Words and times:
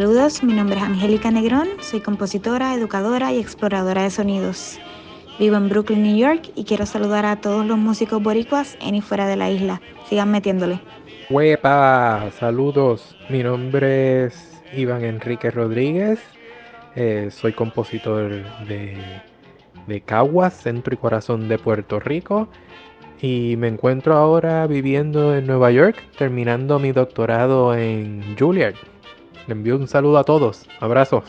Saludos, 0.00 0.42
mi 0.42 0.54
nombre 0.54 0.78
es 0.78 0.82
Angélica 0.82 1.30
Negrón, 1.30 1.68
soy 1.82 2.00
compositora, 2.00 2.72
educadora 2.72 3.34
y 3.34 3.38
exploradora 3.38 4.04
de 4.04 4.08
sonidos. 4.08 4.78
Vivo 5.38 5.56
en 5.56 5.68
Brooklyn, 5.68 6.02
New 6.02 6.16
York 6.16 6.50
y 6.54 6.64
quiero 6.64 6.86
saludar 6.86 7.26
a 7.26 7.42
todos 7.42 7.66
los 7.66 7.76
músicos 7.76 8.22
boricuas 8.22 8.78
en 8.80 8.94
y 8.94 9.02
fuera 9.02 9.26
de 9.26 9.36
la 9.36 9.50
isla. 9.50 9.82
Sigan 10.08 10.30
metiéndole. 10.30 10.80
Huepa, 11.28 12.30
saludos. 12.38 13.14
Mi 13.28 13.42
nombre 13.42 14.24
es 14.24 14.62
Iván 14.74 15.04
Enrique 15.04 15.50
Rodríguez. 15.50 16.18
Eh, 16.96 17.28
soy 17.30 17.52
compositor 17.52 18.42
de, 18.66 18.96
de 19.86 20.00
Caguas, 20.00 20.54
centro 20.54 20.94
y 20.94 20.96
corazón 20.96 21.46
de 21.46 21.58
Puerto 21.58 22.00
Rico. 22.00 22.48
Y 23.20 23.56
me 23.58 23.68
encuentro 23.68 24.16
ahora 24.16 24.66
viviendo 24.66 25.36
en 25.36 25.46
Nueva 25.46 25.70
York, 25.72 26.02
terminando 26.16 26.78
mi 26.78 26.92
doctorado 26.92 27.74
en 27.74 28.34
Juilliard. 28.38 28.89
Le 29.50 29.54
envío 29.54 29.74
un 29.74 29.88
saludo 29.88 30.16
a 30.16 30.22
todos. 30.22 30.64
Abrazos. 30.78 31.24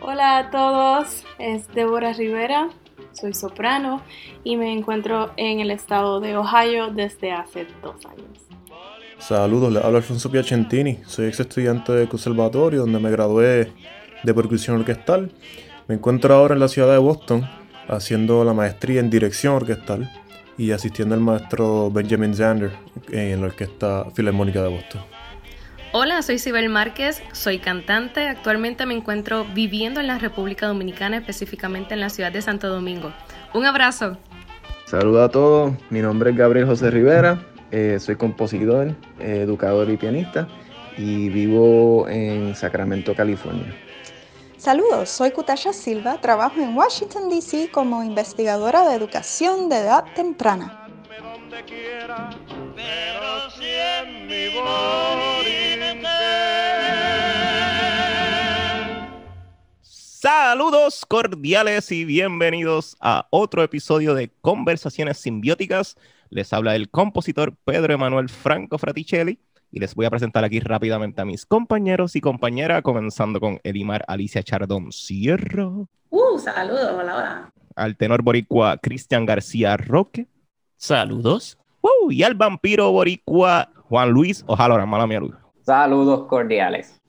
Hola 0.00 0.38
a 0.38 0.50
todos, 0.50 1.22
es 1.38 1.68
Débora 1.74 2.14
Rivera, 2.14 2.70
soy 3.12 3.34
soprano 3.34 4.00
y 4.42 4.56
me 4.56 4.72
encuentro 4.72 5.32
en 5.36 5.60
el 5.60 5.70
estado 5.70 6.18
de 6.20 6.34
Ohio 6.34 6.88
desde 6.94 7.30
hace 7.30 7.66
dos 7.82 8.06
años. 8.06 8.38
Saludos, 9.18 9.70
le 9.70 9.80
hablo 9.80 9.98
Alfonso 9.98 10.30
Piacentini, 10.30 11.00
soy 11.04 11.26
ex 11.26 11.40
estudiante 11.40 11.92
de 11.92 12.08
conservatorio 12.08 12.80
donde 12.80 12.98
me 12.98 13.10
gradué 13.10 13.70
de 14.22 14.34
percusión 14.34 14.78
orquestal. 14.78 15.30
Me 15.88 15.96
encuentro 15.96 16.32
ahora 16.32 16.54
en 16.54 16.60
la 16.60 16.68
ciudad 16.68 16.90
de 16.90 16.96
Boston 16.96 17.46
haciendo 17.86 18.44
la 18.44 18.54
maestría 18.54 18.98
en 18.98 19.10
dirección 19.10 19.52
orquestal 19.56 20.10
y 20.56 20.70
asistiendo 20.70 21.14
al 21.14 21.20
maestro 21.20 21.90
Benjamin 21.90 22.34
Zander 22.34 22.72
en 23.10 23.42
la 23.42 23.48
Orquesta 23.48 24.06
Filarmónica 24.14 24.62
de 24.62 24.68
Boston. 24.70 25.11
Hola, 25.94 26.22
soy 26.22 26.38
Sibel 26.38 26.70
Márquez, 26.70 27.22
soy 27.32 27.58
cantante. 27.58 28.26
Actualmente 28.26 28.86
me 28.86 28.94
encuentro 28.94 29.44
viviendo 29.44 30.00
en 30.00 30.06
la 30.06 30.18
República 30.18 30.66
Dominicana, 30.66 31.18
específicamente 31.18 31.92
en 31.92 32.00
la 32.00 32.08
ciudad 32.08 32.32
de 32.32 32.40
Santo 32.40 32.70
Domingo. 32.70 33.12
Un 33.52 33.66
abrazo. 33.66 34.16
Saludos 34.86 35.28
a 35.28 35.30
todos, 35.30 35.74
mi 35.90 36.00
nombre 36.00 36.30
es 36.30 36.36
Gabriel 36.38 36.64
José 36.64 36.90
Rivera, 36.90 37.42
eh, 37.70 37.98
soy 38.00 38.16
compositor, 38.16 38.94
educador 39.18 39.90
y 39.90 39.98
pianista 39.98 40.48
y 40.96 41.28
vivo 41.28 42.08
en 42.08 42.56
Sacramento, 42.56 43.14
California. 43.14 43.74
Saludos, 44.56 45.10
soy 45.10 45.32
Kutasha 45.32 45.74
Silva, 45.74 46.22
trabajo 46.22 46.58
en 46.58 46.74
Washington, 46.74 47.28
D.C. 47.28 47.68
como 47.70 48.02
investigadora 48.02 48.88
de 48.88 48.94
educación 48.94 49.68
de 49.68 49.76
edad 49.76 50.04
temprana. 50.14 50.81
Saludos 59.82 61.04
cordiales 61.06 61.92
y 61.92 62.06
bienvenidos 62.06 62.96
a 63.00 63.26
otro 63.28 63.62
episodio 63.62 64.14
de 64.14 64.30
Conversaciones 64.40 65.18
Simbióticas. 65.18 65.96
Les 66.30 66.50
habla 66.54 66.74
el 66.74 66.88
compositor 66.88 67.54
Pedro 67.66 67.92
Emanuel 67.92 68.30
Franco 68.30 68.78
Fraticelli 68.78 69.38
y 69.70 69.80
les 69.80 69.94
voy 69.94 70.06
a 70.06 70.10
presentar 70.10 70.44
aquí 70.44 70.58
rápidamente 70.58 71.20
a 71.20 71.26
mis 71.26 71.44
compañeros 71.44 72.16
y 72.16 72.22
compañeras, 72.22 72.80
comenzando 72.80 73.40
con 73.40 73.60
Edimar 73.62 74.06
Alicia 74.08 74.42
Chardón 74.42 74.90
Sierra. 74.90 75.68
Uh, 76.08 76.38
saludos, 76.38 76.92
hola, 76.98 77.16
hola. 77.16 77.52
Al 77.76 77.96
tenor 77.98 78.22
boricua 78.22 78.78
Cristian 78.78 79.26
García 79.26 79.76
Roque. 79.76 80.28
Saludos. 80.82 81.56
Uh, 81.80 82.10
y 82.10 82.24
al 82.24 82.34
vampiro 82.34 82.90
boricua 82.90 83.70
Juan 83.84 84.10
Luis 84.10 84.42
Ojalora, 84.48 84.84
mala 84.84 85.06
mía 85.06 85.20
Luis. 85.20 85.34
Saludos 85.60 86.26
cordiales. 86.26 87.00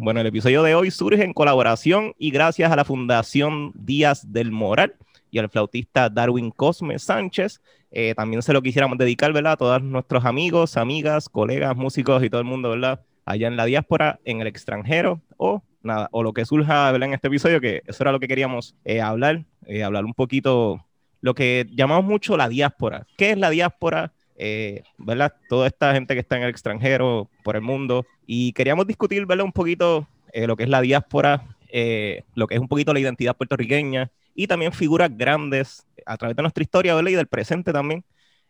Bueno, 0.00 0.20
el 0.20 0.26
episodio 0.26 0.62
de 0.62 0.74
hoy 0.74 0.90
surge 0.90 1.22
en 1.22 1.34
colaboración 1.34 2.14
y 2.16 2.30
gracias 2.30 2.72
a 2.72 2.76
la 2.76 2.86
Fundación 2.86 3.72
Díaz 3.74 4.32
del 4.32 4.50
Moral 4.50 4.94
y 5.30 5.38
al 5.38 5.50
flautista 5.50 6.08
Darwin 6.08 6.50
Cosme 6.50 6.98
Sánchez. 6.98 7.60
Eh, 7.90 8.14
también 8.16 8.40
se 8.40 8.54
lo 8.54 8.62
quisiéramos 8.62 8.96
dedicar, 8.96 9.30
¿verdad? 9.34 9.52
A 9.52 9.56
todos 9.58 9.82
nuestros 9.82 10.24
amigos, 10.24 10.78
amigas, 10.78 11.28
colegas, 11.28 11.76
músicos 11.76 12.24
y 12.24 12.30
todo 12.30 12.40
el 12.40 12.46
mundo, 12.46 12.70
¿verdad? 12.70 13.02
Allá 13.26 13.46
en 13.46 13.58
la 13.58 13.66
diáspora, 13.66 14.20
en 14.24 14.40
el 14.40 14.46
extranjero 14.46 15.20
o 15.36 15.62
nada, 15.82 16.08
o 16.12 16.22
lo 16.22 16.32
que 16.32 16.46
surja, 16.46 16.90
¿verdad? 16.92 17.08
En 17.08 17.14
este 17.14 17.28
episodio, 17.28 17.60
que 17.60 17.82
eso 17.86 18.02
era 18.02 18.12
lo 18.12 18.20
que 18.20 18.28
queríamos 18.28 18.74
eh, 18.86 19.02
hablar, 19.02 19.44
eh, 19.66 19.84
hablar 19.84 20.06
un 20.06 20.14
poquito, 20.14 20.82
lo 21.20 21.34
que 21.34 21.66
llamamos 21.72 22.04
mucho 22.04 22.36
la 22.36 22.48
diáspora. 22.48 23.06
¿Qué 23.16 23.30
es 23.30 23.38
la 23.38 23.50
diáspora? 23.50 24.12
Eh, 24.36 24.82
¿verdad? 24.98 25.34
Toda 25.48 25.66
esta 25.66 25.94
gente 25.94 26.14
que 26.14 26.20
está 26.20 26.36
en 26.36 26.42
el 26.42 26.50
extranjero, 26.50 27.30
por 27.42 27.56
el 27.56 27.62
mundo, 27.62 28.04
y 28.26 28.52
queríamos 28.52 28.86
discutir, 28.86 29.24
¿verdad? 29.24 29.46
Un 29.46 29.52
poquito 29.52 30.06
eh, 30.32 30.46
lo 30.46 30.56
que 30.56 30.64
es 30.64 30.68
la 30.68 30.82
diáspora, 30.82 31.56
eh, 31.68 32.24
lo 32.34 32.46
que 32.46 32.54
es 32.56 32.60
un 32.60 32.68
poquito 32.68 32.92
la 32.92 33.00
identidad 33.00 33.36
puertorriqueña, 33.36 34.10
y 34.34 34.46
también 34.46 34.72
figuras 34.72 35.10
grandes 35.16 35.86
a 36.04 36.18
través 36.18 36.36
de 36.36 36.42
nuestra 36.42 36.62
historia, 36.62 36.94
¿verdad? 36.94 37.10
Y 37.10 37.14
del 37.14 37.28
presente 37.28 37.72
también, 37.72 38.04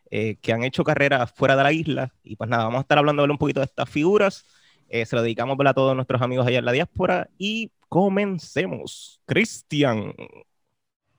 que 0.09 0.53
han 0.53 0.63
hecho 0.63 0.83
carreras 0.83 1.31
fuera 1.33 1.55
de 1.55 1.63
la 1.63 1.71
isla, 1.71 2.13
y 2.23 2.35
pues 2.35 2.49
nada, 2.49 2.65
vamos 2.65 2.79
a 2.79 2.81
estar 2.81 2.97
hablando 2.97 3.23
un 3.23 3.37
poquito 3.37 3.61
de 3.61 3.65
estas 3.65 3.89
figuras, 3.89 4.45
se 4.89 5.15
lo 5.15 5.21
dedicamos 5.21 5.57
a 5.65 5.73
todos 5.73 5.95
nuestros 5.95 6.21
amigos 6.21 6.47
allá 6.47 6.59
en 6.59 6.65
la 6.65 6.71
diáspora, 6.73 7.29
y 7.37 7.71
comencemos. 7.89 9.21
Cristian. 9.25 10.13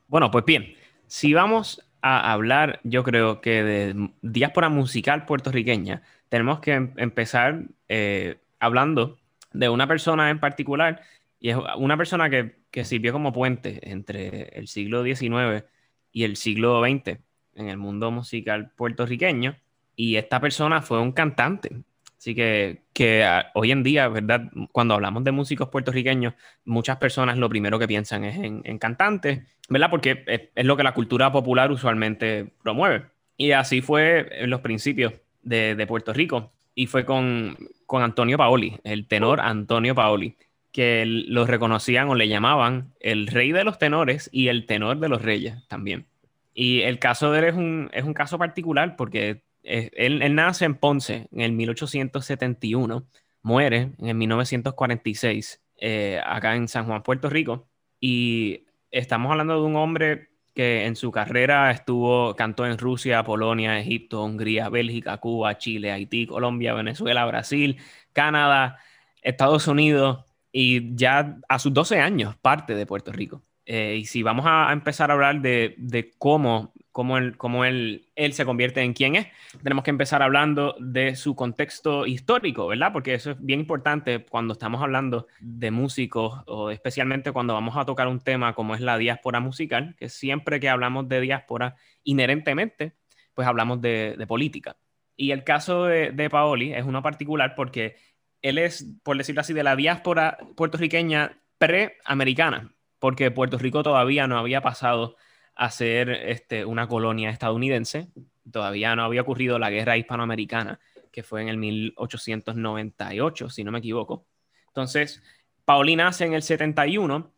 Bueno, 0.06 0.30
pues 0.30 0.44
bien, 0.44 0.74
si 1.08 1.34
vamos 1.34 1.84
a 2.02 2.32
hablar, 2.32 2.80
yo 2.84 3.02
creo 3.02 3.40
que 3.40 3.62
de 3.64 4.10
diáspora 4.22 4.68
musical 4.68 5.24
puertorriqueña, 5.26 6.02
tenemos 6.28 6.60
que 6.60 6.72
em-, 6.72 6.92
empezar 6.96 7.64
eh, 7.88 8.40
hablando 8.60 9.18
de 9.52 9.68
una 9.68 9.88
persona 9.88 10.30
en 10.30 10.38
particular, 10.38 11.02
y 11.40 11.50
es 11.50 11.56
una 11.76 11.96
persona 11.96 12.30
que, 12.30 12.58
que, 12.70 12.84
sirvió 12.84 13.12
como 13.12 13.32
puente 13.32 13.90
entre 13.90 14.48
el 14.58 14.68
siglo 14.68 15.02
XIX 15.04 15.64
y 16.12 16.24
el 16.24 16.36
siglo 16.36 16.82
XX 16.82 17.18
en 17.54 17.68
el 17.68 17.76
mundo 17.78 18.10
musical 18.10 18.70
puertorriqueño, 18.76 19.56
y 19.96 20.16
esta 20.16 20.40
persona 20.40 20.82
fue 20.82 21.00
un 21.00 21.12
cantante, 21.12 21.82
Así 22.18 22.34
que, 22.34 22.82
que 22.92 23.22
ah, 23.22 23.52
hoy 23.54 23.70
en 23.70 23.84
día, 23.84 24.08
¿verdad? 24.08 24.50
Cuando 24.72 24.94
hablamos 24.94 25.22
de 25.22 25.30
músicos 25.30 25.68
puertorriqueños, 25.68 26.34
muchas 26.64 26.96
personas 26.96 27.38
lo 27.38 27.48
primero 27.48 27.78
que 27.78 27.86
piensan 27.86 28.24
es 28.24 28.36
en, 28.38 28.78
cantantes, 28.78 29.40
¿verdad? 29.68 29.88
Porque 29.88 30.24
es, 30.26 30.66
lo 30.66 30.76
que 30.76 30.82
la 30.82 30.94
cultura 30.94 31.30
popular 31.30 31.70
usualmente 31.70 32.52
promueve. 32.62 33.04
Y 33.36 33.52
así 33.52 33.82
fue 33.82 34.28
en 34.32 34.50
los 34.50 34.60
principios 34.60 35.12
de, 35.42 35.86
Puerto 35.86 36.12
Rico. 36.12 36.52
Y 36.74 36.86
fue 36.86 37.04
con, 37.04 37.56
con, 37.86 38.02
Antonio 38.02 38.36
Paoli, 38.36 38.80
el 38.82 39.06
tenor 39.06 39.40
Antonio 39.40 39.94
Paoli, 39.94 40.36
que 40.72 41.04
lo 41.06 41.46
reconocían 41.46 42.08
o 42.08 42.16
le 42.16 42.28
llamaban 42.28 42.94
el 42.98 43.28
rey 43.28 43.52
de 43.52 43.62
los 43.62 43.78
tenores 43.78 44.28
y 44.32 44.48
el 44.48 44.66
tenor 44.66 44.98
de 44.98 45.08
los 45.08 45.22
reyes 45.22 45.54
también. 45.68 46.06
Y 46.52 46.80
el 46.80 46.98
caso 46.98 47.30
de 47.30 47.38
él 47.38 47.44
es 47.44 47.54
un, 47.54 47.90
es 47.92 48.02
un 48.02 48.14
caso 48.14 48.38
particular 48.38 48.96
porque 48.96 49.42
él, 49.68 50.34
nace 50.34 50.64
en 50.64 50.74
Ponce 50.74 51.28
en 51.30 51.40
el 51.40 51.52
1871, 51.52 53.06
muere 53.42 53.92
en 53.98 54.08
el 54.08 54.14
1946, 54.14 55.62
eh, 55.80 56.20
acá 56.24 56.56
en 56.56 56.68
San 56.68 56.86
Juan, 56.86 57.02
Puerto 57.02 57.28
Rico, 57.28 57.68
y 58.00 58.66
estamos 58.90 59.30
hablando 59.30 59.60
de 59.60 59.66
un 59.66 59.76
hombre 59.76 60.28
que 60.54 60.86
en 60.86 60.96
su 60.96 61.12
carrera 61.12 61.70
estuvo, 61.70 62.34
cantó 62.34 62.66
en 62.66 62.78
Rusia, 62.78 63.22
Polonia, 63.22 63.78
Egipto, 63.78 64.24
Hungría, 64.24 64.68
Bélgica, 64.68 65.18
Cuba, 65.18 65.56
Chile, 65.58 65.92
Haití, 65.92 66.26
Colombia, 66.26 66.74
Venezuela, 66.74 67.24
Brasil, 67.26 67.76
Canadá, 68.12 68.78
Estados 69.22 69.68
Unidos 69.68 70.24
y 70.50 70.96
ya 70.96 71.38
a 71.48 71.58
sus 71.58 71.72
12 71.72 72.00
años 72.00 72.36
parte 72.36 72.74
de 72.74 72.86
Puerto 72.86 73.12
Rico. 73.12 73.42
Eh, 73.70 73.98
y 74.00 74.06
si 74.06 74.22
vamos 74.22 74.46
a, 74.48 74.72
empezar 74.72 75.10
a 75.10 75.14
hablar 75.14 75.42
de, 75.42 75.74
de 75.76 76.10
cómo 76.16 76.72
cómo, 76.90 77.18
él, 77.18 77.36
cómo 77.36 77.66
él, 77.66 78.08
él, 78.16 78.32
se 78.32 78.46
convierte 78.46 78.80
en 78.80 78.94
quien 78.94 79.14
es, 79.14 79.26
tenemos 79.62 79.84
que 79.84 79.90
empezar 79.90 80.22
hablando 80.22 80.74
de 80.80 81.16
su 81.16 81.36
contexto 81.36 82.06
histórico, 82.06 82.66
¿verdad? 82.66 82.92
Porque 82.92 83.14
eso 83.14 83.32
es 83.32 83.36
bien 83.44 83.60
importante 83.60 84.24
cuando 84.24 84.54
estamos 84.54 84.82
hablando 84.82 85.28
de 85.38 85.70
músicos 85.70 86.42
o 86.46 86.70
especialmente 86.70 87.30
cuando 87.30 87.54
vamos 87.54 87.76
a 87.76 87.84
tocar 87.84 88.08
un 88.08 88.20
tema 88.20 88.54
como 88.54 88.74
es 88.74 88.80
la 88.80 88.98
diáspora 88.98 89.38
musical, 89.38 89.94
que 89.96 90.08
siempre 90.08 90.60
que 90.60 90.70
hablamos 90.70 91.08
de 91.08 91.20
diáspora, 91.20 91.76
inherentemente, 92.04 92.94
pues 93.34 93.46
hablamos 93.46 93.80
de, 93.80 94.16
de 94.18 94.26
política. 94.26 94.76
Y 95.14 95.32
el 95.32 95.44
caso 95.44 95.84
de, 95.84 96.10
de 96.10 96.30
Paoli 96.30 96.72
es 96.72 96.84
uno 96.84 97.02
particular 97.02 97.54
porque 97.54 97.96
él 98.42 98.58
es, 98.58 98.98
por 99.04 99.18
decirlo 99.18 99.42
así, 99.42 99.52
de 99.52 99.62
la 99.62 99.76
diáspora 99.76 100.38
puertorriqueña 100.56 101.38
preamericana, 101.58 102.72
porque 102.98 103.30
Puerto 103.30 103.58
Rico 103.58 103.82
todavía 103.82 104.26
no 104.26 104.38
había 104.38 104.60
pasado 104.60 105.16
a 105.54 105.70
ser 105.70 106.10
este, 106.10 106.64
una 106.64 106.88
colonia 106.88 107.30
estadounidense. 107.30 108.08
Todavía 108.50 108.94
no 108.96 109.04
había 109.04 109.22
ocurrido 109.22 109.58
la 109.58 109.70
guerra 109.70 109.96
hispanoamericana, 109.96 110.80
que 111.12 111.22
fue 111.22 111.42
en 111.42 111.48
el 111.48 111.58
1898, 111.58 113.50
si 113.50 113.64
no 113.64 113.72
me 113.72 113.78
equivoco. 113.78 114.26
Entonces, 114.68 115.22
Paoli 115.64 115.96
nace 115.96 116.24
en 116.24 116.34
el 116.34 116.42
71 116.42 117.32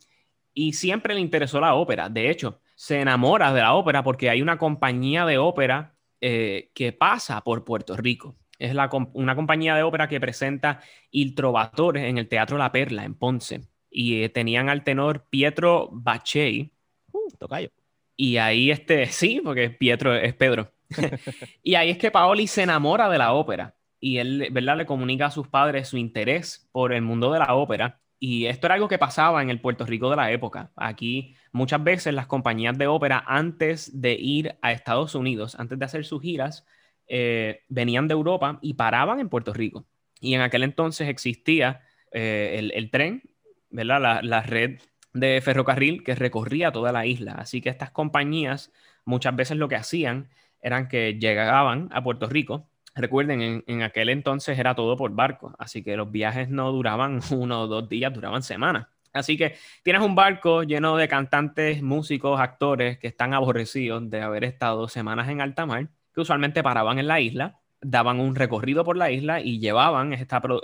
y 0.53 0.73
siempre 0.73 1.13
le 1.13 1.19
interesó 1.19 1.59
la 1.59 1.73
ópera. 1.73 2.09
De 2.09 2.29
hecho, 2.29 2.61
se 2.75 3.01
enamora 3.01 3.53
de 3.53 3.61
la 3.61 3.73
ópera 3.73 4.03
porque 4.03 4.29
hay 4.29 4.41
una 4.41 4.57
compañía 4.57 5.25
de 5.25 5.37
ópera 5.37 5.95
eh, 6.19 6.71
que 6.73 6.93
pasa 6.93 7.41
por 7.41 7.63
Puerto 7.63 7.97
Rico. 7.97 8.37
Es 8.59 8.75
una 9.13 9.35
compañía 9.35 9.75
de 9.75 9.81
ópera 9.81 10.07
que 10.07 10.19
presenta 10.19 10.81
Il 11.09 11.33
Trovatore 11.33 12.07
en 12.07 12.19
el 12.19 12.27
Teatro 12.27 12.59
La 12.59 12.71
Perla 12.71 13.03
en 13.03 13.15
Ponce. 13.15 13.70
Y 13.91 14.23
eh, 14.23 14.29
tenían 14.29 14.69
al 14.69 14.83
tenor 14.83 15.27
Pietro 15.29 15.89
Bacchei, 15.91 16.71
uh, 17.11 17.29
tocayo, 17.37 17.69
y 18.15 18.37
ahí, 18.37 18.71
este, 18.71 19.05
sí, 19.11 19.41
porque 19.43 19.69
Pietro 19.69 20.15
es 20.15 20.33
Pedro. 20.33 20.71
y 21.63 21.75
ahí 21.75 21.89
es 21.89 21.97
que 21.97 22.11
Paoli 22.11 22.47
se 22.47 22.63
enamora 22.63 23.09
de 23.09 23.17
la 23.17 23.33
ópera 23.33 23.75
y 24.01 24.17
él, 24.17 24.49
¿verdad? 24.51 24.77
Le 24.77 24.85
comunica 24.85 25.27
a 25.27 25.31
sus 25.31 25.47
padres 25.47 25.87
su 25.87 25.97
interés 25.97 26.67
por 26.71 26.91
el 26.91 27.03
mundo 27.03 27.31
de 27.31 27.39
la 27.39 27.55
ópera. 27.55 27.99
Y 28.19 28.45
esto 28.45 28.67
era 28.67 28.75
algo 28.75 28.87
que 28.87 28.99
pasaba 28.99 29.41
en 29.41 29.49
el 29.49 29.61
Puerto 29.61 29.85
Rico 29.85 30.09
de 30.09 30.15
la 30.15 30.31
época. 30.31 30.71
Aquí 30.75 31.35
muchas 31.51 31.83
veces 31.83 32.13
las 32.13 32.27
compañías 32.27 32.77
de 32.77 32.87
ópera, 32.87 33.23
antes 33.25 34.01
de 34.01 34.13
ir 34.13 34.55
a 34.61 34.71
Estados 34.71 35.15
Unidos, 35.15 35.55
antes 35.57 35.79
de 35.79 35.85
hacer 35.85 36.05
sus 36.05 36.21
giras, 36.21 36.65
eh, 37.07 37.61
venían 37.69 38.07
de 38.07 38.13
Europa 38.13 38.59
y 38.61 38.73
paraban 38.73 39.19
en 39.19 39.29
Puerto 39.29 39.53
Rico. 39.53 39.85
Y 40.19 40.33
en 40.33 40.41
aquel 40.41 40.63
entonces 40.63 41.07
existía 41.07 41.81
eh, 42.11 42.71
el, 42.73 42.91
tren, 42.91 43.23
¿verdad? 43.71 44.21
La, 44.23 44.41
red 44.41 44.79
de 45.13 45.41
ferrocarril 45.41 46.03
que 46.03 46.15
recorría 46.15 46.71
toda 46.71 46.91
la 46.91 47.05
isla. 47.05 47.33
Así 47.33 47.61
que 47.61 47.69
estas 47.69 47.91
compañías 47.91 48.71
muchas 49.05 49.35
veces 49.35 49.57
lo 49.57 49.67
que 49.67 49.75
hacían 49.75 50.29
eran 50.61 50.87
que 50.87 51.17
llegaban 51.19 51.89
a 51.91 52.03
Puerto 52.03 52.27
Rico. 52.27 52.67
Recuerden, 52.93 53.63
en, 53.65 53.81
aquel 53.83 54.09
entonces 54.09 54.59
era 54.59 54.75
todo 54.75 54.97
por 54.97 55.11
barco, 55.11 55.55
así 55.57 55.81
que 55.81 55.95
los 55.95 56.11
viajes 56.11 56.49
no 56.49 56.71
duraban 56.71 57.21
uno 57.31 57.61
o 57.61 57.67
dos 57.67 57.89
días, 57.89 58.13
duraban 58.13 58.43
semanas. 58.43 58.87
Así 59.13 59.37
que 59.37 59.55
tienes 59.83 60.01
un 60.01 60.15
barco 60.15 60.63
lleno 60.63 60.95
de 60.95 61.07
cantantes, 61.07 61.81
músicos, 61.81 62.39
actores 62.39 62.97
que 62.97 63.07
están 63.07 63.33
aborrecidos 63.33 64.09
de 64.09 64.21
haber 64.21 64.45
estado 64.45 64.87
semanas 64.87 65.29
en 65.29 65.41
alta 65.41 65.65
mar, 65.65 65.89
que 66.13 66.21
usualmente 66.21 66.63
paraban 66.63 66.99
en 66.99 67.07
la 67.07 67.19
isla, 67.19 67.59
daban 67.81 68.19
un 68.19 68.35
recorrido 68.35 68.83
por 68.85 68.95
la 68.95 69.11
isla 69.11 69.41
y 69.41 69.59
llevaban 69.59 70.15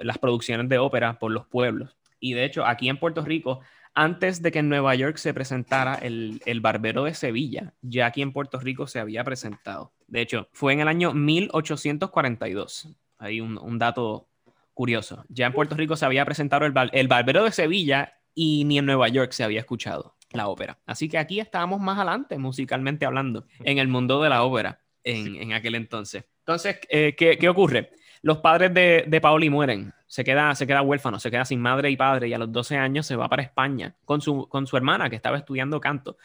las 0.01 0.17
producciones 0.17 0.69
de 0.69 0.77
ópera 0.77 1.19
por 1.19 1.31
los 1.31 1.45
pueblos. 1.47 1.97
Y 2.19 2.33
de 2.33 2.45
hecho, 2.45 2.65
aquí 2.65 2.89
en 2.89 2.99
Puerto 2.99 3.23
Rico 3.23 3.61
antes 3.93 4.43
de 4.43 4.51
que 4.51 4.59
en 4.59 4.69
Nueva 4.69 4.93
York 4.93 5.17
se 5.17 5.33
presentara 5.33 5.95
el, 5.95 6.59
Barbero 6.61 7.05
de 7.05 7.15
Sevilla, 7.15 7.73
ya 7.81 8.05
aquí 8.05 8.21
en 8.21 8.31
Puerto 8.31 8.59
Rico 8.59 8.85
se 8.85 8.99
había 8.99 9.23
presentado. 9.23 9.91
De 10.05 10.21
hecho, 10.21 10.49
fue 10.53 10.73
en 10.73 10.81
el 10.81 10.87
año 10.87 11.13
1842. 11.15 12.95
Hay 13.17 13.41
un, 13.41 13.79
dato 13.79 14.29
curioso. 14.75 15.25
Ya 15.29 15.47
en 15.47 15.53
Puerto 15.53 15.75
Rico 15.75 15.95
se 15.95 16.05
había 16.05 16.25
presentado 16.25 16.67
el, 16.67 16.73
el 16.91 17.07
Barbero 17.07 17.43
de 17.43 17.51
Sevilla 17.51 18.19
y 18.35 18.65
ni 18.65 18.77
en 18.77 18.85
Nueva 18.85 19.07
York 19.07 19.31
se 19.31 19.43
había 19.43 19.61
escuchado 19.61 20.15
la 20.31 20.47
ópera. 20.47 20.77
Así 20.85 21.09
que 21.09 21.17
aquí 21.17 21.39
estábamos 21.39 21.81
más 21.81 21.97
adelante, 21.97 22.37
musicalmente 22.37 23.05
hablando, 23.05 23.47
en 23.63 23.79
el 23.79 23.87
mundo 23.87 24.21
de 24.21 24.29
la 24.29 24.43
ópera 24.43 24.79
en, 25.03 25.53
aquel 25.53 25.75
entonces. 25.75 26.25
Entonces, 26.39 26.79
eh, 26.89 27.15
¿qué, 27.17 27.49
ocurre? 27.49 27.91
Los 28.27 28.39
padres 28.39 28.73
de, 28.73 29.05
de 29.07 29.21
Paoli 29.21 29.49
mueren 29.49 29.93
se 30.05 30.25
queda, 30.25 30.53
se 30.53 30.67
queda 30.67 30.81
huérfano, 30.81 31.17
se 31.17 31.31
queda 31.31 31.45
sin 31.45 31.61
madre 31.61 31.89
y 31.89 31.95
padre 31.95 32.27
y 32.27 32.33
a 32.33 32.37
los 32.37 32.51
12 32.51 32.75
años 32.75 33.05
se 33.05 33.15
va 33.15 33.29
para 33.29 33.41
España 33.41 33.95
con 34.03 34.19
su, 34.19 34.49
con 34.49 34.67
su 34.67 34.75
hermana 34.75 35.09
que 35.09 35.15
estaba 35.15 35.37
estudiando 35.37 35.79
canto. 35.79 36.17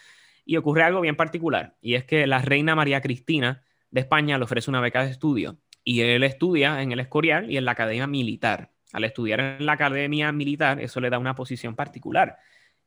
Y 0.44 0.56
ocurre 0.56 0.82
algo 0.82 1.00
bien 1.00 1.14
particular 1.14 1.76
y 1.80 1.94
es 1.94 2.02
que 2.02 2.26
la 2.26 2.42
reina 2.42 2.74
María 2.74 3.00
Cristina 3.00 3.62
de 3.92 4.00
España 4.00 4.36
le 4.36 4.42
ofrece 4.42 4.68
una 4.68 4.80
beca 4.80 5.04
de 5.04 5.12
estudio 5.12 5.58
y 5.84 6.00
él 6.00 6.24
estudia 6.24 6.82
en 6.82 6.90
el 6.90 6.98
Escorial 6.98 7.48
y 7.48 7.56
en 7.56 7.64
la 7.64 7.70
Academia 7.70 8.08
Militar. 8.08 8.72
Al 8.92 9.04
estudiar 9.04 9.38
en 9.38 9.64
la 9.64 9.74
Academia 9.74 10.32
Militar, 10.32 10.80
eso 10.80 11.00
le 11.00 11.08
da 11.08 11.20
una 11.20 11.36
posición 11.36 11.76
particular 11.76 12.36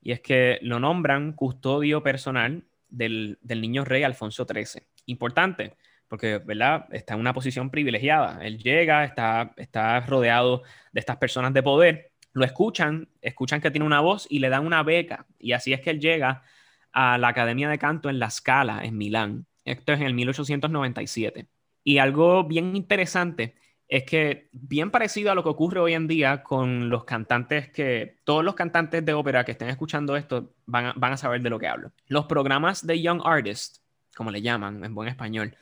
y 0.01 0.12
es 0.12 0.19
que 0.19 0.60
lo 0.62 0.77
nombran 0.81 1.31
custodio 1.31 2.03
personal 2.03 2.65
del, 2.89 3.39
del 3.41 3.62
niño 3.62 3.86
rey 3.86 4.03
Alfonso 4.03 4.45
XIII. 4.45 4.84
Importante, 5.05 5.77
porque, 6.07 6.38
¿verdad? 6.39 6.88
Está 6.91 7.13
en 7.15 7.19
una 7.19 7.33
posición 7.33 7.69
privilegiada. 7.69 8.39
Él 8.45 8.57
llega, 8.57 9.03
está, 9.03 9.53
está 9.57 10.00
rodeado 10.01 10.63
de 10.91 11.00
estas 11.00 11.17
personas 11.17 11.53
de 11.53 11.63
poder, 11.63 12.12
lo 12.35 12.43
escuchan, 12.43 13.07
escuchan 13.21 13.62
que 13.62 13.71
tiene 13.71 13.85
una 13.85 14.01
voz 14.01 14.27
y 14.29 14.39
le 14.39 14.50
dan 14.50 14.65
una 14.65 14.83
beca. 14.83 15.25
Y 15.39 15.53
así 15.53 15.71
es 15.71 15.79
que 15.79 15.89
él 15.89 16.01
llega 16.01 16.43
a 16.91 17.17
la 17.17 17.29
Academia 17.29 17.69
de 17.69 17.79
Canto 17.79 18.09
en 18.09 18.19
La 18.19 18.29
Scala, 18.29 18.83
en 18.83 18.97
Milán. 18.97 19.45
Esto 19.63 19.93
es 19.93 20.01
en 20.01 20.07
el 20.07 20.13
1897. 20.13 21.47
Y 21.83 21.97
algo 22.00 22.43
bien 22.43 22.75
interesante 22.75 23.55
es 23.88 24.03
que, 24.03 24.50
bien 24.51 24.91
parecido 24.91 25.31
a 25.31 25.35
lo 25.35 25.43
que 25.43 25.50
ocurre 25.50 25.79
hoy 25.79 25.93
en 25.93 26.07
día 26.07 26.43
con 26.43 26.89
los 26.89 27.05
cantantes 27.05 27.69
que, 27.69 28.17
todos 28.25 28.43
los 28.43 28.55
cantantes 28.55 29.05
de 29.05 29.13
ópera 29.13 29.45
que 29.45 29.51
estén 29.53 29.69
escuchando 29.69 30.17
esto 30.17 30.55
van 30.65 30.88
a, 30.88 30.93
van 30.97 31.13
a 31.13 31.17
saber 31.17 31.41
de 31.41 31.50
lo 31.50 31.59
que 31.59 31.67
hablo. 31.67 31.93
Los 32.07 32.25
programas 32.25 32.85
de 32.85 33.01
Young 33.01 33.21
Artist, 33.24 33.77
como 34.15 34.31
le 34.31 34.41
llaman 34.41 34.83
en 34.83 34.93
buen 34.93 35.07
español, 35.07 35.55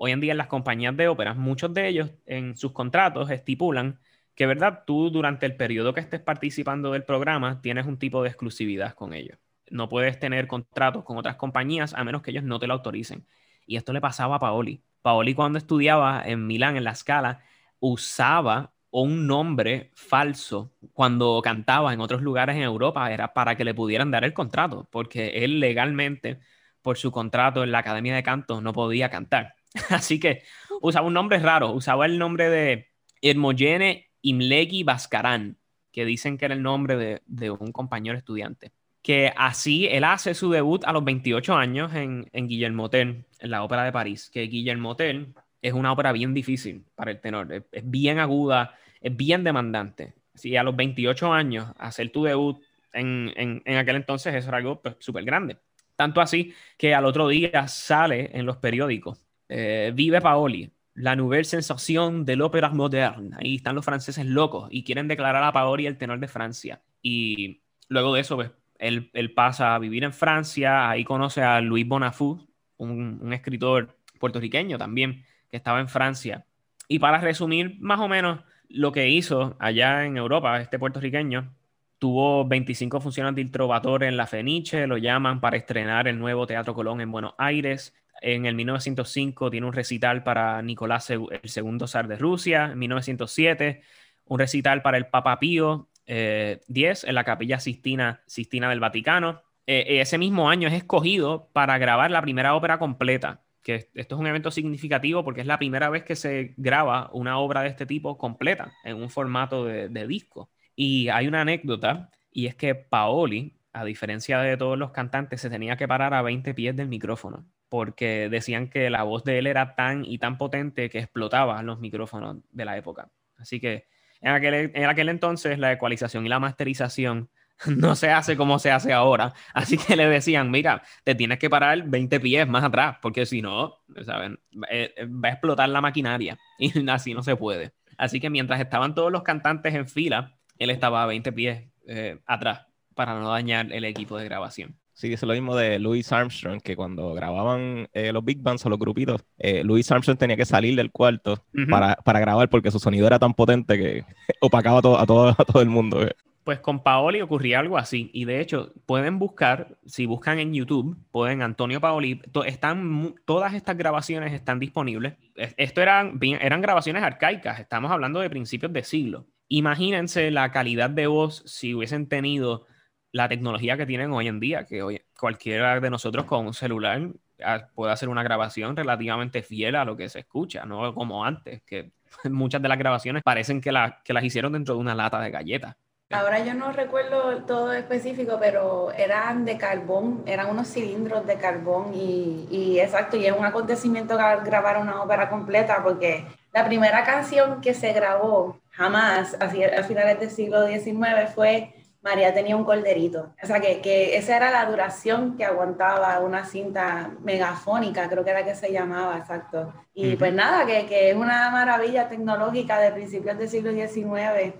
Hoy 0.00 0.12
en 0.12 0.20
día 0.20 0.30
en 0.32 0.38
las 0.38 0.46
compañías 0.46 0.96
de 0.96 1.08
óperas, 1.08 1.36
muchos 1.36 1.74
de 1.74 1.88
ellos 1.88 2.12
en 2.24 2.56
sus 2.56 2.70
contratos 2.72 3.30
estipulan 3.30 3.98
que, 4.36 4.46
¿verdad? 4.46 4.84
Tú 4.86 5.10
durante 5.10 5.44
el 5.44 5.56
periodo 5.56 5.92
que 5.92 6.00
estés 6.00 6.20
participando 6.20 6.92
del 6.92 7.02
programa 7.04 7.60
tienes 7.62 7.84
un 7.84 7.98
tipo 7.98 8.22
de 8.22 8.28
exclusividad 8.28 8.94
con 8.94 9.12
ellos. 9.12 9.38
No 9.70 9.88
puedes 9.88 10.20
tener 10.20 10.46
contratos 10.46 11.02
con 11.04 11.16
otras 11.18 11.34
compañías 11.34 11.94
a 11.94 12.04
menos 12.04 12.22
que 12.22 12.30
ellos 12.30 12.44
no 12.44 12.60
te 12.60 12.68
lo 12.68 12.74
autoricen. 12.74 13.26
Y 13.66 13.76
esto 13.76 13.92
le 13.92 14.00
pasaba 14.00 14.36
a 14.36 14.38
Paoli. 14.38 14.84
Paoli 15.02 15.34
cuando 15.34 15.58
estudiaba 15.58 16.22
en 16.24 16.46
Milán, 16.46 16.76
en 16.76 16.84
la 16.84 16.92
escala, 16.92 17.42
usaba 17.80 18.72
un 18.90 19.26
nombre 19.26 19.90
falso 19.96 20.72
cuando 20.92 21.40
cantaba 21.42 21.92
en 21.92 22.00
otros 22.00 22.22
lugares 22.22 22.54
en 22.56 22.62
Europa, 22.62 23.12
era 23.12 23.34
para 23.34 23.56
que 23.56 23.64
le 23.64 23.74
pudieran 23.74 24.12
dar 24.12 24.24
el 24.24 24.32
contrato, 24.32 24.88
porque 24.92 25.44
él 25.44 25.58
legalmente, 25.60 26.38
por 26.82 26.96
su 26.98 27.10
contrato 27.10 27.64
en 27.64 27.72
la 27.72 27.80
Academia 27.80 28.14
de 28.14 28.22
Canto, 28.22 28.60
no 28.60 28.72
podía 28.72 29.10
cantar. 29.10 29.57
Así 29.90 30.18
que 30.18 30.42
usaba 30.80 31.06
un 31.06 31.14
nombre 31.14 31.38
raro, 31.38 31.72
usaba 31.72 32.06
el 32.06 32.18
nombre 32.18 32.50
de 32.50 32.88
Hermogene 33.22 34.10
Imlegi 34.22 34.82
Bascarán, 34.82 35.58
que 35.92 36.04
dicen 36.04 36.38
que 36.38 36.46
era 36.46 36.54
el 36.54 36.62
nombre 36.62 37.20
de, 37.26 37.50
un 37.50 37.72
compañero 37.72 38.16
estudiante. 38.16 38.72
Que 39.02 39.32
así 39.36 39.86
él 39.86 40.04
hace 40.04 40.34
su 40.34 40.50
debut 40.50 40.84
a 40.84 40.92
los 40.92 41.04
28 41.04 41.54
años 41.54 41.94
en, 41.94 42.28
en 42.32 42.48
Guillermo 42.48 42.90
Tell, 42.90 43.24
en 43.38 43.50
la 43.50 43.62
ópera 43.62 43.84
de 43.84 43.92
París. 43.92 44.28
Que 44.30 44.42
Guillermo 44.42 44.96
Tell 44.96 45.34
es 45.62 45.72
una 45.72 45.92
ópera 45.92 46.12
bien 46.12 46.34
difícil 46.34 46.84
para 46.94 47.10
el 47.10 47.20
tenor, 47.20 47.52
es, 47.52 47.90
bien 47.90 48.18
aguda, 48.18 48.76
es 49.00 49.16
bien 49.16 49.44
demandante. 49.44 50.14
Si 50.34 50.56
a 50.56 50.62
los 50.62 50.76
28 50.76 51.32
años 51.32 51.72
hacer 51.78 52.10
tu 52.10 52.24
debut 52.24 52.60
en, 52.92 53.32
en, 53.36 53.76
aquel 53.76 53.96
entonces 53.96 54.34
eso 54.34 54.48
era 54.48 54.58
algo 54.58 54.80
súper 54.98 55.22
pues, 55.22 55.24
grande. 55.24 55.58
Tanto 55.96 56.20
así 56.20 56.54
que 56.76 56.94
al 56.94 57.04
otro 57.04 57.28
día 57.28 57.66
sale 57.66 58.30
en 58.32 58.46
los 58.46 58.58
periódicos 58.58 59.27
eh, 59.48 59.92
vive 59.94 60.20
Paoli, 60.20 60.70
la 60.94 61.16
nouvelle 61.16 61.44
sensación 61.44 62.24
del 62.24 62.42
ópera 62.42 62.70
moderne. 62.70 63.36
Ahí 63.38 63.56
están 63.56 63.74
los 63.74 63.84
franceses 63.84 64.26
locos 64.26 64.68
y 64.70 64.84
quieren 64.84 65.08
declarar 65.08 65.44
a 65.44 65.52
Paoli 65.52 65.86
el 65.86 65.96
tenor 65.96 66.18
de 66.18 66.28
Francia. 66.28 66.82
Y 67.02 67.60
luego 67.88 68.14
de 68.14 68.20
eso, 68.20 68.36
pues, 68.36 68.50
él, 68.78 69.32
pasa 69.34 69.74
a 69.74 69.78
vivir 69.78 70.04
en 70.04 70.12
Francia, 70.12 70.88
ahí 70.88 71.04
conoce 71.04 71.42
a 71.42 71.60
Louis 71.60 71.86
Bonafou, 71.86 72.46
un, 72.76 73.32
escritor 73.32 73.96
puertorriqueño 74.18 74.78
también, 74.78 75.24
que 75.50 75.56
estaba 75.56 75.80
en 75.80 75.88
Francia. 75.88 76.44
Y 76.88 76.98
para 76.98 77.18
resumir 77.18 77.76
más 77.80 78.00
o 78.00 78.08
menos 78.08 78.40
lo 78.68 78.92
que 78.92 79.08
hizo 79.08 79.56
allá 79.58 80.04
en 80.04 80.16
Europa, 80.16 80.60
este 80.60 80.78
puertorriqueño, 80.78 81.54
tuvo 81.98 82.46
25 82.46 83.00
funciones 83.00 83.34
de 83.34 83.44
Trovatore 83.46 84.06
en 84.06 84.16
la 84.16 84.26
Fenice, 84.26 84.86
lo 84.86 84.96
llaman 84.96 85.40
para 85.40 85.56
estrenar 85.56 86.06
el 86.06 86.18
nuevo 86.18 86.46
Teatro 86.46 86.74
Colón 86.74 87.00
en 87.00 87.10
Buenos 87.10 87.34
Aires. 87.38 87.94
En 88.20 88.46
el 88.46 88.54
1905 88.54 89.50
tiene 89.50 89.66
un 89.66 89.72
recital 89.72 90.22
para 90.22 90.60
Nicolás 90.62 91.10
el 91.10 91.28
segundo 91.44 91.86
zar 91.86 92.08
de 92.08 92.16
Rusia. 92.16 92.70
En 92.72 92.78
1907 92.78 93.82
un 94.28 94.38
recital 94.38 94.82
para 94.82 94.98
el 94.98 95.06
Papa 95.06 95.38
Pío 95.38 95.88
X 96.06 97.04
en 97.04 97.14
la 97.14 97.24
Capilla 97.24 97.60
Sistina, 97.60 98.22
del 98.26 98.80
Vaticano. 98.80 99.42
Eh, 99.66 100.00
ese 100.00 100.16
mismo 100.18 100.48
año 100.48 100.68
es 100.68 100.74
escogido 100.74 101.50
para 101.52 101.76
grabar 101.78 102.10
la 102.10 102.22
primera 102.22 102.54
ópera 102.54 102.78
completa, 102.78 103.42
que 103.62 103.90
esto 103.94 104.14
es 104.14 104.20
un 104.20 104.26
evento 104.26 104.50
significativo 104.50 105.24
porque 105.24 105.42
es 105.42 105.46
la 105.46 105.58
primera 105.58 105.90
vez 105.90 106.04
que 106.04 106.16
se 106.16 106.54
graba 106.56 107.10
una 107.12 107.38
obra 107.38 107.62
de 107.62 107.68
este 107.68 107.84
tipo 107.84 108.16
completa 108.16 108.72
en 108.84 108.96
un 108.96 109.10
formato 109.10 109.64
de, 109.64 110.06
disco. 110.06 110.50
Y 110.74 111.08
hay 111.08 111.26
una 111.26 111.42
anécdota, 111.42 112.10
y 112.32 112.46
es 112.46 112.54
que 112.54 112.74
Paoli, 112.74 113.57
a 113.72 113.84
diferencia 113.84 114.40
de 114.40 114.56
todos 114.56 114.78
los 114.78 114.90
cantantes, 114.92 115.40
se 115.40 115.50
tenía 115.50 115.76
que 115.76 115.88
parar 115.88 116.14
a 116.14 116.22
20 116.22 116.54
pies 116.54 116.76
del 116.76 116.88
micrófono, 116.88 117.46
porque 117.68 118.28
decían 118.30 118.68
que 118.68 118.90
la 118.90 119.02
voz 119.02 119.24
de 119.24 119.38
él 119.38 119.46
era 119.46 119.74
tan 119.74 120.04
y 120.04 120.18
tan 120.18 120.38
potente 120.38 120.88
que 120.90 120.98
explotaba 120.98 121.62
los 121.62 121.80
micrófonos 121.80 122.38
de 122.50 122.64
la 122.64 122.76
época. 122.76 123.10
Así 123.36 123.60
que 123.60 123.86
en 124.20 124.32
aquel, 124.32 124.72
en 124.74 124.84
aquel 124.86 125.08
entonces 125.08 125.58
la 125.58 125.72
ecualización 125.72 126.26
y 126.26 126.28
la 126.28 126.40
masterización 126.40 127.30
no 127.66 127.94
se 127.94 128.10
hace 128.10 128.36
como 128.36 128.58
se 128.58 128.70
hace 128.70 128.92
ahora. 128.92 129.34
Así 129.52 129.78
que 129.78 129.96
le 129.96 130.08
decían, 130.08 130.50
mira, 130.50 130.82
te 131.04 131.14
tienes 131.14 131.38
que 131.38 131.50
parar 131.50 131.82
20 131.84 132.20
pies 132.20 132.48
más 132.48 132.64
atrás, 132.64 132.98
porque 133.02 133.26
si 133.26 133.42
no, 133.42 133.78
¿saben? 134.04 134.38
Eh, 134.70 134.94
eh, 134.96 135.06
va 135.06 135.28
a 135.28 135.32
explotar 135.32 135.68
la 135.68 135.80
maquinaria 135.80 136.38
y 136.58 136.88
así 136.88 137.14
no 137.14 137.22
se 137.22 137.36
puede. 137.36 137.72
Así 137.96 138.20
que 138.20 138.30
mientras 138.30 138.60
estaban 138.60 138.94
todos 138.94 139.10
los 139.10 139.22
cantantes 139.22 139.74
en 139.74 139.88
fila, 139.88 140.38
él 140.58 140.70
estaba 140.70 141.02
a 141.02 141.06
20 141.06 141.32
pies 141.32 141.64
eh, 141.86 142.20
atrás 142.26 142.67
para 142.98 143.14
no 143.14 143.28
dañar 143.28 143.72
el 143.72 143.84
equipo 143.84 144.18
de 144.18 144.24
grabación. 144.24 144.76
Sí, 144.92 145.12
es 145.12 145.22
lo 145.22 145.32
mismo 145.32 145.54
de 145.54 145.78
Louis 145.78 146.10
Armstrong, 146.10 146.60
que 146.60 146.74
cuando 146.74 147.14
grababan 147.14 147.88
los 147.94 148.24
big 148.24 148.42
bands 148.42 148.66
o 148.66 148.68
los 148.68 148.80
grupitos, 148.80 149.24
Louis 149.62 149.88
Armstrong 149.92 150.18
tenía 150.18 150.36
que 150.36 150.44
salir 150.44 150.74
del 150.74 150.90
cuarto 150.90 151.44
para, 151.70 151.94
para, 151.94 152.18
grabar 152.18 152.48
porque 152.48 152.72
su 152.72 152.80
sonido 152.80 153.06
era 153.06 153.20
tan 153.20 153.32
potente 153.32 153.78
que 153.78 154.04
opacaba 154.40 154.80
a 154.80 154.82
todo, 154.82 154.98
a 154.98 155.06
todo, 155.06 155.28
a 155.28 155.44
todo 155.44 155.62
el 155.62 155.68
mundo. 155.68 156.00
Pues 156.42 156.58
con 156.58 156.82
Paoli 156.82 157.20
ocurría 157.20 157.60
algo 157.60 157.78
así. 157.78 158.10
Y 158.12 158.24
de 158.24 158.40
hecho, 158.40 158.72
pueden 158.86 159.20
buscar, 159.20 159.76
si 159.86 160.06
buscan 160.06 160.40
en 160.40 160.52
YouTube, 160.52 160.96
pueden 161.12 161.42
Antonio 161.42 161.80
Paoli, 161.80 162.20
están, 162.46 163.14
todas 163.24 163.54
estas 163.54 163.76
grabaciones 163.76 164.32
están 164.32 164.58
disponibles. 164.58 165.12
Esto 165.36 165.80
eran, 165.82 166.18
eran 166.40 166.60
grabaciones 166.60 167.04
arcaicas, 167.04 167.60
estamos 167.60 167.92
hablando 167.92 168.18
de 168.18 168.30
principios 168.30 168.72
de 168.72 168.82
siglo. 168.82 169.26
Imagínense 169.46 170.30
la 170.32 170.50
calidad 170.50 170.90
de 170.90 171.06
voz 171.06 171.44
si 171.46 171.74
hubiesen 171.74 172.08
tenido 172.08 172.66
la 173.12 173.28
tecnología 173.28 173.76
que 173.76 173.86
tienen 173.86 174.12
hoy 174.12 174.28
en 174.28 174.40
día, 174.40 174.64
que 174.66 174.82
hoy, 174.82 175.02
cualquiera 175.18 175.80
de 175.80 175.90
nosotros 175.90 176.24
con 176.24 176.46
un 176.46 176.54
celular 176.54 177.08
ah, 177.42 177.68
puede 177.74 177.92
hacer 177.92 178.08
una 178.08 178.22
grabación 178.22 178.76
relativamente 178.76 179.42
fiel 179.42 179.76
a 179.76 179.84
lo 179.84 179.96
que 179.96 180.08
se 180.08 180.20
escucha, 180.20 180.64
no 180.64 180.94
como 180.94 181.24
antes, 181.24 181.62
que 181.62 181.92
muchas 182.30 182.62
de 182.62 182.68
las 182.68 182.78
grabaciones 182.78 183.22
parecen 183.22 183.60
que, 183.60 183.72
que 184.04 184.12
las 184.12 184.24
hicieron 184.24 184.52
dentro 184.52 184.74
de 184.74 184.80
una 184.80 184.94
lata 184.94 185.20
de 185.20 185.30
galletas. 185.30 185.76
Ahora 186.10 186.42
yo 186.42 186.54
no 186.54 186.72
recuerdo 186.72 187.44
todo 187.44 187.74
específico, 187.74 188.38
pero 188.40 188.92
eran 188.92 189.44
de 189.44 189.58
carbón, 189.58 190.22
eran 190.24 190.48
unos 190.48 190.68
cilindros 190.68 191.26
de 191.26 191.36
carbón 191.36 191.92
y, 191.94 192.48
y 192.50 192.80
exacto, 192.80 193.18
y 193.18 193.26
es 193.26 193.32
un 193.36 193.44
acontecimiento 193.44 194.16
grabar 194.16 194.78
una 194.78 195.02
ópera 195.02 195.28
completa 195.28 195.82
porque 195.82 196.24
la 196.54 196.64
primera 196.64 197.04
canción 197.04 197.60
que 197.60 197.74
se 197.74 197.92
grabó 197.92 198.58
jamás, 198.70 199.36
así 199.38 199.62
a 199.62 199.82
finales 199.82 200.18
del 200.18 200.30
siglo 200.30 200.66
XIX, 200.66 201.30
fue 201.34 201.74
María 202.08 202.32
tenía 202.32 202.56
un 202.56 202.64
corderito. 202.64 203.34
O 203.42 203.46
sea, 203.46 203.60
que, 203.60 203.80
que, 203.80 204.16
esa 204.16 204.36
era 204.36 204.50
la 204.50 204.64
duración 204.64 205.36
que 205.36 205.44
aguantaba 205.44 206.18
una 206.20 206.44
cinta 206.44 207.10
megafónica, 207.22 208.08
creo 208.08 208.24
que 208.24 208.30
era 208.30 208.44
que 208.44 208.54
se 208.54 208.72
llamaba, 208.72 209.18
exacto. 209.18 209.72
Y 209.92 210.16
pues 210.16 210.32
nada, 210.32 210.64
que, 210.64 210.86
que, 210.86 211.10
es 211.10 211.16
una 211.16 211.50
maravilla 211.50 212.08
tecnológica 212.08 212.80
de 212.80 212.92
principios 212.92 213.36
del 213.36 213.48
siglo 213.48 213.72
XIX 213.72 214.54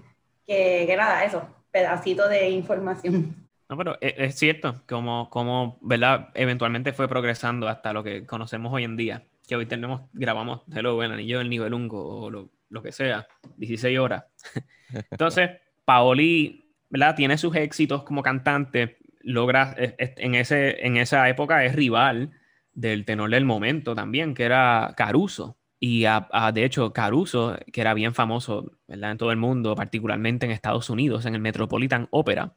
que, 0.47 0.95
nada, 0.97 1.25
eso, 1.25 1.43
pedacito 1.71 2.29
de 2.29 2.51
información. 2.51 3.49
No, 3.69 3.77
pero 3.77 3.99
e, 4.01 4.15
es, 4.19 4.35
cierto, 4.35 4.83
como, 4.89 5.29
como, 5.31 5.79
¿verdad? 5.81 6.31
Eventualmente 6.35 6.93
fue 6.93 7.09
progresando 7.09 7.69
hasta 7.69 7.93
lo 7.93 8.03
que 8.03 8.27
conocemos 8.27 8.73
hoy 8.73 8.85
en 8.85 8.97
día, 8.97 9.25
que 9.47 9.57
hoy 9.57 9.67
tenemos, 9.67 10.03
grabamos 10.13 10.63
Hello, 10.75 11.03
el 11.03 11.13
anillo 11.13 11.39
del 11.39 11.51
nivel 11.51 11.75
1 11.75 11.89
o 11.93 12.31
lo, 12.31 12.51
lo, 12.69 12.83
que 12.83 12.93
sea, 12.93 13.27
16 13.57 13.99
horas. 13.99 14.25
Entonces, 15.11 15.51
Paoli, 15.85 16.68
¿verdad? 16.91 17.15
Tiene 17.15 17.39
sus 17.39 17.55
éxitos 17.57 18.03
como 18.03 18.23
cantante, 18.23 18.99
logra, 19.21 19.75
en, 19.77 20.35
ese, 20.35 20.85
en 20.87 20.97
esa 20.97 21.29
época 21.29 21.65
es 21.65 21.75
rival 21.75 22.31
del 22.73 23.05
tenor 23.05 23.31
del 23.31 23.45
momento 23.45 23.95
también, 23.95 24.35
que 24.35 24.45
era 24.45 24.95
Caruso. 24.97 25.59
Y 25.81 26.03
de 26.03 26.65
hecho, 26.65 26.93
Caruso, 26.93 27.57
que 27.73 27.81
era 27.81 27.95
bien 27.95 28.15
famoso 28.15 28.73
en 28.89 29.17
todo 29.17 29.31
el 29.31 29.37
mundo, 29.37 29.77
particularmente 29.77 30.47
en 30.47 30.53
Estados 30.53 30.91
Unidos, 30.91 31.25
en 31.27 31.35
el 31.35 31.41
Metropolitan 31.41 32.09
Opera, 32.11 32.55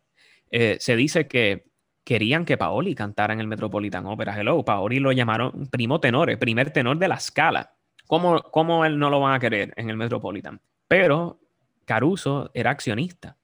eh, 0.49 0.77
se 0.79 0.95
dice 0.95 1.27
que 1.27 1.65
querían 2.03 2.45
que 2.45 2.57
Paoli 2.57 2.95
cantara 2.95 3.33
en 3.33 3.39
el 3.39 3.47
Metropolitan 3.47 4.05
Opera. 4.05 4.39
Hello, 4.39 4.65
Paoli 4.65 4.99
lo 4.99 5.11
llamaron 5.11 5.67
primo 5.69 5.99
tenore, 5.99 6.37
primer 6.37 6.71
tenor 6.71 6.97
de 6.97 7.07
la 7.07 7.15
escala. 7.15 7.75
¿Cómo, 8.07 8.41
¿Cómo 8.41 8.85
él 8.85 8.97
no 8.99 9.09
lo 9.09 9.19
van 9.19 9.35
a 9.35 9.39
querer 9.39 9.73
en 9.77 9.89
el 9.89 9.97
Metropolitan? 9.97 10.59
Pero 10.87 11.39
Caruso 11.85 12.51
era 12.53 12.71
accionista, 12.71 13.37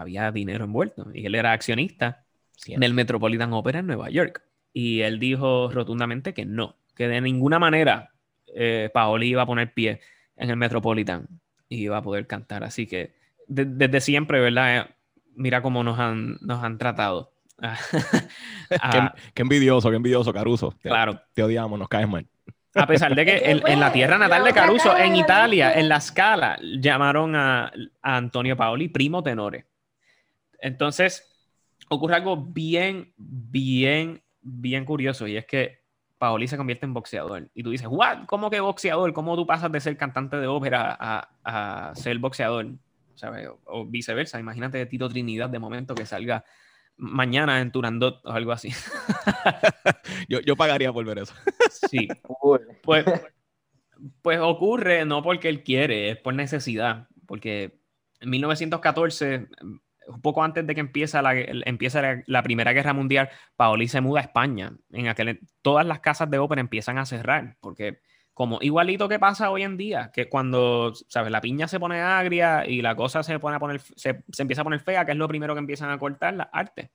había 0.00 0.30
dinero 0.32 0.64
envuelto, 0.64 1.06
y 1.12 1.26
él 1.26 1.34
era 1.34 1.52
accionista 1.52 2.24
del 2.66 2.94
Metropolitan 2.94 3.52
Opera 3.52 3.80
en 3.80 3.86
Nueva 3.86 4.10
York. 4.10 4.42
Y 4.72 5.00
él 5.00 5.18
dijo 5.18 5.70
rotundamente 5.70 6.32
que 6.32 6.44
no, 6.44 6.76
que 6.94 7.08
de 7.08 7.20
ninguna 7.20 7.58
manera 7.58 8.12
eh, 8.54 8.90
Paoli 8.92 9.28
iba 9.28 9.42
a 9.42 9.46
poner 9.46 9.72
pie 9.74 10.00
en 10.36 10.50
el 10.50 10.56
Metropolitan 10.56 11.28
y 11.68 11.82
iba 11.84 11.98
a 11.98 12.02
poder 12.02 12.26
cantar. 12.26 12.64
Así 12.64 12.86
que 12.86 13.14
desde 13.46 14.00
siempre, 14.00 14.40
¿verdad? 14.40 14.78
Eh, 14.78 14.86
mira 15.34 15.62
cómo 15.62 15.84
nos 15.84 15.98
han, 15.98 16.38
nos 16.40 16.62
han 16.62 16.78
tratado. 16.78 17.32
qué, 19.34 19.42
envidioso, 19.42 19.90
qué 19.90 19.96
envidioso, 19.96 20.32
Caruso. 20.32 20.74
claro. 20.82 21.20
Te 21.34 21.42
odiamos, 21.42 21.78
nos 21.78 21.88
caes 21.88 22.08
mal. 22.08 22.26
A 22.74 22.86
pesar 22.86 23.14
de 23.14 23.26
que 23.26 23.50
en, 23.50 23.80
la 23.80 23.92
tierra 23.92 24.16
natal 24.16 24.44
de 24.44 24.54
Caruso, 24.54 24.96
en 24.96 25.14
Italia, 25.14 25.74
en 25.74 25.90
la 25.90 26.00
Scala, 26.00 26.58
llamaron 26.80 27.36
a, 27.36 27.70
a 28.00 28.16
Antonio 28.16 28.56
Paoli 28.56 28.88
primo 28.88 29.22
tenore. 29.22 29.66
Entonces, 30.62 31.28
ocurre 31.88 32.14
algo 32.14 32.36
bien, 32.36 33.12
bien, 33.16 34.22
bien 34.40 34.84
curioso 34.84 35.26
y 35.26 35.36
es 35.36 35.44
que 35.44 35.82
Paoli 36.18 36.46
se 36.46 36.56
convierte 36.56 36.86
en 36.86 36.94
boxeador. 36.94 37.50
Y 37.52 37.64
tú 37.64 37.70
dices, 37.70 37.88
¿what? 37.90 38.26
¿Cómo 38.26 38.48
que 38.48 38.60
boxeador? 38.60 39.12
¿Cómo 39.12 39.34
tú 39.34 39.44
pasas 39.44 39.72
de 39.72 39.80
ser 39.80 39.96
cantante 39.96 40.36
de 40.36 40.46
ópera 40.46 40.96
a, 41.00 41.92
ser 41.96 42.18
boxeador? 42.18 42.76
O, 43.66 43.84
viceversa. 43.86 44.38
Imagínate 44.38 44.86
Tito 44.86 45.08
Trinidad 45.08 45.50
de 45.50 45.58
momento 45.58 45.96
que 45.96 46.06
salga 46.06 46.44
mañana 46.96 47.60
en 47.60 47.72
Turandot 47.72 48.24
o 48.24 48.30
algo 48.30 48.52
así. 48.52 48.70
yo, 50.28 50.56
pagaría 50.56 50.92
por 50.92 51.04
ver 51.04 51.18
eso. 51.18 51.34
sí. 51.90 52.08
Pues, 52.84 53.04
pues 54.22 54.38
ocurre 54.40 55.04
no 55.04 55.24
porque 55.24 55.48
él 55.48 55.64
quiere, 55.64 56.10
es 56.10 56.18
por 56.18 56.34
necesidad. 56.34 57.08
Porque 57.26 57.80
en 58.20 58.30
1914 58.30 59.48
un 60.08 60.20
poco 60.20 60.42
antes 60.42 60.66
de 60.66 60.74
que 60.74 60.80
empieza 60.80 61.22
la, 61.22 61.34
empieza 61.34 62.22
la, 62.26 62.42
Primera 62.42 62.72
Guerra 62.72 62.92
Mundial, 62.92 63.30
Paoli 63.56 63.88
se 63.88 64.00
muda 64.00 64.20
a 64.20 64.24
España. 64.24 64.72
En 64.90 65.08
aquel, 65.08 65.40
todas 65.62 65.86
las 65.86 66.00
casas 66.00 66.30
de 66.30 66.38
ópera 66.38 66.60
empiezan 66.60 66.98
a 66.98 67.06
cerrar, 67.06 67.56
porque 67.60 68.00
como 68.34 68.58
igualito 68.62 69.08
que 69.08 69.18
pasa 69.18 69.50
hoy 69.50 69.62
en 69.62 69.76
día, 69.76 70.10
que 70.12 70.28
cuando, 70.28 70.92
¿sabes? 71.08 71.30
La 71.30 71.40
piña 71.40 71.68
se 71.68 71.78
pone 71.78 72.00
agria 72.00 72.66
y 72.66 72.80
la 72.80 72.96
cosa 72.96 73.22
se 73.22 73.38
pone 73.38 73.56
a 73.56 73.60
poner, 73.60 73.80
se, 73.80 74.24
empieza 74.38 74.62
a 74.62 74.64
poner 74.64 74.80
fea, 74.80 75.04
que 75.04 75.12
es 75.12 75.18
lo 75.18 75.28
primero 75.28 75.54
que 75.54 75.60
empiezan 75.60 75.90
a 75.90 75.98
cortar, 75.98 76.34
las 76.34 76.48
artes. 76.52 76.90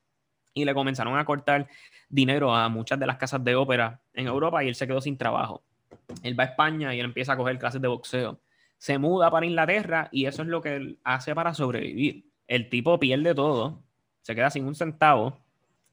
Y 0.54 0.66
le 0.66 0.74
comenzaron 0.74 1.18
a 1.18 1.26
cortar 1.26 1.68
dinero 2.10 2.56
a 2.56 2.68
muchas 2.70 3.00
de 3.00 3.06
las 3.06 3.18
casas 3.18 3.44
de 3.44 3.56
ópera 3.56 4.02
en 4.14 4.26
Europa 4.26 4.64
y 4.64 4.68
él 4.68 4.76
se 4.76 4.88
quedó 4.88 5.02
sin 5.02 5.18
trabajo. 5.18 5.64
Él 6.24 6.40
va 6.40 6.46
a 6.46 6.48
España 6.48 6.96
y 6.96 7.00
él 7.00 7.06
empieza 7.06 7.34
a 7.34 7.38
coger 7.38 7.60
clases 7.60 7.82
de 7.82 7.88
boxeo. 7.88 8.42
Se 8.80 8.98
muda 8.98 9.30
para 9.30 9.46
Inglaterra 9.46 10.10
y 10.12 10.26
eso 10.26 10.42
es 10.42 10.48
lo 10.48 10.62
que 10.62 10.76
él 10.76 11.00
hace 11.04 11.36
para 11.36 11.54
sobrevivir 11.54 12.27
el 12.48 12.70
tipo 12.70 13.00
pierde 13.00 13.36
todo, 13.36 13.84
se 14.22 14.36
queda 14.36 14.50
sin 14.50 14.66
un 14.66 14.76
centavo 14.76 15.40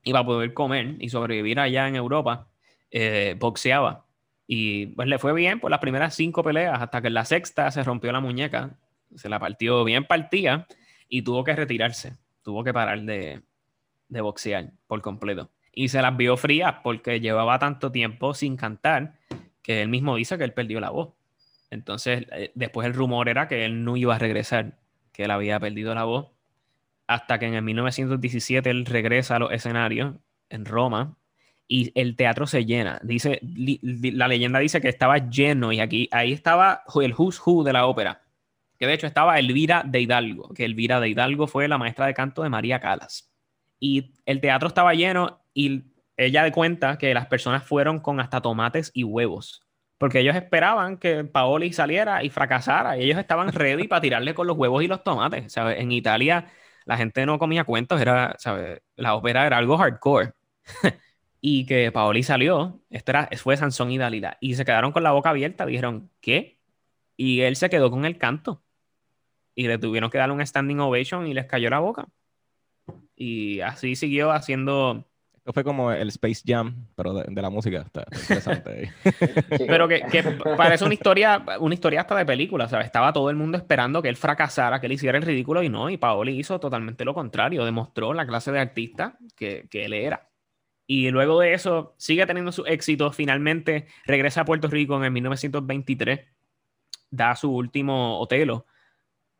y 0.02 0.12
va 0.12 0.20
a 0.20 0.26
poder 0.26 0.54
comer 0.54 0.96
y 1.00 1.08
sobrevivir 1.08 1.58
allá 1.58 1.88
en 1.88 1.96
Europa, 1.96 2.48
eh, 2.90 3.36
boxeaba. 3.38 4.06
Y 4.46 4.86
pues 4.86 5.08
le 5.08 5.18
fue 5.18 5.32
bien 5.32 5.60
por 5.60 5.70
las 5.70 5.80
primeras 5.80 6.14
cinco 6.14 6.42
peleas, 6.42 6.80
hasta 6.80 7.00
que 7.00 7.08
en 7.08 7.14
la 7.14 7.24
sexta 7.24 7.70
se 7.70 7.82
rompió 7.82 8.12
la 8.12 8.20
muñeca, 8.20 8.76
se 9.14 9.28
la 9.28 9.40
partió 9.40 9.84
bien 9.84 10.04
partida 10.04 10.66
y 11.08 11.22
tuvo 11.22 11.44
que 11.44 11.56
retirarse, 11.56 12.16
tuvo 12.42 12.62
que 12.62 12.72
parar 12.72 13.00
de, 13.02 13.40
de 14.08 14.20
boxear 14.20 14.70
por 14.86 15.00
completo. 15.00 15.50
Y 15.72 15.88
se 15.88 16.02
las 16.02 16.16
vio 16.16 16.36
frías 16.36 16.76
porque 16.82 17.20
llevaba 17.20 17.58
tanto 17.58 17.90
tiempo 17.90 18.34
sin 18.34 18.56
cantar 18.56 19.14
que 19.62 19.82
él 19.82 19.88
mismo 19.88 20.16
dice 20.16 20.36
que 20.36 20.44
él 20.44 20.52
perdió 20.52 20.78
la 20.78 20.90
voz. 20.90 21.14
Entonces, 21.70 22.26
eh, 22.32 22.52
después 22.54 22.86
el 22.86 22.94
rumor 22.94 23.28
era 23.28 23.48
que 23.48 23.64
él 23.64 23.82
no 23.82 23.96
iba 23.96 24.14
a 24.14 24.18
regresar, 24.18 24.78
que 25.12 25.24
él 25.24 25.30
había 25.30 25.58
perdido 25.58 25.94
la 25.94 26.04
voz 26.04 26.33
hasta 27.06 27.38
que 27.38 27.46
en 27.46 27.54
el 27.54 27.62
1917 27.62 28.70
él 28.70 28.86
regresa 28.86 29.36
a 29.36 29.38
los 29.38 29.52
escenarios 29.52 30.14
en 30.48 30.64
Roma 30.64 31.16
y 31.66 31.92
el 31.98 32.16
teatro 32.16 32.46
se 32.46 32.64
llena. 32.64 33.00
Dice, 33.02 33.40
la 33.42 34.28
leyenda 34.28 34.58
dice 34.58 34.80
que 34.80 34.88
estaba 34.88 35.18
lleno 35.18 35.72
y 35.72 35.80
aquí 35.80 36.08
ahí 36.12 36.32
estaba 36.32 36.82
el 37.02 37.14
who's 37.14 37.40
who 37.44 37.64
de 37.64 37.72
la 37.72 37.86
ópera. 37.86 38.22
Que 38.78 38.86
de 38.86 38.94
hecho 38.94 39.06
estaba 39.06 39.38
Elvira 39.38 39.82
de 39.86 40.00
Hidalgo, 40.00 40.52
que 40.52 40.64
Elvira 40.64 41.00
de 41.00 41.08
Hidalgo 41.08 41.46
fue 41.46 41.68
la 41.68 41.78
maestra 41.78 42.06
de 42.06 42.14
canto 42.14 42.42
de 42.42 42.48
María 42.48 42.80
Calas. 42.80 43.32
Y 43.78 44.12
el 44.26 44.40
teatro 44.40 44.68
estaba 44.68 44.94
lleno 44.94 45.42
y 45.54 45.84
ella 46.16 46.44
de 46.44 46.52
cuenta 46.52 46.98
que 46.98 47.14
las 47.14 47.26
personas 47.26 47.64
fueron 47.64 48.00
con 48.00 48.20
hasta 48.20 48.40
tomates 48.40 48.90
y 48.94 49.04
huevos. 49.04 49.62
Porque 49.98 50.20
ellos 50.20 50.36
esperaban 50.36 50.98
que 50.98 51.24
Paoli 51.24 51.72
saliera 51.72 52.22
y 52.24 52.30
fracasara. 52.30 52.98
Y 52.98 53.04
ellos 53.04 53.18
estaban 53.18 53.52
ready 53.52 53.88
para 53.88 54.00
tirarle 54.00 54.34
con 54.34 54.46
los 54.46 54.56
huevos 54.56 54.82
y 54.82 54.88
los 54.88 55.04
tomates. 55.04 55.56
En 55.56 55.92
Italia 55.92 56.46
la 56.84 56.96
gente 56.96 57.26
no 57.26 57.38
comía 57.38 57.64
cuentos, 57.64 58.00
era, 58.00 58.36
¿sabes? 58.38 58.82
La 58.96 59.14
ópera 59.14 59.46
era 59.46 59.58
algo 59.58 59.76
hardcore. 59.78 60.32
y 61.40 61.66
que 61.66 61.92
Paoli 61.92 62.22
salió, 62.22 62.80
esto 62.90 63.12
era, 63.12 63.28
fue 63.36 63.56
Sansón 63.56 63.90
y 63.90 63.98
Dalila, 63.98 64.38
y 64.40 64.54
se 64.54 64.64
quedaron 64.64 64.92
con 64.92 65.02
la 65.02 65.12
boca 65.12 65.30
abierta, 65.30 65.66
dijeron, 65.66 66.10
¿qué? 66.20 66.58
Y 67.16 67.40
él 67.40 67.56
se 67.56 67.70
quedó 67.70 67.90
con 67.90 68.04
el 68.04 68.18
canto. 68.18 68.62
Y 69.54 69.68
le 69.68 69.78
tuvieron 69.78 70.10
que 70.10 70.18
darle 70.18 70.34
un 70.34 70.44
standing 70.44 70.80
ovation 70.80 71.26
y 71.26 71.34
les 71.34 71.46
cayó 71.46 71.70
la 71.70 71.78
boca. 71.78 72.08
Y 73.16 73.60
así 73.60 73.94
siguió 73.94 74.32
haciendo 74.32 75.06
esto 75.44 75.52
fue 75.52 75.62
como 75.62 75.92
el 75.92 76.08
Space 76.08 76.40
Jam, 76.42 76.86
pero 76.96 77.12
de, 77.12 77.42
la 77.42 77.50
música. 77.50 77.82
Está, 77.82 78.06
interesante. 78.18 78.90
pero 79.68 79.86
que, 79.86 80.02
parece 80.56 80.86
una 80.86 80.94
historia, 80.94 81.44
una 81.60 81.74
historia 81.74 82.00
hasta 82.00 82.16
de 82.16 82.24
película. 82.24 82.66
¿sabes? 82.66 82.86
Estaba 82.86 83.12
todo 83.12 83.28
el 83.28 83.36
mundo 83.36 83.58
esperando 83.58 84.00
que 84.00 84.08
él 84.08 84.16
fracasara, 84.16 84.80
que 84.80 84.86
él 84.86 84.92
hiciera 84.92 85.18
el 85.18 85.22
ridículo 85.22 85.62
y 85.62 85.68
no. 85.68 85.90
Y 85.90 85.98
Paoli 85.98 86.38
hizo 86.38 86.58
totalmente 86.58 87.04
lo 87.04 87.12
contrario. 87.12 87.66
Demostró 87.66 88.14
la 88.14 88.26
clase 88.26 88.52
de 88.52 88.60
artista 88.60 89.18
que, 89.36 89.68
que 89.68 89.84
él 89.84 89.92
era. 89.92 90.30
Y 90.86 91.10
luego 91.10 91.38
de 91.40 91.52
eso, 91.52 91.94
sigue 91.98 92.24
teniendo 92.24 92.50
su 92.50 92.64
éxito. 92.64 93.12
Finalmente 93.12 93.86
regresa 94.06 94.40
a 94.40 94.44
Puerto 94.46 94.68
Rico 94.68 94.96
en 94.96 95.04
el 95.04 95.10
1923. 95.10 96.20
Da 97.10 97.36
su 97.36 97.54
último 97.54 98.18
Otelo. 98.18 98.64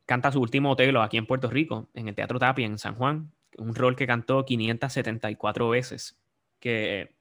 Canta 0.05 0.31
su 0.31 0.43
último 0.43 0.73
Otelo 0.73 1.01
aquí 1.01 1.17
en 1.17 1.25
Puerto 1.25 1.49
Rico, 1.49 1.89
en 1.95 2.09
el 2.09 2.15
Teatro 2.15 2.39
Tapia, 2.39 2.67
en 2.67 2.77
San 2.77 2.95
Juan 2.95 3.34
un 3.59 3.75
rol 3.75 3.97
que 3.97 4.07
cantó 4.07 4.45
574 4.45 5.69
veces, 5.69 6.21
que, 6.61 7.15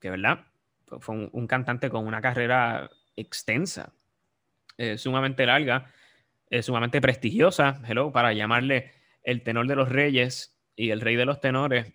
que 0.00 0.10
¿verdad? 0.10 0.46
Fue 1.00 1.28
un, 1.32 1.46
cantante 1.46 1.90
con 1.90 2.06
una 2.06 2.20
carrera 2.20 2.90
extensa, 3.16 3.92
eh, 4.76 4.98
sumamente 4.98 5.46
larga, 5.46 5.92
eh, 6.48 6.62
sumamente 6.62 7.00
prestigiosa, 7.00 7.80
hello, 7.86 8.12
para 8.12 8.32
llamarle 8.32 8.92
el 9.22 9.42
tenor 9.42 9.66
de 9.68 9.76
los 9.76 9.88
reyes 9.88 10.58
y 10.74 10.90
el 10.90 11.00
rey 11.00 11.16
de 11.16 11.26
los 11.26 11.40
tenores, 11.40 11.94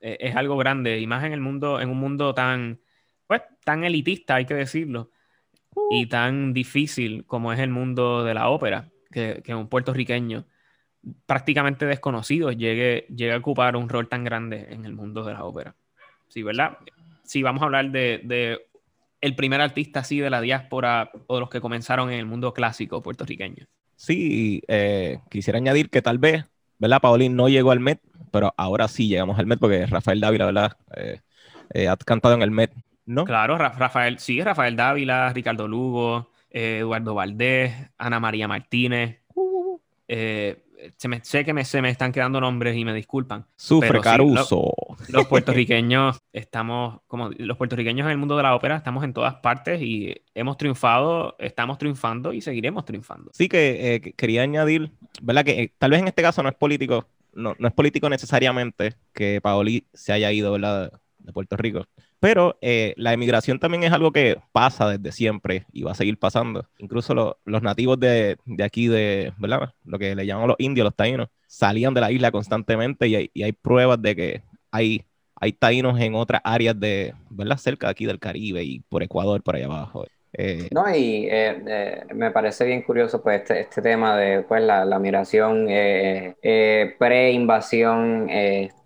eh, 0.00 0.18
es 0.20 0.36
algo 0.36 0.56
grande, 0.56 0.98
y 1.00 1.06
más 1.06 1.24
en 1.24 1.32
el 1.32 1.40
mundo, 1.40 1.80
en 1.80 1.88
un 1.88 1.98
mundo 1.98 2.34
tan, 2.34 2.80
pues, 3.26 3.42
tan 3.64 3.84
elitista, 3.84 4.36
hay 4.36 4.44
que 4.44 4.54
decirlo, 4.54 5.10
y 5.90 6.04
uh. 6.04 6.08
tan 6.08 6.52
difícil 6.52 7.24
como 7.26 7.52
es 7.52 7.60
el 7.60 7.70
mundo 7.70 8.24
de 8.24 8.34
la 8.34 8.48
ópera, 8.50 8.90
que, 9.10 9.42
que 9.44 9.54
un 9.54 9.68
puertorriqueño 9.68 10.46
prácticamente 11.26 11.86
desconocido 11.86 12.52
llegue, 12.52 13.06
llegue 13.08 13.32
a 13.32 13.38
ocupar 13.38 13.76
un 13.76 13.88
rol 13.88 14.08
tan 14.08 14.24
grande 14.24 14.66
en 14.70 14.84
el 14.84 14.94
mundo 14.94 15.24
de 15.24 15.32
la 15.32 15.44
ópera. 15.44 15.74
Sí, 16.28 16.42
¿verdad? 16.42 16.78
Si 17.24 17.42
vamos 17.42 17.62
a 17.62 17.66
hablar 17.66 17.90
de, 17.90 18.60
el 19.20 19.34
primer 19.34 19.60
artista 19.60 20.00
así 20.00 20.18
de 20.18 20.30
la 20.30 20.40
diáspora 20.40 21.10
o 21.26 21.34
de 21.34 21.40
los 21.40 21.50
que 21.50 21.60
comenzaron 21.60 22.10
en 22.10 22.18
el 22.18 22.26
mundo 22.26 22.52
clásico 22.52 23.02
puertorriqueño. 23.02 23.66
Sí, 23.96 24.62
eh, 24.68 25.18
quisiera 25.30 25.58
añadir 25.58 25.88
que 25.88 26.02
tal 26.02 26.18
vez, 26.18 26.44
¿verdad? 26.78 27.00
Paulín 27.00 27.34
no 27.34 27.48
llegó 27.48 27.70
al 27.70 27.80
Met, 27.80 28.00
pero 28.30 28.52
ahora 28.56 28.88
sí 28.88 29.08
llegamos 29.08 29.38
al 29.38 29.46
Met 29.46 29.58
porque 29.58 29.86
Rafael 29.86 30.20
Dávila, 30.20 30.46
¿verdad? 30.46 30.76
Eh, 30.96 31.20
eh, 31.72 31.88
ha 31.88 31.96
cantado 31.96 32.34
en 32.34 32.42
el 32.42 32.50
Met, 32.50 32.72
¿no? 33.06 33.24
Claro, 33.24 33.56
Rafael, 33.56 34.18
sí, 34.18 34.42
Rafael 34.42 34.76
Dávila, 34.76 35.32
Ricardo 35.32 35.66
Lugo, 35.66 36.30
Eduardo 36.50 37.14
Valdés, 37.14 37.72
Ana 37.96 38.20
María 38.20 38.48
Martínez. 38.48 39.20
Uh. 39.34 39.78
eh, 40.08 40.65
se 40.96 41.08
me, 41.08 41.24
sé 41.24 41.44
que 41.44 41.52
me, 41.52 41.64
se 41.64 41.82
me 41.82 41.90
están 41.90 42.12
quedando 42.12 42.40
nombres 42.40 42.76
y 42.76 42.84
me 42.84 42.94
disculpan. 42.94 43.46
Sufre 43.56 44.00
Caruso. 44.00 44.72
los 45.08 45.26
puertorriqueños 45.26 46.18
estamos, 46.32 47.00
como 47.06 47.30
los 47.36 47.56
puertorriqueños 47.56 48.04
en 48.06 48.12
el 48.12 48.18
mundo 48.18 48.36
de 48.36 48.42
la 48.42 48.54
ópera, 48.54 48.76
estamos 48.76 49.04
en 49.04 49.12
todas 49.12 49.34
partes 49.36 49.80
y 49.82 50.14
hemos 50.34 50.56
triunfado, 50.56 51.36
estamos 51.38 51.78
triunfando 51.78 52.32
y 52.32 52.40
seguiremos 52.40 52.84
triunfando. 52.84 53.30
Sí, 53.32 53.48
que 53.48 53.94
eh, 53.94 54.00
quería 54.16 54.42
añadir, 54.42 54.90
¿verdad? 55.22 55.44
Que 55.44 55.62
eh, 55.62 55.72
tal 55.78 55.90
vez 55.90 56.00
en 56.00 56.08
este 56.08 56.22
caso 56.22 56.42
no 56.42 56.48
es 56.48 56.54
político, 56.54 57.06
no, 57.32 57.54
no 57.58 57.68
es 57.68 57.74
político 57.74 58.08
necesariamente 58.08 58.94
que 59.12 59.40
Paoli 59.40 59.86
se 59.92 60.12
haya 60.12 60.32
ido, 60.32 60.52
¿verdad? 60.52 60.92
De 61.18 61.32
Puerto 61.32 61.56
Rico. 61.56 61.86
Pero 62.26 62.58
eh, 62.60 62.92
la 62.96 63.12
emigración 63.12 63.60
también 63.60 63.84
es 63.84 63.92
algo 63.92 64.10
que 64.10 64.36
pasa 64.50 64.88
desde 64.90 65.12
siempre 65.12 65.64
y 65.72 65.84
va 65.84 65.92
a 65.92 65.94
seguir 65.94 66.18
pasando. 66.18 66.66
Incluso 66.78 67.38
los 67.44 67.62
nativos 67.62 68.00
de, 68.00 68.36
aquí, 68.64 68.88
de, 68.88 69.32
¿verdad? 69.38 69.72
Lo 69.84 69.96
que 69.96 70.16
le 70.16 70.26
llaman 70.26 70.48
los 70.48 70.56
indios, 70.58 70.86
los 70.86 70.96
taínos, 70.96 71.28
salían 71.46 71.94
de 71.94 72.00
la 72.00 72.10
isla 72.10 72.32
constantemente 72.32 73.06
y 73.06 73.30
hay, 73.44 73.52
pruebas 73.52 74.02
de 74.02 74.16
que 74.16 74.42
hay, 74.72 75.04
hay 75.36 75.52
taínos 75.52 76.00
en 76.00 76.16
otras 76.16 76.40
áreas 76.42 76.80
de, 76.80 77.14
¿verdad? 77.30 77.58
Cerca 77.58 77.86
de 77.86 77.92
aquí 77.92 78.06
del 78.06 78.18
Caribe 78.18 78.64
y 78.64 78.80
por 78.80 79.04
Ecuador, 79.04 79.40
por 79.44 79.54
allá 79.54 79.66
abajo. 79.66 80.04
Eh, 80.32 80.68
no, 80.72 80.92
y 80.92 81.28
eh, 81.30 82.06
me 82.12 82.32
parece 82.32 82.64
bien 82.64 82.82
curioso 82.82 83.22
pues 83.22 83.42
este, 83.42 83.60
este 83.60 83.80
tema 83.80 84.16
de 84.16 84.42
pues, 84.42 84.64
la, 84.64 84.84
la 84.84 84.98
migración 84.98 85.68
pre-invasión 86.98 88.28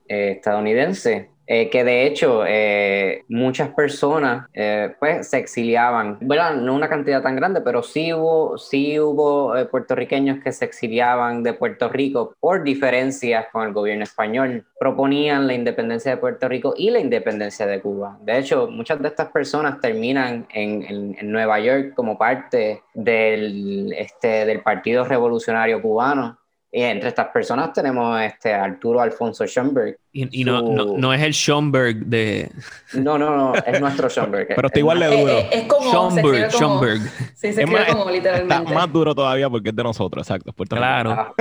estadounidense 0.07 1.30
eh, 1.53 1.69
que 1.69 1.83
de 1.83 2.07
hecho 2.07 2.45
eh, 2.47 3.25
muchas 3.29 3.71
personas 3.71 4.47
eh, 4.55 4.95
pues 5.01 5.27
se 5.27 5.39
exiliaban, 5.39 6.17
bueno, 6.21 6.55
no 6.55 6.77
una 6.77 6.89
cantidad 6.89 7.21
tan 7.23 7.35
grande, 7.35 7.61
pero 7.61 7.83
sí 7.83 8.13
hubo, 8.13 8.57
sí 8.57 9.01
hubo 9.01 9.53
puertorriqueños 9.69 10.45
que 10.45 10.53
se 10.53 10.65
exiliaban 10.65 11.43
de 11.43 11.53
Puerto 11.53 11.89
Rico 11.89 12.37
por 12.39 12.63
diferencias 12.63 13.47
con 13.51 13.67
el 13.67 13.73
gobierno 13.73 14.05
español, 14.05 14.65
proponían 14.79 15.49
la 15.49 15.55
independencia 15.55 16.13
de 16.13 16.19
Puerto 16.19 16.49
Rico 16.49 16.73
y 16.77 16.91
la 16.91 17.01
independencia 17.01 17.67
de 17.67 17.81
Cuba. 17.81 18.17
De 18.23 18.39
hecho, 18.39 18.69
muchas 18.69 19.03
de 19.03 19.09
estas 19.09 19.33
personas 19.33 19.81
terminan 19.81 20.47
en, 20.55 21.17
en, 21.19 21.33
Nueva 21.33 21.59
York 21.59 21.95
como 21.97 22.17
parte 22.17 22.85
del, 22.95 23.93
este, 23.99 24.47
del 24.47 24.61
Partido 24.63 25.05
Revolucionario 25.05 25.83
Cubano 25.83 26.40
y 26.73 26.83
entre 26.83 27.09
estas 27.09 27.29
personas 27.29 27.73
tenemos 27.73 28.21
este 28.21 28.55
Arturo 28.55 29.01
Alfonso 29.01 29.45
Schoenberg. 29.45 29.99
Y, 30.13 30.45
no, 30.45 30.63
no, 30.63 31.13
es 31.13 31.21
el 31.21 31.33
Schoenberg 31.33 32.07
de. 32.07 32.49
No, 32.95 33.19
no, 33.19 33.37
no, 33.37 33.55
es 33.55 33.81
nuestro 33.81 34.09
Schoenberg. 34.09 34.49
Pero 34.55 34.69
está 34.69 34.79
igual 34.79 35.01
de 35.01 35.21
duro. 35.21 35.39
Es, 35.51 35.65
como. 35.65 35.91
Schoenberg, 35.91 36.51
Schoenberg. 36.53 37.01
Sí, 37.35 37.53
se 37.53 37.63
escribe 37.63 37.87
como 37.91 38.09
literalmente. 38.09 38.55
Está 38.55 38.73
más 38.73 38.93
duro 38.93 39.15
todavía 39.15 39.51
porque 39.51 39.71
es 39.71 39.77
de 39.77 39.83
nosotros, 39.83 40.29
exacto. 40.29 40.53
claro. 40.69 41.11
Ah. 41.11 41.35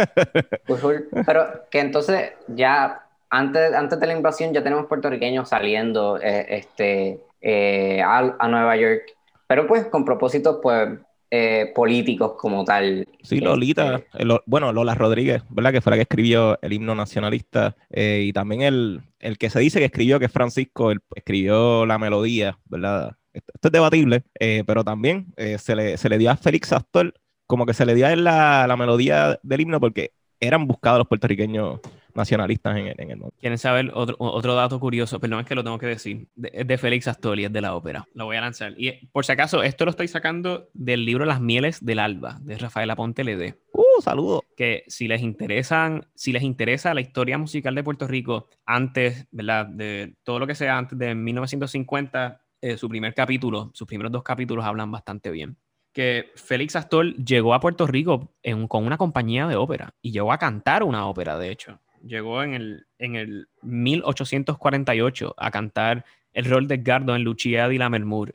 Pues, 0.65 0.81
pero 1.25 1.65
que 1.69 1.79
entonces 1.79 2.31
ya 2.47 3.05
antes, 3.29 3.73
antes 3.73 3.99
de 3.99 4.07
la 4.07 4.13
invasión 4.13 4.51
ya 4.51 4.63
tenemos 4.63 4.87
puertorriqueños 4.87 5.49
saliendo 5.49 6.19
eh, 6.19 6.45
este, 6.49 7.19
eh, 7.41 8.01
a, 8.01 8.35
a 8.39 8.47
Nueva 8.47 8.75
York. 8.77 9.03
Pero 9.45 9.67
pues 9.67 9.85
con 9.85 10.05
propósitos 10.05 10.59
pues 10.61 10.89
eh, 11.31 11.71
políticos 11.75 12.33
como 12.37 12.63
tal. 12.63 13.07
Sí, 13.21 13.39
Lolita, 13.39 14.01
este, 14.13 14.25
bueno, 14.45 14.73
Lola 14.73 14.95
Rodríguez, 14.95 15.43
¿verdad? 15.49 15.71
Que 15.71 15.81
fue 15.81 15.91
la 15.91 15.97
que 15.97 16.03
escribió 16.03 16.57
el 16.61 16.73
himno 16.73 16.95
nacionalista 16.95 17.75
eh, 17.91 18.23
y 18.25 18.33
también 18.33 18.61
el, 18.61 19.01
el, 19.19 19.37
que 19.37 19.49
se 19.49 19.59
dice 19.59 19.79
que 19.79 19.85
escribió, 19.85 20.19
que 20.19 20.25
es 20.25 20.31
Francisco, 20.31 20.91
el, 20.91 20.99
escribió 21.15 21.85
la 21.85 21.97
melodía, 21.97 22.57
¿verdad? 22.65 23.15
Esto, 23.33 23.67
es 23.67 23.71
debatible, 23.71 24.23
eh, 24.39 24.63
pero 24.65 24.83
también 24.83 25.33
se, 25.59 25.75
le, 25.75 25.97
se 25.97 26.09
le 26.09 26.17
dio 26.17 26.31
a 26.31 26.35
Félix 26.35 26.73
Astor 26.73 27.13
como 27.45 27.65
que 27.65 27.73
se 27.73 27.85
le 27.85 27.95
dio 27.95 28.07
a 28.07 28.13
él 28.13 28.23
la, 28.23 28.65
la 28.67 28.75
melodía 28.75 29.39
del 29.43 29.61
himno 29.61 29.79
porque 29.79 30.11
eran 30.39 30.67
buscados 30.67 30.99
los 30.99 31.07
puertorriqueños 31.07 31.79
nacionalistas 32.13 32.77
en 32.77 32.87
el, 32.87 33.17
mundo. 33.17 33.33
¿Quieren 33.39 33.57
saber 33.57 33.91
otro, 33.93 34.15
otro 34.19 34.55
dato 34.55 34.79
curioso? 34.79 35.19
Perdón, 35.19 35.41
es 35.41 35.45
que 35.45 35.55
lo 35.55 35.63
tengo 35.63 35.77
que 35.77 35.87
decir. 35.87 36.27
De, 36.35 36.63
de 36.63 36.77
Félix 36.77 37.07
Astori, 37.07 37.45
es 37.45 37.53
de 37.53 37.61
la 37.61 37.75
ópera. 37.75 38.07
Lo 38.13 38.25
voy 38.25 38.37
a 38.37 38.41
lanzar. 38.41 38.73
Y 38.77 39.07
por 39.07 39.25
si 39.25 39.31
acaso, 39.31 39.63
esto 39.63 39.85
lo 39.85 39.91
estoy 39.91 40.07
sacando 40.07 40.69
del 40.73 41.05
libro 41.05 41.25
Las 41.25 41.41
Mieles 41.41 41.83
del 41.83 41.99
Alba, 41.99 42.39
de 42.41 42.57
Rafael 42.57 42.89
Aponte 42.89 43.23
Ledé. 43.23 43.59
¡Uh, 43.73 44.01
saludo! 44.01 44.43
Que 44.55 44.83
si 44.87 45.07
les 45.07 45.21
interesan, 45.21 46.07
si 46.15 46.31
les 46.31 46.43
interesa 46.43 46.93
la 46.93 47.01
historia 47.01 47.37
musical 47.37 47.75
de 47.75 47.83
Puerto 47.83 48.07
Rico 48.07 48.47
antes, 48.65 49.27
¿verdad? 49.31 49.65
De 49.67 50.15
todo 50.23 50.39
lo 50.39 50.47
que 50.47 50.55
sea 50.55 50.77
antes 50.77 50.97
de 50.97 51.15
1950, 51.15 52.41
eh, 52.61 52.77
su 52.77 52.89
primer 52.89 53.13
capítulo, 53.13 53.71
sus 53.73 53.87
primeros 53.87 54.11
dos 54.11 54.23
capítulos 54.23 54.65
hablan 54.65 54.91
bastante 54.91 55.31
bien 55.31 55.57
que 55.93 56.31
Félix 56.35 56.75
Astor 56.75 57.15
llegó 57.15 57.53
a 57.53 57.59
Puerto 57.59 57.87
Rico 57.87 58.31
con 58.67 58.85
una 58.85 58.97
compañía 58.97 59.47
de 59.47 59.55
ópera 59.55 59.95
y 60.01 60.11
llegó 60.11 60.31
a 60.31 60.37
cantar 60.37 60.83
una 60.83 61.07
ópera, 61.07 61.37
de 61.37 61.51
hecho 61.51 61.79
llegó 62.03 62.43
en 62.43 62.53
el, 62.53 62.87
en 62.97 63.15
el 63.15 63.47
1848 63.61 65.35
a 65.37 65.51
cantar 65.51 66.05
el 66.33 66.45
rol 66.45 66.67
de 66.67 66.75
Edgardo 66.75 67.15
en 67.15 67.23
Lucia 67.23 67.67
di 67.67 67.77
la 67.77 67.91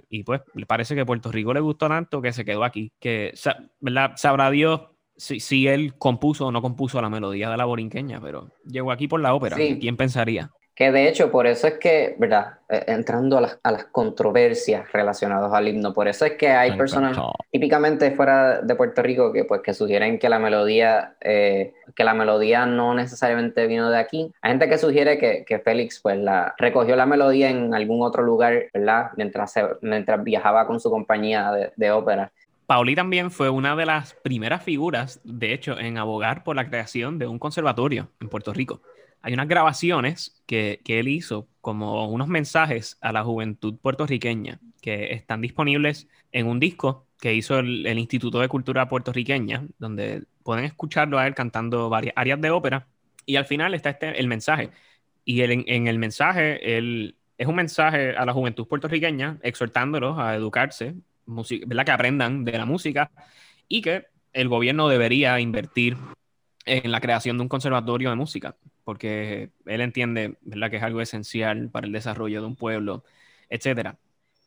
Y 0.08 0.24
pues 0.24 0.42
le 0.54 0.66
parece 0.66 0.94
que 0.94 1.06
Puerto 1.06 1.30
Rico 1.30 1.54
le 1.54 1.60
gustó 1.60 1.88
tanto 1.88 2.20
que 2.20 2.32
se 2.32 2.44
quedó 2.44 2.64
aquí. 2.64 2.92
Que, 2.98 3.32
¿verdad? 3.80 4.12
Sabrá 4.16 4.50
Dios 4.50 4.80
si, 5.16 5.40
si 5.40 5.68
él 5.68 5.94
compuso 5.96 6.46
o 6.46 6.52
no 6.52 6.60
compuso 6.60 7.00
la 7.00 7.08
melodía 7.08 7.50
de 7.50 7.56
la 7.56 7.64
borinqueña, 7.64 8.20
pero 8.20 8.50
llegó 8.66 8.90
aquí 8.90 9.08
por 9.08 9.20
la 9.20 9.34
ópera. 9.34 9.56
Sí. 9.56 9.78
¿Quién 9.80 9.96
pensaría? 9.96 10.50
Que 10.76 10.90
de 10.90 11.08
hecho, 11.08 11.30
por 11.30 11.46
eso 11.46 11.68
es 11.68 11.74
que, 11.74 12.16
¿verdad? 12.18 12.58
Eh, 12.68 12.82
entrando 12.88 13.38
a 13.38 13.40
las, 13.42 13.60
a 13.62 13.70
las 13.70 13.84
controversias 13.84 14.90
relacionadas 14.92 15.52
al 15.52 15.68
himno, 15.68 15.94
por 15.94 16.08
eso 16.08 16.24
es 16.24 16.32
que 16.32 16.48
hay 16.48 16.70
personas 16.76 17.16
típicamente 17.52 18.10
fuera 18.10 18.60
de 18.60 18.74
Puerto 18.74 19.00
Rico 19.00 19.32
que 19.32 19.44
pues 19.44 19.60
que 19.60 19.72
sugieren 19.72 20.18
que 20.18 20.28
la 20.28 20.40
melodía, 20.40 21.14
eh, 21.20 21.74
que 21.94 22.02
la 22.02 22.12
melodía 22.14 22.66
no 22.66 22.92
necesariamente 22.92 23.68
vino 23.68 23.88
de 23.88 23.98
aquí. 23.98 24.32
Hay 24.42 24.50
gente 24.50 24.68
que 24.68 24.78
sugiere 24.78 25.16
que, 25.16 25.44
que 25.46 25.60
Félix 25.60 26.00
pues 26.00 26.18
la 26.18 26.54
recogió 26.58 26.96
la 26.96 27.06
melodía 27.06 27.50
en 27.50 27.72
algún 27.72 28.02
otro 28.02 28.24
lugar, 28.24 28.64
¿verdad? 28.74 29.10
Mientras, 29.16 29.52
se- 29.52 29.76
mientras 29.80 30.24
viajaba 30.24 30.66
con 30.66 30.80
su 30.80 30.90
compañía 30.90 31.52
de, 31.52 31.72
de 31.76 31.90
ópera. 31.92 32.32
Pauli 32.66 32.96
también 32.96 33.30
fue 33.30 33.48
una 33.50 33.76
de 33.76 33.86
las 33.86 34.14
primeras 34.14 34.62
figuras, 34.64 35.20
de 35.22 35.52
hecho, 35.52 35.78
en 35.78 35.98
abogar 35.98 36.42
por 36.42 36.56
la 36.56 36.66
creación 36.68 37.18
de 37.18 37.26
un 37.28 37.38
conservatorio 37.38 38.08
en 38.20 38.28
Puerto 38.28 38.52
Rico. 38.52 38.80
Hay 39.24 39.32
unas 39.32 39.48
grabaciones 39.48 40.42
que, 40.44 40.82
que 40.84 41.00
él 41.00 41.08
hizo 41.08 41.48
como 41.62 42.10
unos 42.10 42.28
mensajes 42.28 42.98
a 43.00 43.10
la 43.10 43.24
juventud 43.24 43.78
puertorriqueña 43.80 44.60
que 44.82 45.14
están 45.14 45.40
disponibles 45.40 46.08
en 46.30 46.46
un 46.46 46.60
disco 46.60 47.06
que 47.18 47.32
hizo 47.32 47.58
el, 47.58 47.98
Instituto 47.98 48.38
de 48.38 48.48
Cultura 48.48 48.86
Puertorriqueña, 48.86 49.66
donde 49.78 50.24
pueden 50.42 50.66
escucharlo 50.66 51.18
a 51.18 51.26
él 51.26 51.34
cantando 51.34 51.88
varias 51.88 52.12
áreas 52.18 52.38
de 52.38 52.50
ópera. 52.50 52.86
Y 53.24 53.36
al 53.36 53.46
final 53.46 53.72
está 53.72 53.88
este, 53.88 54.20
el 54.20 54.28
mensaje. 54.28 54.72
Y 55.24 55.40
él- 55.40 55.64
en, 55.68 55.86
el 55.86 55.98
mensaje, 55.98 56.76
él, 56.76 57.16
es 57.38 57.46
un 57.46 57.54
mensaje 57.54 58.14
a 58.14 58.26
la 58.26 58.34
juventud 58.34 58.68
puertorriqueña, 58.68 59.38
exhortándolos 59.42 60.18
a 60.18 60.34
educarse, 60.34 60.96
¿verdad? 61.66 61.86
que 61.86 61.92
aprendan 61.92 62.44
de 62.44 62.58
la 62.58 62.66
música 62.66 63.10
y 63.68 63.80
que 63.80 64.04
el 64.34 64.50
gobierno 64.50 64.86
debería 64.86 65.40
invertir 65.40 65.96
en 66.64 66.90
la 66.92 67.00
creación 67.00 67.36
de 67.36 67.42
un 67.42 67.48
conservatorio 67.48 68.10
de 68.10 68.16
música, 68.16 68.56
porque 68.84 69.50
él 69.66 69.80
entiende 69.80 70.38
¿verdad? 70.42 70.70
que 70.70 70.76
es 70.78 70.82
algo 70.82 71.00
esencial 71.00 71.70
para 71.70 71.86
el 71.86 71.92
desarrollo 71.92 72.40
de 72.40 72.46
un 72.46 72.56
pueblo, 72.56 73.04
etcétera. 73.48 73.98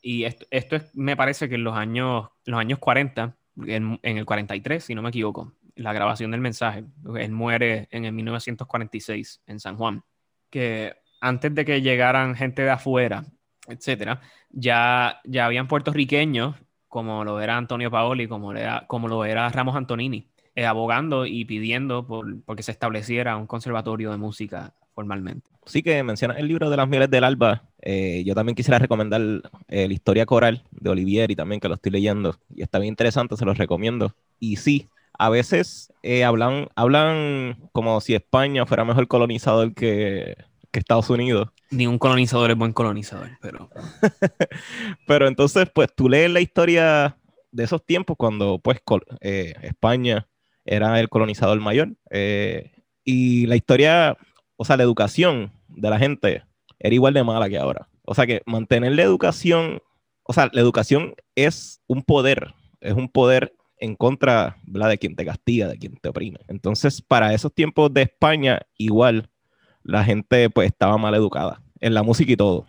Y 0.02 0.24
esto, 0.24 0.46
esto 0.52 0.76
es, 0.78 0.96
me 0.96 1.16
parece 1.18 1.50
que 1.50 1.56
en 1.56 1.64
los 1.64 1.76
años, 1.76 2.30
los 2.46 2.60
años 2.60 2.80
40, 2.80 3.36
en, 3.66 4.00
en 4.04 4.18
el 4.18 4.26
43, 4.26 4.84
si 4.84 4.96
no 4.96 5.02
me 5.02 5.10
equivoco, 5.10 5.54
la 5.76 5.94
grabación 5.94 6.32
del 6.32 6.42
mensaje, 6.42 6.86
él 7.18 7.32
muere 7.32 7.88
en 7.92 8.06
el 8.06 8.14
1946 8.14 9.42
en 9.46 9.60
San 9.60 9.78
Juan, 9.78 10.04
que 10.50 10.96
antes 11.22 11.54
de 11.54 11.66
que 11.66 11.82
llegaran 11.82 12.36
gente 12.36 12.64
de 12.64 12.72
afuera, 12.72 13.26
etcétera, 13.68 14.22
ya, 14.50 15.22
ya 15.26 15.46
habían 15.46 15.68
puertorriqueños, 15.68 16.56
como 16.88 17.24
lo 17.24 17.40
era 17.42 17.58
Antonio 17.58 17.92
Paoli, 17.92 18.28
como, 18.28 18.54
era, 18.54 18.86
como 18.88 19.08
lo 19.08 19.26
era 19.26 19.50
Ramos 19.50 19.76
Antonini, 19.76 20.30
eh, 20.58 20.66
abogando 20.66 21.28
y 21.28 21.46
pidiendo 21.46 22.08
por, 22.08 22.42
por 22.42 22.56
que 22.56 22.64
se 22.64 22.72
estableciera 22.72 23.38
un 23.38 23.46
conservatorio 23.46 24.10
de 24.10 24.18
música 24.18 24.74
formalmente. 24.96 25.48
Sí 25.68 25.84
que 25.84 26.02
mencionas 26.02 26.40
el 26.40 26.48
libro 26.48 26.72
de 26.72 26.78
las 26.78 26.90
mieles 26.90 27.12
del 27.12 27.26
alba. 27.26 27.70
eh, 27.84 28.24
yo 28.26 28.34
también 28.34 28.56
quisiera 28.56 28.80
recomendar 28.80 29.22
eh, 29.68 29.88
la 29.88 29.94
historia 29.94 30.26
coral 30.26 30.64
de 30.72 30.90
Olivieri 30.90 31.36
también, 31.36 31.62
que 31.62 31.68
lo 31.68 31.76
estoy 31.76 31.92
leyendo. 31.92 32.40
Y 32.56 32.64
está 32.64 32.80
bien 32.80 32.94
interesante, 32.94 33.38
se 33.38 33.46
los 33.46 33.60
recomiendo. 33.60 34.16
Y 34.40 34.56
sí, 34.56 34.88
a 35.20 35.30
veces 35.30 35.94
eh, 36.02 36.24
hablan, 36.24 36.70
hablan 36.76 37.70
como 37.72 38.02
si 38.02 38.16
España 38.16 38.66
fuera 38.66 38.84
mejor 38.84 39.08
colonizador 39.08 39.76
que, 39.76 40.38
que 40.72 40.80
Estados 40.80 41.12
Unidos. 41.12 41.50
Ni 41.70 41.86
un 41.86 42.00
colonizador 42.00 42.50
es 42.50 42.58
buen 42.58 42.74
colonizador, 42.74 43.30
pero 43.44 43.70
Pero 45.06 45.28
entonces, 45.28 45.70
pues 45.72 45.94
tú 45.96 46.10
lees 46.10 46.32
la 46.32 46.42
historia 46.42 47.16
de 47.52 47.64
esos 47.64 47.86
tiempos 47.86 48.18
cuando 48.18 48.58
pues 48.58 48.82
eh, 49.22 49.54
España 49.62 50.28
era 50.68 51.00
el 51.00 51.10
colonizador 51.10 51.60
mayor. 51.60 51.90
eh, 52.12 52.72
y 53.04 53.46
la 53.46 53.56
historia, 53.56 54.18
o 54.58 54.66
sea, 54.66 54.76
la 54.76 54.84
educación 54.84 55.54
de 55.70 55.90
la 55.90 55.98
gente 55.98 56.44
era 56.78 56.94
igual 56.94 57.14
de 57.14 57.24
mala 57.24 57.48
que 57.48 57.58
ahora. 57.58 57.88
O 58.04 58.14
sea 58.14 58.28
que 58.28 58.42
mantener 58.46 58.94
la 58.94 59.04
educación, 59.04 59.82
o 60.24 60.34
sea, 60.34 60.50
la 60.52 60.60
educación 60.60 61.16
es 61.34 61.82
un 61.88 62.04
poder, 62.04 62.54
es 62.82 62.94
un 62.94 63.08
poder 63.10 63.54
en 63.80 63.96
contra 63.96 64.58
¿verdad? 64.66 64.90
de 64.90 64.98
quien 64.98 65.16
te 65.16 65.26
castiga, 65.26 65.68
de 65.68 65.78
quien 65.78 65.96
te 65.98 66.10
oprime. 66.10 66.40
Entonces, 66.50 67.02
para 67.02 67.34
esos 67.34 67.54
tiempos 67.54 67.94
de 67.94 68.02
España, 68.04 68.60
igual 68.78 69.30
la 69.84 70.04
gente 70.04 70.50
pues 70.50 70.68
estaba 70.68 70.98
mal 70.98 71.16
educada 71.16 71.62
en 71.80 71.94
la 71.94 72.04
música 72.04 72.32
y 72.32 72.38
todo. 72.38 72.66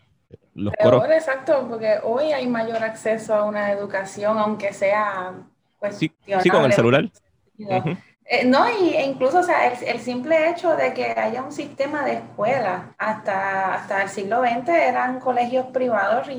Los 0.55 0.73
coros. 0.81 1.05
Exacto, 1.11 1.67
porque 1.69 1.97
hoy 2.05 2.33
hay 2.33 2.47
mayor 2.47 2.83
acceso 2.83 3.35
a 3.35 3.45
una 3.45 3.73
educación, 3.73 4.39
aunque 4.39 4.73
sea 4.73 5.35
pues, 5.79 5.97
Sí, 5.97 6.13
sí, 6.43 6.51
con 6.51 6.65
el 6.65 6.73
celular. 6.73 7.11
Eh, 8.31 8.45
no, 8.45 8.69
y, 8.69 8.91
e 8.95 9.05
incluso, 9.07 9.39
o 9.39 9.43
sea, 9.43 9.69
el, 9.73 9.83
el 9.89 10.01
simple 10.01 10.51
hecho 10.51 10.77
de 10.77 10.93
que 10.93 11.07
haya 11.13 11.43
un 11.43 11.51
sistema 11.53 12.05
de 12.05 12.15
escuela 12.15 12.95
hasta, 12.99 13.75
hasta 13.75 14.03
el 14.03 14.09
siglo 14.11 14.43
XX 14.43 14.89
eran 14.89 15.19
colegios 15.19 15.67
privados 15.73 16.29
y, 16.29 16.33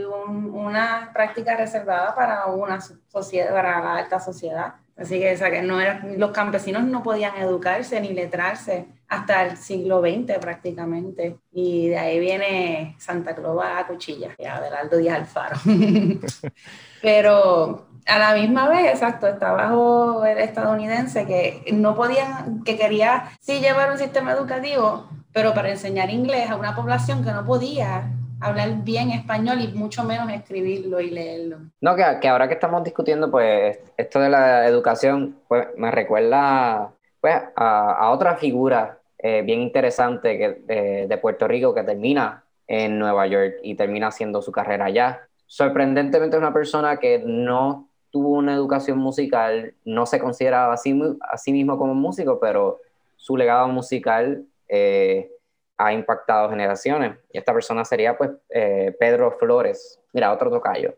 y 0.00 0.04
un- 0.04 0.50
una 0.54 1.10
práctica 1.14 1.56
reservada 1.56 2.14
para 2.14 2.44
una 2.46 2.78
sociedad, 3.08 3.54
para 3.54 3.80
la 3.80 3.96
alta 3.96 4.20
sociedad. 4.20 4.74
Así 4.96 5.18
que, 5.18 5.32
o 5.34 5.36
sea, 5.38 5.50
que 5.50 5.62
no 5.62 5.80
era, 5.80 6.02
los 6.16 6.30
campesinos 6.30 6.84
no 6.84 7.02
podían 7.02 7.36
educarse 7.36 8.00
ni 8.00 8.10
letrarse 8.12 8.86
hasta 9.08 9.42
el 9.44 9.56
siglo 9.56 10.00
XX 10.02 10.38
prácticamente. 10.38 11.38
Y 11.52 11.88
de 11.88 11.98
ahí 11.98 12.20
viene 12.20 12.96
Santa 12.98 13.34
Claus 13.34 13.64
a 13.64 13.86
cuchilla, 13.86 14.34
y 14.38 14.44
Abelardo 14.44 14.98
Díaz 14.98 15.18
Alfaro. 15.20 15.56
Pero 17.00 17.88
a 18.06 18.18
la 18.18 18.34
misma 18.34 18.68
vez, 18.68 18.86
exacto, 18.88 19.26
está 19.26 19.52
bajo 19.52 20.24
el 20.24 20.38
estadounidense 20.38 21.26
que 21.26 21.64
no 21.72 21.94
podían, 21.94 22.62
que 22.64 22.76
quería 22.76 23.30
sí 23.40 23.60
llevar 23.60 23.90
un 23.90 23.98
sistema 23.98 24.32
educativo, 24.32 25.08
pero 25.32 25.54
para 25.54 25.70
enseñar 25.70 26.10
inglés 26.10 26.50
a 26.50 26.56
una 26.56 26.74
población 26.76 27.24
que 27.24 27.32
no 27.32 27.44
podía 27.44 28.10
hablar 28.40 28.70
bien 28.82 29.10
español 29.10 29.60
y 29.60 29.68
mucho 29.68 30.04
menos 30.04 30.30
escribirlo 30.30 31.00
y 31.00 31.10
leerlo. 31.10 31.58
No, 31.80 31.96
que, 31.96 32.04
que 32.20 32.28
ahora 32.28 32.46
que 32.46 32.54
estamos 32.54 32.84
discutiendo, 32.84 33.30
pues, 33.30 33.78
esto 33.96 34.20
de 34.20 34.28
la 34.28 34.66
educación, 34.66 35.36
pues, 35.48 35.68
me 35.76 35.90
recuerda, 35.90 36.90
pues, 37.20 37.36
a, 37.56 37.92
a 37.92 38.10
otra 38.10 38.36
figura 38.36 38.98
eh, 39.18 39.42
bien 39.42 39.62
interesante 39.62 40.36
que, 40.36 40.48
de, 40.66 41.06
de 41.08 41.18
Puerto 41.18 41.48
Rico 41.48 41.74
que 41.74 41.84
termina 41.84 42.44
en 42.66 42.98
Nueva 42.98 43.26
York 43.26 43.54
y 43.62 43.74
termina 43.76 44.08
haciendo 44.08 44.42
su 44.42 44.52
carrera 44.52 44.86
allá. 44.86 45.20
Sorprendentemente 45.46 46.36
es 46.36 46.40
una 46.40 46.52
persona 46.52 46.98
que 46.98 47.22
no 47.24 47.88
tuvo 48.14 48.30
una 48.30 48.54
educación 48.54 48.98
musical, 48.98 49.74
no 49.84 50.06
se 50.06 50.20
considera 50.20 50.72
a 50.72 50.76
sí, 50.78 50.98
a 51.20 51.36
sí 51.38 51.52
mismo 51.52 51.78
como 51.78 51.94
músico, 51.94 52.40
pero 52.40 52.80
su 53.16 53.36
legado 53.36 53.68
musical 53.68 54.46
eh, 54.68 55.30
ha 55.78 55.92
impactado 55.92 56.50
generaciones. 56.50 57.18
Y 57.32 57.38
esta 57.38 57.52
persona 57.52 57.84
sería, 57.84 58.16
pues, 58.16 58.30
eh, 58.50 58.96
Pedro 59.00 59.32
Flores. 59.38 60.00
Mira, 60.12 60.32
otro 60.32 60.50
tocayo. 60.50 60.94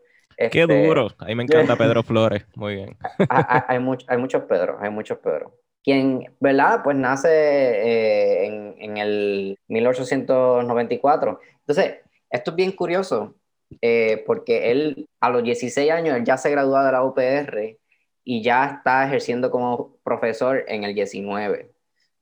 Qué 0.51 0.63
Este, 0.63 0.85
duro. 0.87 1.07
A 1.17 1.25
mí 1.25 1.35
me 1.35 1.43
encanta 1.43 1.75
Pedro 1.77 2.03
Flores. 2.03 2.45
Muy 2.55 2.75
bien. 2.75 2.97
hay, 3.29 3.43
hay- 3.67 3.79
much- 3.79 4.05
hay 4.07 4.17
muchos 4.19 4.43
Pedro, 4.43 4.77
hay 4.81 4.89
muchos 4.91 5.17
Pedro. 5.19 5.53
Quien, 5.83 6.35
¿verdad? 6.39 6.81
Pues 6.83 6.97
nace 6.97 7.29
eh, 7.31 8.45
en, 8.47 8.75
en 8.79 8.97
el 8.97 9.59
1894. 9.67 11.39
Entonces, 11.59 11.95
esto 12.29 12.51
es 12.51 12.55
bien 12.57 12.71
curioso, 12.73 13.35
eh, 13.81 14.23
porque 14.25 14.71
él 14.71 15.09
a 15.19 15.29
los 15.29 15.43
16 15.43 15.91
años 15.91 16.19
ya 16.23 16.37
se 16.37 16.49
graduó 16.49 16.83
de 16.83 16.91
la 16.91 17.03
UPR 17.03 17.77
y 18.23 18.41
ya 18.43 18.65
está 18.77 19.05
ejerciendo 19.05 19.51
como 19.51 19.97
profesor 20.03 20.63
en 20.67 20.83
el 20.83 20.93
19. 20.93 21.71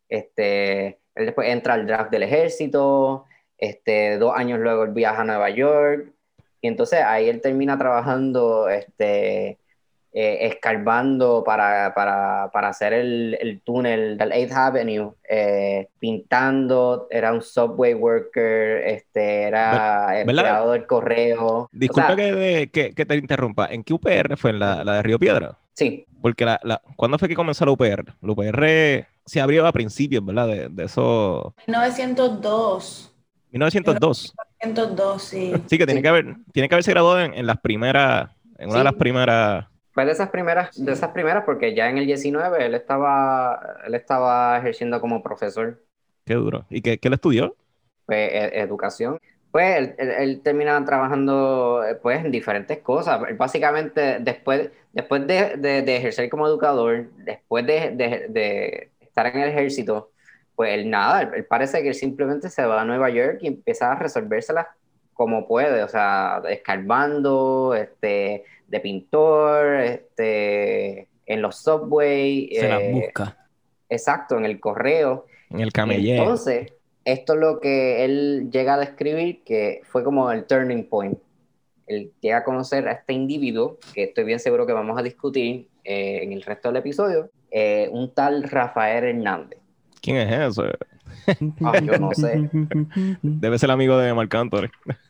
Este, 0.10 0.99
él 1.15 1.25
después 1.25 1.49
entra 1.49 1.73
al 1.73 1.88
draft 1.88 2.12
del 2.12 2.23
ejército, 2.23 3.25
este, 3.58 4.17
dos 4.17 4.34
años 4.36 4.60
luego 4.60 4.88
viaja 4.88 5.21
a 5.21 5.25
Nueva 5.25 5.49
York, 5.49 6.13
y 6.62 6.67
entonces 6.67 7.01
ahí 7.01 7.29
él 7.29 7.41
termina 7.41 7.77
trabajando 7.77 8.69
este, 8.69 9.60
eh, 10.17 10.47
escarbando 10.47 11.43
para, 11.45 11.93
para, 11.93 12.49
para 12.54 12.69
hacer 12.69 12.93
el, 12.93 13.38
el 13.41 13.60
túnel 13.62 14.17
del 14.17 14.32
8th 14.32 14.51
Avenue, 14.54 15.12
eh, 15.30 15.89
pintando, 15.99 17.08
era 17.12 17.34
un 17.34 17.41
subway 17.41 17.93
worker, 17.93 18.88
este, 18.88 19.43
era 19.43 19.71
¿Verdad? 19.71 20.21
empleado 20.21 20.71
del 20.71 20.88
correo. 20.88 21.69
Disculpa 21.73 22.13
O 22.13 22.15
sea, 22.15 22.32
que, 22.34 22.69
que- 22.71 22.93
que 22.93 23.06
te 23.06 23.15
interrumpa. 23.17 23.67
¿En 23.67 23.84
qué 23.84 23.93
UPR 23.93 24.38
fue? 24.38 24.51
¿En 24.51 24.60
la, 24.60 24.86
la 24.86 24.93
de 24.95 25.04
Río 25.04 25.19
Piedra? 25.19 25.58
Sí. 25.73 26.06
Porque 26.21 26.45
la, 26.45 26.60
la, 26.63 26.82
¿cuándo 26.95 27.19
fue 27.19 27.28
que 27.28 27.36
comenzó 27.36 27.65
la 27.65 27.71
UPR? 27.73 28.06
La 28.21 28.32
UPR 28.32 29.08
se 29.25 29.41
abrió 29.41 29.67
a 29.67 29.73
principios, 29.73 30.25
¿verdad? 30.25 30.47
De, 30.47 30.69
de 30.69 30.86
eso. 30.86 31.54
1902. 31.67 33.12
1902. 33.51 34.34
1902, 34.63 35.21
sí. 35.21 35.54
Sí, 35.67 35.78
que 35.78 35.86
tiene 35.86 36.01
que 36.01 36.08
haber, 36.08 36.36
tiene 36.54 36.69
que 36.69 36.75
haberse 36.75 36.91
graduado 36.91 37.21
en, 37.21 37.34
en 37.34 37.45
las 37.45 37.60
primeras, 37.60 38.30
en 38.58 38.69
una 38.69 38.80
de 38.80 38.84
las 38.86 38.93
primeras. 38.93 39.65
Fue 39.95 40.05
de 40.05 40.12
esas 40.12 40.29
primeras, 40.29 40.86
de 40.86 40.91
esas 40.91 41.10
primeras, 41.10 41.43
porque 41.45 41.73
ya 41.73 41.89
en 41.89 41.97
el 41.97 42.05
19 42.05 42.65
él 42.65 42.75
estaba, 42.75 43.79
él 43.88 43.95
estaba 43.95 44.58
ejerciendo 44.60 45.01
como 45.01 45.23
profesor 45.23 45.81
Qué 46.25 46.34
duro. 46.34 46.65
¿Y 46.69 46.81
qué, 46.81 46.99
qué 46.99 47.10
le 47.10 47.15
estudió? 47.15 47.55
pues, 48.05 48.31
e- 48.31 48.60
educación. 48.60 49.19
pues 49.51 49.93
él, 49.97 50.41
termina 50.43 50.84
trabajando 50.86 51.81
pues 52.01 52.23
en 52.25 52.31
diferentes 52.31 52.79
cosas. 52.79 53.21
básicamente 53.38 54.19
después, 54.19 54.69
después 54.91 55.25
de, 55.27 55.84
ejercer 55.95 56.29
como 56.29 56.47
educador, 56.47 57.10
después 57.17 57.65
de, 57.65 58.91
estar 58.99 59.27
en 59.27 59.39
el 59.41 59.49
ejército, 59.49 60.12
pues 60.55 60.73
él 60.73 60.89
nada, 60.89 61.21
él, 61.21 61.45
parece 61.45 61.81
que 61.81 61.89
él 61.89 61.95
simplemente 61.95 62.49
se 62.49 62.65
va 62.65 62.81
a 62.81 62.86
Nueva 62.86 63.10
York 63.10 63.39
y 63.41 63.47
empieza 63.47 63.91
a 63.91 63.95
resolvérselas 63.95 64.67
como 65.15 65.47
puede, 65.47 65.82
o 65.82 65.88
sea, 65.88 66.43
escarbando, 66.49 67.73
este, 67.73 68.43
de 68.67 68.80
pintor, 68.82 69.75
este, 69.78 71.08
en 71.25 71.41
los 71.41 71.58
subway. 71.58 72.49
Se 72.54 72.67
las 72.67 72.82
eh, 72.82 72.91
busca. 72.93 73.47
Exacto, 73.89 74.38
en 74.38 74.45
el 74.45 74.60
correo. 74.60 75.25
En 75.49 75.62
el 75.62 75.71
camellero. 75.71 76.23
Entonces, 76.23 76.73
esto 77.06 77.34
es 77.34 77.39
lo 77.39 77.62
que 77.62 78.04
él 78.04 78.49
llega 78.51 78.73
a 78.73 78.78
describir, 78.78 79.41
que 79.45 79.80
fue 79.86 80.04
como 80.04 80.30
el 80.32 80.45
turning 80.45 80.89
point. 80.89 81.17
Él 81.88 82.12
llega 82.19 82.39
a 82.39 82.43
conocer 82.43 82.86
a 82.89 82.91
este 82.91 83.13
individuo, 83.13 83.80
que 83.93 84.04
estoy 84.04 84.25
bien 84.25 84.39
seguro 84.39 84.67
que 84.67 84.73
vamos 84.73 84.99
a 84.99 85.01
discutir 85.01 85.69
eh, 85.86 86.19
en 86.23 86.34
el 86.34 86.41
resto 86.41 86.67
del 86.67 86.78
episodio, 86.78 87.30
eh, 87.51 87.88
un 87.89 88.13
tal 88.13 88.43
Rafael 88.43 89.06
Hernández. 89.06 89.60
¿Quién 90.01 90.17
es 90.17 90.58
ese? 90.58 90.71
Ah, 91.63 91.80
yo 91.80 91.98
no 91.98 92.12
sé. 92.13 92.50
Debe 93.22 93.58
ser 93.58 93.72
amigo 93.72 93.98
de 93.98 94.13
Marc 94.13 94.34
Anthony. 94.36 94.70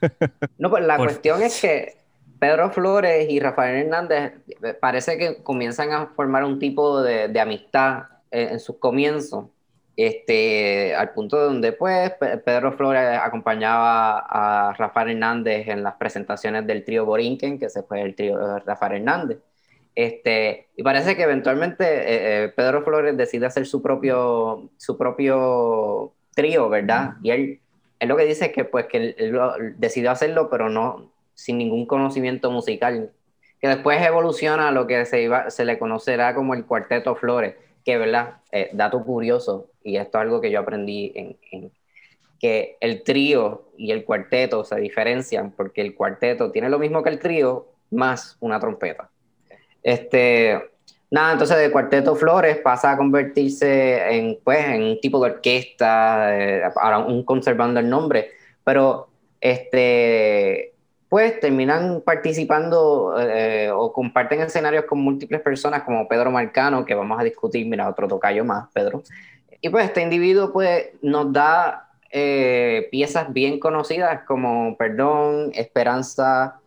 no, 0.57 0.69
pues 0.69 0.85
la 0.85 0.97
cuestión 0.97 1.41
es 1.41 1.59
que 1.59 1.97
Pedro 2.39 2.69
Flores 2.71 3.29
y 3.29 3.39
Rafael 3.39 3.85
Hernández 3.85 4.33
eh, 4.63 4.73
parece 4.73 5.17
que 5.17 5.43
comienzan 5.43 5.91
a 5.91 6.07
formar 6.07 6.43
un 6.43 6.59
tipo 6.59 7.01
de, 7.01 7.27
de 7.27 7.39
amistad 7.39 8.03
en 8.31 8.59
sus 8.59 8.77
comienzos 8.77 9.45
este, 9.95 10.93
al 10.93 11.11
punto 11.11 11.37
donde 11.39 11.71
pues 11.71 12.11
Pedro 12.19 12.73
Flores 12.73 13.17
acompañaba 13.21 14.19
a 14.19 14.73
Rafael 14.73 15.11
Hernández 15.11 15.67
en 15.67 15.83
las 15.83 15.95
presentaciones 15.95 16.67
del 16.67 16.83
trío 16.83 17.05
Borinquen, 17.05 17.57
que 17.57 17.69
se 17.69 17.83
fue 17.83 18.01
el 18.01 18.15
trío 18.15 18.37
de 18.37 18.59
Rafael 18.59 18.97
Hernández. 18.97 19.39
Este, 19.95 20.67
y 20.75 20.83
parece 20.83 21.15
que 21.15 21.23
eventualmente 21.23 21.85
eh, 21.85 22.43
eh, 22.43 22.49
Pedro 22.49 22.83
Flores 22.83 23.15
decide 23.15 23.45
hacer 23.45 23.65
su 23.65 23.81
propio, 23.81 24.69
su 24.77 24.97
propio 24.97 26.13
trío, 26.35 26.67
¿verdad? 26.67 27.13
Y 27.23 27.31
él, 27.31 27.59
él 27.99 28.09
lo 28.09 28.17
que 28.17 28.25
dice 28.25 28.47
es 28.47 28.51
que 28.51 28.65
pues 28.65 28.87
que 28.87 29.15
él, 29.17 29.75
decidió 29.77 30.11
hacerlo, 30.11 30.49
pero 30.49 30.69
no 30.69 31.11
sin 31.33 31.57
ningún 31.57 31.85
conocimiento 31.85 32.51
musical, 32.51 33.11
que 33.61 33.67
después 33.67 34.01
evoluciona 34.01 34.69
a 34.69 34.71
lo 34.71 34.85
que 34.85 35.05
se, 35.05 35.21
iba, 35.21 35.49
se 35.49 35.63
le 35.63 35.79
conocerá 35.79 36.35
como 36.35 36.53
el 36.53 36.65
Cuarteto 36.65 37.15
Flores, 37.15 37.55
que, 37.85 37.97
¿verdad? 37.97 38.37
Eh, 38.51 38.69
dato 38.73 39.03
curioso, 39.03 39.69
y 39.83 39.95
esto 39.97 40.17
es 40.17 40.21
algo 40.23 40.41
que 40.41 40.51
yo 40.51 40.59
aprendí 40.59 41.13
en, 41.15 41.71
que 42.39 42.77
el 42.81 43.03
trío 43.03 43.69
y 43.77 43.91
el 43.91 44.03
cuarteto 44.03 44.65
se 44.65 44.75
diferencian 44.79 45.51
porque 45.51 45.81
el 45.81 45.95
cuarteto 45.95 46.51
tiene 46.51 46.69
lo 46.69 46.79
mismo 46.79 47.01
que 47.01 47.09
el 47.09 47.19
trío 47.19 47.67
más 47.91 48.35
una 48.41 48.59
trompeta. 48.59 49.09
Este, 49.85 50.59
nada, 51.11 51.33
entonces 51.33 51.59
de 51.59 51.69
cuarteto 51.69 52.15
Flores 52.15 52.57
pasa 52.57 52.89
a 52.89 52.97
convertirse 52.97 54.17
en, 54.17 54.39
pues, 54.43 54.65
en 54.65 54.81
un 54.81 54.99
tipo 54.99 55.23
de 55.23 55.31
orquesta, 55.31 56.35
eh, 56.35 56.63
ahora 56.75 56.97
un 56.97 57.23
conservando 57.23 57.79
el 57.79 57.87
nombre, 57.87 58.31
pero 58.63 59.09
este, 59.39 60.73
pues 61.07 61.39
terminan 61.39 62.01
participando 62.03 63.15
eh, 63.19 63.69
o 63.71 63.93
comparten 63.93 64.41
escenarios 64.41 64.85
con 64.85 65.01
múltiples 65.01 65.41
personas 65.41 65.83
como 65.83 66.07
Pedro 66.07 66.31
Marcano, 66.31 66.83
que 66.83 66.95
vamos 66.95 67.19
a 67.19 67.23
discutir, 67.23 67.67
mira, 67.67 67.87
otro 67.87 68.07
tocayo 68.07 68.43
más, 68.43 68.67
Pedro, 68.73 69.03
y 69.61 69.69
pues 69.69 69.85
este 69.85 70.01
individuo 70.01 70.51
pues 70.51 70.87
nos 71.03 71.31
da 71.31 71.91
eh, 72.09 72.87
piezas 72.89 73.31
bien 73.31 73.59
conocidas 73.59 74.21
como 74.25 74.75
Perdón, 74.77 75.51
Esperanza, 75.53 76.59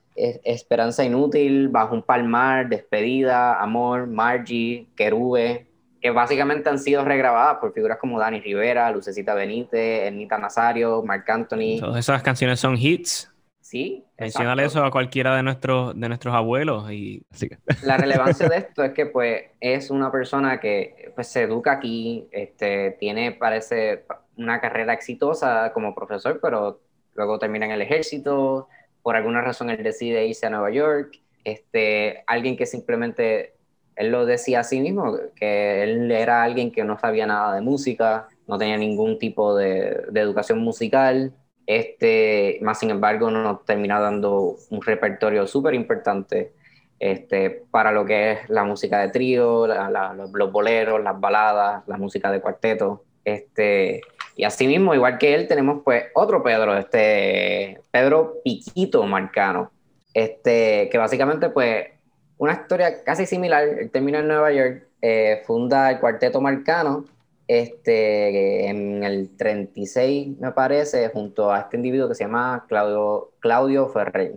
Esperanza 0.44 1.04
Inútil, 1.04 1.68
Bajo 1.68 1.94
un 1.94 2.02
Palmar, 2.02 2.68
Despedida, 2.68 3.60
Amor, 3.60 4.06
Margie, 4.06 4.88
Querube, 4.96 5.68
que 6.00 6.10
básicamente 6.10 6.68
han 6.68 6.78
sido 6.78 7.04
regrabadas 7.04 7.58
por 7.58 7.72
figuras 7.72 7.98
como 7.98 8.18
Dani 8.18 8.40
Rivera, 8.40 8.90
Lucecita 8.90 9.34
Benítez, 9.34 10.06
Ernita 10.06 10.38
Nazario, 10.38 11.02
Marc 11.02 11.28
Anthony. 11.28 11.78
Todas 11.80 11.98
esas 11.98 12.22
canciones 12.22 12.60
son 12.60 12.76
hits. 12.76 13.32
Sí. 13.60 14.02
Mencionale 14.18 14.64
eso 14.64 14.82
a 14.82 14.90
cualquiera 14.90 15.36
de 15.36 15.42
nuestros, 15.42 15.94
de 15.94 16.08
nuestros 16.08 16.34
abuelos 16.34 16.90
y 16.90 17.22
La 17.82 17.98
relevancia 17.98 18.48
de 18.48 18.56
esto 18.56 18.82
es 18.82 18.92
que 18.92 19.04
pues 19.06 19.42
es 19.60 19.90
una 19.90 20.10
persona 20.10 20.58
que 20.58 21.12
pues, 21.14 21.28
se 21.28 21.42
educa 21.42 21.72
aquí, 21.72 22.26
este, 22.32 22.92
tiene, 22.92 23.32
parece, 23.32 24.06
una 24.38 24.60
carrera 24.60 24.94
exitosa 24.94 25.72
como 25.74 25.94
profesor, 25.94 26.38
pero 26.40 26.80
luego 27.14 27.38
termina 27.38 27.66
en 27.66 27.72
el 27.72 27.82
ejército, 27.82 28.68
por 29.08 29.16
alguna 29.16 29.40
razón 29.40 29.70
él 29.70 29.82
decide 29.82 30.26
irse 30.26 30.44
a 30.44 30.50
Nueva 30.50 30.70
York, 30.70 31.18
este, 31.42 32.24
alguien 32.26 32.58
que 32.58 32.66
simplemente, 32.66 33.54
él 33.96 34.10
lo 34.10 34.26
decía 34.26 34.60
a 34.60 34.64
sí 34.64 34.82
mismo, 34.82 35.16
que 35.34 35.82
él 35.82 36.10
era 36.10 36.42
alguien 36.42 36.70
que 36.70 36.84
no 36.84 36.98
sabía 36.98 37.26
nada 37.26 37.54
de 37.54 37.62
música, 37.62 38.28
no 38.46 38.58
tenía 38.58 38.76
ningún 38.76 39.18
tipo 39.18 39.56
de, 39.56 40.02
de 40.10 40.20
educación 40.20 40.58
musical, 40.58 41.32
este, 41.64 42.58
más 42.60 42.80
sin 42.80 42.90
embargo, 42.90 43.30
nos 43.30 43.64
termina 43.64 43.98
dando 43.98 44.56
un 44.68 44.82
repertorio 44.82 45.46
súper 45.46 45.72
importante 45.72 46.52
este, 46.98 47.64
para 47.70 47.90
lo 47.90 48.04
que 48.04 48.32
es 48.32 48.50
la 48.50 48.64
música 48.64 48.98
de 49.00 49.08
trío, 49.08 49.66
los, 49.66 50.52
boleros, 50.52 51.02
las 51.02 51.18
baladas, 51.18 51.82
la 51.86 51.96
música 51.96 52.30
de 52.30 52.42
cuarteto. 52.42 53.04
Este, 53.24 54.02
y 54.38 54.44
asimismo, 54.44 54.94
igual 54.94 55.18
que 55.18 55.34
él, 55.34 55.48
tenemos 55.48 55.82
pues 55.84 56.04
otro 56.14 56.44
Pedro, 56.44 56.76
este 56.76 57.80
Pedro 57.90 58.36
Piquito 58.44 59.02
Marcano, 59.02 59.72
este, 60.14 60.88
que 60.92 60.96
básicamente 60.96 61.50
pues 61.50 61.88
una 62.36 62.52
historia 62.52 63.02
casi 63.02 63.26
similar, 63.26 63.64
él 63.64 63.90
termina 63.90 64.20
en 64.20 64.28
Nueva 64.28 64.52
York, 64.52 64.86
eh, 65.02 65.42
funda 65.44 65.90
el 65.90 65.98
Cuarteto 65.98 66.40
Marcano, 66.40 67.04
este, 67.48 68.68
en 68.68 69.02
el 69.02 69.36
36, 69.36 70.38
me 70.38 70.52
parece, 70.52 71.08
junto 71.08 71.52
a 71.52 71.62
este 71.62 71.76
individuo 71.76 72.08
que 72.08 72.14
se 72.14 72.22
llama 72.22 72.64
Claudio, 72.68 73.32
Claudio 73.40 73.88
Ferrer. 73.88 74.36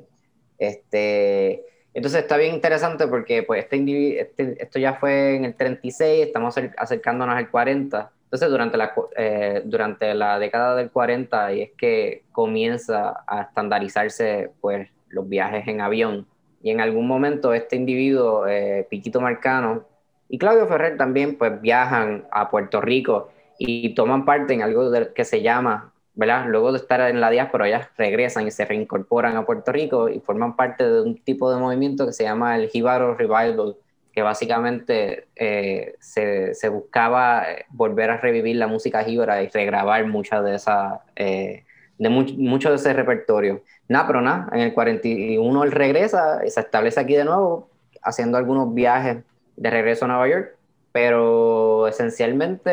Este, 0.57 1.63
entonces 1.93 2.21
está 2.21 2.37
bien 2.37 2.55
interesante 2.55 3.05
porque 3.05 3.43
pues, 3.43 3.65
este, 3.65 4.19
este 4.19 4.63
esto 4.63 4.79
ya 4.79 4.95
fue 4.95 5.35
en 5.35 5.45
el 5.45 5.53
36, 5.53 6.25
estamos 6.25 6.55
acercándonos 6.77 7.35
al 7.35 7.51
40. 7.51 8.11
Entonces 8.31 8.49
durante 8.49 8.77
la, 8.77 8.93
eh, 9.17 9.61
durante 9.65 10.13
la 10.13 10.39
década 10.39 10.73
del 10.77 10.89
40 10.89 11.53
y 11.53 11.63
es 11.63 11.71
que 11.77 12.23
comienza 12.31 13.25
a 13.27 13.41
estandarizarse 13.41 14.51
pues, 14.61 14.87
los 15.09 15.27
viajes 15.27 15.67
en 15.67 15.81
avión. 15.81 16.25
Y 16.63 16.69
en 16.69 16.79
algún 16.79 17.07
momento 17.07 17.53
este 17.53 17.75
individuo, 17.75 18.47
eh, 18.47 18.87
Piquito 18.89 19.19
Marcano, 19.19 19.85
y 20.29 20.37
Claudio 20.37 20.65
Ferrer 20.67 20.95
también 20.95 21.37
pues 21.37 21.59
viajan 21.59 22.25
a 22.31 22.49
Puerto 22.49 22.79
Rico 22.79 23.31
y 23.59 23.93
toman 23.95 24.23
parte 24.23 24.53
en 24.53 24.61
algo 24.61 24.89
que 25.13 25.25
se 25.25 25.41
llama, 25.41 25.91
¿verdad? 26.13 26.45
Luego 26.47 26.71
de 26.71 26.77
estar 26.77 27.01
en 27.01 27.19
la 27.19 27.31
diáspora, 27.31 27.67
ellas 27.67 27.89
regresan 27.97 28.47
y 28.47 28.51
se 28.51 28.63
reincorporan 28.63 29.35
a 29.35 29.45
Puerto 29.45 29.73
Rico 29.73 30.07
y 30.07 30.21
forman 30.21 30.55
parte 30.55 30.89
de 30.89 31.01
un 31.01 31.17
tipo 31.17 31.53
de 31.53 31.59
movimiento 31.59 32.05
que 32.05 32.13
se 32.13 32.23
llama 32.23 32.55
el 32.55 32.69
Jíbaro 32.69 33.13
Revival, 33.13 33.75
que 34.13 34.21
básicamente 34.21 35.27
eh, 35.35 35.95
se, 35.99 36.53
se, 36.53 36.69
buscaba 36.69 37.49
eh, 37.49 37.65
volver 37.69 38.09
a 38.09 38.17
revivir 38.17 38.57
la 38.57 38.67
música 38.67 39.03
jíbara 39.03 39.41
y 39.41 39.47
regrabar 39.47 40.05
mucha 40.05 40.41
de 40.41 40.55
esa, 40.55 41.01
eh, 41.15 41.63
de 41.97 42.09
mucho 42.09 42.69
de 42.69 42.75
ese 42.75 42.93
repertorio. 42.93 43.61
Nada, 43.87 44.07
pero 44.07 44.21
nada, 44.21 44.49
en 44.53 44.59
el 44.61 44.73
41 44.73 45.63
él 45.63 45.71
regresa 45.71 46.41
y 46.45 46.49
se 46.49 46.59
establece 46.59 46.99
aquí 46.99 47.15
de 47.15 47.25
nuevo, 47.25 47.69
haciendo 48.01 48.37
algunos 48.37 48.73
viajes 48.73 49.17
de 49.55 49.69
regreso 49.69 50.05
a 50.05 50.07
Nueva 50.07 50.27
York, 50.27 50.55
pero 50.91 51.87
esencialmente 51.87 52.71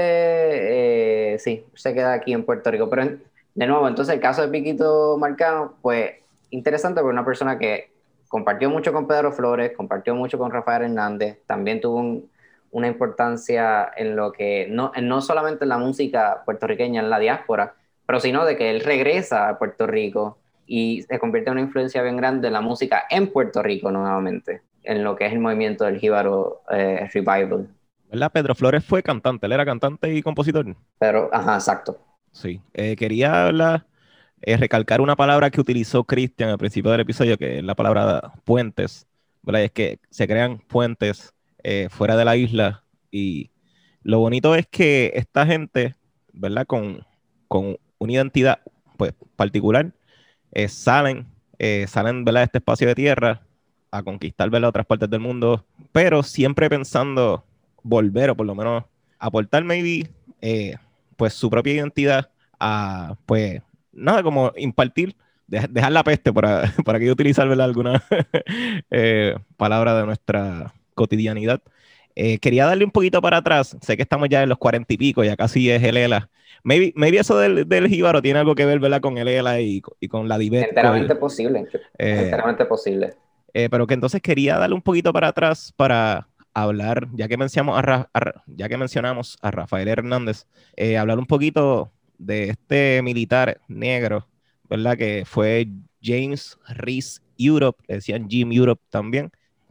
eh, 1.35 1.39
sí, 1.39 1.65
se 1.75 1.95
queda 1.95 2.15
aquí 2.15 2.33
en 2.33 2.45
Puerto 2.45 2.71
Rico. 2.71 2.89
Pero 2.91 3.17
de 3.55 3.67
nuevo, 3.67 3.87
entonces 3.87 4.15
el 4.15 4.21
caso 4.21 4.43
de 4.43 4.49
Piquito 4.49 5.17
Marcano, 5.19 5.75
pues 5.83 6.13
interesante 6.51 7.01
porque 7.01 7.13
una 7.13 7.25
persona 7.25 7.59
que 7.59 7.91
compartió 8.29 8.71
mucho 8.71 8.93
con 8.93 9.07
Pedro 9.07 9.33
Flores, 9.33 9.73
compartió 9.77 10.15
mucho 10.15 10.39
con 10.39 10.51
Rafael 10.51 10.85
Hernández, 10.85 11.39
también 11.47 11.81
tuvo 11.81 12.23
una 12.71 12.87
importancia 12.87 13.91
en 13.97 14.15
lo 14.15 14.33
que, 14.33 14.67
no, 14.71 14.93
no 15.03 15.21
solamente 15.21 15.65
en 15.65 15.71
la 15.71 15.79
música 15.79 16.43
puertorriqueña, 16.45 17.01
en 17.01 17.11
la 17.11 17.19
diáspora, 17.19 17.75
pero 18.07 18.21
sino 18.21 18.45
de 18.45 18.57
que 18.57 18.71
él 18.71 18.81
regresa 18.81 19.49
a 19.49 19.59
Puerto 19.59 19.87
Rico 19.87 20.39
y 20.67 21.03
se 21.03 21.19
convierte 21.19 21.51
en 21.51 21.53
una 21.53 21.63
influencia 21.63 22.03
bien 22.03 22.17
grande 22.17 22.49
en 22.49 22.53
la 22.53 22.61
música 22.61 23.05
en 23.11 23.33
Puerto 23.33 23.63
Rico 23.63 23.91
nuevamente 23.91 24.63
en 24.89 25.05
lo 25.05 25.17
que 25.17 25.27
es 25.27 25.33
el 25.33 25.39
movimiento 25.39 25.85
del 25.85 25.99
Jíbaro 25.99 26.63
eh, 26.71 27.09
Revival. 27.13 27.69
¿Verdad? 28.11 28.33
Pedro 28.33 28.55
Flores 28.55 28.85
fue 28.85 29.03
cantante, 29.03 29.45
él 29.45 29.53
era 29.53 29.67
cantante 29.67 30.13
y 30.13 30.23
compositor. 30.23 30.65
Pero, 30.99 31.29
ajá, 31.31 31.57
exacto. 31.57 31.99
Sí. 32.33 32.63
Eh, 32.73 32.97
quería 32.97 33.47
hablar, 33.47 33.85
eh, 34.43 34.57
recalcar 34.57 35.01
una 35.01 35.17
palabra 35.17 35.51
que 35.51 35.61
utilizó 35.61 36.05
Cristian 36.05 36.51
al 36.51 36.59
principio 36.59 36.91
del 36.91 37.01
episodio, 37.01 37.37
que 37.39 37.59
es 37.59 37.65
la 37.65 37.75
palabra 37.75 38.33
puentes. 38.45 39.07
¿verdad? 39.43 39.63
es 39.63 39.73
que 39.73 40.01
se 40.11 40.27
crean 40.27 40.59
puentes 40.59 41.33
fuera 41.91 42.17
de 42.17 42.25
la 42.25 42.37
isla 42.37 42.83
y 43.11 43.51
lo 44.03 44.21
bonito 44.21 44.55
es 44.55 44.67
que 44.67 45.13
esta 45.17 45.45
gente, 45.45 45.95
¿verdad? 46.33 46.67
Con, 46.67 47.05
con 47.47 47.77
una 47.99 48.13
identidad 48.13 48.61
pues, 48.97 49.13
particular, 49.37 49.93
eh, 50.53 50.69
salen, 50.69 51.27
eh, 51.59 51.87
salen 51.89 52.25
de 52.25 52.43
este 52.43 52.59
espacio 52.59 52.89
de 52.89 52.95
tierra 52.95 53.43
a 53.91 54.03
conquistar 54.03 54.51
¿verdad? 54.51 54.71
otras 54.71 54.87
partes 54.87 55.11
del 55.11 55.21
mundo, 55.21 55.65
pero 55.93 56.23
siempre 56.23 56.71
pensando 56.71 57.45
volver 57.83 58.31
o 58.31 58.37
por 58.37 58.47
lo 58.47 58.55
menos 58.55 58.85
aportar 59.19 59.65
maybe 59.65 60.09
eh, 60.41 60.77
pues 61.17 61.35
su 61.35 61.51
propia 61.51 61.75
identidad 61.75 62.31
a 62.61 63.17
pues 63.27 63.63
nada 63.99 64.23
como 64.23 64.53
impartir 64.57 65.17
dejar 65.47 65.93
la 65.93 66.05
peste 66.05 66.33
para, 66.33 66.73
para 66.85 66.99
que 66.99 67.07
yo 67.07 67.13
utilizar 67.13 67.49
alguna 67.49 68.03
palabra 69.57 69.99
de 69.99 70.07
nuestra 70.07 70.75
cotidianidad 70.95 71.63
eh, 72.21 72.39
quería 72.41 72.67
darle 72.67 72.85
un 72.85 72.91
poquito 72.91 73.23
para 73.23 73.37
atrás. 73.37 73.77
Sé 73.81 73.97
que 73.97 74.03
estamos 74.03 74.29
ya 74.29 74.43
en 74.43 74.49
los 74.49 74.59
cuarenta 74.59 74.93
y 74.93 74.97
pico, 74.97 75.23
ya 75.23 75.37
casi 75.37 75.71
es 75.71 75.81
el 75.85 75.97
ELA. 75.97 76.29
Maybe, 76.65 76.93
maybe 76.97 77.19
eso 77.21 77.39
del, 77.39 77.69
del 77.69 77.87
jíbaro 77.87 78.21
tiene 78.21 78.41
algo 78.41 78.57
que 78.57 78.67
ver 78.67 78.81
¿verdad? 78.81 79.01
con 79.01 79.19
el 79.19 79.29
ELA 79.29 79.61
y, 79.61 79.81
y 80.01 80.09
con 80.09 80.27
la 80.27 80.37
Dibet. 80.37 80.69
Enteramente 80.69 81.15
posible. 81.15 81.69
Eh, 81.97 82.23
enteramente 82.25 82.65
posible. 82.65 83.15
Eh, 83.55 83.69
pero 83.71 83.87
que 83.87 83.95
entonces 83.95 84.21
quería 84.21 84.59
darle 84.59 84.75
un 84.75 84.83
poquito 84.83 85.13
para 85.13 85.29
atrás 85.29 85.73
para 85.77 86.27
hablar, 86.53 87.07
ya 87.13 87.29
que 87.29 87.37
mencionamos 87.37 87.81
a, 87.81 88.09
ya 88.47 88.69
que 88.69 88.77
mencionamos 88.77 89.39
a 89.41 89.53
Rafael 89.53 89.87
Hernández, 89.87 90.47
hablar 90.99 91.21
un 91.21 91.27
poquito 91.27 91.93
de 92.19 92.51
este 92.51 93.01
militar 93.03 93.61
negro, 93.69 94.29
¿verdad? 94.69 94.97
Que 94.97 95.25
fue 95.25 95.69
James 96.03 96.59
Reese 96.69 97.21
Europe, 97.39 97.83
decían 97.89 98.29
Jim 98.29 98.53
Europe 98.53 98.83
también, 98.91 99.31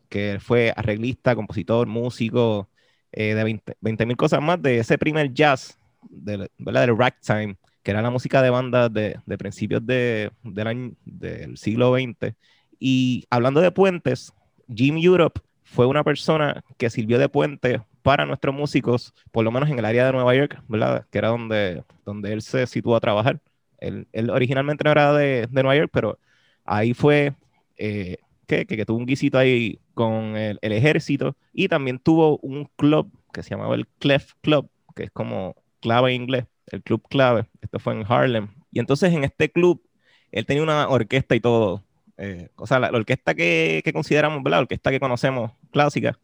que 0.09 0.39
fue 0.39 0.73
arreglista, 0.75 1.35
compositor, 1.35 1.87
músico, 1.87 2.69
eh, 3.11 3.35
de 3.35 3.61
20 3.81 4.05
mil 4.05 4.17
cosas 4.17 4.41
más, 4.41 4.61
de 4.61 4.79
ese 4.79 4.97
primer 4.97 5.33
jazz, 5.33 5.77
de, 6.09 6.49
¿verdad? 6.57 6.87
del 6.87 6.97
ragtime, 6.97 7.57
que 7.83 7.91
era 7.91 8.01
la 8.01 8.09
música 8.09 8.41
de 8.41 8.49
bandas 8.49 8.91
de, 8.93 9.19
de 9.25 9.37
principios 9.37 9.85
de, 9.85 10.31
del, 10.43 10.67
año, 10.67 10.91
del 11.05 11.57
siglo 11.57 11.93
XX. 11.95 12.35
Y 12.79 13.25
hablando 13.29 13.61
de 13.61 13.71
puentes, 13.71 14.33
Jim 14.73 14.97
Europe 14.97 15.41
fue 15.63 15.85
una 15.85 16.03
persona 16.03 16.63
que 16.77 16.89
sirvió 16.89 17.19
de 17.19 17.29
puente 17.29 17.81
para 18.07 18.25
nuestros 18.25 18.55
músicos, 18.55 19.13
por 19.33 19.43
lo 19.43 19.51
menos 19.51 19.69
en 19.69 19.77
el 19.79 19.83
área 19.83 20.05
de 20.05 20.13
Nueva 20.13 20.33
York, 20.33 20.63
¿verdad? 20.69 21.05
Que 21.11 21.17
era 21.17 21.27
donde, 21.27 21.83
donde 22.05 22.31
él 22.31 22.41
se 22.41 22.65
situó 22.65 22.95
a 22.95 23.01
trabajar. 23.01 23.41
Él, 23.79 24.07
él 24.13 24.29
originalmente 24.29 24.81
no 24.85 24.91
era 24.91 25.11
de, 25.11 25.45
de, 25.47 25.61
Nueva 25.61 25.75
York, 25.75 25.89
pero 25.91 26.17
ahí 26.63 26.93
fue 26.93 27.35
eh, 27.75 28.15
que, 28.45 28.65
que, 28.65 28.85
tuvo 28.85 28.97
un 28.97 29.05
guisito 29.05 29.37
ahí 29.37 29.81
con 29.93 30.37
el, 30.37 30.57
ejército 30.61 31.35
y 31.51 31.67
también 31.67 31.99
tuvo 31.99 32.37
un 32.37 32.69
club 32.77 33.11
que 33.33 33.43
se 33.43 33.49
llamaba 33.49 33.75
el 33.75 33.85
Clef 33.99 34.35
Club, 34.39 34.69
que 34.95 35.03
es 35.03 35.11
como 35.11 35.57
clave 35.81 36.15
en 36.15 36.21
inglés, 36.21 36.45
el 36.67 36.81
club 36.83 37.05
clave. 37.09 37.49
Esto 37.59 37.77
fue 37.77 37.91
en 37.91 38.05
Harlem. 38.07 38.47
Y 38.71 38.79
entonces 38.79 39.13
en 39.13 39.25
este 39.25 39.51
club 39.51 39.83
él 40.31 40.45
tenía 40.45 40.63
una 40.63 40.87
orquesta 40.87 41.35
y 41.35 41.41
todo. 41.41 41.83
Eh, 42.15 42.47
o 42.55 42.67
sea, 42.67 42.79
la, 42.79 42.89
orquesta 42.89 43.35
que, 43.35 43.81
que, 43.83 43.91
consideramos, 43.91 44.41
¿verdad? 44.43 44.59
La 44.59 44.61
orquesta 44.61 44.91
que 44.91 45.01
conocemos 45.01 45.51
clásica, 45.71 46.17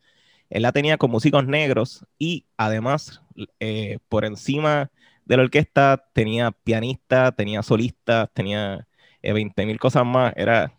él 0.54 0.62
la 0.62 0.72
tenía 0.72 0.98
con 0.98 1.10
músicos 1.10 1.48
negros 1.48 2.06
y 2.20 2.46
además 2.58 3.22
eh, 3.60 3.98
por 4.08 4.24
encima 4.24 4.92
de 5.26 5.38
la 5.38 5.44
orquesta 5.44 6.06
tenía 6.14 6.52
pianistas, 6.52 7.36
tenía 7.36 7.64
solistas, 7.64 8.30
tenía 8.34 8.88
eh, 9.24 9.34
20 9.34 9.66
mil 9.66 9.80
cosas 9.80 10.06
más. 10.06 10.32
Era 10.36 10.72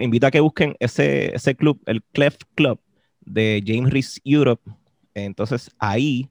invito 0.00 0.26
a 0.26 0.30
que 0.30 0.40
busquen 0.40 0.76
ese, 0.80 1.34
ese 1.34 1.54
club, 1.54 1.78
el 1.84 2.02
Clef 2.02 2.36
Club 2.54 2.80
de 3.20 3.62
James 3.66 3.92
Reese 3.92 4.18
Europe. 4.24 4.62
Entonces 5.12 5.70
ahí 5.78 6.30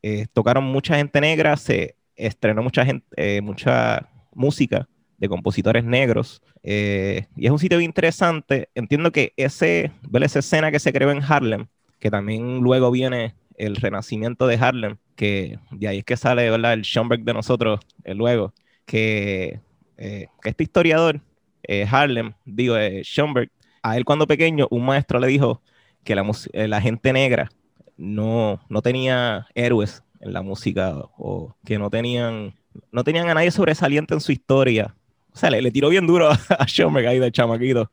eh, 0.00 0.26
tocaron 0.32 0.64
mucha 0.64 0.96
gente 0.96 1.20
negra, 1.20 1.56
se 1.58 1.96
estrenó 2.16 2.62
mucha 2.62 2.84
gente, 2.86 3.06
eh, 3.16 3.42
mucha 3.42 4.08
música 4.32 4.88
de 5.18 5.28
compositores 5.28 5.84
negros. 5.84 6.40
Eh, 6.62 7.26
y 7.36 7.44
es 7.44 7.52
un 7.52 7.58
sitio 7.58 7.78
interesante. 7.78 8.70
Entiendo 8.74 9.12
que 9.12 9.34
ese, 9.36 9.92
esa 10.22 10.38
escena 10.38 10.70
que 10.70 10.80
se 10.80 10.94
creó 10.94 11.10
en 11.10 11.22
Harlem, 11.22 11.66
que 12.02 12.10
también 12.10 12.58
luego 12.58 12.90
viene 12.90 13.36
el 13.56 13.76
renacimiento 13.76 14.48
de 14.48 14.56
Harlem, 14.56 14.96
que 15.14 15.60
de 15.70 15.86
ahí 15.86 15.98
es 15.98 16.04
que 16.04 16.16
sale 16.16 16.48
el 16.48 16.82
Schoenberg 16.82 17.22
de 17.22 17.32
nosotros 17.32 17.78
luego, 18.04 18.52
que, 18.84 19.60
que 19.96 20.28
este 20.42 20.64
historiador 20.64 21.20
eh, 21.62 21.86
Harlem, 21.88 22.32
digo, 22.44 22.76
eh, 22.76 23.02
Schoenberg, 23.04 23.50
a 23.82 23.96
él 23.96 24.04
cuando 24.04 24.26
pequeño, 24.26 24.66
un 24.72 24.84
maestro 24.84 25.20
le 25.20 25.28
dijo 25.28 25.62
que 26.02 26.16
la, 26.16 26.24
eh, 26.52 26.80
gente 26.80 27.12
negra 27.12 27.50
no, 27.96 28.60
no 28.68 28.82
tenía 28.82 29.46
héroes 29.54 30.02
en 30.18 30.32
la 30.32 30.42
música 30.42 30.96
o 31.16 31.54
que 31.64 31.78
no 31.78 31.88
tenían, 31.88 32.54
no 32.90 33.04
tenían 33.04 33.28
a 33.28 33.34
nadie 33.34 33.52
sobresaliente 33.52 34.14
en 34.14 34.20
su 34.20 34.32
historia. 34.32 34.96
O 35.32 35.36
sea, 35.36 35.50
le, 35.50 35.70
tiró 35.70 35.88
bien 35.88 36.06
duro 36.06 36.30
a, 36.58 36.66
Schoenberg 36.66 37.06
ahí 37.06 37.18
de 37.20 37.30
chamaquito. 37.30 37.92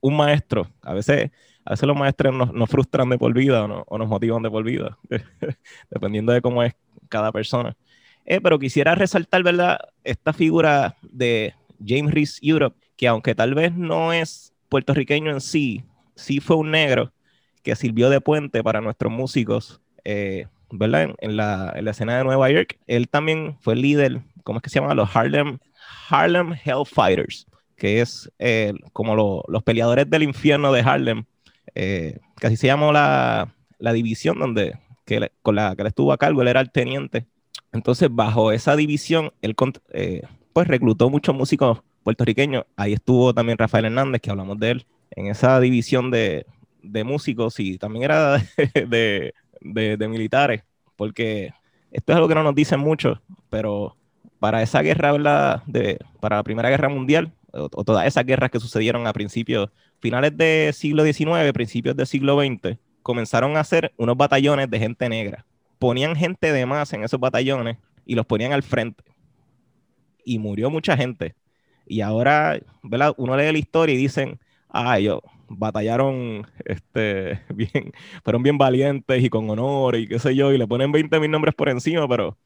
un 0.00 0.16
maestro, 0.16 0.68
a 0.82 0.94
veces, 0.94 1.32
a 1.64 1.70
veces 1.70 1.86
los 1.86 1.96
maestros 1.96 2.52
nos, 2.52 2.70
frustran 2.70 3.08
de 3.08 3.18
por 3.18 3.32
vida 3.32 3.64
o, 3.64 3.98
nos 3.98 4.08
motivan 4.08 4.42
de 4.42 4.50
por 4.50 4.64
vida, 4.64 4.98
dependiendo 5.90 6.32
de 6.32 6.42
cómo 6.42 6.62
es 6.62 6.74
cada 7.08 7.32
persona. 7.32 7.76
pero 8.24 8.58
quisiera 8.58 8.94
resaltar, 8.94 9.42
¿verdad? 9.42 9.78
Esta 10.02 10.32
figura 10.32 10.96
de 11.02 11.54
James 11.84 12.12
Reese 12.12 12.38
Europe, 12.42 12.76
que 12.96 13.08
aunque 13.08 13.34
tal 13.34 13.54
vez 13.54 13.74
no 13.74 14.12
es 14.12 14.52
puertorriqueño 14.68 15.30
en 15.30 15.40
sí, 15.40 15.84
sí 16.14 16.40
fue 16.40 16.56
un 16.56 16.70
negro 16.70 17.12
que 17.62 17.74
sirvió 17.76 18.10
de 18.10 18.20
puente 18.20 18.62
para 18.62 18.80
nuestros 18.80 19.10
músicos, 19.10 19.80
eh, 20.04 20.46
¿verdad? 20.70 21.14
En, 21.18 21.36
la, 21.36 21.74
escena 21.86 22.18
de 22.18 22.24
Nueva 22.24 22.50
York. 22.50 22.78
Él 22.86 23.08
también 23.08 23.56
fue 23.60 23.74
líder, 23.74 24.20
¿cómo 24.42 24.58
es 24.58 24.62
que 24.62 24.70
se 24.70 24.80
llama? 24.80 24.94
Los 24.94 25.14
Harlem, 25.16 25.58
Harlem 26.10 26.54
Hellfighters, 26.62 27.46
que 27.76 28.02
es 28.02 28.30
eh, 28.38 28.74
como 28.92 29.44
los 29.48 29.62
peleadores 29.62 30.10
del 30.10 30.24
infierno 30.24 30.72
de 30.72 30.80
Harlem, 30.80 31.24
eh, 31.74 32.18
que 32.38 32.46
así 32.46 32.56
se 32.56 32.66
llamó 32.66 32.92
la, 32.92 33.52
división 33.78 34.38
donde, 34.38 34.78
que 35.04 35.30
con 35.42 35.56
la 35.56 35.74
que 35.76 35.82
él 35.82 35.88
estuvo 35.88 36.12
a 36.12 36.18
cargo, 36.18 36.42
él 36.42 36.48
era 36.48 36.60
el 36.60 36.70
teniente. 36.70 37.26
Entonces, 37.72 38.08
bajo 38.10 38.52
esa 38.52 38.76
división, 38.76 39.32
él 39.42 39.54
pues 40.52 40.68
reclutó 40.68 41.10
muchos 41.10 41.34
músicos 41.34 41.80
puertorriqueño. 42.04 42.64
Ahí 42.76 42.92
estuvo 42.92 43.34
también 43.34 43.58
Rafael 43.58 43.86
Hernández, 43.86 44.20
que 44.20 44.30
hablamos 44.30 44.58
de 44.60 44.70
él, 44.70 44.86
en 45.10 45.26
esa 45.26 45.58
división 45.58 46.10
de, 46.10 46.46
músicos 47.04 47.58
y 47.58 47.78
también 47.78 48.04
era 48.04 48.36
de, 48.86 49.34
militares, 50.08 50.62
porque 50.96 51.52
esto 51.90 52.12
es 52.12 52.16
algo 52.16 52.28
que 52.28 52.34
no 52.34 52.44
nos 52.44 52.54
dicen 52.54 52.78
mucho, 52.78 53.20
pero 53.50 53.96
para 54.38 54.62
esa 54.62 54.82
guerra, 54.82 55.62
De, 55.66 55.98
para 56.20 56.36
la 56.36 56.42
Primera 56.44 56.68
Guerra 56.68 56.88
Mundial, 56.88 57.32
o, 57.52 57.68
todas 57.68 58.06
esas 58.06 58.24
guerras 58.26 58.50
que 58.50 58.60
sucedieron 58.60 59.06
a 59.06 59.12
principios, 59.12 59.70
finales 60.04 60.36
del 60.36 60.74
siglo 60.74 61.02
XIX, 61.02 61.50
principios 61.54 61.96
del 61.96 62.06
siglo 62.06 62.38
XX, 62.38 62.76
comenzaron 63.00 63.56
a 63.56 63.60
hacer 63.60 63.94
unos 63.96 64.18
batallones 64.18 64.68
de 64.68 64.78
gente 64.78 65.08
negra. 65.08 65.46
Ponían 65.78 66.14
gente 66.14 66.52
de 66.52 66.66
más 66.66 66.92
en 66.92 67.04
esos 67.04 67.18
batallones 67.18 67.78
y 68.04 68.14
los 68.14 68.26
ponían 68.26 68.52
al 68.52 68.62
frente. 68.62 69.02
Y 70.22 70.38
murió 70.38 70.68
mucha 70.68 70.94
gente. 70.94 71.34
Y 71.86 72.02
ahora, 72.02 72.60
¿verdad? 72.82 73.14
Uno 73.16 73.34
lee 73.34 73.50
la 73.50 73.56
historia 73.56 73.94
y 73.94 73.96
dicen, 73.96 74.38
ah, 74.68 74.98
ellos 74.98 75.20
batallaron 75.48 76.46
este, 76.66 77.40
bien, 77.54 77.90
fueron 78.22 78.42
bien 78.42 78.58
valientes 78.58 79.24
y 79.24 79.30
con 79.30 79.48
honor 79.48 79.96
y 79.96 80.06
qué 80.06 80.18
sé 80.18 80.36
yo, 80.36 80.52
y 80.52 80.58
le 80.58 80.68
ponen 80.68 80.92
20 80.92 81.18
mil 81.18 81.30
nombres 81.30 81.54
por 81.54 81.70
encima, 81.70 82.06
pero 82.06 82.36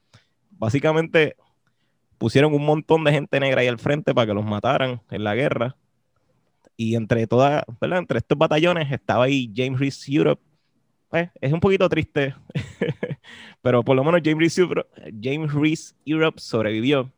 básicamente 0.51 1.35
pusieron 2.19 2.55
un 2.55 2.65
montón 2.65 3.03
de 3.03 3.11
gente 3.11 3.41
negra 3.41 3.63
ahí 3.63 3.67
al 3.67 3.81
frente 3.81 4.15
para 4.15 4.29
que 4.29 4.35
los 4.35 4.45
mataran 4.45 5.03
en 5.11 5.25
la 5.25 5.35
guerra. 5.35 5.75
Y 6.81 6.95
entre 6.95 7.27
todas, 7.27 7.65
¿verdad? 7.81 7.99
Entre 7.99 8.19
estos 8.19 8.39
batallones 8.39 8.93
estaba 8.93 9.25
ahí 9.25 9.53
James 9.55 9.81
Reese 9.81 10.15
Europe. 10.15 10.41
Pues, 11.09 11.29
es 11.41 11.53
un 11.53 11.59
poquito 11.59 11.89
triste, 11.89 12.35
pero 13.63 13.83
por 13.83 13.97
lo 13.97 14.05
menos 14.05 14.21
James 14.23 14.39
Reese 14.39 14.61
Europe, 14.61 14.89
James 15.21 15.53
Reese 15.53 15.95
Europe 16.05 16.39
sobrevivió 16.39 17.11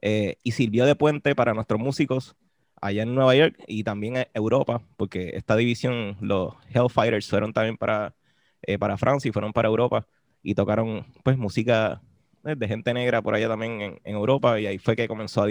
eh, 0.00 0.36
y 0.44 0.52
sirvió 0.52 0.86
de 0.86 0.94
puente 0.94 1.34
para 1.34 1.52
nuestros 1.52 1.80
músicos 1.80 2.36
allá 2.80 3.02
en 3.02 3.14
Nueva 3.14 3.34
York 3.34 3.56
y 3.66 3.82
también 3.82 4.18
en 4.18 4.26
Europa, 4.34 4.82
porque 4.96 5.30
esta 5.34 5.56
división, 5.56 6.16
los 6.20 6.54
Hellfighters, 6.72 7.28
fueron 7.28 7.52
también 7.52 7.76
para, 7.76 8.14
eh, 8.62 8.78
para 8.78 8.98
Francia 8.98 9.28
y 9.28 9.32
fueron 9.32 9.52
para 9.52 9.68
Europa 9.68 10.06
y 10.42 10.54
tocaron 10.54 11.06
pues 11.24 11.36
música 11.36 12.02
eh, 12.44 12.54
de 12.56 12.68
gente 12.68 12.94
negra 12.94 13.22
por 13.22 13.34
allá 13.34 13.48
también 13.48 13.80
en, 13.80 14.00
en, 14.04 14.14
Europa 14.14 14.60
y 14.60 14.66
ahí 14.66 14.78
fue 14.78 14.94
que 14.94 15.08
comenzó 15.08 15.42
a, 15.42 15.48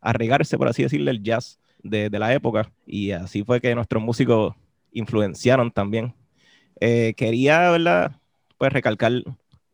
a 0.00 0.12
regarse, 0.12 0.58
por 0.58 0.68
así 0.68 0.82
decirlo, 0.82 1.10
el 1.10 1.22
jazz 1.22 1.60
de, 1.82 2.10
de, 2.10 2.18
la 2.18 2.32
época 2.32 2.70
y 2.86 3.10
así 3.10 3.44
fue 3.44 3.60
que 3.60 3.74
nuestros 3.74 4.02
músicos 4.02 4.54
influenciaron 4.92 5.70
también. 5.70 6.14
quería, 6.80 7.70
¿verdad? 7.70 8.12
Pues 8.58 8.72
recalcar 8.72 9.12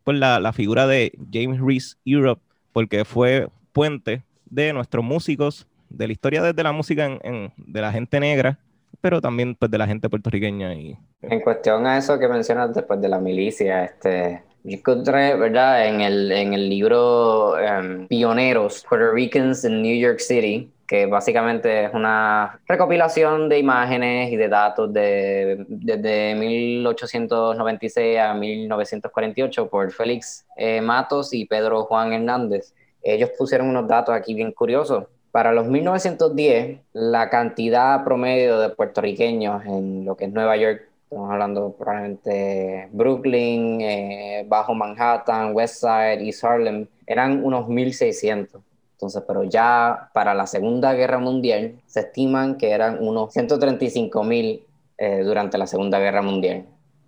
pues, 0.03 0.17
la, 0.17 0.39
la 0.39 0.53
figura 0.53 0.87
de 0.87 1.11
James 1.31 1.59
Reese 1.61 1.95
Europe, 2.05 2.41
porque 2.73 3.05
fue 3.05 3.47
puente 3.73 4.23
de 4.49 4.73
nuestros 4.73 5.05
músicos, 5.05 5.67
de 5.89 6.07
la 6.07 6.13
historia 6.13 6.43
desde 6.43 6.63
la 6.63 6.71
música 6.71 7.05
en, 7.05 7.51
de 7.57 7.81
la 7.81 7.91
gente 7.91 8.19
negra, 8.19 8.59
pero 9.01 9.21
también 9.21 9.55
pues, 9.55 9.71
de 9.71 9.77
la 9.77 9.87
gente 9.87 10.09
puertorriqueña. 10.09 10.73
Y... 10.73 10.97
En 11.21 11.41
cuestión 11.41 11.85
a 11.85 11.97
eso 11.97 12.17
que 12.19 12.27
mencionas 12.27 12.73
después 12.73 13.01
de 13.01 13.09
la 13.09 13.19
milicia, 13.19 13.85
este, 13.85 14.43
Yo 14.63 14.77
encontré, 14.77 15.35
¿verdad? 15.35 15.87
En 15.87 16.01
el, 16.01 16.31
en 16.31 16.53
el 16.53 16.69
libro 16.69 17.57
em, 17.59 18.07
Pioneros, 18.07 18.85
Puerto 18.87 19.11
Ricans 19.11 19.63
in 19.63 19.81
New 19.81 19.97
York 19.97 20.19
City, 20.19 20.69
que 20.89 21.05
básicamente 21.05 21.85
es 21.85 21.93
una 21.93 22.59
recopilación 22.67 23.47
de 23.47 23.59
imágenes 23.59 24.31
y 24.31 24.35
de 24.35 24.49
datos 24.49 24.91
de, 24.91 25.63
desde 25.67 26.35
1896 26.35 28.17
a 28.17 28.33
1948 28.33 29.69
por 29.69 29.91
Félix 29.91 30.45
eh, 30.57 30.81
Matos 30.81 31.31
y 31.33 31.45
Pedro 31.45 31.83
Juan 31.83 32.11
Hernández. 32.11 32.73
Ellos 33.03 33.29
pusieron 33.37 33.69
unos 33.69 33.87
datos 33.87 34.15
aquí 34.15 34.33
bien 34.33 34.51
curiosos. 34.51 35.05
Para 35.31 35.53
los 35.53 35.67
1910, 35.67 36.79
la 36.93 37.29
cantidad 37.29 38.03
promedio 38.03 38.59
de 38.59 38.69
puertorriqueños 38.69 39.63
en 39.65 40.05
lo 40.05 40.17
que 40.17 40.25
es 40.25 40.33
Nueva 40.33 40.57
York, 40.57 40.88
estamos 41.09 41.31
hablando 41.31 41.71
probablemente 41.75 42.87
Brooklyn, 42.91 43.81
eh, 43.81 44.45
Bajo 44.47 44.75
Manhattan, 44.75 45.55
West 45.55 45.81
Side, 45.81 46.23
East 46.23 46.43
Harlem, 46.43 46.85
eran 47.07 47.43
unos 47.43 47.67
1.600. 47.67 48.61
Entonces, 48.91 49.23
pero 49.25 49.43
ya 49.43 50.11
para 50.13 50.35
la 50.35 50.45
Segunda 50.45 50.93
Guerra 50.93 51.17
Mundial 51.17 51.81
se 51.87 52.01
estiman 52.01 52.57
que 52.57 52.69
eran 52.69 53.01
unos 53.01 53.33
135 53.33 54.23
mil 54.23 54.63
eh, 54.99 55.23
durante 55.23 55.57
la 55.57 55.65
Segunda 55.65 55.97
Guerra 55.97 56.21
Mundial. 56.21 56.65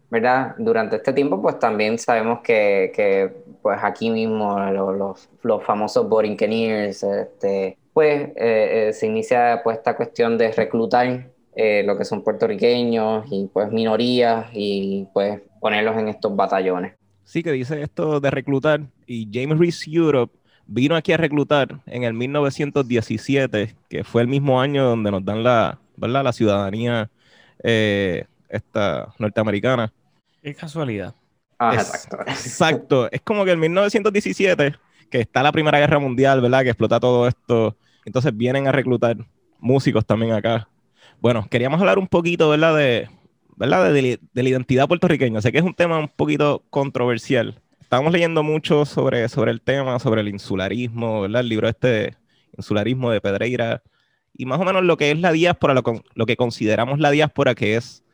¿Verdad? 0.09 0.55
Durante 0.57 0.95
este 0.95 1.13
tiempo, 1.13 1.39
pues 1.39 1.59
también 1.59 1.99
sabemos 1.99 2.39
que, 2.41 2.91
que 2.95 3.31
pues 3.61 3.79
aquí 3.83 4.09
mismo 4.09 4.59
los, 4.71 5.29
los, 5.43 5.63
famosos 5.63 6.09
borinqueniers, 6.09 7.03
este, 7.03 7.77
pues 7.93 8.29
eh, 8.35 8.87
eh, 8.89 8.93
se 8.93 9.05
inicia 9.05 9.61
pues 9.63 9.77
esta 9.77 9.95
cuestión 9.95 10.39
de 10.39 10.51
reclutar 10.51 11.27
lo 11.55 11.97
que 11.97 12.05
son 12.05 12.23
puertorriqueños 12.23 13.25
y 13.29 13.49
pues 13.51 13.71
minorías 13.71 14.47
y 14.53 15.07
pues 15.13 15.41
ponerlos 15.59 15.97
en 15.97 16.07
estos 16.07 16.35
batallones. 16.35 16.93
Sí, 17.23 17.43
que 17.43 17.51
dice 17.51 17.81
esto 17.81 18.19
de 18.19 18.31
reclutar 18.31 18.81
y 19.05 19.29
James 19.31 19.57
Reese 19.59 19.89
Europe 19.89 20.33
vino 20.71 20.95
aquí 20.95 21.11
a 21.11 21.17
reclutar 21.17 21.81
en 21.85 22.03
el 22.03 22.13
1917, 22.13 23.75
que 23.89 24.03
fue 24.03 24.21
el 24.21 24.27
mismo 24.27 24.61
año 24.61 24.85
donde 24.85 25.11
nos 25.11 25.23
dan 25.23 25.43
la, 25.43 25.79
¿verdad? 25.97 26.23
la 26.23 26.33
ciudadanía 26.33 27.09
eh, 27.63 28.25
esta 28.49 29.13
norteamericana. 29.19 29.91
Qué 30.41 30.55
casualidad. 30.55 31.13
Ah, 31.59 31.75
exacto. 31.75 32.17
Exacto. 32.27 33.11
Es 33.11 33.21
como 33.21 33.45
que 33.45 33.51
en 33.51 33.59
1917, 33.59 34.75
que 35.11 35.19
está 35.19 35.43
la 35.43 35.51
Primera 35.51 35.77
Guerra 35.77 35.99
Mundial, 35.99 36.41
¿verdad? 36.41 36.63
Que 36.63 36.69
explota 36.69 36.99
todo 36.99 37.27
esto. 37.27 37.75
Entonces 38.03 38.35
vienen 38.35 38.67
a 38.67 38.71
reclutar 38.71 39.17
músicos 39.59 40.03
también 40.03 40.31
acá. 40.31 40.67
Bueno, 41.21 41.47
queríamos 41.49 41.79
hablar 41.79 41.99
un 41.99 42.07
poquito, 42.07 42.49
¿verdad? 42.49 42.75
De, 42.75 43.09
¿verdad? 43.55 43.93
de, 43.93 44.19
de 44.33 44.43
la 44.43 44.49
identidad 44.49 44.89
puertorriqueña. 44.89 45.41
Sé 45.41 45.53
que 45.53 45.59
es 45.59 45.63
un 45.63 45.73
tema 45.73 45.97
un 45.97 46.09
poquito 46.09 46.65
controversial 46.69 47.61
estábamos 47.91 48.13
leyendo 48.13 48.41
mucho 48.41 48.85
sobre, 48.85 49.27
sobre 49.27 49.51
el 49.51 49.59
tema, 49.59 49.99
sobre 49.99 50.21
el 50.21 50.29
insularismo, 50.29 51.19
¿verdad? 51.23 51.41
El 51.41 51.49
libro 51.49 51.67
este, 51.67 52.15
Insularismo 52.55 53.11
de 53.11 53.19
Pedreira, 53.19 53.83
y 54.33 54.45
más 54.45 54.61
o 54.61 54.63
menos 54.63 54.85
lo 54.85 54.95
que 54.95 55.11
es 55.11 55.19
la 55.19 55.33
diáspora, 55.33 55.73
lo, 55.73 55.83
lo 56.15 56.25
que 56.25 56.37
consideramos 56.37 56.99
la 56.99 57.11
diáspora, 57.11 57.53
que 57.53 57.75
es, 57.75 58.05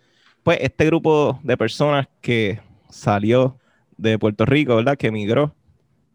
pues, 0.42 0.58
este 0.62 0.88
grupo 0.88 1.40
de 1.44 1.58
personas 1.58 2.08
que 2.22 2.60
salió 2.90 3.60
de 3.98 4.18
Puerto 4.18 4.48
Rico, 4.48 4.76
¿verdad? 4.78 4.98
Que 4.98 5.10
emigró 5.10 5.54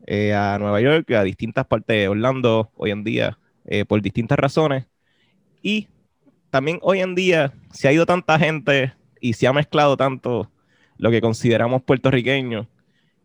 eh, 0.09 0.35
a 0.35 0.59
Nueva 0.59 0.81
York, 0.81 1.09
a 1.13 1.23
distintas 1.23 1.65
partes 1.65 1.97
de 1.97 2.09
Orlando 2.09 2.73
hoy 2.75 2.91
en 2.91 3.05
día, 3.05 3.39
eh, 3.65 3.85
por 3.85 4.03
distintas 4.03 4.41
razones. 4.41 4.87
Y 5.63 5.87
también 6.53 6.79
hoy 6.83 7.01
en 7.01 7.15
día 7.15 7.55
se 7.73 7.89
ha 7.89 7.93
ido 7.95 8.05
tanta 8.05 8.39
gente 8.39 8.93
y 9.23 9.33
se 9.33 9.47
ha 9.47 9.55
mezclado 9.55 9.97
tanto 9.97 10.51
lo 10.99 11.11
que 11.11 11.23
consideramos 11.23 11.83
puertorriqueños 11.83 12.67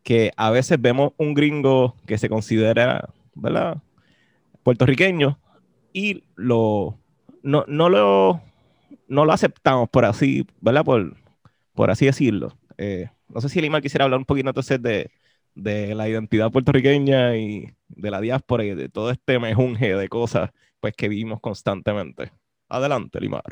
que 0.01 0.31
a 0.37 0.49
veces 0.49 0.79
vemos 0.79 1.11
un 1.17 1.33
gringo 1.33 1.97
que 2.05 2.17
se 2.17 2.29
considera, 2.29 3.09
¿verdad? 3.35 3.83
Puertorriqueño 4.63 5.37
y 5.91 6.23
lo, 6.37 6.97
no, 7.43 7.65
lo, 7.67 8.41
no 9.09 9.25
lo 9.25 9.33
aceptamos 9.33 9.89
por 9.89 10.05
así, 10.05 10.47
¿verdad? 10.61 10.85
Por, 10.85 11.17
por 11.73 11.91
así 11.91 12.05
decirlo. 12.05 12.57
Eh, 12.77 13.09
no 13.27 13.41
sé 13.41 13.49
si 13.49 13.59
Lima 13.59 13.81
quisiera 13.81 14.05
hablar 14.05 14.19
un 14.19 14.25
poquito 14.25 14.47
entonces 14.47 14.81
de, 14.81 15.11
de 15.53 15.95
la 15.95 16.07
identidad 16.07 16.49
puertorriqueña 16.49 17.35
y 17.35 17.73
de 17.89 18.09
la 18.09 18.21
diáspora 18.21 18.63
y 18.63 18.73
de 18.73 18.87
todo 18.87 19.11
este 19.11 19.37
mejunje 19.37 19.97
de 19.97 20.07
cosas 20.07 20.51
pues 20.79 20.93
que 20.95 21.09
vivimos 21.09 21.41
constantemente. 21.41 22.31
Adelante, 22.69 23.19
Limar. 23.19 23.43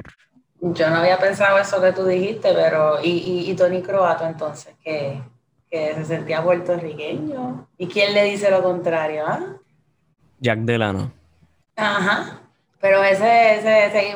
Yo 0.62 0.90
no 0.90 0.98
había 0.98 1.20
pensado 1.20 1.58
eso 1.58 1.82
que 1.82 1.92
tú 1.92 2.06
dijiste, 2.06 2.54
pero 2.54 3.04
y, 3.04 3.10
y, 3.10 3.52
y 3.52 3.56
Tony 3.56 3.82
Croato 3.82 4.26
entonces, 4.26 4.76
que 4.84 5.22
que 5.70 5.94
se 5.96 6.06
sentía 6.06 6.44
puertorriqueño. 6.44 7.68
¿Y 7.78 7.88
quién 7.88 8.14
le 8.14 8.24
dice 8.24 8.50
lo 8.52 8.62
contrario? 8.62 9.26
Ah? 9.28 9.58
Jack 10.40 10.60
Delano. 10.60 11.12
Ajá. 11.76 12.42
Pero 12.80 13.04
ese, 13.04 13.56
ese, 13.56 14.16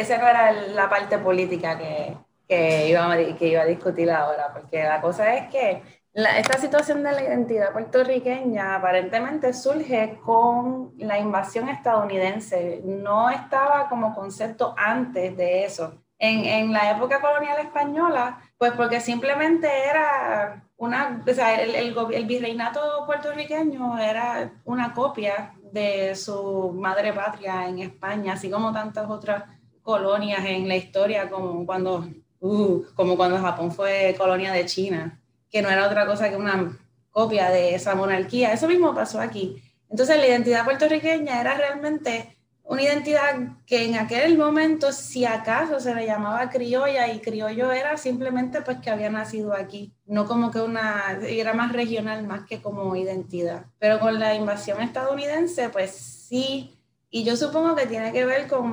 ese, 0.00 0.18
no 0.18 0.26
era 0.26 0.52
la 0.52 0.88
parte 0.88 1.18
política 1.18 1.76
que, 1.76 2.16
que, 2.48 2.88
iba, 2.88 3.16
que 3.38 3.48
iba 3.48 3.62
a 3.62 3.66
discutir 3.66 4.10
ahora, 4.10 4.52
porque 4.52 4.82
la 4.82 5.00
cosa 5.00 5.34
es 5.34 5.50
que 5.50 5.82
esta 6.16 6.58
situación 6.58 7.02
de 7.02 7.12
la 7.12 7.22
identidad 7.22 7.72
puertorriqueña 7.72 8.76
aparentemente 8.76 9.52
surge 9.52 10.18
con 10.24 10.94
la 10.96 11.18
invasión 11.18 11.68
estadounidense. 11.68 12.80
No 12.84 13.28
estaba 13.28 13.86
como 13.88 14.14
concepto 14.14 14.74
antes 14.78 15.36
de 15.36 15.64
eso. 15.64 16.02
En, 16.18 16.46
en 16.46 16.72
la 16.72 16.92
época 16.92 17.20
colonial 17.20 17.58
española, 17.58 18.40
pues 18.56 18.72
porque 18.72 19.00
simplemente 19.00 19.68
era 19.86 20.64
una, 20.78 21.22
o 21.26 21.34
sea, 21.34 21.60
el, 21.60 21.74
el, 21.74 22.26
virreinato 22.26 22.80
puertorriqueño 23.04 23.98
era 23.98 24.50
una 24.64 24.94
copia 24.94 25.52
de 25.72 26.14
su 26.14 26.72
madre 26.72 27.12
patria 27.12 27.68
en 27.68 27.80
España, 27.80 28.32
así 28.32 28.48
como 28.48 28.72
tantas 28.72 29.10
otras 29.10 29.44
colonias 29.82 30.42
en 30.46 30.66
la 30.66 30.76
historia, 30.76 31.28
como 31.28 31.66
cuando, 31.66 32.08
uh, 32.40 32.82
como 32.94 33.16
cuando 33.18 33.38
Japón 33.38 33.70
fue 33.70 34.14
colonia 34.16 34.52
de 34.52 34.64
China, 34.64 35.20
que 35.56 35.62
no 35.62 35.70
era 35.70 35.86
otra 35.86 36.04
cosa 36.04 36.28
que 36.28 36.36
una 36.36 36.76
copia 37.10 37.48
de 37.48 37.74
esa 37.74 37.94
monarquía. 37.94 38.52
Eso 38.52 38.68
mismo 38.68 38.94
pasó 38.94 39.18
aquí. 39.18 39.62
Entonces 39.88 40.18
la 40.18 40.26
identidad 40.26 40.66
puertorriqueña 40.66 41.40
era 41.40 41.54
realmente 41.54 42.36
una 42.62 42.82
identidad 42.82 43.36
que 43.64 43.86
en 43.86 43.94
aquel 43.94 44.36
momento, 44.36 44.92
si 44.92 45.24
acaso 45.24 45.80
se 45.80 45.94
le 45.94 46.04
llamaba 46.04 46.50
criolla, 46.50 47.10
y 47.10 47.20
criollo 47.20 47.72
era 47.72 47.96
simplemente 47.96 48.60
pues 48.60 48.78
que 48.80 48.90
había 48.90 49.08
nacido 49.08 49.54
aquí, 49.54 49.94
no 50.04 50.26
como 50.26 50.50
que 50.50 50.60
una, 50.60 51.18
era 51.26 51.54
más 51.54 51.72
regional 51.72 52.26
más 52.26 52.44
que 52.44 52.60
como 52.60 52.94
identidad. 52.94 53.64
Pero 53.78 53.98
con 53.98 54.18
la 54.18 54.34
invasión 54.34 54.82
estadounidense, 54.82 55.70
pues 55.70 55.92
sí, 55.92 56.78
y 57.08 57.24
yo 57.24 57.34
supongo 57.34 57.74
que 57.74 57.86
tiene 57.86 58.12
que 58.12 58.26
ver 58.26 58.46
con 58.46 58.70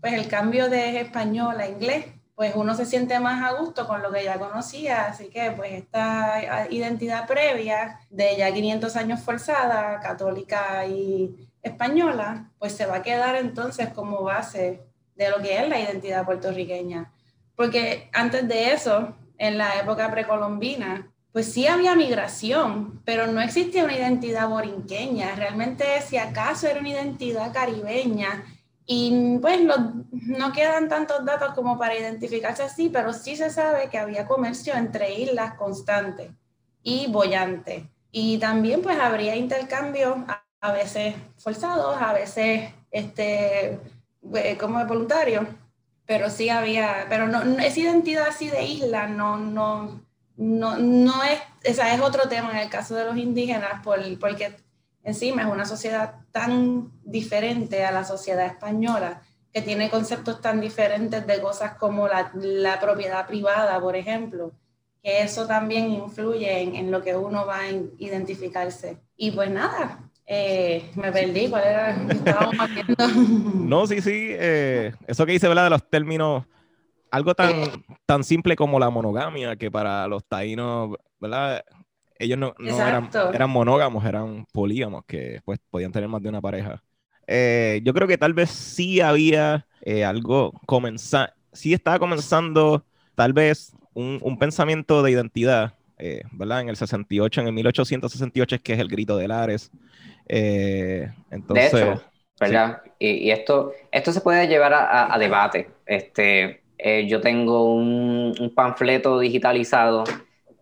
pues, 0.00 0.14
el 0.14 0.28
cambio 0.28 0.70
de 0.70 0.98
español 0.98 1.60
a 1.60 1.66
inglés, 1.68 2.06
pues 2.36 2.54
uno 2.54 2.74
se 2.74 2.84
siente 2.84 3.18
más 3.18 3.42
a 3.42 3.54
gusto 3.58 3.86
con 3.86 4.02
lo 4.02 4.12
que 4.12 4.22
ya 4.22 4.38
conocía, 4.38 5.06
así 5.06 5.28
que 5.28 5.52
pues 5.52 5.72
esta 5.72 6.66
identidad 6.70 7.26
previa 7.26 7.98
de 8.10 8.36
ya 8.36 8.52
500 8.52 8.94
años 8.96 9.20
forzada, 9.20 9.98
católica 10.00 10.86
y 10.86 11.48
española, 11.62 12.50
pues 12.58 12.74
se 12.74 12.84
va 12.84 12.96
a 12.96 13.02
quedar 13.02 13.36
entonces 13.36 13.88
como 13.88 14.22
base 14.22 14.82
de 15.16 15.30
lo 15.30 15.38
que 15.38 15.58
es 15.58 15.66
la 15.66 15.80
identidad 15.80 16.26
puertorriqueña. 16.26 17.10
Porque 17.56 18.10
antes 18.12 18.46
de 18.46 18.72
eso, 18.72 19.16
en 19.38 19.56
la 19.56 19.80
época 19.80 20.10
precolombina, 20.10 21.10
pues 21.32 21.50
sí 21.50 21.66
había 21.66 21.94
migración, 21.94 23.00
pero 23.06 23.26
no 23.28 23.40
existía 23.40 23.84
una 23.84 23.96
identidad 23.96 24.48
borinqueña. 24.48 25.34
Realmente, 25.36 25.84
si 26.02 26.18
acaso 26.18 26.66
era 26.66 26.80
una 26.80 26.90
identidad 26.90 27.52
caribeña, 27.52 28.44
y 28.86 29.38
pues 29.38 29.60
no 30.10 30.52
quedan 30.52 30.88
tantos 30.88 31.24
datos 31.24 31.54
como 31.54 31.76
para 31.76 31.98
identificarse 31.98 32.62
así, 32.62 32.88
pero 32.88 33.12
sí 33.12 33.36
se 33.36 33.50
sabe 33.50 33.88
que 33.90 33.98
había 33.98 34.26
comercio 34.26 34.74
entre 34.74 35.12
islas 35.12 35.54
constante 35.54 36.30
y 36.82 37.08
bollante. 37.10 37.90
Y 38.12 38.38
también 38.38 38.82
pues 38.82 38.98
habría 38.98 39.34
intercambio 39.34 40.24
a 40.60 40.72
veces 40.72 41.16
forzados, 41.36 42.00
a 42.00 42.12
veces 42.12 42.72
este, 42.92 43.80
eh, 44.34 44.56
como 44.56 44.84
voluntario, 44.86 45.46
pero 46.06 46.30
sí 46.30 46.48
había, 46.48 47.06
pero 47.08 47.26
no, 47.26 47.42
esa 47.58 47.80
identidad 47.80 48.28
así 48.28 48.48
de 48.48 48.64
isla 48.64 49.08
no, 49.08 49.36
no, 49.36 50.00
no, 50.36 50.78
no 50.78 51.24
es, 51.24 51.40
esa 51.64 51.92
es 51.92 52.00
otro 52.00 52.28
tema 52.28 52.52
en 52.52 52.58
el 52.58 52.70
caso 52.70 52.94
de 52.94 53.04
los 53.04 53.16
indígenas, 53.16 53.82
por, 53.82 54.00
porque 54.20 54.56
encima 55.06 55.42
es 55.42 55.48
una 55.48 55.64
sociedad 55.64 56.16
tan 56.32 56.90
diferente 57.04 57.84
a 57.84 57.92
la 57.92 58.04
sociedad 58.04 58.44
española, 58.44 59.22
que 59.52 59.62
tiene 59.62 59.88
conceptos 59.88 60.42
tan 60.42 60.60
diferentes 60.60 61.26
de 61.26 61.40
cosas 61.40 61.76
como 61.76 62.08
la, 62.08 62.30
la 62.34 62.78
propiedad 62.78 63.26
privada, 63.26 63.80
por 63.80 63.96
ejemplo, 63.96 64.52
que 65.02 65.22
eso 65.22 65.46
también 65.46 65.90
influye 65.92 66.60
en, 66.60 66.74
en, 66.74 66.90
lo 66.90 67.02
que 67.02 67.16
uno 67.16 67.46
va 67.46 67.60
a 67.60 67.70
identificarse. 67.98 68.98
Y 69.16 69.30
pues 69.30 69.48
nada, 69.50 70.10
eh, 70.26 70.90
me 70.96 71.12
perdí, 71.12 71.48
¿cuál 71.48 71.64
era? 71.64 71.90
Estábamos 72.10 72.68
no, 73.54 73.86
sí, 73.86 74.00
sí. 74.00 74.28
Eh, 74.32 74.92
eso 75.06 75.24
que 75.24 75.32
dice, 75.32 75.46
¿verdad? 75.46 75.64
De 75.64 75.70
los 75.70 75.88
términos, 75.88 76.44
algo 77.12 77.34
tan, 77.34 77.84
tan 78.04 78.24
simple 78.24 78.56
como 78.56 78.80
la 78.80 78.90
monogamia, 78.90 79.54
que 79.54 79.70
para 79.70 80.08
los 80.08 80.24
taínos, 80.24 80.96
¿verdad? 81.20 81.64
Ellos 82.18 82.38
no, 82.38 82.54
eran, 82.58 83.10
eran, 83.32 83.50
monógamos, 83.50 84.04
eran 84.04 84.46
polígamos, 84.52 85.04
que 85.06 85.40
pues 85.44 85.58
podían 85.70 85.92
tener 85.92 86.08
más 86.08 86.22
de 86.22 86.28
una 86.28 86.40
pareja. 86.40 86.82
Eh, 87.26 87.80
yo 87.82 87.92
creo 87.92 88.06
que 88.06 88.18
tal 88.18 88.34
vez 88.34 88.50
sí 88.50 89.00
había 89.00 89.66
eh, 89.82 90.04
algo 90.04 90.52
comenzando, 90.66 91.32
sí 91.52 91.72
estaba 91.72 91.98
comenzando 91.98 92.84
tal 93.14 93.32
vez 93.32 93.72
un, 93.94 94.38
pensamiento 94.38 95.02
de 95.02 95.10
identidad, 95.10 95.74
eh, 95.98 96.22
¿verdad? 96.32 96.60
En 96.60 96.68
el 96.68 96.76
68, 96.76 97.40
en 97.40 97.46
el 97.48 97.52
1868 97.54 98.56
es 98.56 98.60
que 98.60 98.72
es 98.74 98.78
el 98.78 98.88
grito 98.88 99.16
de 99.16 99.28
Lares. 99.28 99.70
entonces, 100.28 101.72
de 101.72 101.80
hecho, 101.80 102.02
¿verdad? 102.38 102.82
Y, 102.98 103.30
esto, 103.30 103.72
esto 103.90 104.12
se 104.12 104.20
puede 104.20 104.46
llevar 104.46 104.72
a, 104.74 105.18
debate. 105.18 105.70
Este, 105.86 106.62
yo 107.06 107.20
tengo 107.20 107.74
un, 107.74 108.34
un 108.38 108.54
panfleto 108.54 109.18
digitalizado 109.18 110.04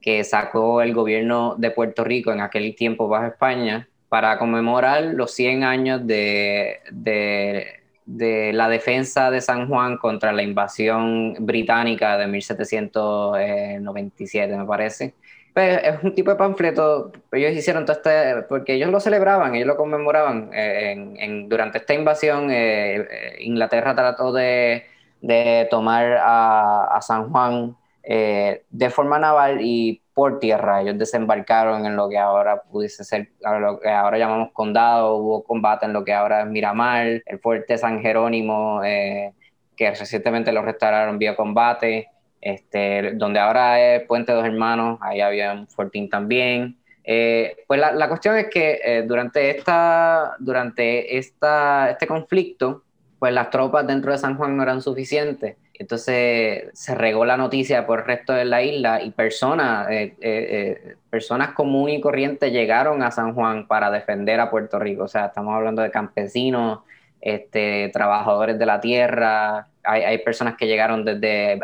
que 0.05 0.23
sacó 0.23 0.83
el 0.83 0.93
gobierno 0.93 1.55
de 1.57 1.71
Puerto 1.71 2.05
Rico 2.05 2.31
en 2.31 2.43
aquel 2.43 2.77
tiempo 2.77 3.09
bajo 3.09 3.25
España 3.25 3.89
para 4.11 4.39
conmemorar 4.39 5.03
los 5.03 5.31
100 5.31 5.65
años 5.65 6.07
de, 6.07 6.81
de, 6.93 7.81
la 8.53 8.69
defensa 8.69 9.31
de 9.31 9.41
San 9.41 9.67
Juan 9.67 9.97
contra 9.97 10.31
la 10.35 10.43
invasión 10.43 11.37
británica 11.41 12.19
de 12.19 12.27
1797, 12.27 14.59
me 14.59 14.67
parece. 14.67 15.15
Pues, 15.55 15.81
es 15.83 16.03
un 16.03 16.15
tipo 16.15 16.33
de 16.33 16.37
panfleto, 16.37 17.11
ellos 17.33 17.53
hicieron 17.53 17.87
todo 17.87 17.97
este, 17.97 18.43
porque 18.47 18.75
ellos 18.75 18.91
lo 18.91 19.01
celebraban, 19.01 19.55
ellos 19.55 19.69
lo 19.69 19.79
conmemoraban. 19.79 20.51
Eh, 20.53 21.15
en, 21.17 21.49
durante 21.49 21.79
esta 21.79 21.95
invasión, 21.95 22.51
eh, 22.51 22.97
eh, 22.97 23.37
Inglaterra 23.41 23.95
trató 23.95 24.35
de, 24.35 24.85
de 25.23 25.67
tomar 25.71 26.19
a, 26.21 26.95
a 26.95 27.01
San 27.01 27.31
Juan 27.31 27.75
eh, 28.07 28.65
de 28.69 28.91
forma 28.91 29.19
naval 29.19 29.59
y 29.63 30.03
por 30.13 30.39
tierra. 30.39 30.83
Ellos 30.83 30.99
desembarcaron 30.99 31.87
en 31.87 31.97
lo 31.97 32.09
que 32.09 32.19
ahora 32.19 32.63
pudiese 32.63 33.03
ser, 33.03 33.31
lo 33.41 33.81
que 33.81 33.89
ahora 33.89 34.19
llamamos 34.19 34.51
condado, 34.53 35.17
hubo 35.17 35.43
combate 35.43 35.87
en 35.87 35.95
lo 35.95 36.05
que 36.05 36.13
ahora 36.13 36.43
es 36.43 36.47
Miramar, 36.47 37.23
el 37.25 37.39
fuerte 37.41 37.79
San 37.79 38.03
Jerónimo, 38.03 38.83
eh, 38.85 39.33
que 39.75 39.91
recientemente 39.91 40.53
lo 40.53 40.63
restauraron 40.63 41.19
vía 41.19 41.35
combate, 41.35 42.09
este, 42.43 43.13
donde 43.15 43.41
ahora 43.41 43.81
es 43.81 44.07
Puente 44.07 44.33
Dos 44.33 44.45
Hermanos, 44.45 44.99
ahí 45.01 45.21
había 45.23 45.53
un 45.53 45.67
fortín 45.67 46.11
también. 46.11 46.77
Eh, 47.05 47.57
pues 47.67 47.81
la, 47.81 48.09
cuestión 48.09 48.37
es 48.37 48.49
que 48.51 49.05
durante, 49.07 49.51
esta, 49.51 50.37
durante 50.39 51.17
esta, 51.17 51.91
este 51.91 52.07
conflicto, 52.07 52.83
pues 53.19 53.33
las 53.33 53.49
tropas 53.49 53.87
dentro 53.87 54.13
de 54.13 54.19
San 54.19 54.37
Juan 54.37 54.57
no 54.57 54.63
eran 54.63 54.83
suficientes 54.83 55.57
entonces 55.75 56.71
se 56.73 56.95
regó 56.95 57.25
la 57.25 57.37
noticia 57.37 57.87
por 57.87 58.01
el 58.01 58.05
resto 58.07 58.33
de 58.33 58.45
la 58.45 58.63
isla 58.63 59.03
y 59.03 59.11
personas, 59.11 59.91
eh, 59.91 60.15
eh, 60.21 60.21
eh, 60.21 60.97
personas 61.11 61.53
comunes 61.53 61.99
y 61.99 62.01
corrientes 62.01 62.53
llegaron 62.53 63.03
a 63.03 63.11
San 63.11 63.35
Juan 63.35 63.67
para 63.67 63.91
defender 63.91 64.39
a 64.41 64.51
Puerto 64.51 64.79
Rico. 64.79 65.05
O 65.05 65.09
sea, 65.09 65.27
estamos 65.27 65.55
hablando 65.55 65.83
de 65.83 65.91
campesinos, 65.91 66.81
este, 67.21 67.91
trabajadores 67.93 68.59
de 68.59 68.67
la 68.67 68.81
tierra. 68.81 69.69
Hay, 69.83 70.03
hay 70.03 70.19
personas 70.19 70.57
que 70.57 70.67
llegaron 70.67 71.05
desde, 71.05 71.61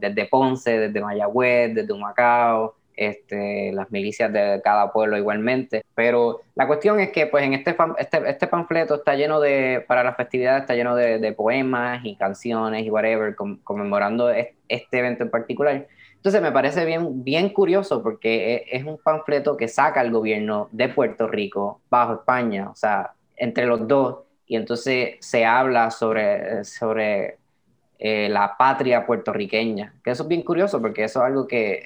desde 0.00 0.24
Ponce, 0.26 0.78
desde 0.78 1.00
Mayagüez, 1.00 1.74
desde 1.74 1.92
Humacao 1.92 2.79
este, 3.00 3.72
las 3.72 3.90
milicias 3.90 4.30
de 4.30 4.60
cada 4.62 4.92
pueblo 4.92 5.16
igualmente. 5.16 5.82
Pero 5.94 6.42
la 6.54 6.66
cuestión 6.66 7.00
es 7.00 7.10
que 7.10 7.26
pues 7.26 7.44
en 7.44 7.54
este, 7.54 7.74
este, 7.98 8.30
este, 8.30 8.46
panfleto 8.46 8.96
está 8.96 9.14
lleno 9.14 9.40
de, 9.40 9.82
para 9.88 10.04
las 10.04 10.16
festividades, 10.16 10.62
está 10.62 10.74
lleno 10.74 10.94
de, 10.94 11.32
poemas 11.32 12.04
y 12.04 12.14
canciones 12.16 12.84
y 12.84 12.90
whatever, 12.90 13.34
conmemorando 13.64 14.30
este 14.30 14.98
evento 14.98 15.24
en 15.24 15.30
particular. 15.30 15.86
Entonces 16.16 16.42
me 16.42 16.52
parece 16.52 16.84
bien, 16.84 17.24
bien 17.24 17.48
curioso 17.48 18.02
porque 18.02 18.54
e, 18.54 18.76
es 18.76 18.84
un 18.84 18.98
panfleto 18.98 19.56
que 19.56 19.68
saca 19.68 20.02
el 20.02 20.10
gobierno 20.10 20.68
de 20.70 20.90
Puerto 20.90 21.26
Rico 21.26 21.80
bajo 21.88 22.12
España, 22.12 22.68
o 22.68 22.76
sea, 22.76 23.12
entre 23.36 23.64
los 23.64 23.88
dos, 23.88 24.18
y 24.46 24.56
entonces 24.56 25.16
se 25.20 25.46
habla 25.46 25.90
sobre, 25.90 26.64
sobre 26.64 27.38
eh, 28.02 28.30
la 28.30 28.56
patria 28.56 29.04
puertorriqueña. 29.04 29.92
Que 30.02 30.12
eso 30.12 30.22
es 30.22 30.28
bien 30.30 30.40
curioso 30.40 30.80
porque 30.80 31.04
eso 31.04 31.20
es 31.20 31.26
algo 31.26 31.46
que 31.46 31.72
eh, 31.72 31.82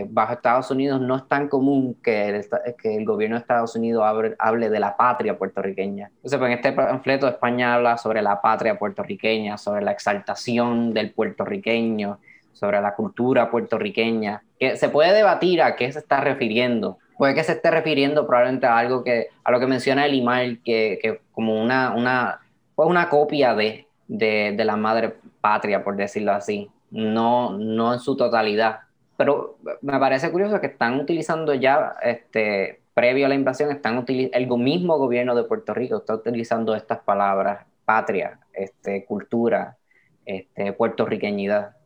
eh, 0.00 0.06
bajo 0.06 0.34
Estados 0.34 0.70
Unidos 0.70 1.00
no 1.00 1.16
es 1.16 1.26
tan 1.26 1.48
común 1.48 1.96
que 2.02 2.28
el, 2.28 2.46
que 2.76 2.96
el 2.96 3.06
gobierno 3.06 3.36
de 3.36 3.40
Estados 3.40 3.74
Unidos 3.74 4.04
hable, 4.38 4.68
de 4.68 4.78
la 4.78 4.94
patria 4.94 5.38
puertorriqueña. 5.38 6.10
Entonces, 6.16 6.38
pues 6.38 6.50
en 6.50 6.58
este 6.58 6.72
panfleto 6.72 7.26
España 7.26 7.74
habla 7.74 7.96
sobre 7.96 8.20
la 8.20 8.42
patria 8.42 8.78
puertorriqueña, 8.78 9.56
sobre 9.56 9.82
la 9.82 9.92
exaltación 9.92 10.92
del 10.92 11.12
puertorriqueño, 11.12 12.18
sobre 12.52 12.82
la 12.82 12.94
cultura 12.94 13.50
puertorriqueña, 13.50 14.42
que 14.60 14.76
se 14.76 14.90
puede 14.90 15.14
debatir 15.14 15.62
a 15.62 15.76
qué 15.76 15.90
se 15.90 16.00
está 16.00 16.20
refiriendo. 16.20 16.98
Puede 17.16 17.34
que 17.34 17.42
se 17.42 17.52
esté 17.52 17.70
refiriendo 17.70 18.26
probablemente 18.26 18.66
a 18.66 18.76
algo 18.76 19.02
que, 19.02 19.28
a 19.42 19.50
lo 19.50 19.58
que 19.60 19.66
menciona 19.66 20.04
el 20.04 20.18
email, 20.20 20.60
que, 20.62 20.98
que 21.00 21.20
como 21.32 21.58
una, 21.58 21.94
una, 21.94 22.40
pues 22.74 22.86
una 22.86 23.08
copia 23.08 23.54
de, 23.54 23.86
de, 24.08 24.52
de 24.54 24.64
la 24.66 24.76
madre 24.76 25.14
patria, 25.44 25.84
por 25.84 25.94
decirlo 25.94 26.32
así, 26.32 26.70
no, 26.90 27.58
no 27.58 27.92
en 27.92 28.00
su 28.00 28.16
totalidad. 28.16 28.78
Pero 29.18 29.58
me 29.82 29.98
parece 29.98 30.30
curioso 30.32 30.58
que 30.58 30.68
están 30.68 30.98
utilizando 30.98 31.52
ya, 31.52 31.96
este, 32.02 32.80
previo 32.94 33.26
a 33.26 33.28
la 33.28 33.34
invasión, 33.34 33.70
están 33.70 34.06
el 34.08 34.46
mismo 34.56 34.96
gobierno 34.96 35.34
de 35.34 35.44
Puerto 35.44 35.74
Rico 35.74 35.98
está 35.98 36.14
utilizando 36.14 36.74
estas 36.74 37.00
palabras, 37.00 37.66
patria, 37.84 38.38
este, 38.54 39.04
cultura, 39.04 39.76
este, 40.24 40.72
puertorriqueñidad. 40.72 41.76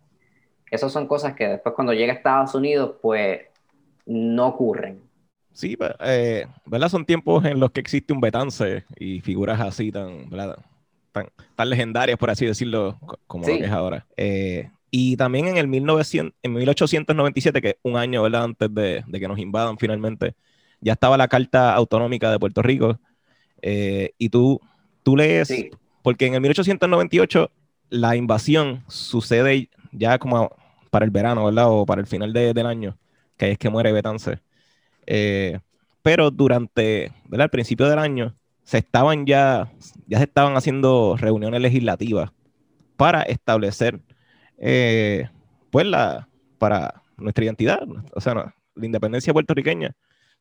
Esas 0.70 0.92
son 0.92 1.08
cosas 1.08 1.34
que 1.34 1.48
después 1.48 1.74
cuando 1.74 1.92
llega 1.92 2.12
a 2.12 2.16
Estados 2.16 2.54
Unidos, 2.54 2.94
pues 3.02 3.40
no 4.06 4.46
ocurren. 4.46 5.02
Sí, 5.52 5.76
eh, 6.04 6.46
¿verdad? 6.64 6.90
Son 6.90 7.04
tiempos 7.04 7.44
en 7.44 7.58
los 7.58 7.72
que 7.72 7.80
existe 7.80 8.12
un 8.12 8.20
Betance 8.20 8.84
y 8.96 9.20
figuras 9.20 9.60
así 9.60 9.90
tan, 9.90 10.30
¿verdad? 10.30 10.58
Tan, 11.56 11.70
legendarias, 11.70 12.18
por 12.18 12.30
así 12.30 12.46
decirlo, 12.46 12.98
como 13.26 13.46
lo 13.46 13.58
que 13.58 13.64
es 13.64 13.70
ahora. 13.70 14.06
Eh, 14.16 14.70
y 14.90 15.16
también 15.16 15.48
en 15.48 15.58
el 15.58 15.68
1900, 15.68 16.34
en 16.42 16.52
1897, 16.52 17.60
que 17.60 17.78
un 17.82 17.96
año 17.96 18.22
¿verdad? 18.22 18.44
antes 18.44 18.74
de, 18.74 19.04
que 19.12 19.28
nos 19.28 19.38
invadan 19.38 19.78
finalmente, 19.78 20.34
ya 20.80 20.94
estaba 20.94 21.16
la 21.16 21.28
Carta 21.28 21.74
Autonómica 21.74 22.30
de 22.30 22.38
Puerto 22.38 22.62
Rico. 22.62 22.98
Eh, 23.60 24.12
y 24.18 24.28
tú, 24.28 24.60
tú 25.02 25.16
lees, 25.16 25.52
porque 26.02 26.26
en 26.26 26.34
el 26.34 26.40
1898 26.40 27.50
la 27.90 28.16
invasión 28.16 28.84
sucede 28.88 29.68
ya 29.92 30.18
como 30.18 30.50
para 30.90 31.04
el 31.04 31.10
verano, 31.10 31.44
¿verdad? 31.44 31.66
O 31.68 31.84
para 31.84 32.00
el 32.00 32.06
final 32.06 32.32
del 32.32 32.66
año, 32.66 32.96
que 33.36 33.52
es 33.52 33.58
que 33.58 33.68
muere 33.68 33.92
Betance. 33.92 34.38
Eh, 35.06 35.58
pero 36.02 36.30
durante, 36.30 37.12
¿verdad? 37.26 37.44
Al 37.44 37.50
principio 37.50 37.86
del 37.88 37.98
año, 37.98 38.34
se 38.68 38.76
estaban 38.76 39.24
ya, 39.24 39.72
ya 40.08 40.18
se 40.18 40.24
estaban 40.24 40.54
haciendo 40.54 41.16
reuniones 41.16 41.62
legislativas 41.62 42.32
para 42.98 43.22
establecer, 43.22 43.98
eh, 44.58 45.26
pues, 45.70 45.86
la, 45.86 46.28
para 46.58 47.00
nuestra 47.16 47.46
identidad, 47.46 47.80
o 48.14 48.20
sea, 48.20 48.54
la 48.74 48.86
independencia 48.86 49.32
puertorriqueña. 49.32 49.94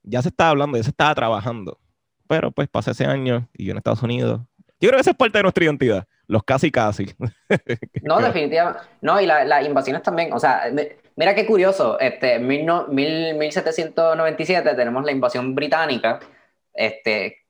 Ya 0.03 0.21
se 0.21 0.27
estaba 0.27 0.49
hablando, 0.49 0.75
ya 0.75 0.83
se 0.83 0.89
estaba 0.89 1.15
trabajando. 1.15 1.79
Pero, 2.27 2.51
pues, 2.51 2.67
pasé 2.67 2.91
ese 2.91 3.05
año 3.05 3.47
y 3.53 3.63
yo 3.63 3.71
en 3.71 3.77
Estados 3.77 4.03
Unidos. 4.03 4.41
Yo 4.81 4.89
creo 4.89 4.97
que 4.97 5.03
esa 5.03 5.11
es 5.11 5.17
parte 5.17 5.37
de 5.37 5.43
nuestra 5.43 5.63
identidad, 5.63 6.05
los 6.27 6.43
casi 6.43 6.69
casi. 6.69 7.05
no, 8.03 8.19
definitivamente. 8.19 8.81
No, 8.99 9.21
y 9.21 9.25
las 9.25 9.65
invasiones 9.65 10.03
también. 10.03 10.33
O 10.33 10.39
sea, 10.39 10.63
mira 11.15 11.33
qué 11.33 11.45
curioso. 11.45 11.97
Este, 11.97 12.33
en 12.33 12.45
1797 12.45 14.75
tenemos 14.75 15.05
la 15.05 15.13
invasión 15.13 15.55
británica, 15.55 16.19
este, 16.73 17.46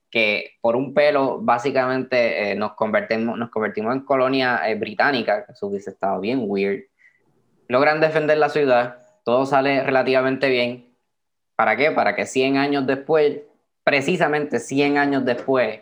por 0.61 0.75
un 0.75 0.93
pelo 0.93 1.39
básicamente 1.41 2.51
eh, 2.51 2.55
nos, 2.55 2.73
convertimos, 2.73 3.37
nos 3.37 3.49
convertimos 3.49 3.95
en 3.95 4.01
colonia 4.01 4.61
eh, 4.67 4.75
británica, 4.75 5.45
eso 5.49 5.67
hubiese 5.67 5.91
estado 5.91 6.19
bien 6.19 6.43
weird. 6.45 6.83
Logran 7.67 7.99
defender 7.99 8.37
la 8.37 8.49
ciudad, 8.49 9.05
todo 9.23 9.45
sale 9.45 9.83
relativamente 9.83 10.49
bien. 10.49 10.95
¿Para 11.55 11.75
qué? 11.75 11.91
Para 11.91 12.15
que 12.15 12.25
100 12.25 12.57
años 12.57 12.87
después, 12.87 13.39
precisamente 13.83 14.59
100 14.59 14.97
años 14.97 15.25
después, 15.25 15.79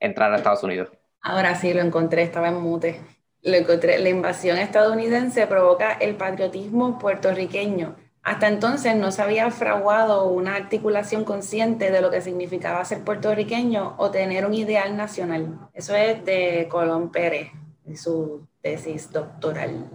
entrar 0.00 0.32
a 0.32 0.36
Estados 0.36 0.62
Unidos. 0.62 0.88
Ahora 1.20 1.54
sí, 1.54 1.72
lo 1.74 1.80
encontré, 1.80 2.22
estaba 2.22 2.48
en 2.48 2.60
mute. 2.60 3.00
Lo 3.42 3.54
encontré. 3.56 3.98
La 3.98 4.08
invasión 4.08 4.58
estadounidense 4.58 5.46
provoca 5.46 5.92
el 5.92 6.14
patriotismo 6.14 6.98
puertorriqueño 6.98 7.96
hasta 8.28 8.46
entonces 8.46 8.94
no 8.94 9.10
se 9.10 9.22
había 9.22 9.50
fraguado 9.50 10.28
una 10.28 10.54
articulación 10.54 11.24
consciente 11.24 11.90
de 11.90 12.02
lo 12.02 12.10
que 12.10 12.20
significaba 12.20 12.84
ser 12.84 13.02
puertorriqueño 13.02 13.94
o 13.96 14.10
tener 14.10 14.44
un 14.44 14.52
ideal 14.52 14.98
nacional. 14.98 15.58
Eso 15.72 15.94
es 15.96 16.22
de 16.26 16.68
Colón 16.70 17.10
Pérez, 17.10 17.48
de 17.84 17.96
su 17.96 18.46
tesis 18.60 19.10
doctoral. 19.10 19.86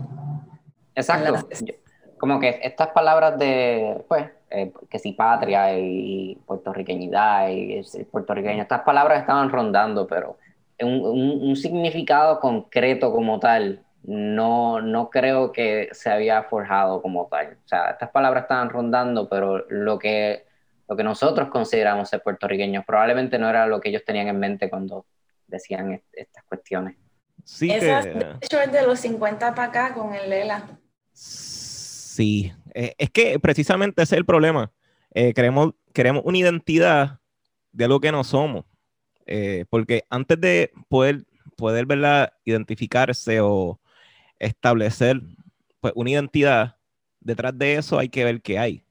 Exacto. 0.95 1.47
Como 2.17 2.39
que 2.39 2.59
estas 2.63 2.87
palabras 2.87 3.37
de, 3.37 4.03
pues, 4.07 4.25
eh, 4.49 4.71
que 4.89 4.97
si 4.97 5.11
patria 5.11 5.77
y 5.77 6.35
puertorriqueñidad 6.47 7.49
y 7.49 7.83
puertorriqueño, 8.09 8.63
estas 8.63 8.81
palabras 8.81 9.21
estaban 9.21 9.51
rondando, 9.51 10.07
pero 10.07 10.37
un 10.81 11.55
significado 11.55 12.39
concreto 12.39 13.11
como 13.11 13.39
tal 13.39 13.83
no, 14.03 14.81
no 14.81 15.09
creo 15.09 15.51
que 15.51 15.89
se 15.91 16.09
había 16.09 16.43
forjado 16.43 17.01
como 17.01 17.27
tal. 17.27 17.57
O 17.63 17.67
sea, 17.67 17.91
estas 17.91 18.09
palabras 18.09 18.43
estaban 18.43 18.69
rondando, 18.69 19.29
pero 19.29 19.65
lo 19.69 19.97
que, 19.97 20.45
lo 20.87 20.95
que 20.95 21.03
nosotros 21.03 21.49
consideramos 21.49 22.09
ser 22.09 22.21
puertorriqueños. 22.21 22.85
Probablemente 22.85 23.39
no 23.39 23.49
era 23.49 23.65
lo 23.65 23.79
que 23.79 23.89
ellos 23.89 24.03
tenían 24.05 24.27
en 24.27 24.39
mente 24.39 24.69
cuando 24.69 25.05
decían 25.47 26.01
estas 26.11 26.43
cuestiones. 26.45 26.97
Sí, 27.45 27.67
de 27.67 28.37
hecho, 28.41 28.59
es 28.59 28.71
de 28.71 28.83
los 28.83 28.99
50 28.99 29.53
para 29.53 29.67
acá 29.67 29.93
con 29.93 30.13
el 30.13 30.29
Lela. 30.29 30.79
Sí, 31.11 32.53
eh, 32.73 32.93
es 32.97 33.09
que 33.09 33.39
precisamente 33.39 34.01
ese 34.01 34.15
es 34.15 34.19
el 34.19 34.25
problema. 34.25 34.71
Eh, 35.13 35.33
queremos, 35.33 35.73
queremos 35.93 36.23
una 36.25 36.37
identidad 36.37 37.19
de 37.71 37.85
algo 37.85 37.99
que 37.99 38.11
no 38.11 38.23
somos. 38.23 38.65
Eh, 39.25 39.65
porque 39.69 40.03
antes 40.09 40.39
de 40.39 40.71
poder, 40.89 41.23
poder 41.55 41.85
verla, 41.85 42.33
identificarse 42.45 43.39
o 43.41 43.79
establecer 44.45 45.21
pues, 45.79 45.93
una 45.95 46.11
identidad, 46.11 46.77
detrás 47.19 47.57
de 47.57 47.75
eso 47.75 47.99
hay 47.99 48.09
que 48.09 48.23
ver 48.23 48.41
qué 48.41 48.59
hay. 48.59 48.83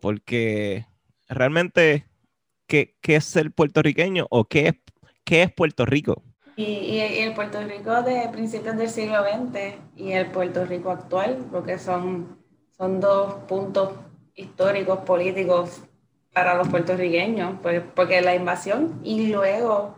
Porque 0.00 0.86
realmente, 1.28 2.06
¿qué, 2.66 2.96
qué 3.00 3.16
es 3.16 3.24
ser 3.24 3.50
puertorriqueño 3.52 4.26
o 4.30 4.44
qué 4.44 4.68
es, 4.68 4.74
qué 5.24 5.42
es 5.42 5.52
Puerto 5.52 5.84
Rico? 5.84 6.22
Y, 6.56 6.62
y, 6.62 7.00
el 7.00 7.34
Puerto 7.34 7.62
Rico 7.62 8.02
de 8.02 8.28
principios 8.32 8.76
del 8.76 8.88
siglo 8.88 9.22
XX 9.22 9.74
y 9.96 10.12
el 10.12 10.30
Puerto 10.30 10.64
Rico 10.64 10.90
actual, 10.90 11.44
porque 11.50 11.78
son, 11.78 12.38
son 12.76 13.00
dos 13.00 13.34
puntos 13.46 13.92
históricos, 14.34 15.00
políticos 15.00 15.82
para 16.32 16.54
los 16.54 16.68
puertorriqueños, 16.68 17.58
pues, 17.62 17.82
porque 17.94 18.20
la 18.20 18.34
invasión 18.34 19.00
y 19.02 19.28
luego 19.28 19.96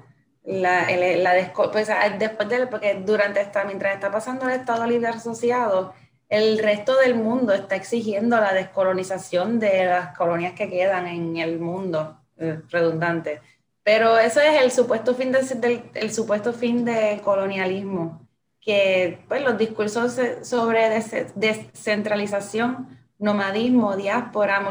la, 0.49 0.91
la 0.91 1.53
pues, 1.71 1.89
después 2.19 2.49
de, 2.49 2.67
porque 2.69 2.95
durante 3.05 3.43
esta, 3.43 3.65
mientras 3.65 3.95
está 3.95 4.11
pasando 4.11 4.49
el 4.49 4.55
Estado 4.55 4.87
Libre 4.87 5.09
Asociado, 5.09 5.93
el 6.31 6.59
resto 6.59 6.97
del 6.97 7.17
mundo 7.17 7.53
está 7.53 7.77
exigiendo 7.77 8.41
la 8.41 8.55
descolonización 8.55 9.61
de 9.61 9.85
las 9.85 10.17
colonias 10.17 10.55
que 10.55 10.71
quedan 10.71 11.07
en 11.07 11.37
el 11.37 11.61
mundo, 11.61 12.19
eh, 12.39 12.61
redundante. 12.71 13.43
Pero 13.83 14.17
eso 14.19 14.41
es 14.41 14.63
el 14.63 14.71
supuesto 14.73 15.15
fin, 15.15 15.33
del, 15.33 15.91
el 15.93 16.13
supuesto 16.13 16.55
fin 16.55 16.83
del 16.83 17.21
colonialismo, 17.21 18.27
que 18.59 19.19
pues, 19.29 19.43
los 19.43 19.59
discursos 19.59 20.19
sobre 20.43 20.89
descentralización, 21.35 22.99
nomadismo, 23.19 23.97
diáspora, 23.97 24.67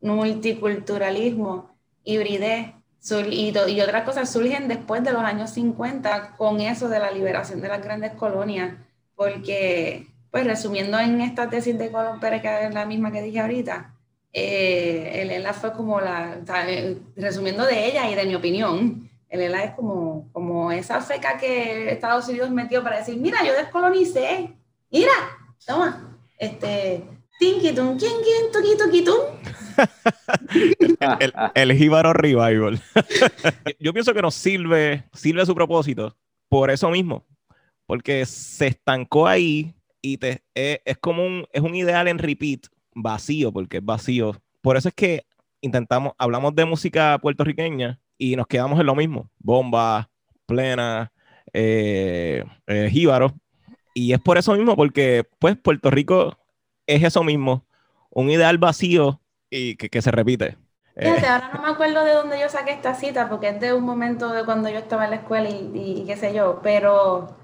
multiculturalismo, 0.00 1.70
hibridez 2.02 2.74
y, 3.10 3.52
y 3.68 3.80
otras 3.80 4.04
cosas 4.04 4.32
surgen 4.32 4.68
después 4.68 5.04
de 5.04 5.12
los 5.12 5.22
años 5.22 5.50
50 5.50 6.36
con 6.36 6.60
eso 6.60 6.88
de 6.88 6.98
la 6.98 7.10
liberación 7.10 7.60
de 7.60 7.68
las 7.68 7.82
grandes 7.82 8.12
colonias, 8.12 8.74
porque, 9.14 10.06
pues 10.30 10.46
resumiendo 10.46 10.98
en 10.98 11.20
esta 11.20 11.50
tesis 11.50 11.78
de 11.78 11.90
Colón 11.90 12.18
Pérez, 12.18 12.40
que 12.42 12.66
es 12.66 12.74
la 12.74 12.86
misma 12.86 13.12
que 13.12 13.22
dije 13.22 13.40
ahorita, 13.40 13.94
eh, 14.32 15.22
Elena 15.22 15.52
fue 15.52 15.72
como 15.72 16.00
la, 16.00 16.38
eh, 16.66 16.98
resumiendo 17.14 17.64
de 17.66 17.86
ella 17.86 18.10
y 18.10 18.14
de 18.14 18.24
mi 18.24 18.34
opinión, 18.34 19.10
Elena 19.28 19.64
es 19.64 19.74
como, 19.74 20.28
como 20.32 20.72
esa 20.72 21.00
feca 21.00 21.36
que 21.36 21.92
Estados 21.92 22.26
Unidos 22.28 22.50
metió 22.50 22.82
para 22.82 22.98
decir, 22.98 23.16
mira, 23.18 23.44
yo 23.44 23.52
descolonicé, 23.52 24.54
mira, 24.90 25.12
toma, 25.66 26.18
este, 26.38 27.04
tinkitum, 27.38 27.98
quién, 27.98 28.12
quién, 28.22 28.50
el, 31.20 31.32
el 31.54 31.72
Jíbaro 31.74 32.12
Revival. 32.12 32.80
yo 33.80 33.92
pienso 33.92 34.14
que 34.14 34.22
nos 34.22 34.34
sirve, 34.34 35.04
sirve 35.12 35.44
su 35.46 35.54
propósito 35.54 36.16
por 36.48 36.70
eso 36.70 36.90
mismo, 36.90 37.24
porque 37.86 38.24
se 38.26 38.68
estancó 38.68 39.26
ahí 39.26 39.74
y 40.00 40.18
te, 40.18 40.42
es, 40.54 40.80
es 40.84 40.98
como 40.98 41.24
un, 41.26 41.46
es 41.52 41.62
un 41.62 41.74
ideal 41.74 42.08
en 42.08 42.18
repeat 42.18 42.66
vacío, 42.94 43.52
porque 43.52 43.78
es 43.78 43.84
vacío. 43.84 44.40
Por 44.60 44.76
eso 44.76 44.88
es 44.88 44.94
que 44.94 45.26
intentamos, 45.60 46.12
hablamos 46.18 46.54
de 46.54 46.64
música 46.64 47.18
puertorriqueña 47.18 48.00
y 48.18 48.36
nos 48.36 48.46
quedamos 48.46 48.78
en 48.78 48.86
lo 48.86 48.94
mismo. 48.94 49.30
Bomba, 49.38 50.10
plena, 50.46 51.12
eh, 51.52 52.44
eh, 52.66 52.88
jíbaro. 52.90 53.34
Y 53.94 54.12
es 54.12 54.20
por 54.20 54.38
eso 54.38 54.54
mismo, 54.54 54.76
porque 54.76 55.24
pues 55.38 55.56
Puerto 55.56 55.90
Rico 55.90 56.36
es 56.86 57.02
eso 57.02 57.24
mismo, 57.24 57.64
un 58.10 58.30
ideal 58.30 58.58
vacío 58.58 59.20
y 59.50 59.76
que, 59.76 60.02
se 60.02 60.10
repite. 60.10 60.56
Fíjate, 60.96 61.26
eh, 61.26 61.28
ahora 61.28 61.50
no 61.54 61.62
me 61.62 61.68
acuerdo 61.68 62.04
de 62.04 62.12
dónde 62.12 62.40
yo 62.40 62.48
saqué 62.48 62.72
esta 62.72 62.94
cita, 62.94 63.28
porque 63.28 63.48
es 63.48 63.60
de 63.60 63.72
un 63.72 63.84
momento 63.84 64.32
de 64.32 64.44
cuando 64.44 64.68
yo 64.68 64.78
estaba 64.78 65.04
en 65.04 65.10
la 65.10 65.16
escuela 65.16 65.48
y, 65.48 65.70
y 65.74 66.04
qué 66.06 66.16
sé 66.16 66.34
yo, 66.34 66.60
pero 66.62 67.36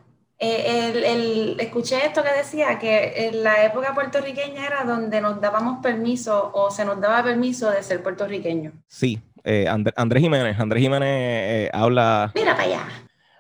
eh, 0.43 0.93
el, 1.05 1.61
escuché 1.61 2.07
esto 2.07 2.23
que 2.23 2.33
decía 2.33 2.79
que 2.79 3.27
en 3.29 3.45
la 3.45 3.63
época 3.63 3.93
puertorriqueña 3.93 4.67
era 4.67 4.85
donde 4.85 5.21
nos 5.21 5.39
dábamos 5.39 5.83
permiso 5.83 6.51
o 6.55 6.71
se 6.71 6.83
nos 6.87 6.99
daba 6.99 7.23
permiso 7.23 7.71
de 7.71 7.83
ser 7.83 8.03
puertorriqueño. 8.03 8.73
Sí, 8.87 9.21
eh, 9.45 9.69
Andrés 9.69 10.23
Jiménez, 10.23 10.59
Andrés 10.59 10.83
Jiménez 10.83 11.09
eh, 11.11 11.71
habla. 11.75 12.33
Mira 12.35 12.57
para 12.57 12.69
allá. 12.69 12.89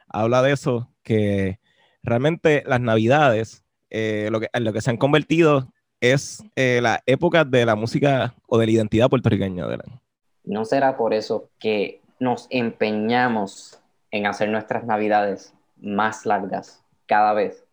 Habla 0.08 0.42
de 0.42 0.52
eso, 0.52 0.92
que 1.02 1.58
realmente 2.02 2.64
las 2.66 2.82
navidades, 2.82 3.64
lo, 3.90 4.40
que, 4.40 4.50
en 4.52 4.64
lo 4.64 4.72
que 4.74 4.82
se 4.82 4.90
han 4.90 4.98
convertido 4.98 5.72
es 6.00 6.42
la 6.56 7.02
época 7.06 7.44
de 7.44 7.66
la 7.66 7.74
música 7.74 8.34
o 8.46 8.58
de 8.58 8.66
la 8.66 8.72
identidad 8.72 9.08
puertorriqueña. 9.08 9.66
De 9.66 9.78
¿No 10.44 10.64
será 10.64 10.96
por 10.96 11.14
eso 11.14 11.48
que 11.58 12.00
nos 12.18 12.46
empeñamos 12.50 13.78
en 14.10 14.26
hacer 14.26 14.48
nuestras 14.48 14.84
navidades 14.84 15.54
más 15.80 16.26
largas? 16.26 16.80
cada 17.10 17.32
vez. 17.32 17.64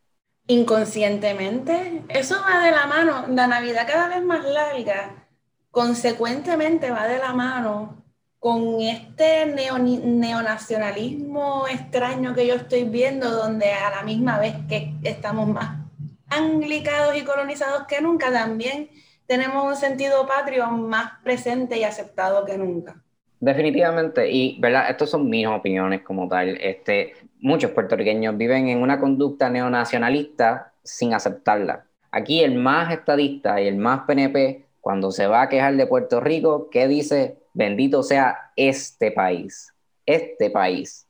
Inconscientemente, 0.48 2.02
eso 2.10 2.38
va 2.42 2.66
de 2.66 2.72
la 2.72 2.88
mano, 2.88 3.28
la 3.30 3.46
Navidad 3.46 3.86
cada 3.86 4.10
vez 4.10 4.24
más 4.24 4.44
larga, 4.44 5.28
consecuentemente 5.70 6.90
va 6.90 7.08
de 7.08 7.20
la 7.20 7.34
mano 7.34 8.04
con 8.40 8.82
este 8.82 9.46
neonacionalismo 9.46 11.68
extraño 11.68 12.34
que 12.34 12.48
yo 12.48 12.56
estoy 12.56 12.86
viendo, 12.86 13.30
donde 13.30 13.72
a 13.72 13.92
la 13.92 14.02
misma 14.02 14.40
vez 14.40 14.56
que 14.68 14.96
estamos 15.04 15.48
más 15.48 15.87
anglicados 16.30 17.16
y 17.16 17.24
colonizados 17.24 17.88
que 17.88 18.02
nunca, 18.02 18.32
también 18.32 18.90
tenemos 19.28 19.66
un 19.66 19.76
sentido 19.76 20.26
patrio 20.26 20.68
más 20.68 21.12
presente 21.24 21.78
y 21.78 21.84
aceptado 21.84 22.46
que 22.46 22.58
nunca. 22.58 23.04
Definitivamente, 23.40 24.32
y 24.32 24.60
verdad, 24.60 24.90
estas 24.90 25.12
son 25.12 25.30
mis 25.30 25.46
opiniones 25.46 26.02
como 26.02 26.28
tal. 26.28 26.58
Este, 26.60 27.14
muchos 27.40 27.72
puertorriqueños 27.72 28.36
viven 28.36 28.70
en 28.70 28.82
una 28.82 29.00
conducta 29.00 29.50
neonacionalista 29.50 30.74
sin 30.84 31.14
aceptarla. 31.14 31.86
Aquí 32.10 32.44
el 32.44 32.56
más 32.56 32.92
estadista 32.92 33.62
y 33.62 33.68
el 33.68 33.78
más 33.78 34.02
PNP, 34.08 34.66
cuando 34.82 35.12
se 35.12 35.28
va 35.28 35.44
a 35.44 35.50
quejar 35.50 35.76
de 35.76 35.86
Puerto 35.86 36.20
Rico, 36.20 36.70
¿qué 36.72 36.88
dice? 36.88 37.38
Bendito 37.54 38.02
sea 38.02 38.52
este 38.56 39.12
país, 39.12 39.74
este 40.06 40.50
país. 40.50 41.08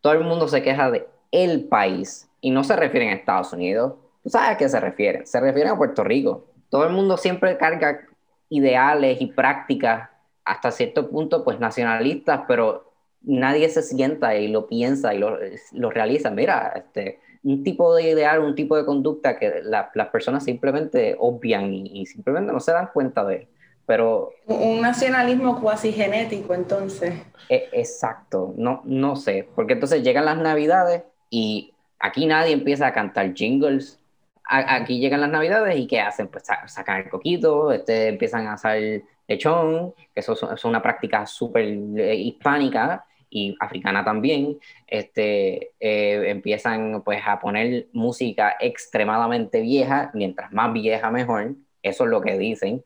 Todo 0.00 0.14
el 0.14 0.24
mundo 0.24 0.48
se 0.48 0.62
queja 0.62 0.90
de 0.90 1.06
el 1.30 1.64
país 1.64 2.28
y 2.40 2.50
no 2.50 2.64
se 2.64 2.76
refieren 2.76 3.10
a 3.10 3.14
Estados 3.14 3.52
Unidos. 3.52 3.94
¿Tú 4.22 4.30
sabes 4.30 4.50
a 4.50 4.56
qué 4.56 4.68
se 4.68 4.80
refieren? 4.80 5.26
Se 5.26 5.40
refieren 5.40 5.72
a 5.72 5.76
Puerto 5.76 6.04
Rico. 6.04 6.46
Todo 6.70 6.84
el 6.84 6.92
mundo 6.92 7.16
siempre 7.16 7.56
carga 7.56 8.06
ideales 8.48 9.20
y 9.20 9.26
prácticas 9.26 10.10
hasta 10.44 10.70
cierto 10.70 11.08
punto, 11.08 11.44
pues 11.44 11.60
nacionalistas, 11.60 12.42
pero 12.46 12.92
nadie 13.22 13.68
se 13.68 13.82
sienta 13.82 14.36
y 14.36 14.48
lo 14.48 14.66
piensa 14.66 15.14
y 15.14 15.18
lo, 15.18 15.38
lo 15.72 15.90
realiza. 15.90 16.30
Mira, 16.30 16.72
este, 16.74 17.20
un 17.44 17.64
tipo 17.64 17.94
de 17.94 18.10
ideal, 18.10 18.40
un 18.40 18.54
tipo 18.54 18.76
de 18.76 18.84
conducta 18.84 19.38
que 19.38 19.62
las 19.64 20.08
personas 20.08 20.44
simplemente 20.44 21.16
obvian 21.18 21.72
y, 21.72 22.06
simplemente 22.06 22.52
no 22.52 22.60
se 22.60 22.72
dan 22.72 22.90
cuenta 22.92 23.24
de. 23.24 23.48
Pero, 23.84 24.32
un 24.46 24.80
nacionalismo 24.80 25.60
cuasi 25.60 25.92
genético, 25.92 26.54
entonces. 26.54 27.14
E, 27.48 27.68
exacto, 27.72 28.54
no, 28.56 28.80
no 28.84 29.16
sé, 29.16 29.48
porque 29.56 29.72
entonces 29.72 30.02
llegan 30.02 30.24
las 30.24 30.38
navidades 30.38 31.02
y 31.30 31.74
aquí 31.98 32.26
nadie 32.26 32.52
empieza 32.52 32.86
a 32.86 32.92
cantar 32.92 33.34
jingles. 33.34 33.98
Aquí 34.44 34.98
llegan 34.98 35.20
las 35.20 35.30
navidades 35.30 35.78
y 35.78 35.86
¿qué 35.86 36.00
hacen? 36.00 36.28
Pues 36.28 36.44
sacan 36.66 37.02
el 37.02 37.08
coquito, 37.08 37.72
este, 37.72 38.08
empiezan 38.08 38.46
a 38.46 38.54
hacer 38.54 39.02
lechón, 39.26 39.92
que 40.14 40.20
eso, 40.20 40.52
es 40.52 40.64
una 40.64 40.82
práctica 40.82 41.26
súper 41.26 41.64
eh, 41.64 42.14
hispánica 42.16 43.04
y 43.30 43.56
africana 43.60 44.04
también, 44.04 44.58
este, 44.86 45.70
eh, 45.80 46.30
empiezan 46.30 47.02
pues 47.02 47.22
a 47.26 47.40
poner 47.40 47.88
música 47.92 48.56
extremadamente 48.60 49.60
vieja, 49.60 50.10
mientras 50.12 50.52
más 50.52 50.72
vieja 50.72 51.10
mejor, 51.10 51.54
eso 51.82 52.04
es 52.04 52.10
lo 52.10 52.20
que 52.20 52.36
dicen, 52.36 52.84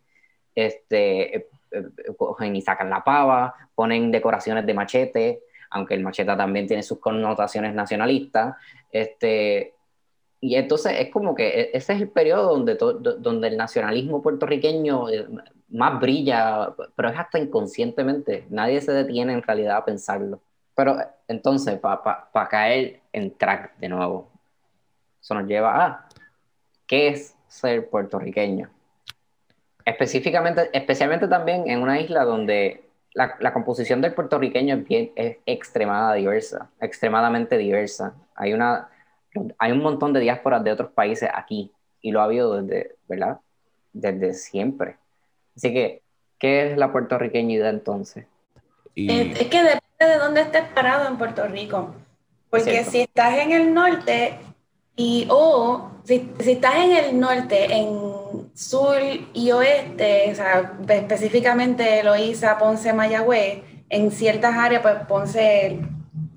este, 0.55 1.37
eh, 1.37 1.47
cogen 2.17 2.55
y 2.55 2.63
sacan 2.63 2.91
la 2.91 3.03
pava, 3.03 3.55
ponen 3.75 4.13
decoraciones 4.13 4.65
de 4.67 4.75
machete, 4.75 5.41
aunque 5.71 5.95
el 5.95 6.03
machete 6.03 6.37
también 6.37 6.67
tiene 6.67 6.83
sus 6.83 7.01
connotaciones 7.01 7.75
nacionalistas, 7.75 8.55
este, 8.93 9.75
y 10.41 10.57
entonces 10.57 10.95
es 10.99 11.11
como 11.11 11.35
que 11.35 11.49
e, 11.49 11.71
ese 11.75 11.95
es 11.95 12.01
el 12.01 12.09
periodo 12.09 12.51
donde, 12.57 12.75
donde 12.75 13.49
el 13.49 13.57
nacionalismo 13.57 14.23
puertorriqueño 14.23 15.07
más 15.69 16.01
brilla, 16.01 16.75
pero 16.95 17.09
es 17.09 17.19
hasta 17.19 17.39
inconscientemente. 17.39 18.47
Nadie 18.51 18.81
se 18.81 18.93
detiene 18.93 19.33
en 19.33 19.43
realidad 19.43 19.79
a 19.79 19.85
pensarlo. 19.85 20.41
Pero 20.75 20.99
entonces, 21.27 21.79
para 21.79 22.49
caer 22.49 23.01
en 23.13 23.37
track 23.37 23.77
de 23.79 23.89
nuevo, 23.89 24.31
eso 25.21 25.35
nos 25.35 25.47
lleva 25.49 25.85
a 25.85 26.09
qué 26.87 27.09
es 27.09 27.35
ser 27.49 27.89
puertorriqueño. 27.89 28.71
Específicamente, 29.85 30.69
especialmente 30.73 31.29
también 31.29 31.69
en 31.71 31.81
una 31.81 32.01
isla 32.01 32.25
donde 32.25 32.87
la, 33.15 33.53
composición 33.53 34.03
del 34.03 34.13
puertorriqueño 34.13 34.77
es, 34.77 34.85
bien, 34.87 35.13
es 35.17 35.39
extremada 35.47 36.15
diversa, 36.15 36.69
extremadamente 36.81 37.57
diversa. 37.57 38.15
Hay, 38.35 38.53
una, 38.53 38.91
hay 39.59 39.73
un 39.73 39.81
montón 39.81 40.13
de 40.13 40.21
diásporas 40.21 40.63
de 40.65 40.73
otros 40.73 40.91
países 40.93 41.29
aquí 41.35 41.73
y 42.01 42.13
lo 42.13 42.21
ha 42.21 42.25
habido 42.25 42.63
desde, 42.63 42.97
¿verdad? 43.09 43.39
Desde 43.93 44.35
siempre. 44.35 44.97
Así 45.57 45.73
que, 45.73 46.03
¿qué 46.39 46.71
es 46.71 46.79
la 46.79 46.93
puertorriqueñidad 46.93 47.71
entonces? 47.71 48.27
Es, 48.95 49.39
que 49.49 49.63
depende 49.63 49.81
de 49.99 50.19
dónde 50.19 50.41
estés 50.43 50.65
parado 50.75 51.09
en 51.09 51.19
Puerto 51.19 51.47
Rico. 51.47 51.95
Porque 52.51 52.85
si 52.85 53.01
estás 53.01 53.39
en 53.39 53.53
el 53.53 53.75
norte 53.75 54.39
y 54.95 55.27
o 55.29 55.91
si, 56.05 56.31
si, 56.39 56.53
estás 56.53 56.77
en 56.77 56.93
el 56.93 57.21
norte, 57.21 57.73
en 57.75 58.51
sur 58.55 58.97
y 59.35 59.51
oeste, 59.51 60.31
o 60.33 60.35
sea, 60.35 60.79
específicamente 60.89 62.03
Loíza, 62.03 62.59
Ponce, 62.59 62.93
Mayagüez, 62.93 63.63
en 63.91 64.11
ciertas 64.11 64.57
áreas, 64.57 64.83
pues 64.83 64.95
Ponce, 65.07 65.79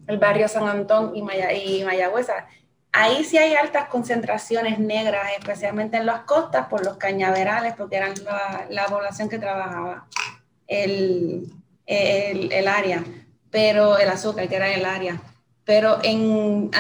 el, 0.08 0.18
barrio 0.18 0.48
San 0.48 0.68
Antón 0.68 1.16
y, 1.16 1.22
Maya, 1.22 1.54
y 1.54 1.84
Mayagüez, 1.84 2.28
ahí 2.92 3.24
sí 3.24 3.38
hay 3.38 3.54
altas 3.54 3.88
concentraciones 3.90 4.80
negras, 4.80 5.28
especialmente 5.38 5.98
en 5.98 6.06
las 6.06 6.22
costas 6.22 6.68
por 6.68 6.84
los 6.84 6.98
cañaverales, 6.98 7.74
porque 7.76 7.98
eran 7.98 8.14
la, 8.24 8.66
la 8.70 8.86
población 8.88 9.30
que 9.30 9.40
trabajaba 9.40 10.08
el, 10.68 11.52
el, 11.86 12.52
el, 12.52 12.68
área, 12.68 13.04
pero 13.50 13.98
el 13.98 14.10
azúcar, 14.10 14.48
que 14.48 14.56
era 14.56 14.74
el 14.74 14.86
área. 14.86 15.22
Pero 15.66 16.00
en, 16.02 16.72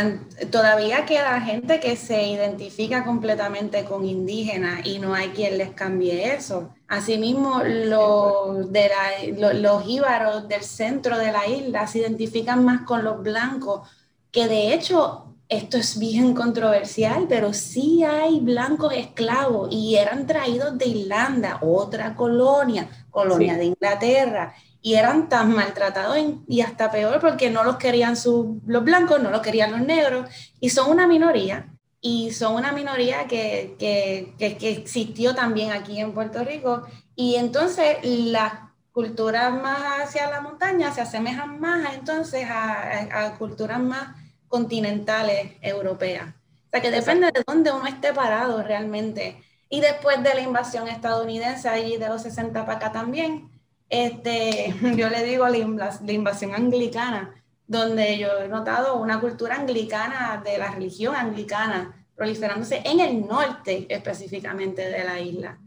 todavía 0.49 1.05
queda 1.05 1.39
gente 1.41 1.79
que 1.79 1.95
se 1.95 2.23
identifica 2.23 3.05
completamente 3.05 3.83
con 3.83 4.03
indígenas 4.03 4.83
y 4.83 4.97
no 4.97 5.13
hay 5.13 5.29
quien 5.29 5.59
les 5.59 5.69
cambie 5.71 6.33
eso. 6.33 6.73
Asimismo, 6.87 7.61
los, 7.63 8.71
de 8.71 8.89
los 9.37 9.87
íbaros 9.87 10.47
del 10.47 10.63
centro 10.63 11.19
de 11.19 11.31
la 11.31 11.47
isla 11.47 11.85
se 11.85 11.99
identifican 11.99 12.65
más 12.65 12.81
con 12.81 13.03
los 13.03 13.21
blancos, 13.21 13.87
que 14.31 14.47
de 14.47 14.73
hecho 14.73 15.28
esto 15.49 15.77
es 15.77 15.97
bien 15.97 16.35
controversial, 16.35 17.25
pero 17.27 17.53
sí 17.53 18.03
hay 18.03 18.39
blancos 18.39 18.93
esclavos 18.93 19.69
y 19.71 19.95
eran 19.95 20.27
traídos 20.27 20.77
de 20.77 20.85
Irlanda, 20.85 21.57
otra 21.61 22.15
colonia, 22.15 22.87
colonia 23.09 23.57
de 23.57 23.65
Inglaterra, 23.65 24.53
y 24.79 24.93
eran 24.93 25.27
tan 25.27 25.51
maltratados 25.53 26.17
y 26.47 26.61
hasta 26.61 26.91
peor 26.91 27.19
porque 27.19 27.49
no 27.49 27.63
los 27.63 27.77
querían 27.77 28.13
los 28.13 28.83
blancos, 28.83 29.21
no 29.21 29.31
los 29.31 29.41
querían 29.41 29.71
los 29.71 29.81
negros, 29.81 30.29
y 30.59 30.69
son 30.69 30.91
una 30.91 31.07
minoría, 31.07 31.73
y 31.99 32.31
son 32.31 32.53
una 32.53 32.71
minoría 32.71 33.25
que, 33.27 33.75
que, 33.79 34.35
que, 34.37 34.69
existió 34.69 35.33
también 35.33 35.71
aquí 35.71 35.99
en 35.99 36.13
Puerto 36.13 36.43
Rico, 36.43 36.83
y 37.15 37.35
entonces 37.35 37.97
las 38.03 38.53
culturas 38.91 39.51
más 39.51 40.03
hacia 40.03 40.29
la 40.29 40.41
montaña 40.41 40.93
se 40.93 41.01
asemejan 41.01 41.59
más 41.59 41.95
entonces 41.95 42.45
a, 42.47 43.25
a 43.25 43.37
culturas 43.37 43.79
más 43.79 44.18
continentales 44.49 45.53
europeas. 45.61 46.27
O 46.27 46.69
sea, 46.71 46.81
que 46.81 46.91
depende 46.91 47.31
de 47.31 47.43
dónde 47.47 47.71
uno 47.71 47.87
esté 47.87 48.13
parado 48.13 48.61
realmente. 48.61 49.41
Y 49.69 49.81
después 49.81 50.21
de 50.21 50.33
la 50.33 50.41
invasión 50.41 50.87
estadounidense, 50.87 51.69
allí 51.69 51.97
de 51.97 52.09
los 52.09 52.23
60 52.23 52.65
para 52.65 52.77
acá 52.77 52.91
también, 52.91 53.49
este, 53.89 54.73
yo 54.95 55.09
le 55.09 55.23
digo 55.23 55.47
la, 55.47 55.57
invasión 56.11 56.53
anglicana, 56.53 57.33
donde 57.65 58.17
yo 58.17 58.39
he 58.39 58.47
notado 58.47 58.99
una 58.99 59.19
cultura 59.19 59.55
anglicana 59.55 60.41
de 60.43 60.57
la 60.57 60.71
religión 60.71 61.15
anglicana 61.15 61.95
proliferándose 62.15 62.81
en 62.83 62.99
el 62.99 63.25
norte 63.25 63.85
específicamente 63.87 64.89
de 64.89 65.03
la 65.03 65.19
isla. 65.19 65.57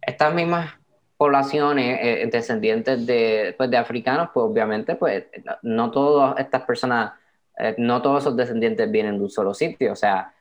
Estas 0.00 0.32
mismas 0.32 0.72
poblaciones 1.16 1.98
eh, 2.00 2.28
descendientes 2.30 3.06
de, 3.06 3.54
pues, 3.56 3.70
de 3.70 3.76
africanos, 3.76 4.30
pues 4.32 4.44
obviamente, 4.44 4.94
pues 4.94 5.24
no 5.62 5.90
todas 5.90 6.38
estas 6.38 6.62
personas 6.62 7.12
eh, 7.58 7.74
no 7.78 8.02
todos 8.02 8.22
esos 8.22 8.36
descendientes 8.36 8.90
vienen 8.90 9.18
de 9.18 9.24
un 9.24 9.30
solo 9.30 9.54
sitio, 9.54 9.92
o 9.92 9.96
sea, 9.96 10.32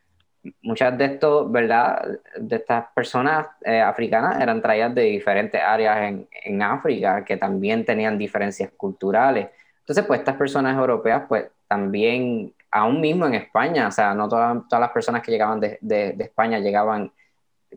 muchas 0.61 0.97
de 0.97 1.05
estos, 1.05 1.51
¿verdad? 1.51 2.19
De 2.37 2.57
estas 2.57 2.85
personas 2.93 3.47
eh, 3.63 3.81
africanas 3.81 4.39
eran 4.41 4.61
traídas 4.61 4.93
de 4.93 5.03
diferentes 5.03 5.61
áreas 5.61 5.97
en, 6.03 6.27
en, 6.43 6.61
África 6.61 7.23
que 7.25 7.37
también 7.37 7.85
tenían 7.85 8.17
diferencias 8.17 8.71
culturales. 8.77 9.49
Entonces, 9.79 10.05
pues 10.05 10.19
estas 10.19 10.35
personas 10.35 10.77
europeas, 10.77 11.23
pues 11.27 11.45
también, 11.67 12.53
aún 12.71 13.01
mismo 13.01 13.25
en 13.25 13.35
España, 13.35 13.87
o 13.87 13.91
sea, 13.91 14.13
no 14.13 14.27
todas, 14.27 14.67
todas 14.67 14.81
las 14.81 14.91
personas 14.91 15.21
que 15.21 15.31
llegaban 15.31 15.59
de, 15.59 15.77
de, 15.81 16.15
España 16.19 16.59
llegaban, 16.59 17.11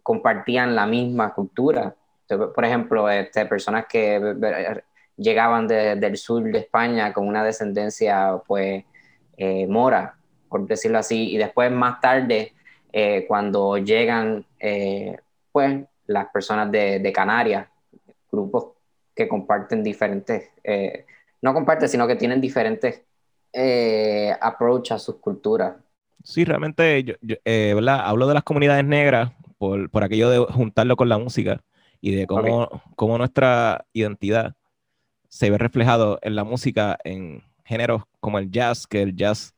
compartían 0.03 0.75
la 0.75 0.87
misma 0.87 1.33
cultura. 1.33 1.95
por 2.27 2.65
ejemplo, 2.65 3.09
este, 3.11 3.47
personas 3.47 3.87
que 3.87 4.83
llegaban 5.17 5.67
del 5.67 6.17
sur 6.17 6.43
de 6.45 6.59
España 6.59 7.13
con 7.13 7.27
una 7.27 7.45
descendencia, 7.45 8.41
pues, 8.47 8.85
eh, 9.39 9.69
mora, 9.69 10.17
por 10.49 10.67
decirlo 10.67 10.99
así, 10.99 11.31
y 11.31 11.37
después 11.39 11.71
más 11.71 12.01
tarde, 12.01 12.53
eh, 12.93 13.25
cuando 13.29 13.79
llegan 13.79 14.45
eh, 14.59 15.17
pues 15.53 15.85
las 16.07 16.27
personas 16.31 16.73
de, 16.73 17.13
Canarias, 17.15 17.69
grupos 18.33 18.73
que 19.15 19.29
comparten 19.29 19.85
diferentes, 19.85 20.51
no 21.41 21.55
comparten, 21.55 21.89
sino 21.89 22.07
que 22.07 22.17
tienen 22.17 22.41
diferentes 22.41 23.03
approach 24.41 24.93
a 24.93 24.99
sus 24.99 25.17
culturas. 25.17 25.75
Sí, 26.25 26.45
realmente, 26.45 27.05
yo, 27.05 27.15
¿verdad? 27.45 28.01
Hablo 28.05 28.27
de 28.27 28.35
las 28.35 28.43
comunidades 28.43 28.85
negras 28.85 29.33
por, 29.57 29.89
por, 29.91 30.03
aquello 30.03 30.31
de 30.31 30.39
juntarlo 30.53 30.97
con 30.97 31.09
la 31.09 31.19
música 31.19 31.61
y 32.01 32.15
de 32.15 32.27
cómo, 32.27 32.69
cómo 32.97 33.19
nuestra 33.19 33.87
identidad 33.93 34.55
se 35.29 35.51
ve 35.51 35.59
reflejado 35.59 36.19
en 36.23 36.37
la 36.37 36.45
música 36.45 36.99
en, 37.05 37.43
géneros 37.69 38.03
como 38.21 38.39
el 38.39 38.51
jazz, 38.51 38.87
que 38.87 39.03
el 39.03 39.15
jazz 39.15 39.55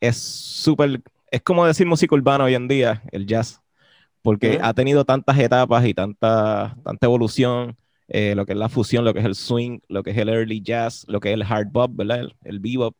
es 0.00 0.16
súper, 0.16 1.02
es 1.30 1.42
como 1.42 1.66
decir 1.66 1.86
música 1.86 2.14
urbana 2.14 2.44
hoy 2.44 2.54
en 2.54 2.68
día, 2.68 3.02
el 3.12 3.26
jazz, 3.26 3.60
porque 4.22 4.58
ha 4.62 4.72
tenido 4.72 5.04
tantas 5.04 5.38
etapas 5.38 5.84
y 5.86 5.94
tanta, 5.94 6.76
tanta 6.84 7.06
evolución, 7.06 7.76
eh, 8.08 8.34
lo 8.34 8.46
que 8.46 8.52
es 8.52 8.58
la 8.58 8.68
fusión, 8.68 9.04
lo 9.04 9.12
que 9.12 9.20
es 9.20 9.26
el 9.26 9.34
swing, 9.34 9.80
lo 9.88 10.02
que 10.02 10.10
es 10.10 10.16
el 10.16 10.28
early 10.28 10.60
jazz, 10.62 11.04
lo 11.08 11.20
que 11.20 11.30
es 11.30 11.34
el 11.34 11.42
hard 11.42 11.68
bop, 11.70 11.90
¿verdad? 11.94 12.28
El, 12.44 12.60
bebop, 12.60 12.96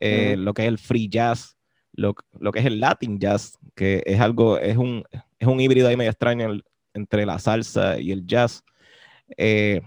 eh, 0.00 0.36
lo 0.36 0.54
que 0.54 0.62
es 0.62 0.68
el 0.68 0.78
free 0.78 1.08
jazz, 1.08 1.56
lo, 1.92 2.14
que 2.14 2.58
es 2.58 2.66
el 2.66 2.80
latin 2.80 3.18
jazz, 3.18 3.58
que 3.74 4.02
es 4.06 4.20
algo, 4.20 4.58
es 4.58 4.76
un, 4.76 5.04
es 5.38 5.48
un 5.48 5.60
híbrido 5.60 5.88
ahí 5.88 5.96
medio 5.96 6.10
extraño 6.10 6.60
entre 6.94 7.26
la 7.26 7.38
salsa 7.38 7.98
y 7.98 8.12
el 8.12 8.26
jazz. 8.26 8.64
Eh, 9.36 9.80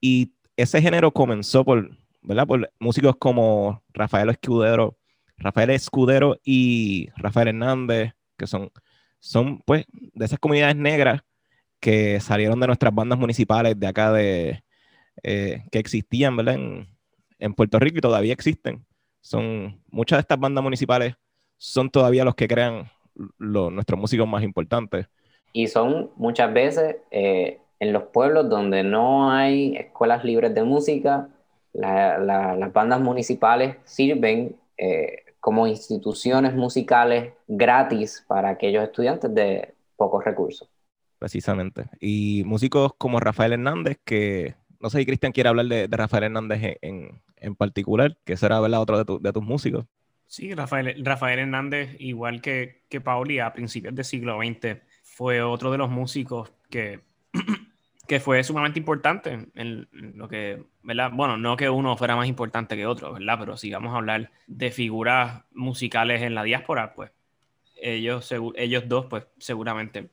y 0.00 0.32
ese 0.56 0.80
género 0.82 1.12
comenzó 1.12 1.64
por, 1.64 1.90
Por 2.22 2.72
músicos 2.78 3.16
como 3.16 3.82
Rafael 3.92 4.30
Escudero, 4.30 4.96
Rafael 5.36 5.70
Escudero 5.70 6.38
y 6.44 7.08
Rafael 7.16 7.48
Hernández, 7.48 8.12
que 8.36 8.46
son, 8.46 8.70
son 9.18 9.60
pues 9.60 9.86
de 9.90 10.24
esas 10.24 10.38
comunidades 10.38 10.76
negras 10.76 11.22
que 11.80 12.20
salieron 12.20 12.60
de 12.60 12.68
nuestras 12.68 12.94
bandas 12.94 13.18
municipales 13.18 13.78
de 13.78 13.86
acá 13.86 14.12
de 14.12 14.62
eh, 15.22 15.64
que 15.70 15.78
existían, 15.78 16.36
¿verdad? 16.36 16.56
En, 17.38 17.54
Puerto 17.54 17.80
Rico 17.80 17.98
y 17.98 18.00
todavía 18.00 18.32
existen. 18.32 18.86
Son 19.20 19.82
muchas 19.90 20.18
de 20.18 20.20
estas 20.20 20.38
bandas 20.38 20.62
municipales 20.62 21.16
son 21.62 21.90
todavía 21.90 22.24
los 22.24 22.34
que 22.34 22.48
crean 22.48 22.90
nuestros 23.38 23.98
músicos 23.98 24.26
más 24.26 24.42
importantes. 24.42 25.06
Y 25.52 25.68
son 25.68 26.10
muchas 26.16 26.52
veces 26.52 26.96
eh, 27.12 27.60
en 27.78 27.92
los 27.92 28.04
pueblos 28.04 28.48
donde 28.48 28.82
no 28.82 29.30
hay 29.30 29.76
escuelas 29.76 30.24
libres 30.24 30.54
de 30.56 30.64
música, 30.64 31.28
las 31.72 32.72
bandas 32.72 33.00
municipales 33.00 33.76
sirven 33.84 34.56
eh, 34.76 35.24
como 35.40 35.66
instituciones 35.66 36.54
musicales 36.54 37.32
gratis 37.48 38.24
para 38.28 38.50
aquellos 38.50 38.84
estudiantes 38.84 39.34
de 39.34 39.74
pocos 39.96 40.24
recursos. 40.24 40.68
Precisamente. 41.18 41.86
Y 42.00 42.42
músicos 42.44 42.92
como 42.98 43.20
Rafael 43.20 43.52
Hernández, 43.52 43.98
que 44.04 44.54
no 44.80 44.90
sé 44.90 44.98
si 44.98 45.06
Cristian 45.06 45.32
quiere 45.32 45.48
hablar 45.48 45.66
de, 45.66 45.86
Rafael 45.90 46.24
Hernández 46.24 46.78
en, 46.82 47.20
en, 47.36 47.54
particular, 47.54 48.16
que 48.24 48.36
será 48.36 48.60
otro 48.60 49.04
de, 49.04 49.18
de, 49.20 49.32
tus 49.32 49.42
músicos. 49.42 49.86
Sí, 50.26 50.52
Rafael, 50.54 51.04
Rafael 51.04 51.38
Hernández, 51.38 51.94
igual 51.98 52.40
que, 52.40 52.82
que 52.88 53.00
Pauli, 53.00 53.38
a 53.38 53.52
principios 53.52 53.94
del 53.94 54.04
siglo 54.04 54.38
XX, 54.38 54.78
fue 55.02 55.42
otro 55.42 55.70
de 55.70 55.78
los 55.78 55.90
músicos 55.90 56.52
que 56.70 57.00
que 58.12 58.20
fue 58.20 58.44
sumamente 58.44 58.78
importante 58.78 59.48
en 59.54 59.88
lo 59.90 60.28
que, 60.28 60.62
¿verdad? 60.82 61.10
Bueno, 61.14 61.38
no 61.38 61.56
que 61.56 61.70
uno 61.70 61.96
fuera 61.96 62.14
más 62.14 62.28
importante 62.28 62.76
que 62.76 62.84
otro, 62.84 63.14
¿verdad? 63.14 63.38
Pero 63.38 63.56
si 63.56 63.70
vamos 63.70 63.94
a 63.94 63.96
hablar 63.96 64.30
de 64.46 64.70
figuras 64.70 65.44
musicales 65.54 66.20
en 66.20 66.34
la 66.34 66.42
diáspora, 66.42 66.92
pues 66.92 67.10
ellos, 67.76 68.30
ellos 68.56 68.86
dos, 68.86 69.06
pues 69.06 69.24
seguramente 69.38 70.10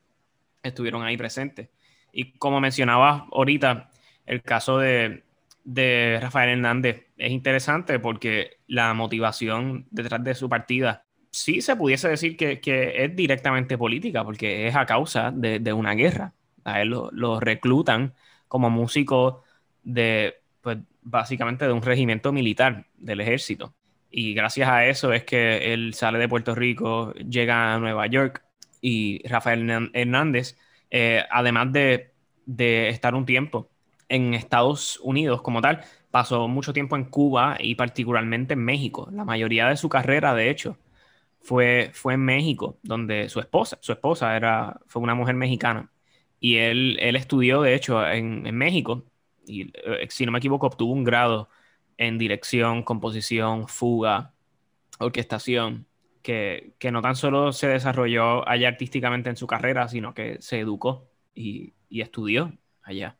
estuvieron 0.64 1.04
ahí 1.04 1.18
presentes. 1.18 1.68
Y 2.14 2.32
como 2.38 2.62
mencionaba 2.62 3.28
ahorita, 3.34 3.89
el 4.26 4.43
caso 4.43 4.78
de, 4.78 5.26
de 5.66 6.20
Rafael 6.22 6.52
Hernández 6.52 7.06
es 7.18 7.32
interesante 7.32 8.00
porque 8.00 8.60
la 8.66 8.93
motivación 8.93 9.88
detrás 9.91 10.24
de 10.24 10.36
su 10.36 10.47
partida 10.47 11.04
sí 11.32 11.60
se 11.62 11.76
pudiese 11.76 12.08
decir 12.08 12.38
que, 12.38 12.62
que 12.62 13.04
es 13.04 13.14
directamente 13.14 13.78
política, 13.78 14.24
porque 14.24 14.68
es 14.70 14.76
a 14.78 14.86
causa 14.86 15.32
de, 15.32 15.60
de 15.60 15.74
una 15.74 15.95
guerra 15.95 16.34
a 16.64 16.82
él 16.82 16.89
lo, 16.89 17.39
reclutan 17.39 18.14
como 18.47 18.70
músico 18.70 19.43
de, 19.84 20.36
pues, 20.62 20.78
básicamente 21.01 21.66
de 21.66 21.74
un 21.74 21.82
regimiento 21.82 22.32
militar 22.32 22.86
del 22.97 23.22
ejército. 23.22 23.74
Y 24.12 24.34
gracias 24.34 24.70
a 24.70 24.86
eso 24.88 25.14
es 25.14 25.24
que 25.24 25.74
él 25.74 25.93
sale 25.93 26.20
de 26.20 26.28
Puerto 26.30 26.55
Rico, 26.55 27.14
llega 27.14 27.76
a 27.76 27.80
Nueva 27.80 28.07
York 28.07 28.43
y 28.82 29.26
Rafael 29.28 29.89
Hernández, 29.93 30.57
eh, 30.89 31.24
además 31.30 31.72
de, 31.72 32.12
de 32.45 32.89
estar 32.89 33.14
un 33.14 33.26
tiempo 33.26 33.70
en 34.10 34.34
Estados 34.34 34.99
Unidos 35.03 35.41
como 35.41 35.62
tal, 35.62 35.84
pasó 36.12 36.47
mucho 36.47 36.74
tiempo 36.74 36.95
en 36.95 37.05
Cuba 37.05 37.57
y 37.60 37.76
particularmente 37.76 38.53
en 38.53 38.66
México. 38.66 39.07
La 39.12 39.26
mayoría 39.26 39.68
de 39.68 39.78
su 39.78 39.89
carrera, 39.89 40.34
de 40.34 40.49
hecho, 40.49 40.78
fue, 41.41 41.91
fue 41.93 42.16
en 42.16 42.26
México, 42.26 42.78
donde 42.84 43.30
su 43.30 43.39
esposa, 43.39 43.78
su 43.82 43.91
esposa 43.91 44.36
era, 44.36 44.80
fue 44.88 45.01
una 45.01 45.16
mujer 45.16 45.36
mexicana. 45.36 45.89
Y 46.40 46.58
él, 46.58 46.98
él 47.00 47.16
estudió, 47.16 47.62
de 47.62 47.76
hecho, 47.76 48.06
en, 48.06 48.46
en 48.46 48.56
México, 48.56 49.04
y 49.46 49.72
eh, 49.74 50.08
si 50.10 50.26
no 50.26 50.32
me 50.32 50.40
equivoco, 50.40 50.68
obtuvo 50.68 50.94
un 50.94 51.04
grado 51.04 51.50
en 51.98 52.18
dirección, 52.18 52.84
composición, 52.84 53.68
fuga, 53.68 54.34
orquestación, 55.00 55.86
que, 56.22 56.74
que, 56.80 56.92
no 56.92 57.02
tan 57.02 57.16
solo 57.16 57.52
se 57.52 57.68
desarrolló 57.68 58.48
allá 58.48 58.68
artísticamente 58.68 59.30
en 59.30 59.36
su 59.36 59.48
carrera, 59.48 59.88
sino 59.88 60.14
que 60.14 60.38
se 60.42 60.60
educó 60.60 61.10
y, 61.34 61.74
y 61.90 62.02
estudió 62.02 62.54
allá. 62.84 63.18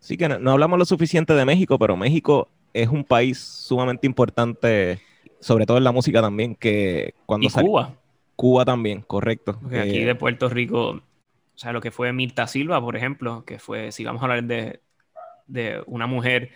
Sí 0.00 0.16
que 0.16 0.28
no, 0.28 0.50
hablamos 0.50 0.78
lo 0.78 0.84
suficiente 0.84 1.34
de 1.34 1.44
México, 1.44 1.78
pero 1.78 1.96
México 1.96 2.48
es 2.72 2.88
un 2.88 3.04
país 3.04 3.38
sumamente 3.38 4.06
importante, 4.06 5.00
sobre 5.40 5.66
todo 5.66 5.78
en 5.78 5.84
la 5.84 5.92
música 5.92 6.20
también, 6.20 6.54
que 6.54 7.14
cuando... 7.26 7.46
Y 7.46 7.50
Cuba. 7.50 7.94
Cuba 8.36 8.64
también, 8.64 9.02
correcto. 9.02 9.58
Porque 9.60 9.80
aquí 9.80 10.04
de 10.04 10.14
Puerto 10.14 10.48
Rico, 10.48 11.02
o 11.58 11.60
sea, 11.60 11.72
lo 11.72 11.80
que 11.80 11.90
fue 11.90 12.12
Mirta 12.12 12.46
Silva, 12.46 12.80
por 12.80 12.96
ejemplo, 12.96 13.44
que 13.44 13.58
fue, 13.58 13.90
si 13.90 14.04
vamos 14.04 14.22
a 14.22 14.26
hablar 14.26 14.44
de, 14.44 14.80
de 15.48 15.82
una 15.86 16.06
mujer 16.06 16.52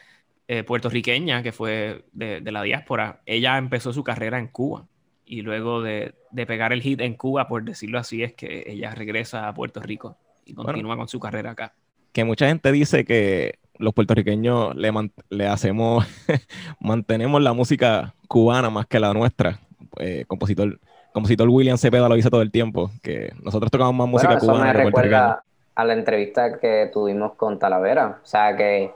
eh, 0.47 0.63
puertorriqueña 0.63 1.43
que 1.43 1.51
fue 1.51 2.05
de, 2.13 2.41
de, 2.41 2.53
la 2.53 2.63
diáspora, 2.63 3.21
ella 3.27 3.59
empezó 3.59 3.93
su 3.93 4.05
carrera 4.05 4.39
en 4.39 4.47
Cuba. 4.47 4.87
Y 5.27 5.43
luego 5.43 5.83
de, 5.83 6.15
de, 6.31 6.47
pegar 6.47 6.73
el 6.73 6.83
hit 6.83 7.01
en 7.01 7.15
Cuba, 7.15 7.49
por 7.49 7.65
decirlo 7.65 7.99
así, 7.99 8.23
es 8.23 8.35
que 8.35 8.63
ella 8.67 8.95
regresa 8.95 9.49
a 9.49 9.55
Puerto 9.55 9.81
Rico 9.81 10.17
y 10.45 10.55
continúa 10.55 10.97
con 10.97 11.09
su 11.09 11.19
carrera 11.19 11.51
acá 11.51 11.75
que 12.13 12.25
mucha 12.25 12.47
gente 12.47 12.71
dice 12.71 13.05
que 13.05 13.59
los 13.79 13.95
puertorriqueños 13.95 14.77
le, 14.77 14.93
le 15.31 15.47
hacemos, 15.47 16.07
mantenemos 16.81 17.43
la 17.43 17.53
música 17.53 18.15
cubana 18.29 18.71
más 18.71 18.87
que 18.87 19.01
la 19.01 19.13
nuestra. 19.15 19.61
Eh, 19.99 20.25
compositor, 20.27 20.79
compositor 21.13 21.49
William 21.49 21.79
Cepeda 21.79 22.09
lo 22.09 22.15
dice 22.15 22.31
todo 22.31 22.43
el 22.43 22.51
tiempo, 22.51 22.91
que 23.03 23.33
nosotros 23.43 23.71
tocamos 23.71 23.95
más 23.95 24.09
música 24.09 24.39
cubana. 24.39 24.71
Eso 24.71 24.79
me 24.79 24.85
recuerda 24.85 25.45
a 25.75 25.85
la 25.85 25.93
entrevista 25.93 26.59
que 26.59 26.91
tuvimos 26.93 27.35
con 27.35 27.59
Talavera. 27.59 28.21
O 28.23 28.27
sea 28.27 28.57
que, 28.57 28.93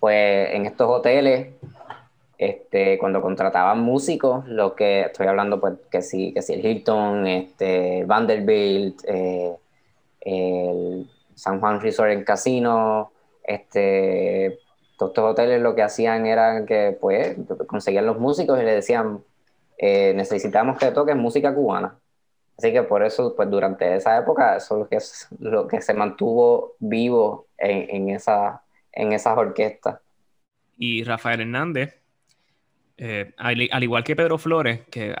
pues, 0.00 0.54
en 0.54 0.66
estos 0.66 0.88
hoteles, 0.88 1.48
este, 2.36 2.98
cuando 2.98 3.20
contrataban 3.20 3.80
músicos, 3.80 4.46
lo 4.46 4.74
que 4.74 5.02
estoy 5.02 5.26
hablando, 5.26 5.60
pues, 5.60 5.74
que 5.90 6.02
sí, 6.02 6.32
que 6.32 6.42
sí, 6.42 6.54
el 6.54 6.64
Hilton, 6.64 7.26
este, 7.26 8.04
Vanderbilt, 8.04 9.00
eh, 9.06 9.54
el 10.20 11.08
San 11.34 11.60
Juan 11.60 11.80
Resort 11.80 12.10
en 12.10 12.24
Casino, 12.24 13.12
este, 13.44 14.58
todos 14.98 15.10
estos 15.10 15.30
hoteles 15.30 15.62
lo 15.62 15.74
que 15.74 15.82
hacían 15.82 16.26
era 16.26 16.66
que 16.66 16.96
pues 17.00 17.36
conseguían 17.66 18.04
los 18.04 18.18
músicos 18.18 18.60
y 18.60 18.64
le 18.64 18.74
decían, 18.74 19.20
eh, 19.78 20.12
necesitamos 20.14 20.76
que 20.76 20.90
toquen 20.90 21.18
música 21.18 21.54
cubana. 21.54 21.96
Así 22.58 22.72
que 22.72 22.82
por 22.82 23.04
eso, 23.04 23.36
pues 23.36 23.48
durante 23.48 23.94
esa 23.94 24.18
época, 24.18 24.56
eso 24.56 24.88
es 24.90 25.28
lo 25.38 25.68
que, 25.68 25.80
se 25.80 25.94
mantuvo 25.94 26.74
vivo 26.80 27.46
en, 27.56 28.10
esa, 28.10 28.62
en 28.92 29.12
esas 29.12 29.38
orquestas. 29.38 30.00
Y 30.76 31.04
Rafael 31.04 31.40
Hernández, 31.40 32.00
eh, 32.96 33.32
al, 33.36 33.82
igual 33.84 34.02
que 34.02 34.16
Pedro 34.16 34.38
Flores, 34.38 34.80
que 34.90 35.14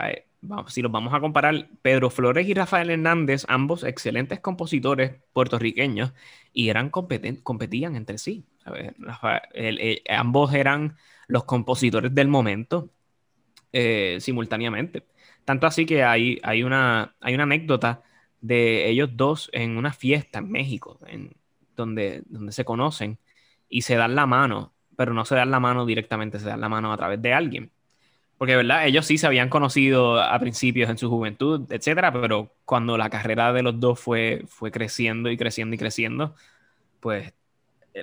si 0.66 0.82
los 0.82 0.90
vamos 0.90 1.14
a 1.14 1.20
comparar, 1.20 1.68
Pedro 1.80 2.10
Flores 2.10 2.48
y 2.48 2.54
Rafael 2.54 2.90
Hernández, 2.90 3.44
ambos 3.46 3.84
excelentes 3.84 4.40
compositores 4.40 5.12
puertorriqueños, 5.32 6.12
y 6.52 6.70
eran 6.70 6.90
competían 6.90 7.94
entre 7.94 8.18
sí. 8.18 8.44
ambos 10.08 10.54
eran 10.54 10.96
los 11.28 11.44
compositores 11.44 12.12
del 12.12 12.26
momento 12.26 12.90
eh, 13.72 14.18
simultáneamente. 14.20 15.04
Tanto 15.44 15.66
así 15.66 15.86
que 15.86 16.04
hay, 16.04 16.40
hay, 16.42 16.62
una, 16.62 17.14
hay 17.20 17.34
una 17.34 17.44
anécdota 17.44 18.02
de 18.40 18.88
ellos 18.88 19.10
dos 19.14 19.50
en 19.52 19.76
una 19.76 19.92
fiesta 19.92 20.38
en 20.40 20.50
México, 20.50 20.98
en, 21.06 21.32
donde, 21.76 22.22
donde 22.26 22.52
se 22.52 22.64
conocen 22.64 23.18
y 23.68 23.82
se 23.82 23.96
dan 23.96 24.14
la 24.14 24.26
mano, 24.26 24.72
pero 24.96 25.14
no 25.14 25.24
se 25.24 25.34
dan 25.34 25.50
la 25.50 25.60
mano 25.60 25.86
directamente, 25.86 26.38
se 26.38 26.46
dan 26.46 26.60
la 26.60 26.68
mano 26.68 26.92
a 26.92 26.96
través 26.96 27.20
de 27.22 27.32
alguien. 27.32 27.70
Porque, 28.38 28.56
¿verdad? 28.56 28.86
Ellos 28.86 29.06
sí 29.06 29.18
se 29.18 29.26
habían 29.26 29.48
conocido 29.48 30.20
a 30.22 30.38
principios 30.38 30.88
en 30.90 30.98
su 30.98 31.10
juventud, 31.10 31.70
etcétera, 31.72 32.12
pero 32.12 32.54
cuando 32.64 32.96
la 32.96 33.10
carrera 33.10 33.52
de 33.52 33.62
los 33.62 33.80
dos 33.80 33.98
fue, 33.98 34.44
fue 34.46 34.70
creciendo 34.70 35.30
y 35.30 35.36
creciendo 35.36 35.74
y 35.74 35.78
creciendo, 35.78 36.36
pues 37.00 37.32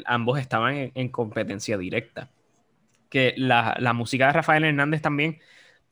ambos 0.05 0.39
estaban 0.39 0.91
en, 0.93 1.09
competencia 1.09 1.77
directa. 1.77 2.29
Que 3.09 3.33
la, 3.37 3.75
la, 3.79 3.93
música 3.93 4.27
de 4.27 4.33
Rafael 4.33 4.65
Hernández 4.65 5.01
también 5.01 5.39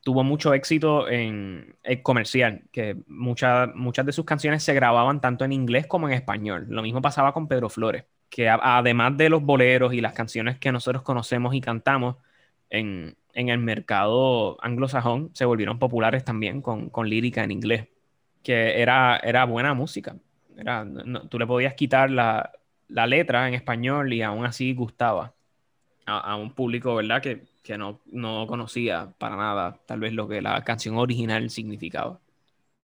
tuvo 0.04 0.24
mucho 0.24 0.54
éxito 0.54 1.10
en, 1.10 1.76
comercial, 2.04 2.64
que 2.72 2.98
muchas 3.08 4.06
de 4.06 4.12
sus 4.12 4.26
canciones 4.26 4.62
se 4.64 4.74
grababan 4.74 5.22
tanto 5.22 5.46
en 5.46 5.54
inglés 5.54 5.88
como 5.88 6.08
en 6.08 6.14
español. 6.14 6.66
Lo 6.70 6.82
mismo 6.84 7.02
pasaba 7.02 7.34
con 7.34 7.48
Pedro 7.48 7.70
Flores, 7.70 8.06
que 8.30 8.50
además 8.50 9.18
de 9.18 9.30
los 9.30 9.42
boleros 9.42 9.94
y 9.94 10.02
las 10.02 10.14
canciones 10.14 10.60
que 10.60 10.72
nosotros 10.72 11.04
conocemos 11.04 11.56
y 11.56 11.62
cantamos 11.62 12.18
en, 12.70 13.16
en 13.34 13.50
el 13.50 13.60
mercado 13.60 14.58
anglosajón 14.62 15.32
se 15.34 15.46
volvieron 15.46 15.80
populares 15.80 16.26
también 16.26 16.62
con, 16.62 16.90
con 16.90 17.10
lírica 17.10 17.44
en 17.44 17.52
inglés, 17.52 17.88
que 18.44 18.82
era, 18.82 19.18
era 19.18 19.46
buena 19.46 19.74
música. 19.74 20.18
Era, 20.58 20.86
tú 21.30 21.40
le 21.40 21.48
podías 21.48 21.76
quitar 21.76 22.12
la, 22.12 22.52
la, 22.90 23.08
letra 23.08 23.48
en 23.48 23.54
español 23.54 24.14
y 24.14 24.22
aún 24.22 24.46
así 24.46 24.74
gustaba 24.74 25.34
a, 26.06 26.20
a 26.20 26.36
un 26.36 26.54
público, 26.54 26.96
¿verdad? 26.96 27.22
Que, 27.22 27.53
que 27.64 27.78
no, 27.78 28.02
no, 28.08 28.46
conocía 28.46 29.14
para 29.18 29.36
nada 29.36 29.80
tal 29.86 30.00
vez 30.00 30.14
lo 30.14 30.28
que 30.28 30.42
la 30.42 30.64
canción 30.64 30.98
original 30.98 31.50
significaba. 31.50 32.20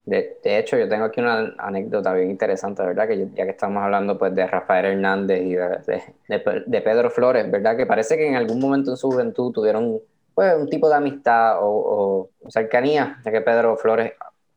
De, 0.04 0.38
hecho, 0.42 0.78
yo 0.78 0.88
tengo 0.88 1.04
aquí 1.04 1.20
una 1.20 1.54
anécdota 1.58 2.14
bien 2.14 2.30
interesante, 2.30 2.82
¿verdad? 2.82 3.06
Que 3.06 3.28
ya 3.34 3.44
que 3.44 3.50
estamos 3.50 3.82
hablando 3.82 4.16
pues 4.16 4.34
de 4.34 4.46
Rafael 4.46 4.86
Hernández 4.86 5.42
y 5.42 5.54
de, 5.54 6.64
de, 6.66 6.80
Pedro 6.80 7.10
Flores, 7.10 7.50
¿verdad? 7.50 7.76
Que 7.76 7.84
parece 7.84 8.16
que 8.16 8.26
en 8.26 8.34
algún 8.34 8.58
momento 8.58 8.90
en 8.90 8.96
su 8.96 9.10
juventud 9.10 9.52
tuvieron 9.52 10.00
pues, 10.34 10.54
un 10.56 10.70
tipo 10.70 10.88
de 10.88 10.94
amistad 10.94 11.58
o, 11.60 12.30
cercanía, 12.48 13.20
ya 13.22 13.30
que 13.30 13.42
Pedro 13.42 13.76
Flores 13.76 14.12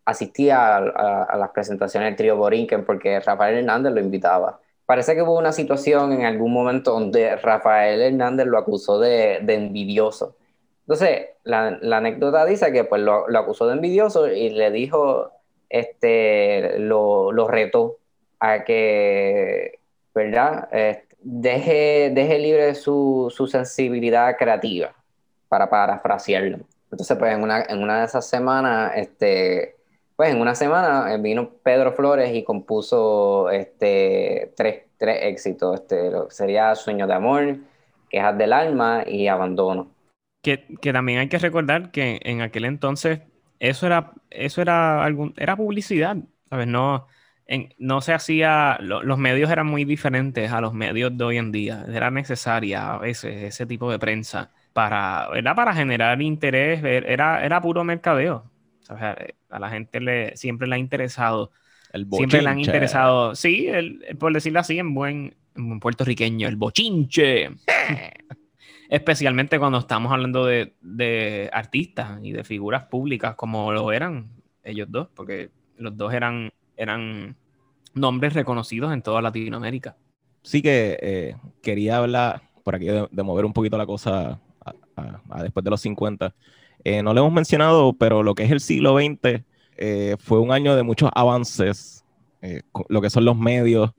asistía 0.05 0.77
a, 0.77 1.37
las 1.37 1.49
presentaciones 1.49 2.07
del 2.09 2.15
trío 2.15 2.37
Borinquen 2.37 2.85
porque 2.85 3.19
Rafael 3.19 3.57
Hernández 3.57 3.91
lo 3.91 3.99
invitaba. 3.99 4.61
Parece 4.85 5.15
que 5.15 5.21
hubo 5.21 5.37
una 5.37 5.53
situación 5.53 6.11
en 6.11 6.25
algún 6.25 6.51
momento 6.51 6.91
donde 6.91 7.35
Rafael 7.37 8.01
Hernández 8.01 8.47
lo 8.47 8.57
acusó 8.57 8.99
de, 8.99 9.37
envidioso. 9.47 10.35
Entonces, 10.81 11.27
la, 11.43 11.79
anécdota 11.97 12.45
dice 12.45 12.71
que 12.71 12.83
pues 12.83 13.01
lo, 13.01 13.25
acusó 13.37 13.67
de 13.67 13.73
envidioso 13.73 14.27
y 14.27 14.49
le 14.49 14.71
dijo, 14.71 15.31
este, 15.69 16.79
lo, 16.79 17.31
lo 17.31 17.47
retó 17.47 17.97
a 18.39 18.63
que, 18.63 19.79
¿verdad? 20.13 20.67
Este, 20.71 21.11
deje, 21.21 22.11
deje 22.13 22.39
libre 22.39 22.75
su, 22.75 23.31
su 23.35 23.47
sensibilidad 23.47 24.35
creativa 24.37 24.93
para 25.47 25.69
parafrasearlo. 25.69 26.59
Entonces, 26.91 27.17
pues 27.17 27.33
en 27.33 27.43
una, 27.43 27.63
en 27.63 27.81
una 27.81 27.99
de 27.99 28.05
esas 28.05 28.27
semanas, 28.27 28.93
este, 28.95 29.75
pues 30.21 30.35
en 30.35 30.39
una 30.39 30.53
semana 30.53 31.11
eh, 31.11 31.17
vino 31.17 31.49
Pedro 31.63 31.93
Flores 31.93 32.31
y 32.35 32.43
compuso 32.43 33.49
este, 33.49 34.53
tres, 34.55 34.83
tres 34.99 35.17
éxitos. 35.23 35.79
Este, 35.79 36.11
sería 36.29 36.75
Sueño 36.75 37.07
de 37.07 37.13
Amor, 37.15 37.57
Quejas 38.07 38.37
del 38.37 38.53
Alma 38.53 39.03
y 39.07 39.27
Abandono. 39.27 39.89
Que, 40.43 40.67
que, 40.79 40.93
también 40.93 41.17
hay 41.17 41.27
que 41.27 41.39
recordar 41.39 41.89
que 41.89 42.19
en 42.21 42.41
aquel 42.41 42.65
entonces 42.65 43.21
eso 43.57 43.87
era, 43.87 44.11
eso 44.29 44.61
era, 44.61 45.03
algún, 45.03 45.33
era 45.37 45.55
publicidad, 45.55 46.17
¿sabes? 46.51 46.67
No, 46.67 47.07
en, 47.47 47.73
no 47.79 48.01
se 48.01 48.13
hacía, 48.13 48.77
los 48.79 49.17
medios 49.17 49.49
eran 49.49 49.65
muy 49.65 49.85
diferentes 49.85 50.51
a 50.51 50.61
los 50.61 50.75
medios 50.75 51.17
de 51.17 51.23
hoy 51.23 51.37
en 51.37 51.51
día. 51.51 51.83
Era 51.91 52.11
necesaria 52.11 52.93
a 52.93 52.99
veces 52.99 53.41
ese 53.41 53.65
tipo 53.65 53.89
de 53.89 53.97
prensa 53.97 54.51
para, 54.71 55.29
para 55.55 55.73
generar 55.73 56.21
interés, 56.21 56.83
era, 56.83 57.43
era 57.43 57.59
puro 57.59 57.83
mercadeo. 57.83 58.50
O 58.91 58.97
sea, 58.97 59.17
a 59.49 59.59
la 59.59 59.69
gente 59.69 59.99
le, 59.99 60.35
siempre 60.37 60.67
le 60.67 60.75
ha 60.75 60.77
interesado. 60.77 61.51
El 61.91 62.07
siempre 62.09 62.41
le 62.41 62.49
han 62.49 62.59
interesado, 62.59 63.35
sí, 63.35 63.67
el, 63.67 64.17
por 64.17 64.33
decirlo 64.33 64.59
así, 64.59 64.79
en 64.79 64.93
buen, 64.93 65.35
en 65.55 65.79
puertorriqueño, 65.79 66.47
el 66.47 66.55
bochinche. 66.55 67.49
Especialmente 68.89 69.59
cuando 69.59 69.79
estamos 69.79 70.11
hablando 70.11 70.45
de, 70.45 70.73
de, 70.81 71.49
artistas 71.53 72.19
y 72.21 72.31
de 72.31 72.43
figuras 72.43 72.85
públicas 72.85 73.35
como 73.35 73.71
lo 73.71 73.91
eran 73.91 74.29
ellos 74.63 74.87
dos, 74.89 75.07
porque 75.15 75.49
los 75.77 75.95
dos 75.95 76.13
eran, 76.13 76.51
eran 76.77 77.35
nombres 77.93 78.33
reconocidos 78.33 78.93
en 78.93 79.01
toda 79.01 79.21
Latinoamérica. 79.21 79.95
Sí 80.43 80.61
que 80.61 80.97
eh, 81.01 81.35
quería 81.61 81.97
hablar 81.97 82.41
por 82.63 82.75
aquí 82.75 82.85
de, 82.85 83.23
mover 83.23 83.45
un 83.45 83.53
poquito 83.53 83.77
la 83.77 83.85
cosa 83.85 84.39
después 85.41 85.63
de 85.63 85.69
los 85.69 85.81
50. 85.81 86.33
Eh, 86.83 87.03
no 87.03 87.13
lo 87.13 87.21
hemos 87.21 87.33
mencionado, 87.33 87.93
pero 87.93 88.23
lo 88.23 88.35
que 88.35 88.43
es 88.43 88.51
el 88.51 88.59
siglo 88.59 88.97
XX 88.97 89.43
eh, 89.77 90.15
fue 90.19 90.39
un 90.39 90.51
año 90.51 90.75
de 90.75 90.83
muchos 90.83 91.09
avances, 91.13 92.03
eh, 92.41 92.61
lo 92.89 93.01
que 93.01 93.09
son 93.09 93.25
los 93.25 93.37
medios, 93.37 93.91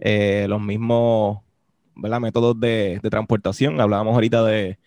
los 0.00 0.60
mismos 0.60 1.38
métodos 1.94 2.58
de, 2.60 3.00
transportación. 3.10 3.80
Hablábamos 3.80 4.14
ahorita 4.14 4.44
de, 4.44 4.78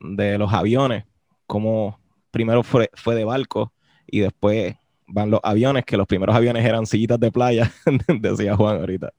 los 0.00 0.52
aviones, 0.52 1.04
como 1.46 1.98
primero 2.30 2.62
fue, 2.62 2.90
fue 2.94 3.14
de 3.14 3.24
barco 3.24 3.72
y 4.06 4.20
después 4.20 4.74
van 5.06 5.30
los 5.30 5.40
aviones, 5.42 5.84
que 5.84 5.96
los 5.96 6.06
primeros 6.06 6.34
aviones 6.34 6.64
eran 6.64 6.86
sillitas 6.86 7.20
de 7.20 7.30
playa, 7.30 7.70
decía 8.20 8.56
Juan 8.56 8.78
ahorita. 8.78 9.12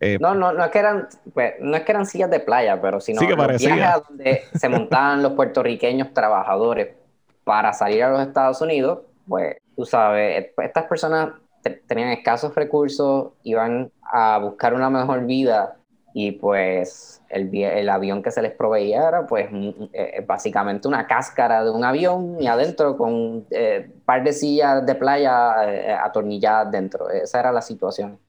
Eh, 0.00 0.18
no, 0.20 0.34
no, 0.34 0.52
no 0.52 0.64
es 0.64 0.70
que 0.70 0.78
eran, 0.78 1.08
pues, 1.32 1.54
no 1.60 1.76
es 1.76 1.82
que 1.82 1.92
eran 1.92 2.06
sillas 2.06 2.30
de 2.30 2.40
playa, 2.40 2.80
pero 2.80 3.00
sino 3.00 3.20
sí 3.20 3.26
que 3.26 3.36
los 3.36 3.58
viajes 3.58 4.02
donde 4.08 4.42
se 4.54 4.68
montaban 4.68 5.22
los 5.22 5.32
puertorriqueños 5.32 6.12
trabajadores 6.12 6.88
para 7.44 7.72
salir 7.72 8.02
a 8.02 8.10
los 8.10 8.20
Estados 8.20 8.60
Unidos, 8.60 9.00
pues 9.28 9.56
tú 9.76 9.84
sabes, 9.84 10.46
estas 10.56 10.84
personas 10.84 11.30
tenían 11.86 12.10
escasos 12.10 12.54
recursos, 12.54 13.32
iban 13.42 13.90
a 14.02 14.38
buscar 14.38 14.74
una 14.74 14.90
mejor 14.90 15.24
vida 15.26 15.76
y 16.16 16.32
pues 16.32 17.22
el, 17.28 17.52
el, 17.54 17.88
avión 17.88 18.22
que 18.22 18.30
se 18.30 18.40
les 18.40 18.52
proveía 18.52 19.08
era 19.08 19.26
pues 19.26 19.48
eh, 19.92 20.24
básicamente 20.26 20.86
una 20.86 21.08
cáscara 21.08 21.64
de 21.64 21.70
un 21.70 21.82
avión 21.82 22.40
y 22.40 22.46
adentro 22.46 22.96
con 22.96 23.12
un 23.12 23.46
eh, 23.50 23.90
par 24.04 24.22
de 24.22 24.32
sillas 24.32 24.86
de 24.86 24.94
playa 24.94 25.54
eh, 25.66 25.92
atornilladas 25.92 26.70
dentro. 26.70 27.10
Esa 27.10 27.40
era 27.40 27.50
la 27.50 27.62
situación. 27.62 28.20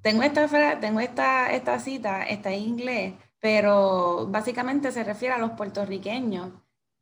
Tengo 0.00 0.22
esta, 0.22 0.46
tengo 0.78 1.00
esta, 1.00 1.52
esta 1.52 1.78
cita, 1.80 2.22
está 2.24 2.50
en 2.52 2.60
inglés, 2.60 3.14
pero 3.40 4.26
básicamente 4.28 4.92
se 4.92 5.02
refiere 5.02 5.34
a 5.34 5.38
los 5.38 5.52
puertorriqueños 5.52 6.50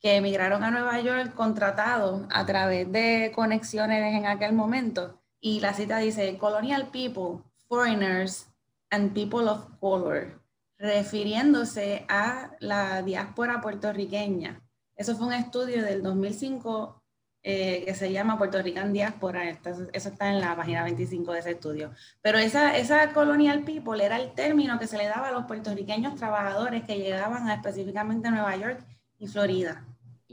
que 0.03 0.16
emigraron 0.16 0.64
a 0.64 0.70
Nueva 0.70 1.00
York 1.00 1.32
contratados 1.34 2.22
a 2.30 2.44
través 2.44 2.90
de 2.90 3.32
conexiones 3.34 4.14
en 4.14 4.26
aquel 4.26 4.53
momento. 4.53 5.20
Y 5.40 5.61
la 5.61 5.74
cita 5.74 5.98
dice, 5.98 6.36
colonial 6.38 6.88
people, 6.90 7.42
foreigners, 7.68 8.48
and 8.90 9.14
People 9.14 9.48
of 9.48 9.64
Color, 9.80 10.40
refiriéndose 10.76 12.05
a 12.09 12.50
la 12.61 13.03
diáspora 13.03 13.61
puertorriqueña. 13.61 14.61
Eso 14.96 15.16
fue 15.16 15.28
un 15.28 15.32
estudio 15.32 15.82
del 15.82 16.03
2005 16.03 17.03
eh, 17.44 17.82
que 17.84 17.94
se 17.94 18.12
llama 18.12 18.38
Puerto 18.38 18.62
Rican 18.62 18.92
Diáspora, 18.92 19.48
eso 19.48 19.88
está 19.92 20.28
en 20.28 20.40
la 20.40 20.55
página 20.55 20.84
25 20.84 21.32
de 21.32 21.38
ese 21.40 21.50
estudio. 21.53 21.92
Pero 22.20 22.38
esa, 22.38 22.76
esa 22.76 23.12
colonial 23.12 23.64
people 23.64 24.05
era 24.05 24.20
el 24.20 24.32
término 24.32 24.78
que 24.78 24.86
se 24.86 24.98
le 24.98 25.07
daba 25.07 25.28
a 25.28 25.32
los 25.32 25.46
puertorriqueños 25.46 26.14
trabajadores 26.14 26.84
que 26.84 26.98
llegaban 26.98 27.48
a 27.48 27.55
específicamente 27.55 28.30
Nueva 28.30 28.55
York 28.57 28.86
y 29.18 29.26
Florida. 29.26 29.84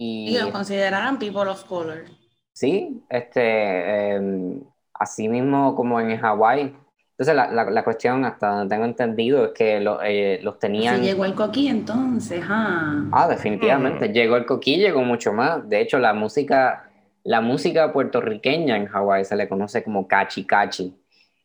Y, 0.02 0.38
los 0.38 0.52
consideraran 0.52 1.20
people 1.20 1.50
of 1.50 1.66
color. 1.66 2.06
Sí, 2.54 3.04
este, 3.10 4.14
em, 4.14 4.62
así 4.94 5.28
mismo 5.28 5.76
como 5.76 6.00
en 6.00 6.18
Hawái, 6.18 6.74
entonces, 7.20 7.36
la, 7.36 7.70
la, 7.70 7.84
cuestión, 7.84 8.24
hasta 8.24 8.48
donde 8.48 8.74
tengo 8.74 8.86
entendido, 8.86 9.48
es 9.48 9.52
que 9.52 9.86
eh, 10.06 10.40
los 10.42 10.58
tenían... 10.58 11.02
llegó 11.02 11.26
el 11.26 11.34
coquí 11.34 11.68
entonces, 11.68 12.42
ah. 12.48 13.10
Ah, 13.12 13.28
definitivamente. 13.28 14.08
Mm. 14.08 14.14
Llegó 14.14 14.38
el 14.38 14.46
coquí, 14.46 14.78
llegó 14.78 15.02
mucho 15.02 15.34
más. 15.34 15.68
De 15.68 15.82
hecho, 15.82 16.00
la 16.00 16.14
música, 16.14 16.90
la 17.26 17.42
música 17.42 17.92
puertorriqueña 17.92 18.78
en 18.78 18.86
Hawái 18.86 19.26
se 19.26 19.36
le 19.36 19.50
conoce 19.50 19.84
como 19.84 20.08
cachi 20.08 20.46
cachi. 20.46 20.96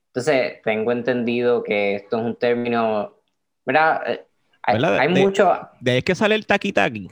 Entonces, 0.06 0.62
tengo 0.62 0.92
entendido 0.92 1.64
que 1.64 1.96
esto 1.96 2.18
es 2.18 2.24
un 2.24 2.36
término... 2.36 3.12
¿Verdad? 3.66 4.00
Eh, 4.06 4.24
hay, 4.62 5.08
mucho... 5.08 5.58
¿De 5.80 5.90
ahí 5.90 5.98
es 5.98 6.04
que 6.04 6.14
sale 6.14 6.36
el 6.36 6.46
taqui 6.46 6.72
taqui? 6.72 7.10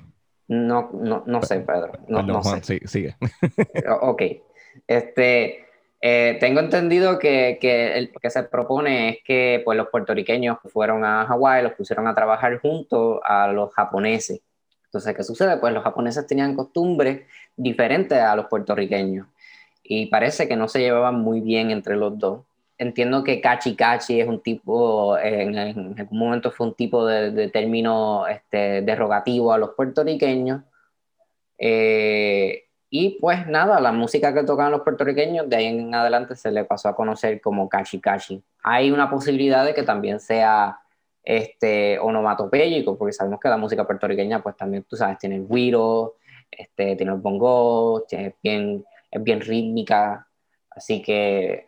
No, 0.49 0.91
no, 0.93 1.23
no 1.27 1.43
sé, 1.43 1.61
Pedro. 1.61 1.93
No, 2.09 2.23
no 2.23 2.43
sé. 2.43 2.81
Sigue. 2.87 3.17
ok. 4.01 4.23
Este 4.87 5.67
eh, 6.05 6.37
tengo 6.41 6.59
entendido 6.59 7.19
que, 7.21 7.59
que 7.61 7.97
el 7.97 8.11
que 8.11 8.29
se 8.29 8.43
propone 8.43 9.09
es 9.09 9.19
que 9.25 9.63
pues, 9.65 9.79
los 9.79 9.89
puertorriqueños 9.89 10.59
fueron 10.65 11.05
a 11.05 11.25
Hawái, 11.27 11.63
los 11.63 11.75
pusieron 11.75 12.09
a 12.09 12.15
trabajar 12.15 12.59
junto 12.61 13.21
a 13.25 13.47
los 13.47 13.73
japoneses. 13.73 14.41
Entonces, 14.87 15.15
¿qué 15.17 15.23
sucede? 15.23 15.59
Pues 15.59 15.73
los 15.73 15.85
japoneses 15.85 16.27
tenían 16.27 16.57
costumbres 16.57 17.23
diferentes 17.57 18.19
a 18.19 18.35
los 18.35 18.47
puertorriqueños 18.47 19.29
y 19.83 20.07
parece 20.07 20.49
que 20.49 20.57
no 20.57 20.67
se 20.69 20.81
llevaban 20.81 21.21
muy 21.21 21.41
bien 21.41 21.71
entre 21.71 21.97
los 21.97 22.19
dos. 22.19 22.41
Entiendo 22.83 23.23
que 23.23 23.41
cachi 23.41 23.77
cachi 23.77 24.21
es 24.21 24.27
un 24.27 24.41
tipo, 24.43 25.17
en, 25.17 25.57
algún 25.57 26.19
momento 26.19 26.51
fue 26.51 26.67
un 26.67 26.75
tipo 26.75 27.07
de, 27.07 27.31
de 27.31 27.49
término 27.49 28.27
este, 28.27 28.83
derogativo 28.83 29.53
a 29.53 29.59
los 29.59 29.71
puertorriqueños. 29.71 30.63
Eh, 31.59 32.65
y 32.91 33.21
pues 33.21 33.47
nada, 33.47 33.79
la 33.79 33.93
música 33.93 34.35
que 34.35 34.43
tocaban 34.43 34.73
los 34.73 34.81
puertorriqueños, 34.81 35.49
de 35.49 35.55
ahí 35.55 35.67
en 35.67 35.95
adelante 35.95 36.35
se 36.35 36.51
le 36.51 36.65
pasó 36.65 36.89
a 36.89 36.97
conocer 36.97 37.41
como 37.41 37.69
Kashi 37.69 38.01
Kashi. 38.01 38.43
Hay 38.65 38.91
una 38.91 39.09
posibilidad 39.09 39.65
de 39.65 39.75
que 39.75 39.85
también 39.85 40.19
sea 40.19 40.81
este, 41.23 42.01
onomatopéyico, 42.01 42.99
porque 42.99 43.13
sabemos 43.13 43.39
que 43.39 43.49
la 43.49 43.59
música 43.59 43.87
puertorriqueña, 43.87 44.43
pues 44.43 44.57
también, 44.57 44.83
tú 44.89 44.97
sabes, 44.97 45.19
tiene 45.19 45.37
el 45.37 45.47
guiro, 45.47 46.17
este, 46.51 46.97
tiene 46.97 47.13
el 47.13 47.19
bongo, 47.19 48.05
es 48.11 48.35
bien, 48.43 48.85
es 49.09 49.23
bien 49.23 49.41
rítmica, 49.41 50.27
así 50.69 51.01
que 51.01 51.65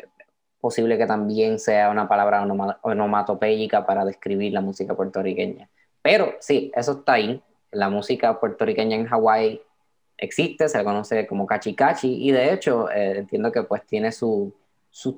posible 0.64 0.96
que 0.96 1.04
también 1.04 1.58
sea 1.58 1.90
una 1.90 2.08
palabra 2.08 2.42
onomatopéyica 2.80 3.84
para 3.84 4.02
describir 4.02 4.54
la 4.54 4.62
música 4.62 4.96
puertorriqueña. 4.96 5.68
Pero 6.00 6.36
sí, 6.40 6.72
eso 6.74 6.92
está 6.92 7.12
ahí. 7.12 7.42
La 7.70 7.90
música 7.90 8.40
puertorriqueña 8.40 8.96
en 8.96 9.04
Hawái 9.04 9.60
existe, 10.16 10.70
se 10.70 10.78
le 10.78 10.84
conoce 10.84 11.26
como 11.26 11.44
cachi 11.46 11.74
cachi 11.74 12.14
y 12.14 12.32
de 12.32 12.54
hecho 12.54 12.90
eh, 12.90 13.18
entiendo 13.18 13.52
que 13.52 13.64
pues 13.64 13.84
tiene 13.84 14.10
sus 14.10 14.54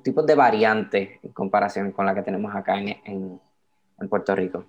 tipos 0.03 0.25
de 0.25 0.35
variantes 0.35 1.11
en 1.23 1.31
comparación 1.31 1.93
con 1.93 2.05
la 2.05 2.13
que 2.13 2.23
tenemos 2.23 2.53
acá 2.53 2.77
en, 2.77 2.99
en, 3.05 4.09
Puerto 4.09 4.35
Rico. 4.35 4.65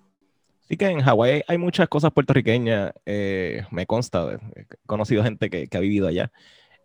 Sí 0.60 0.76
que 0.76 0.86
en 0.86 1.00
Hawái 1.00 1.42
hay 1.48 1.58
muchas 1.58 1.88
cosas 1.88 2.12
puertorriqueñas, 2.12 2.92
eh, 3.04 3.64
me 3.72 3.84
consta, 3.84 4.38
he 4.54 4.64
conocido 4.86 5.24
gente 5.24 5.50
que, 5.50 5.68
ha 5.76 5.80
vivido 5.80 6.06
allá. 6.06 6.30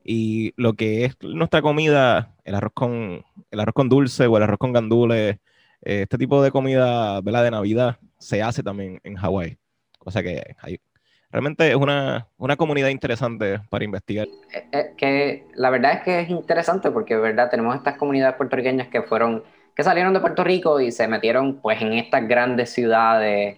Y 0.03 0.53
lo 0.57 0.73
que 0.73 1.05
es 1.05 1.15
nuestra 1.21 1.61
comida, 1.61 2.35
el 2.43 2.55
arroz 2.55 2.73
con, 2.73 3.23
el 3.51 3.59
arroz 3.59 3.73
con 3.73 3.89
dulce 3.89 4.27
o 4.27 4.37
el 4.37 4.43
arroz 4.43 4.59
con 4.59 4.73
gandules, 4.73 5.37
eh, 5.81 6.01
este 6.03 6.17
tipo 6.17 6.41
de 6.41 6.51
comida 6.51 7.21
de 7.21 7.51
Navidad 7.51 7.97
se 8.17 8.41
hace 8.41 8.63
también 8.63 8.99
en 9.03 9.15
Hawái. 9.15 9.57
O 9.99 10.11
sea 10.11 10.21
que 10.21 10.55
hay, 10.61 10.79
realmente 11.33 11.67
es 11.69 11.75
una, 11.75 12.27
una 12.37 12.55
comunidad 12.55 12.89
interesante 12.89 13.59
para 13.69 13.83
investigar. 13.83 14.27
Eh, 14.53 14.67
eh, 14.71 14.93
que 14.95 15.45
la 15.55 15.71
verdad 15.71 15.93
es 15.93 16.01
que 16.01 16.19
es 16.21 16.29
interesante 16.29 16.91
porque, 16.91 17.15
verdad, 17.17 17.49
tenemos 17.49 17.75
estas 17.75 17.97
comunidades 17.97 18.35
puertorriqueñas 18.35 18.87
que 18.89 19.01
fueron, 19.01 19.43
que 19.75 19.83
salieron 19.83 20.13
de 20.13 20.19
Puerto 20.19 20.43
Rico 20.43 20.79
y 20.79 20.91
se 20.91 21.07
metieron 21.07 21.59
pues 21.59 21.81
en 21.81 21.93
estas 21.93 22.27
grandes 22.27 22.69
ciudades, 22.69 23.57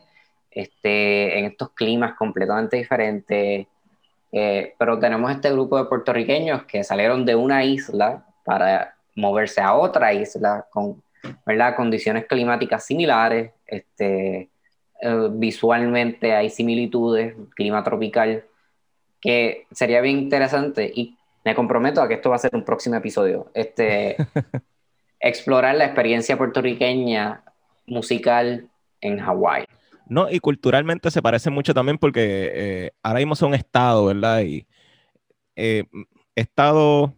este, 0.49 1.37
en 1.37 1.45
estos 1.45 1.71
climas 1.71 2.15
completamente 2.15 2.77
diferentes. 2.77 3.67
Eh, 4.37 4.75
pero 4.77 4.99
tenemos 4.99 5.31
este 5.31 5.49
grupo 5.49 5.77
de 5.77 5.85
puertorriqueños 5.85 6.65
que 6.65 6.83
salieron 6.83 7.25
de 7.25 7.35
una 7.35 7.63
isla 7.63 8.25
para 8.43 8.93
moverse 9.15 9.61
a 9.61 9.73
otra 9.75 10.11
isla 10.11 10.67
con 10.69 11.01
¿verdad? 11.45 11.73
condiciones 11.73 12.25
climáticas 12.25 12.85
similares, 12.85 13.53
este, 13.65 14.49
eh, 15.01 15.29
visualmente 15.31 16.33
hay 16.33 16.49
similitudes, 16.49 17.33
clima 17.55 17.81
tropical, 17.81 18.43
que 19.21 19.67
sería 19.71 20.01
bien 20.01 20.17
interesante 20.17 20.91
y 20.93 21.15
me 21.45 21.55
comprometo 21.55 22.01
a 22.01 22.07
que 22.09 22.15
esto 22.15 22.29
va 22.29 22.35
a 22.35 22.39
ser 22.39 22.53
un 22.53 22.65
próximo 22.65 22.97
episodio. 22.97 23.49
Este, 23.53 24.17
explorar 25.21 25.75
la 25.75 25.85
experiencia 25.85 26.37
puertorriqueña 26.37 27.41
musical 27.85 28.67
en 28.99 29.17
Hawái. 29.17 29.63
No, 30.07 30.29
y 30.29 30.39
culturalmente 30.39 31.09
se 31.11 31.21
parece 31.21 31.49
mucho 31.49 31.73
también 31.73 31.97
porque 31.97 32.51
eh, 32.53 32.91
ahora 33.03 33.19
mismo 33.19 33.35
son 33.35 33.53
estados, 33.55 34.07
¿verdad? 34.07 34.41
Y 34.43 34.67
eh, 35.55 35.85
estado, 36.35 37.15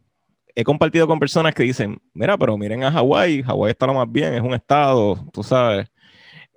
he 0.56 0.64
compartido 0.64 1.08
con 1.08 1.20
personas 1.20 1.54
que 1.56 1.64
dicen, 1.64 2.02
mira, 2.14 2.38
pero 2.38 2.58
miren 2.58 2.84
a 2.84 2.92
Hawái, 2.92 3.44
Hawái 3.44 3.72
está 3.72 3.88
lo 3.88 3.94
más 3.96 4.12
bien, 4.12 4.34
es 4.34 4.42
un 4.42 4.54
estado, 4.54 5.18
tú 5.34 5.44
sabes. 5.44 5.90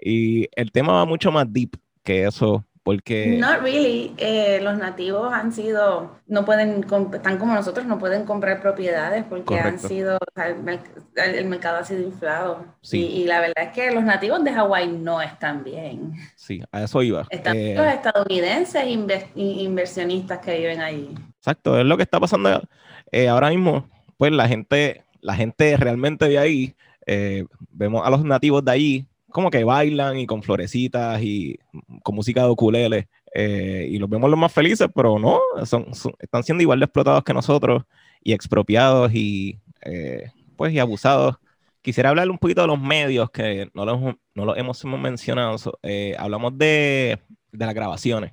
Y 0.00 0.48
el 0.56 0.72
tema 0.72 0.94
va 0.94 1.04
mucho 1.06 1.32
más 1.32 1.52
deep 1.52 1.72
que 2.04 2.24
eso, 2.26 2.64
porque... 2.82 3.36
Not 3.38 3.60
really. 3.60 4.14
Eh, 4.16 4.60
los 4.62 4.78
nativos 4.78 5.32
han 5.32 5.52
sido, 5.52 6.18
no 6.26 6.44
pueden, 6.44 6.86
están 7.12 7.38
como 7.38 7.54
nosotros, 7.54 7.86
no 7.86 7.98
pueden 7.98 8.24
comprar 8.24 8.60
propiedades 8.60 9.24
porque 9.28 9.58
han 9.58 9.78
sido, 9.78 10.18
el, 11.16 11.44
mercado 11.46 11.78
ha 11.78 11.84
sido 11.84 12.02
inflado. 12.02 12.64
Sí. 12.80 13.06
Y, 13.06 13.24
la 13.26 13.40
verdad 13.40 13.64
es 13.64 13.68
que 13.70 13.90
los 13.90 14.02
nativos 14.02 14.42
de 14.44 14.52
Hawái 14.52 14.88
no 14.88 15.20
están 15.20 15.62
bien. 15.62 16.14
Sí, 16.36 16.62
a 16.72 16.82
eso 16.82 17.02
iba. 17.02 17.26
Están 17.30 17.56
eh, 17.56 17.74
los 17.76 17.86
estadounidenses 17.86 18.84
inversionistas 19.34 20.38
que 20.38 20.58
viven 20.58 20.80
ahí. 20.80 21.14
Exacto, 21.36 21.78
es 21.78 21.84
lo 21.84 21.96
que 21.96 22.04
está 22.04 22.18
pasando 22.18 22.62
eh, 23.12 23.28
ahora 23.28 23.50
mismo. 23.50 23.88
Pues 24.16 24.32
la 24.32 24.48
gente, 24.48 25.04
la 25.20 25.34
gente 25.34 25.76
realmente 25.76 26.28
de 26.28 26.38
ahí, 26.38 26.74
vemos 27.72 28.06
a 28.06 28.10
los 28.10 28.24
nativos 28.24 28.64
de 28.64 28.70
ahí 28.70 29.09
como 29.30 29.50
que 29.50 29.64
bailan 29.64 30.18
y 30.18 30.26
con 30.26 30.42
florecitas 30.42 31.20
y 31.22 31.58
con 32.02 32.14
música 32.14 32.44
de 32.44 32.50
ukulele. 32.50 33.08
Eh, 33.34 33.86
y 33.90 33.98
los 33.98 34.08
vemos 34.10 34.30
los 34.30 34.38
más 34.38 34.52
felices, 34.52 34.88
pero 34.94 35.18
no, 35.18 35.40
son, 35.64 35.86
están 36.18 36.42
siendo 36.42 36.62
igual 36.62 36.80
de 36.80 36.86
explotados 36.86 37.22
que 37.24 37.34
nosotros 37.34 37.84
y 38.22 38.32
expropiados 38.32 39.12
y, 39.14 39.58
eh, 39.82 40.30
pues, 40.56 40.72
y 40.72 40.78
abusados. 40.78 41.36
Quisiera 41.82 42.10
hablar 42.10 42.30
un 42.30 42.38
poquito 42.38 42.60
de 42.60 42.66
los 42.66 42.80
medios 42.80 43.30
que 43.30 43.70
no 43.72 43.84
los, 43.84 44.14
no 44.34 44.44
los 44.44 44.58
hemos 44.58 44.84
mencionado. 44.84 45.56
Eh, 45.82 46.14
hablamos 46.18 46.58
de, 46.58 47.18
de 47.52 47.66
las 47.66 47.74
grabaciones 47.74 48.32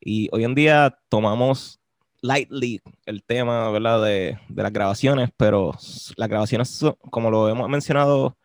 y 0.00 0.28
hoy 0.32 0.44
en 0.44 0.54
día 0.54 0.98
tomamos 1.08 1.80
lightly 2.20 2.80
el 3.06 3.22
tema 3.22 3.70
¿verdad? 3.70 4.02
De, 4.02 4.38
de, 4.48 4.62
las 4.62 4.72
grabaciones, 4.72 5.30
pero 5.36 5.72
las 6.16 6.28
grabaciones, 6.28 6.84
como 7.10 7.30
lo 7.30 7.48
hemos 7.48 7.68
mencionado, 7.68 8.36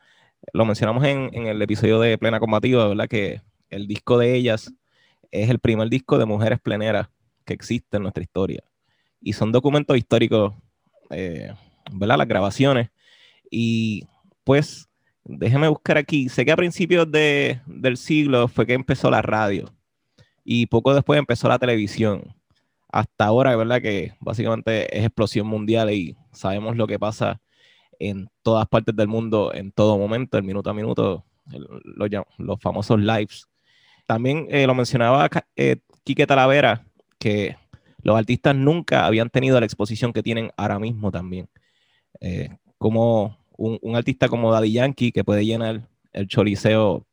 lo 0.54 0.66
mencionamos 0.66 1.04
en, 1.04 1.30
en, 1.34 1.48
el 1.48 1.62
episodio 1.62 2.00
de 2.00 2.18
Plena 2.18 2.40
Combativa, 2.40 2.88
¿verdad? 2.88 3.08
que 3.08 3.42
el 3.70 3.88
disco 3.88 4.18
de 4.18 4.36
ellas 4.36 4.74
es 5.32 5.50
el 5.50 5.60
primer 5.60 5.90
disco 5.90 6.18
de 6.18 6.26
mujeres 6.26 6.60
pleneras 6.60 7.10
que 7.46 7.54
existe 7.54 7.98
en 7.98 8.04
nuestra 8.04 8.24
historia. 8.24 8.64
Y 9.22 9.34
son 9.34 9.52
documentos 9.52 9.98
históricos, 9.98 10.54
eh, 11.10 11.54
¿verdad? 11.92 12.18
Las 12.18 12.28
grabaciones. 12.28 12.90
Y 13.52 14.06
pues, 14.44 14.90
déjeme 15.24 15.68
buscar 15.68 15.98
aquí. 15.98 16.30
Sé 16.30 16.46
que 16.46 16.52
a 16.52 16.58
principios 16.58 17.12
de, 17.12 17.62
del 17.66 17.98
siglo 17.98 18.48
fue 18.48 18.66
que 18.66 18.74
empezó 18.74 19.10
la 19.12 19.22
radio. 19.22 19.74
Y 20.44 20.68
poco 20.68 20.94
después 20.94 21.20
empezó 21.20 21.48
la 21.48 21.60
televisión 21.60 22.36
hasta 22.92 23.26
ahora, 23.26 23.56
¿verdad? 23.56 23.82
Que 23.82 24.14
básicamente 24.20 24.98
es 24.98 25.06
explosión 25.06 25.46
mundial 25.46 25.92
y 25.92 26.16
sabemos 26.32 26.76
lo 26.76 26.88
que 26.88 26.98
pasa 26.98 27.40
en 28.00 28.30
todas 28.41 28.68
partes 28.68 28.95
del 28.95 29.08
mundo, 29.08 29.54
en 29.54 29.72
todo 29.72 29.97
momento, 29.97 30.38
el 30.38 30.43
minuto 30.43 30.70
a 30.70 30.74
minuto, 30.74 31.26
los, 31.47 32.10
los 32.38 32.60
famosos 32.60 33.00
lives. 33.00 33.47
También 34.08 34.47
eh, 34.50 34.66
lo 34.66 34.74
mencionaba 34.74 35.30
eh, 35.56 35.78
Talavera, 36.28 36.86
que 37.20 37.56
los 38.02 38.18
artistas 38.18 38.56
nunca 38.56 39.06
habían 39.06 39.30
tenido 39.30 39.60
la 39.60 39.66
exposición 39.66 40.14
que 40.14 40.24
tienen 40.24 40.52
ahora 40.58 40.80
mismo 40.80 41.12
también. 41.12 41.47
Eh, 42.22 42.50
como 42.78 43.38
un, 43.58 43.78
un, 43.82 43.95
artista 43.95 44.28
como 44.28 44.52
Daddy 44.52 44.72
Yankee, 44.72 45.12
que 45.12 45.24
puede 45.24 45.45
llenar 45.45 45.88
el 46.14 46.28
choliseo 46.28 47.06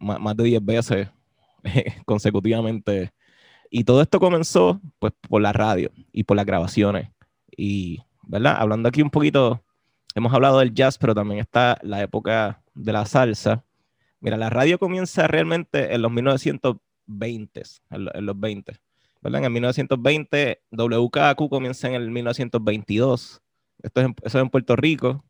más, 0.00 0.18
más 0.18 0.36
de 0.36 0.44
10 0.44 0.64
veces 0.64 1.08
consecutivamente 2.06 3.12
y 3.70 3.84
todo 3.84 4.02
esto 4.02 4.18
comenzó 4.20 4.80
pues 4.98 5.12
por 5.28 5.42
la 5.42 5.52
radio 5.52 5.90
y 6.12 6.24
por 6.24 6.36
las 6.36 6.46
grabaciones. 6.46 7.10
Y, 7.56 8.00
¿verdad? 8.22 8.56
Hablando 8.58 8.88
aquí 8.88 9.02
un 9.02 9.10
poquito, 9.10 9.62
hemos 10.18 10.32
hablado 10.32 10.58
del 10.58 10.74
jazz, 10.74 10.98
pero 10.98 11.14
también 11.14 11.40
está 11.40 11.78
la 11.82 12.02
época 12.02 12.62
de 12.74 12.92
la 12.92 13.06
salsa. 13.06 13.64
Mira, 14.20 14.36
la 14.36 14.50
radio 14.50 14.78
comienza 14.78 15.26
realmente 15.26 15.94
en 15.94 16.02
los 16.02 16.10
1920, 16.10 17.62
en, 17.90 18.26
los 18.26 18.40
20. 18.40 18.72
¿verdad? 19.22 19.38
En 19.38 19.44
el 19.44 19.50
1920, 19.50 20.62
WKQ 20.70 21.48
comienza 21.48 21.88
en 21.88 21.94
el 21.94 22.10
1922. 22.10 23.42
Esto 23.82 24.00
es 24.00 24.06
en, 24.06 24.14
eso 24.22 24.38
es 24.38 24.42
en 24.42 24.50
Puerto 24.50 24.76
Rico. 24.76 25.24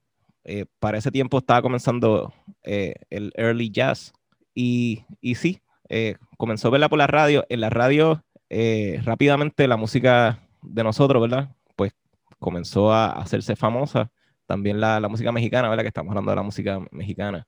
Eh, 0.45 0.65
para 0.79 0.99
ese 0.99 1.11
tiempo 1.11 1.39
estaba 1.39 1.61
comenzando 1.61 2.33
eh, 2.63 2.95
el 3.11 3.33
early 3.37 3.71
jazz. 3.71 4.13
Y, 4.55 5.05
y 5.21 5.35
sí, 5.35 5.61
eh, 5.89 6.17
comenzó 6.37 6.69
a 6.69 6.71
verla 6.71 6.89
por 6.89 6.99
la 6.99 7.07
radio. 7.07 7.45
En 7.49 7.61
la 7.61 7.71
radio 7.71 8.25
eh, 8.51 9.01
rápidamente 9.05 9.69
la 9.69 9.77
música 9.77 10.41
de 10.63 10.83
nosotros, 10.83 11.21
¿verdad? 11.21 11.55
Pues 11.77 11.95
comenzó 12.39 12.93
a 12.93 13.13
hacerse 13.13 13.57
famosa. 13.57 14.11
También 14.49 14.81
la, 14.81 14.99
la 14.99 15.09
música 15.09 15.31
mexicana, 15.31 15.69
¿verdad? 15.69 15.85
Que 15.85 15.89
estamos 15.89 16.11
hablando 16.11 16.31
de 16.33 16.37
la 16.37 16.43
música 16.43 16.81
mexicana. 16.91 17.47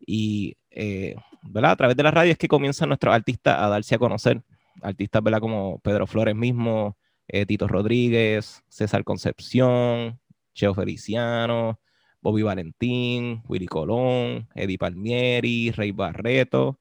Y, 0.00 0.56
eh, 0.70 1.14
¿verdad? 1.42 1.70
A 1.70 1.76
través 1.76 1.96
de 1.96 2.02
la 2.02 2.10
radio 2.10 2.32
es 2.32 2.38
que 2.38 2.48
comienzan 2.48 2.88
nuestros 2.88 3.14
artistas 3.14 3.56
a 3.56 3.68
darse 3.68 3.94
a 3.94 3.98
conocer. 3.98 4.42
Artistas, 4.82 5.22
¿verdad? 5.22 5.40
Como 5.40 5.78
Pedro 5.78 6.08
Flores 6.08 6.34
mismo, 6.34 6.98
eh, 7.28 7.46
Tito 7.46 7.68
Rodríguez, 7.68 8.64
César 8.68 9.04
Concepción, 9.04 10.18
Cheo 10.52 10.74
Feliciano, 10.74 11.80
Bobby 12.20 12.42
Valentín, 12.42 13.42
Willy 13.46 13.66
Colón, 13.66 14.48
Eddie 14.56 14.78
Palmieri, 14.78 15.70
Rey 15.70 15.92
Barreto, 15.92 16.80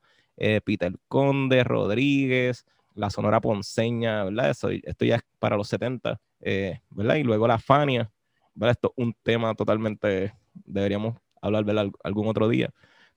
Peter 0.66 0.96
Conde, 1.10 1.64
Rodríguez, 1.66 2.66
la 2.96 3.10
Sonora 3.10 3.42
Ponceña, 3.42 4.26
¿verdad? 4.26 4.50
Eso, 4.52 4.70
esto 4.70 5.06
ya 5.06 5.18
es 5.18 5.22
para 5.40 5.56
los 5.58 5.68
70, 5.70 6.20
eh, 6.42 6.80
¿verdad? 6.90 7.16
Y 7.16 7.24
luego 7.24 7.48
la 7.48 7.58
Fania, 7.58 8.12
¿verdad? 8.54 8.72
Esto 8.72 8.94
es 8.96 9.04
un 9.04 9.16
tema 9.24 9.54
totalmente, 9.56 10.34
deberíamos 10.54 11.18
hablar, 11.42 11.64
¿verdad? 11.64 11.88
Algún 12.04 12.28
otro 12.28 12.48
día. 12.50 12.70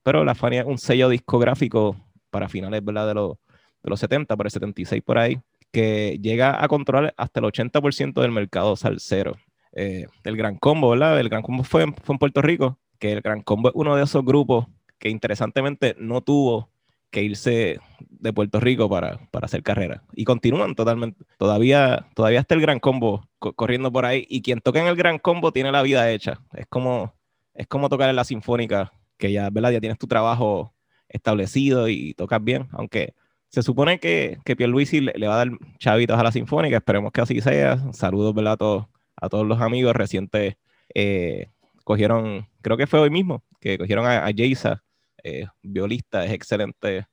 Pero 0.03 0.25
la 0.25 0.35
Fania 0.35 0.63
es 0.63 0.67
un 0.67 0.79
sello 0.79 1.09
discográfico 1.09 1.97
para 2.31 2.49
finales, 2.49 2.85
¿verdad? 2.85 3.09
De, 3.09 3.15
los, 3.15 3.37
de 3.83 3.91
los 3.91 4.01
70, 4.01 4.37
por 4.37 4.47
el 4.47 4.51
76 4.51 5.03
por 5.03 5.19
ahí, 5.19 5.41
que 5.71 6.19
llega 6.21 6.63
a 6.63 6.69
controlar 6.69 7.15
hasta 7.17 7.41
el 7.41 7.47
80% 7.47 8.21
del 8.21 8.33
mercado 8.33 8.77
salsero. 8.77 9.37
Eh, 9.75 10.07
el 10.25 10.37
Gran 10.37 10.57
Combo, 10.57 10.91
¿verdad? 10.91 11.19
El 11.19 11.29
Gran 11.29 11.43
Combo 11.43 11.65
fue, 11.65 11.87
fue 12.03 12.15
en 12.15 12.19
Puerto 12.19 12.43
Rico, 12.43 12.79
que 12.99 13.13
el 13.13 13.21
Gran 13.21 13.43
Combo 13.43 13.69
es 13.69 13.75
uno 13.75 13.97
de 13.97 14.05
esos 14.05 14.25
grupos 14.25 14.67
que 14.99 15.09
interesantemente 15.09 15.97
no 15.99 16.21
tuvo 16.21 16.72
que 17.13 17.23
irse 17.23 17.79
de 18.09 18.33
Puerto 18.33 18.59
Rico 18.59 18.89
para, 18.89 19.19
para, 19.31 19.45
hacer 19.45 19.63
carrera. 19.63 20.03
Y 20.15 20.25
continúan 20.25 20.75
totalmente. 20.75 21.25
Todavía, 21.39 22.09
todavía 22.15 22.41
está 22.41 22.55
el 22.55 22.63
gran 22.63 22.81
combo 22.81 23.29
corriendo 23.39 23.93
por 23.93 24.07
ahí. 24.07 24.27
Y 24.29 24.43
quien 24.43 24.61
toca 24.61 24.81
en 24.81 24.87
el 24.87 24.97
gran 24.97 25.19
combo 25.19 25.53
tiene 25.53 25.71
la 25.71 25.83
vida 25.83 26.11
hecha. 26.11 26.41
Es 26.55 26.67
como, 26.67 27.15
es 27.55 27.67
como 27.69 27.89
tocar 27.91 28.09
en 28.09 28.17
la 28.17 28.25
sinfónica, 28.25 28.93
que 29.19 29.31
ya, 29.31 29.51
¿verdad? 29.51 29.73
ya 29.73 29.81
tienes 29.81 29.99
tu 29.99 30.07
trabajo 30.09 30.75
establecido 31.09 31.89
y 31.89 32.15
tocas 32.15 32.43
bien. 32.43 32.69
Aunque 32.73 33.15
se 33.49 33.63
supone 33.63 34.01
que, 34.01 34.39
que 34.45 34.57
Pierluisi 34.57 35.03
le, 35.03 35.13
le 35.15 35.29
va 35.29 35.35
a 35.35 35.45
dar 35.45 35.51
chavitos 35.79 36.19
a 36.19 36.23
la 36.23 36.33
sinfónica. 36.33 36.79
Esperemos 36.79 37.13
que 37.13 37.21
así 37.21 37.41
sea. 37.43 37.93
Saludos 37.93 38.35
¿verdad? 38.35 38.55
A, 38.55 38.57
todos, 38.57 38.87
a 39.17 39.29
todos 39.29 39.47
los 39.47 39.61
amigos 39.61 39.95
recientes. 39.95 40.57
Eh, 40.95 41.51
cogieron, 41.85 42.49
creo 42.63 42.79
que 42.79 42.87
fue 42.87 43.01
hoy 43.01 43.11
mismo, 43.11 43.43
que 43.61 43.77
cogieron 43.77 44.07
a, 44.07 44.25
a 44.25 44.31
eh, 45.23 45.47
violista, 45.63 46.25
es 46.25 46.33
excelente, 46.33 47.07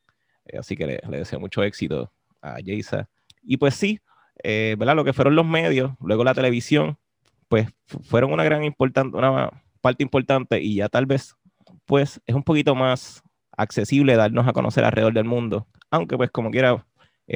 eh, 0.45 0.57
así 0.57 0.75
que 0.75 0.87
le, 0.87 1.01
deseo 1.09 1.39
mucho 1.39 1.63
éxito 1.63 2.11
a 2.41 2.55
Jaysa. 2.55 3.07
Y 3.43 3.57
pues 3.57 3.75
sí, 3.75 3.99
eh, 4.43 4.75
¿verdad? 4.79 4.95
Lo 4.95 5.05
que 5.05 5.13
fueron 5.13 5.35
los 5.35 5.45
medios, 5.45 5.91
luego 6.01 6.23
la 6.23 6.33
televisión, 6.33 6.97
pues 7.47 7.67
fueron 7.85 8.33
una 8.33 8.43
gran 8.43 8.63
importante, 8.63 9.17
una 9.17 9.51
parte 9.81 10.03
importante 10.03 10.61
y 10.61 10.75
ya 10.75 10.89
tal 10.89 11.05
vez, 11.05 11.35
pues 11.85 12.21
es 12.25 12.35
un 12.35 12.43
poquito 12.43 12.75
más 12.75 13.21
accesible 13.55 14.15
darnos 14.15 14.47
a 14.47 14.53
conocer 14.53 14.83
alrededor 14.83 15.13
del 15.13 15.25
mundo, 15.25 15.67
aunque 15.91 16.17
pues 16.17 16.31
como 16.31 16.51
quiera, 16.51 16.85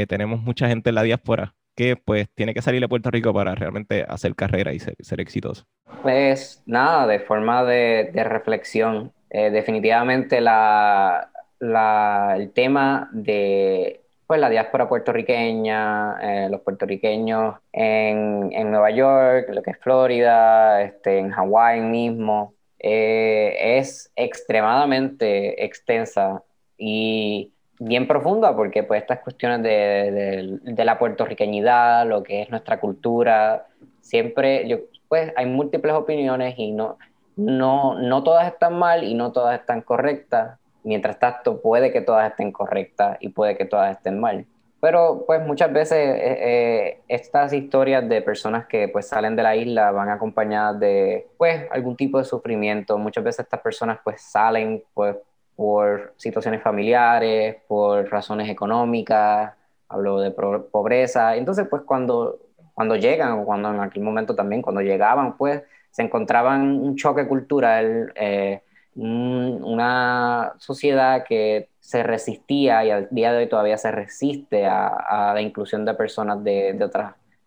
tenemos 0.08 0.42
mucha 0.42 0.68
gente 0.68 0.90
en 0.90 0.96
la 0.96 1.04
diáspora 1.04 1.54
que 1.76 1.96
pues 1.96 2.28
tiene 2.34 2.54
que 2.54 2.62
salir 2.62 2.82
de 2.82 2.88
Puerto 2.88 3.12
Rico 3.12 3.34
para 3.34 3.54
realmente 3.54 4.06
hacer 4.08 4.36
carrera 4.36 4.74
y 4.74 4.80
ser, 4.80 4.96
ser 5.00 5.22
exitoso. 5.22 5.66
Pues 6.02 6.64
nada, 6.66 7.06
de 7.08 7.20
forma 7.20 7.64
de 7.64 8.24
reflexión, 8.24 9.12
eh, 9.34 9.50
definitivamente 9.50 10.42
la, 10.42 11.28
el 11.60 12.52
tema 12.52 13.10
de 13.12 14.02
pues, 14.28 14.40
la 14.40 14.48
diáspora 14.50 14.88
puertorriqueña, 14.88 16.18
eh, 16.22 16.50
los 16.52 16.62
puertorriqueños 16.62 17.56
en, 17.72 18.52
en, 18.54 18.70
Nueva 18.70 18.92
York, 18.92 19.50
lo 19.50 19.64
que 19.64 19.72
es 19.72 19.80
Florida, 19.80 20.84
este, 20.84 21.18
en 21.18 21.32
Hawái 21.32 21.82
mismo, 21.82 22.54
eh, 22.78 23.78
es 23.78 24.12
extremadamente 24.16 25.66
extensa 25.66 26.44
y 26.78 27.52
bien 27.80 28.08
profunda 28.08 28.56
porque 28.56 28.84
pues 28.84 29.02
estas 29.02 29.20
cuestiones 29.22 29.64
de, 29.64 30.60
de, 30.62 30.86
la 30.86 31.00
puertorriqueñidad, 31.00 32.08
lo 32.08 32.22
que 32.22 32.44
es 32.44 32.52
nuestra 32.52 32.80
cultura, 32.80 33.66
siempre, 34.00 34.86
pues 35.08 35.34
hay 35.36 35.48
múltiples 35.48 35.94
opiniones 35.96 36.54
y 36.58 36.72
no, 36.72 37.00
no, 37.36 37.96
no 38.00 38.24
todas 38.24 38.48
están 38.48 38.78
mal 38.78 39.04
y 39.04 39.14
no 39.14 39.32
todas 39.32 39.60
están 39.60 39.82
correctas. 39.82 40.60
Mientras 40.84 41.20
tanto, 41.20 41.62
puede 41.62 41.92
que 41.92 42.02
todas 42.02 42.30
estén 42.30 42.52
correctas 42.52 43.18
y 43.22 43.30
puede 43.30 43.58
que 43.58 43.66
todas 43.66 43.96
estén 43.96 44.20
mal. 44.20 44.46
Pero 44.84 45.24
pues 45.26 45.42
muchas 45.42 45.72
veces 45.72 45.98
eh, 45.98 46.18
eh, 46.18 47.02
estas 47.08 47.54
historias 47.54 48.08
de 48.10 48.22
personas 48.22 48.66
que 48.68 48.90
pues 48.90 49.08
salen 49.08 49.34
de 49.34 49.42
la 49.42 49.56
isla 49.56 49.92
van 49.92 50.10
acompañadas 50.10 50.78
de 50.78 51.28
pues 51.38 51.68
algún 51.72 51.96
tipo 51.96 52.18
de 52.18 52.26
sufrimiento. 52.26 52.98
Muchas 52.98 53.24
veces 53.24 53.46
estas 53.46 53.62
personas 53.62 54.00
pues 54.04 54.22
salen 54.22 54.84
pues 54.94 55.16
por 55.56 56.14
situaciones 56.18 56.62
familiares, 56.62 57.56
por 57.66 58.10
razones 58.12 58.50
económicas, 58.50 59.54
hablo 59.88 60.20
de 60.20 60.32
pobreza. 60.32 61.38
Entonces 61.38 61.66
pues 61.70 61.84
cuando, 61.84 62.40
cuando 62.74 62.98
llegan 62.98 63.40
o 63.40 63.46
cuando 63.46 63.70
en 63.70 63.80
aquel 63.80 64.04
momento 64.04 64.36
también, 64.36 64.62
cuando 64.62 64.82
llegaban 64.82 65.38
pues 65.38 65.64
se 65.94 66.02
encontraban 66.02 66.80
un 66.80 66.96
choque 66.96 67.28
cultural, 67.28 68.12
eh, 68.16 68.62
una 68.96 70.54
sociedad 70.58 71.24
que 71.24 71.70
se 71.80 72.02
resistía 72.02 72.84
y 72.84 72.90
al 72.90 73.08
día 73.12 73.32
de 73.32 73.40
hoy 73.40 73.48
todavía 73.48 73.78
se 73.78 73.92
resiste 73.92 74.66
a, 74.66 75.32
la 75.36 75.42
inclusión 75.42 75.86
de 75.86 75.94
personas 75.94 76.44
de, 76.44 76.90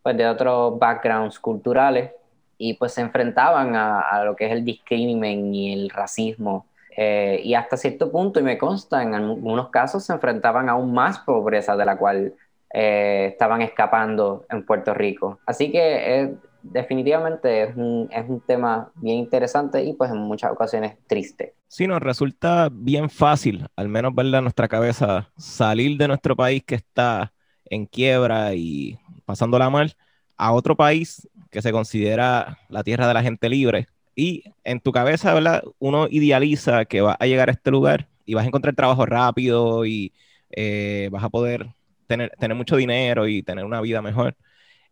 pues 0.01 0.17
de 0.17 0.29
otros 0.29 0.79
backgrounds 0.79 1.41
culturales 1.41 2.13
y 2.57 2.75
pues 2.75 2.93
se 2.93 3.01
enfrentaban 3.01 3.75
a, 3.75 4.23
lo 4.25 4.37
que 4.37 4.47
es 4.47 4.53
el 4.53 4.65
discrimen 4.65 5.53
y 5.53 5.73
el 5.73 5.91
racismo 5.91 6.67
eh, 6.97 7.41
y 7.43 7.55
hasta 7.55 7.77
cierto 7.77 8.13
punto, 8.13 8.39
y 8.41 8.45
me 8.45 8.57
consta, 8.57 9.03
en 9.03 9.15
algunos 9.15 9.71
casos 9.71 10.05
se 10.05 10.13
enfrentaban 10.13 10.69
aún 10.69 10.95
más 10.95 11.19
pobreza 11.19 11.77
de 11.77 11.85
la 11.85 11.99
cual 11.99 12.33
eh, 12.73 13.31
estaban 13.33 13.61
escapando 13.61 14.47
en 14.49 14.65
Puerto 14.65 14.95
Rico. 14.95 15.41
Así 15.47 15.73
que 15.73 16.37
definitivamente 16.63 17.63
es 17.63 17.77
un, 17.77 18.09
es 18.11 18.29
un, 18.29 18.41
tema 18.41 18.91
bien 18.97 19.19
interesante 19.19 19.85
y 19.85 19.93
pues 19.93 20.11
en 20.11 20.19
muchas 20.19 20.53
ocasiones 20.53 20.97
triste. 21.07 21.55
Sí, 21.69 21.87
nos 21.87 22.01
resulta 22.01 22.69
bien 22.71 23.11
fácil, 23.11 23.67
al 23.77 23.89
menos 23.89 24.15
verla 24.15 24.39
en 24.39 24.45
nuestra 24.45 24.69
cabeza, 24.69 25.31
salir 25.37 25.97
de 25.99 26.09
nuestro 26.09 26.37
país 26.37 26.63
que 26.65 26.77
está 26.77 27.33
en 27.65 27.87
quiebra 27.87 28.55
y 28.55 28.99
pasándola 29.25 29.71
mal 29.71 29.97
a 30.37 30.53
otro 30.53 30.77
país 30.77 31.29
que 31.51 31.63
se 31.63 31.73
considera 31.73 32.59
la 32.69 32.83
tierra 32.85 33.09
de 33.09 33.15
la 33.15 33.23
gente 33.23 33.49
libre. 33.49 33.89
Y 34.15 34.45
en 34.65 34.81
tu 34.81 34.93
cabeza, 34.93 35.35
¿verdad? 35.35 35.63
Uno 35.79 36.07
idealiza 36.11 36.85
que 36.87 37.01
va 37.01 37.17
a 37.19 37.27
llegar 37.27 37.49
a 37.49 37.53
este 37.53 37.71
lugar 37.71 38.09
y 38.25 38.35
vas 38.35 38.45
a 38.45 38.49
encontrar 38.49 38.75
trabajo 38.75 39.05
rápido 39.07 39.85
y 39.85 40.13
eh, 40.51 41.09
vas 41.13 41.25
a 41.25 41.29
poder 41.29 41.69
tener, 42.07 42.33
tener 42.39 42.57
mucho 42.57 42.77
dinero 42.77 43.27
y 43.29 43.43
tener 43.43 43.65
una 43.65 43.81
vida 43.81 44.01
mejor. 44.03 44.37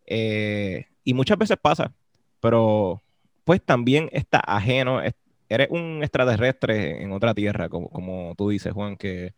Eh, 0.07 0.86
y 1.05 1.14
muchas 1.14 1.39
veces 1.39 1.56
pasa, 1.60 1.93
pero 2.40 3.02
pues 3.44 3.62
también 3.64 4.09
está 4.12 4.40
ajeno, 4.40 5.01
eres 5.48 5.68
un 5.70 6.01
extraterrestre 6.02 7.02
en 7.02 7.12
otra 7.12 7.35
tierra, 7.35 7.68
como, 7.68 7.89
como 7.90 8.35
tú 8.36 8.51
dices, 8.51 8.72
Juan, 8.72 8.97
que 8.97 9.35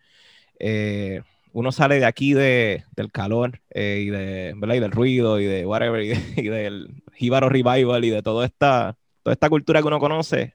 eh, 0.59 1.23
uno 1.53 1.73
sale 1.73 1.99
de 1.99 2.07
aquí 2.07 2.35
de, 2.35 2.85
del 2.97 3.11
calor 3.13 3.61
eh, 3.71 4.03
y, 4.07 4.11
de, 4.11 4.55
¿verdad? 4.57 4.77
y 4.77 4.81
del 4.81 4.93
ruido 4.93 5.41
y 5.41 5.47
de 5.47 5.67
whatever, 5.67 6.03
y, 6.03 6.43
del 6.49 7.03
Jíbaro 7.15 7.49
Revival 7.49 8.05
y 8.05 8.11
de 8.11 8.23
toda 8.23 8.47
esta, 8.47 8.97
toda 9.23 9.35
esta 9.35 9.49
cultura 9.49 9.81
que 9.81 9.89
uno 9.89 10.01
conoce 10.01 10.55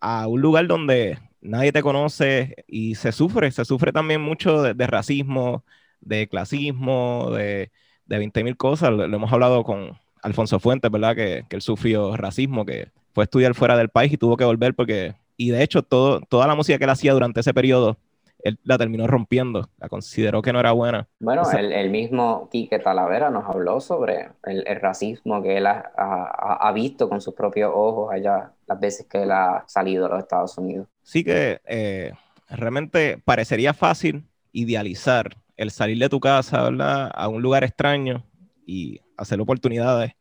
a 0.00 0.26
un 0.28 0.40
lugar 0.40 0.66
donde 0.66 1.18
nadie 1.40 1.72
te 1.72 1.82
conoce 1.82 2.56
y 2.66 2.96
se 2.96 3.12
sufre, 3.12 3.50
se 3.52 3.64
sufre 3.64 3.92
también 3.92 4.20
mucho 4.20 4.62
de, 4.62 4.86
racismo, 4.86 5.64
de 6.00 6.28
clasismo, 6.28 7.30
de, 7.30 7.70
de 8.06 8.18
20.000 8.18 8.56
cosas. 8.56 8.90
Lo, 8.90 9.04
hemos 9.04 9.32
hablado 9.32 9.64
con 9.64 9.98
Alfonso 10.22 10.58
Fuentes, 10.58 10.90
¿verdad? 10.90 11.14
Que, 11.14 11.44
que 11.48 11.56
él 11.56 11.62
sufrió 11.62 12.16
racismo, 12.16 12.64
que 12.64 12.88
fue 13.12 13.22
a 13.22 13.26
estudiar 13.26 13.54
fuera 13.54 13.76
del 13.76 13.88
país 13.88 14.12
y 14.12 14.16
tuvo 14.16 14.36
que 14.36 14.44
volver 14.44 14.74
porque, 14.74 15.14
y 15.36 15.50
de 15.50 15.62
hecho, 15.62 15.82
todo, 15.82 16.20
toda 16.20 16.46
la 16.46 16.54
música 16.54 16.78
que 16.78 16.84
él 16.84 16.90
hacía 16.90 17.12
durante 17.12 17.40
ese 17.40 17.52
periodo, 17.52 17.96
él 18.42 18.58
la 18.64 18.78
terminó 18.78 19.06
rompiendo, 19.06 19.68
la 19.78 19.88
consideró 19.88 20.42
que 20.42 20.52
no 20.52 20.60
era 20.60 20.72
buena. 20.72 21.08
Bueno, 21.20 21.42
el, 21.52 21.90
mismo 21.90 22.48
Quique 22.50 22.78
Talavera 22.78 23.30
nos 23.30 23.48
habló 23.48 23.80
sobre 23.80 24.30
el, 24.44 24.64
racismo 24.80 25.42
que 25.42 25.58
él 25.58 25.66
ha, 25.66 25.92
ha, 25.96 26.72
visto 26.72 27.08
con 27.08 27.20
sus 27.20 27.34
propios 27.34 27.70
ojos 27.72 28.12
allá 28.12 28.52
las 28.66 28.80
veces 28.80 29.06
que 29.06 29.22
él 29.22 29.30
ha 29.30 29.64
salido 29.68 30.06
a 30.06 30.08
los 30.08 30.18
Estados 30.18 30.58
Unidos. 30.58 30.88
Sí 31.02 31.22
que 31.22 31.60
eh, 31.66 32.12
realmente 32.48 33.18
parecería 33.24 33.74
fácil 33.74 34.24
idealizar 34.52 35.36
el 35.56 35.70
salir 35.70 35.98
de 35.98 36.08
tu 36.08 36.18
casa 36.18 36.62
¿verdad? 36.62 37.10
a 37.14 37.28
un 37.28 37.42
lugar 37.42 37.62
extraño 37.62 38.24
y 38.66 39.00
hacer 39.16 39.40
oportunidades. 39.40 40.14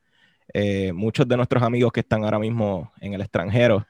Eh, 0.53 0.91
muchos 0.93 1.27
de 1.27 1.37
nuestros 1.37 1.63
amigos 1.63 1.91
que 1.93 2.01
están 2.01 2.23
ahora 2.23 2.39
mismo 2.39 2.91
en 2.99 3.13
el 3.13 3.21
extranjero 3.21 3.87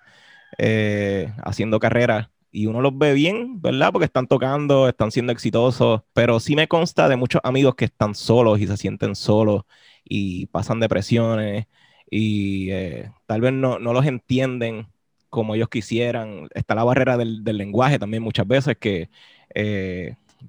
eh, 0.57 1.33
haciendo 1.43 1.79
carreras 1.79 2.29
y 2.51 2.67
uno 2.67 2.81
los 2.81 2.97
ve 2.97 3.13
bien, 3.13 3.61
¿verdad? 3.61 3.91
Porque 3.91 4.05
están 4.05 4.27
tocando, 4.27 4.87
están 4.87 5.11
siendo 5.11 5.31
exitosos, 5.31 6.01
pero 6.13 6.39
sí 6.39 6.55
me 6.55 6.67
consta 6.67 7.09
de 7.09 7.15
muchos 7.15 7.41
amigos 7.43 7.75
que 7.75 7.85
están 7.85 8.13
solos 8.15 8.59
y 8.59 8.67
se 8.67 8.77
sienten 8.77 9.15
solos 9.15 9.63
y 10.03 10.47
pasan 10.47 10.79
depresiones 10.79 11.67
y 12.09 12.69
eh, 12.71 13.11
tal 13.25 13.41
vez 13.41 13.53
no, 13.53 13.79
no, 13.79 13.93
los 13.93 14.05
entienden 14.05 14.87
como 15.29 15.55
ellos 15.55 15.69
quisieran. 15.69 16.47
Está 16.53 16.75
la 16.75 16.83
barrera 16.83 17.17
del, 17.17 17.43
del 17.43 17.57
lenguaje 17.57 17.99
también 17.99 18.21
muchas 18.23 18.47
veces 18.47 18.77
que, 18.77 19.09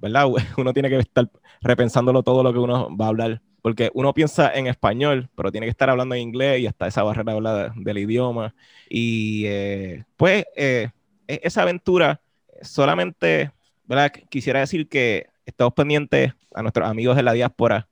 ¿verdad? 0.01 0.27
Uno 0.57 0.73
tiene 0.73 0.89
que 0.89 0.97
estar 0.99 1.29
repensándolo 1.61 2.23
todo 2.23 2.43
lo 2.43 2.53
que 2.53 2.59
uno 2.59 2.95
va 2.95 3.05
a 3.05 3.09
hablar 3.09 3.41
porque 3.63 3.89
uno 3.93 4.13
piensa 4.13 4.53
en 4.53 4.67
español, 4.67 5.29
pero 5.35 5.49
tiene 5.49 5.65
que 5.65 5.71
estar 5.71 5.89
hablando 5.89 6.15
en 6.15 6.21
inglés 6.21 6.59
y 6.59 6.67
hasta 6.67 6.85
esa 6.85 7.01
barrera 7.01 7.33
del 7.77 7.97
idioma. 7.97 8.53
Y 8.89 9.45
eh, 9.45 10.03
pues 10.17 10.43
eh, 10.57 10.89
e-, 11.29 11.39
esa 11.43 11.61
aventura 11.61 12.19
solamente, 12.61 13.51
¿verdad? 13.85 14.11
Quisiera 14.29 14.59
decir 14.59 14.89
que 14.89 15.27
estamos 15.45 15.73
pendientes 15.75 16.33
a 16.53 16.61
nuestros 16.61 16.89
amigos 16.89 17.15
de 17.15 17.23
la 17.23 17.31
diáspora 17.31 17.87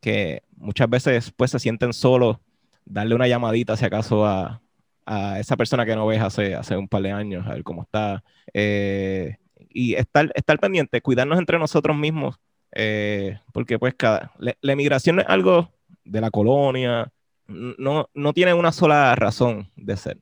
que 0.00 0.42
muchas 0.56 0.90
veces 0.90 1.30
pues 1.36 1.52
se 1.52 1.60
sienten 1.60 1.92
solos, 1.92 2.38
darle 2.84 3.14
una 3.14 3.28
llamadita 3.28 3.76
si 3.76 3.84
acaso 3.84 4.26
a, 4.26 4.60
a 5.06 5.38
esa 5.38 5.56
persona 5.56 5.86
que 5.86 5.94
no 5.94 6.04
ves 6.04 6.20
hace, 6.20 6.56
hace 6.56 6.76
un 6.76 6.88
par 6.88 7.00
de 7.00 7.12
años, 7.12 7.46
a 7.46 7.54
ver 7.54 7.62
cómo 7.62 7.82
está. 7.82 8.24
Eh, 8.52 9.36
y 9.70 9.94
estar, 9.94 10.32
estar 10.34 10.58
pendiente, 10.58 11.00
cuidarnos 11.00 11.38
entre 11.38 11.60
nosotros 11.60 11.96
mismos 11.96 12.40
eh, 12.72 13.38
porque 13.52 13.78
pues 13.78 13.94
cada, 13.94 14.32
la, 14.38 14.54
emigración 14.62 15.20
es 15.20 15.26
algo 15.28 15.70
de 16.04 16.20
la 16.20 16.30
colonia, 16.30 17.12
no, 17.46 18.08
no 18.14 18.32
tiene 18.32 18.54
una 18.54 18.72
sola 18.72 19.14
razón 19.14 19.70
de 19.76 19.96
ser, 19.96 20.18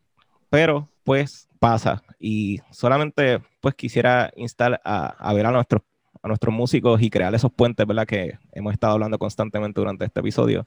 pero 0.48 0.88
pues 1.04 1.48
pasa 1.58 2.02
y 2.18 2.60
solamente 2.70 3.40
pues 3.60 3.74
quisiera 3.74 4.32
instar 4.36 4.80
a, 4.84 5.32
ver 5.34 5.46
a 5.46 5.52
nuestros, 5.52 5.82
a 6.22 6.28
nuestros 6.28 6.54
músicos 6.54 7.00
y 7.02 7.10
crear 7.10 7.34
esos 7.34 7.52
puentes, 7.52 7.86
¿verdad? 7.86 8.06
Que 8.06 8.38
hemos 8.52 8.72
estado 8.72 8.94
hablando 8.94 9.18
constantemente 9.18 9.80
durante 9.80 10.04
este 10.04 10.20
episodio, 10.20 10.66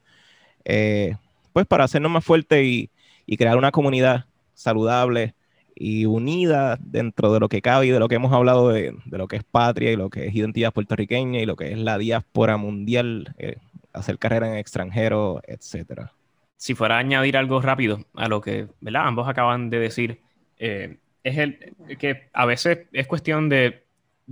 eh, 0.63 1.17
pues 1.51 1.65
para 1.65 1.83
hacernos 1.83 2.11
más 2.11 2.23
fuertes 2.23 2.63
y, 2.63 2.91
y 3.25 3.37
crear 3.37 3.57
una 3.57 3.71
comunidad 3.71 4.25
saludable, 4.53 5.35
y 5.75 6.05
unida 6.05 6.77
dentro 6.79 7.33
de 7.33 7.39
lo 7.39 7.49
que 7.49 7.61
cabe 7.61 7.87
y 7.87 7.89
de 7.89 7.99
lo 7.99 8.07
que 8.07 8.15
hemos 8.15 8.33
hablado 8.33 8.69
de, 8.69 8.95
lo 9.05 9.27
que 9.27 9.37
es 9.37 9.43
patria 9.43 9.91
y 9.91 9.95
lo 9.95 10.09
que 10.09 10.27
es 10.27 10.35
identidad 10.35 10.73
puertorriqueña 10.73 11.39
y 11.39 11.45
lo 11.45 11.55
que 11.55 11.71
es 11.71 11.77
la 11.77 11.97
diáspora 11.97 12.57
mundial, 12.57 13.33
eh, 13.37 13.57
hacer 13.93 14.19
carrera 14.19 14.47
en 14.47 14.57
extranjero, 14.57 15.41
etcétera. 15.47 16.11
Si 16.57 16.75
fuera 16.75 16.95
a 16.95 16.99
añadir 16.99 17.37
algo 17.37 17.61
rápido 17.61 18.05
a 18.15 18.27
lo 18.27 18.41
que 18.41 18.67
¿verdad? 18.79 19.07
ambos 19.07 19.27
acaban 19.27 19.69
de 19.69 19.79
decir, 19.79 20.21
eh, 20.57 20.97
es 21.23 21.37
el 21.37 21.75
que 21.99 22.29
a 22.33 22.45
veces 22.45 22.87
es 22.91 23.07
cuestión 23.07 23.49
de, 23.49 23.83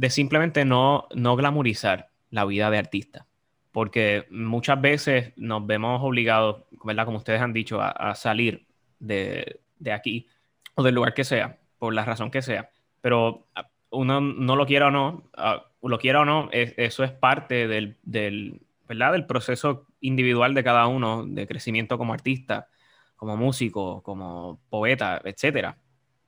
simplemente 0.09 0.65
no, 0.65 1.07
no 1.15 1.35
glamorizar 1.35 2.09
la 2.29 2.45
vida 2.45 2.69
de 2.69 2.77
artista. 2.77 3.25
Porque 3.71 4.25
muchas 4.29 4.81
veces 4.81 5.31
nos 5.37 5.65
vemos 5.65 6.01
obligados, 6.03 6.63
¿verdad? 6.83 7.05
como 7.05 7.17
ustedes 7.17 7.41
han 7.41 7.53
dicho, 7.53 7.79
a, 7.81 8.15
salir 8.15 8.65
de, 8.99 9.61
de 9.79 9.91
aquí 9.93 10.27
o 10.75 10.83
del 10.83 10.95
lugar 10.95 11.13
que 11.13 11.23
sea, 11.23 11.59
por 11.77 11.93
la 11.93 12.05
razón 12.05 12.31
que 12.31 12.41
sea. 12.41 12.69
Pero 13.01 13.47
ah, 13.55 13.69
uno 13.89 14.21
no 14.21 14.55
lo 14.55 14.65
quiera 14.65 14.87
o 14.87 14.91
no, 14.91 15.29
ah, 15.35 15.65
lo 15.81 15.99
quiera 15.99 16.21
o 16.21 16.25
no, 16.25 16.49
eso 16.51 17.03
es 17.03 17.11
parte 17.11 17.67
del, 17.67 17.97
del, 18.03 18.61
¿verdad? 18.87 19.13
del 19.13 19.25
proceso 19.25 19.87
individual 19.99 20.53
de 20.53 20.63
cada 20.63 20.87
uno, 20.87 21.25
de 21.25 21.47
crecimiento 21.47 21.97
como 21.97 22.13
artista, 22.13 22.67
como 23.15 23.37
músico, 23.37 24.01
como 24.03 24.61
poeta, 24.69 25.21
etcétera, 25.23 25.77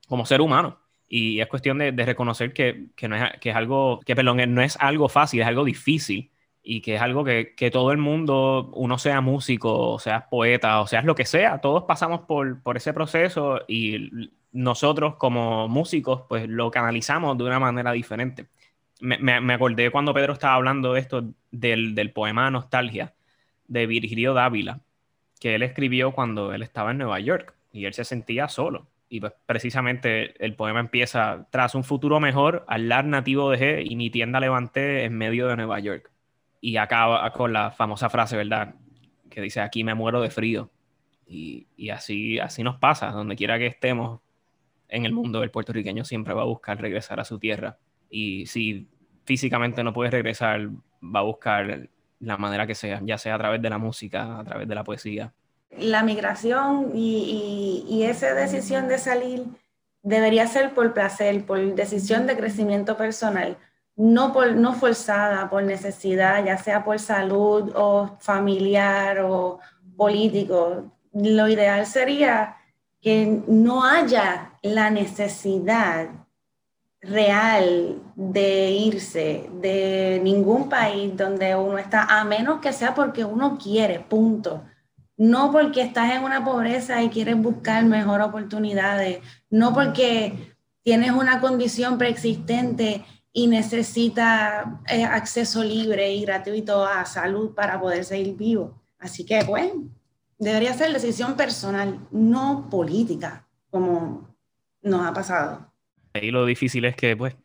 como 0.08 0.26
ser 0.26 0.42
humano. 0.42 0.80
Y 1.08 1.40
es 1.40 1.48
cuestión 1.48 1.78
de, 1.78 1.92
reconocer 1.92 2.54
que, 2.54 2.88
que, 2.96 3.08
no 3.08 3.16
es, 3.16 3.40
que 3.40 3.52
es 3.52 3.56
algo, 3.56 4.00
que 4.06 4.16
perdón, 4.16 4.54
no 4.54 4.62
es 4.62 4.78
algo 4.80 5.10
fácil, 5.10 5.42
es 5.42 5.48
algo 5.48 5.64
difícil 5.64 6.33
y 6.64 6.82
que 6.82 6.96
es 6.96 7.02
algo 7.02 7.26
que, 7.26 7.54
que, 7.56 7.70
todo 7.70 7.92
el 7.92 7.98
mundo, 7.98 8.72
uno 8.74 8.98
sea 8.98 9.20
músico, 9.20 10.00
seas 10.00 10.24
poeta, 10.32 10.80
o 10.80 10.88
seas 10.88 11.04
lo 11.04 11.14
que 11.14 11.26
sea, 11.26 11.60
todos 11.60 11.84
pasamos 11.84 12.22
por, 12.22 12.62
por 12.64 12.78
ese 12.78 12.94
proceso 12.94 13.62
y 13.68 14.32
nosotros 14.54 15.16
como 15.18 15.68
músicos 15.68 16.22
pues 16.30 16.48
lo 16.48 16.72
canalizamos 16.72 17.38
de 17.38 17.44
una 17.44 17.60
manera 17.60 17.92
diferente. 17.92 18.48
Me, 19.02 19.18
me, 19.42 19.54
acordé 19.54 19.92
cuando 19.92 20.14
Pedro 20.14 20.34
estaba 20.34 20.56
hablando 20.56 20.94
de 20.94 21.02
esto 21.02 21.26
del, 21.52 21.94
del, 21.96 22.12
poema 22.12 22.50
Nostalgia 22.50 23.14
de 23.68 23.86
Virgilio 23.86 24.34
Dávila, 24.34 24.80
que 25.42 25.56
él 25.56 25.64
escribió 25.64 26.14
cuando 26.14 26.54
él 26.54 26.64
estaba 26.64 26.92
en 26.92 27.00
Nueva 27.00 27.20
York 27.20 27.54
y 27.74 27.86
él 27.86 27.94
se 27.94 28.06
sentía 28.06 28.48
solo. 28.48 28.88
Y 29.10 29.20
pues 29.20 29.34
precisamente 29.46 30.44
el 30.44 30.56
poema 30.56 30.80
empieza, 30.80 31.48
tras 31.52 31.76
un 31.76 31.84
futuro 31.84 32.22
mejor, 32.22 32.64
al 32.68 32.88
lar 32.88 33.06
nativo 33.06 33.52
dejé 33.52 33.84
y 33.84 33.98
mi 33.98 34.10
tienda 34.10 34.40
levanté 34.40 35.04
en 35.04 35.18
medio 35.18 35.48
de 35.48 35.58
Nueva 35.58 35.80
York 35.80 36.13
y 36.64 36.78
acaba 36.78 37.30
con 37.34 37.52
la 37.52 37.72
famosa 37.72 38.10
frase, 38.10 38.38
¿verdad? 38.38 38.76
Que 39.30 39.42
dice, 39.42 39.60
aquí 39.60 39.84
me 39.84 39.96
muero 39.96 40.22
de 40.22 40.30
frío. 40.30 40.72
Y, 41.28 41.68
y, 41.76 41.90
así, 41.90 42.40
así 42.40 42.64
nos 42.64 42.78
pasa, 42.78 43.12
donde 43.12 43.36
quiera 43.36 43.60
que 43.60 43.68
estemos 43.68 44.22
en 44.88 45.06
el 45.06 45.12
mundo, 45.12 45.44
el 45.44 45.52
puertorriqueño 45.52 46.06
siempre 46.06 46.34
va 46.34 46.44
a 46.44 46.46
buscar 46.46 46.80
regresar 46.80 47.20
a 47.20 47.26
su 47.26 47.38
tierra. 47.38 47.78
Y 48.10 48.46
si 48.46 48.88
físicamente 49.26 49.84
no 49.84 49.92
puede 49.92 50.12
regresar, 50.12 50.70
va 51.04 51.20
a 51.20 51.24
buscar 51.24 51.90
la 52.22 52.38
manera 52.38 52.66
que 52.66 52.76
sea, 52.76 53.02
ya 53.04 53.18
sea 53.18 53.36
a 53.36 53.40
través 53.40 53.62
de 53.62 53.70
la 53.70 53.78
música, 53.78 54.40
a 54.40 54.46
través 54.46 54.66
de 54.66 54.76
la 54.76 54.86
poesía. 54.86 55.34
La 55.78 56.02
migración 56.02 56.92
y, 56.96 57.86
y 57.90 58.04
esa 58.04 58.34
decisión 58.36 58.88
de 58.88 59.00
salir 59.00 59.44
debería 60.02 60.48
ser 60.48 60.74
por 60.74 60.94
placer, 60.94 61.46
por 61.46 61.76
decisión 61.76 62.26
de 62.26 62.38
crecimiento 62.38 62.96
personal 62.96 63.58
no, 63.96 64.34
por, 64.34 64.56
no 64.56 64.74
forzada 64.74 65.50
por 65.50 65.64
necesidad, 65.64 66.44
ya 66.44 66.58
sea 66.58 66.84
por 66.84 67.00
salud 67.00 67.72
o 67.76 68.18
familiar 68.20 69.20
o 69.20 69.60
político. 69.96 70.92
Lo 71.14 71.48
ideal 71.48 71.86
sería 71.86 72.58
que 73.02 73.42
no 73.48 73.84
haya 73.84 74.54
la 74.62 74.90
necesidad 74.90 76.10
real 77.02 78.02
de 78.16 78.72
irse 78.72 79.50
de 79.62 80.22
ningún 80.24 80.70
país 80.70 81.16
donde 81.16 81.54
uno 81.56 81.78
está, 81.78 82.04
a 82.04 82.24
menos 82.24 82.62
que 82.62 82.72
sea 82.72 82.96
porque 82.96 83.26
uno 83.26 83.58
quiere, 83.62 84.00
punto. 84.00 84.64
No 85.18 85.52
porque 85.52 85.82
estás 85.82 86.14
en 86.14 86.24
una 86.24 86.44
pobreza 86.44 87.04
y 87.04 87.10
quieres 87.10 87.38
buscar 87.38 87.86
mejores 87.86 88.26
oportunidades, 88.26 89.20
no 89.50 89.74
porque 89.74 90.56
tienes 90.82 91.12
una 91.12 91.40
condición 91.40 91.98
preexistente 91.98 93.06
y 93.34 93.48
necesitas 93.48 94.68
eh, 94.88 95.04
acceso 95.04 95.64
libre 95.64 96.14
y 96.14 96.22
gratuito 96.22 96.86
a 96.86 97.04
salud 97.06 97.54
para 97.56 97.82
poder 97.82 98.06
seguir 98.06 98.38
vivo. 98.38 98.80
Así 99.00 99.26
que, 99.26 99.44
bueno, 99.44 99.90
debería 100.38 100.74
ser 100.74 100.94
decisión 100.94 101.36
personal, 101.36 102.00
no 102.12 102.68
política, 102.70 103.46
como 103.72 104.30
nos 104.84 105.06
ha 105.06 105.14
pasado. 105.14 105.68
Ahí 106.14 106.30
lo 106.30 106.46
difícil 106.46 106.86
es 106.86 106.96
que, 106.96 107.18
pues, 107.18 107.36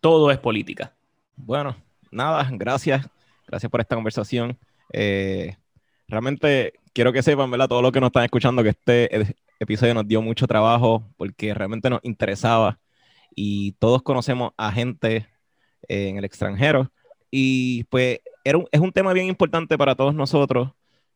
todo 0.00 0.30
es 0.30 0.38
política. 0.38 0.94
Bueno, 1.36 1.76
nada, 2.10 2.48
gracias. 2.52 3.06
Gracias 3.46 3.70
por 3.70 3.82
esta 3.82 3.94
conversación. 3.94 4.58
Eh, 4.92 5.54
realmente 6.08 6.72
quiero 6.94 7.12
que 7.12 7.22
sepan, 7.22 7.50
¿verdad? 7.50 7.68
Todo 7.68 7.82
lo 7.82 7.92
que 7.92 8.00
nos 8.00 8.08
están 8.08 8.24
escuchando, 8.24 8.62
que 8.62 8.70
este 8.70 9.36
episodio 9.58 9.92
nos 9.94 10.08
dio 10.08 10.22
mucho 10.22 10.46
trabajo 10.46 11.04
porque 11.18 11.52
realmente 11.52 11.90
nos 11.90 12.00
interesaba 12.04 12.78
y 13.34 13.72
todos 13.72 14.02
conocemos 14.02 14.52
a 14.56 14.72
gente 14.72 15.28
en 15.88 16.16
el 16.16 16.24
extranjero. 16.24 16.90
Y 17.30 17.84
pues 17.84 18.20
es 18.44 18.80
un 18.80 18.92
tema 18.92 19.12
bien 19.12 19.26
importante 19.26 19.78
para 19.78 19.94
todos 19.94 20.14
nosotros 20.14 20.70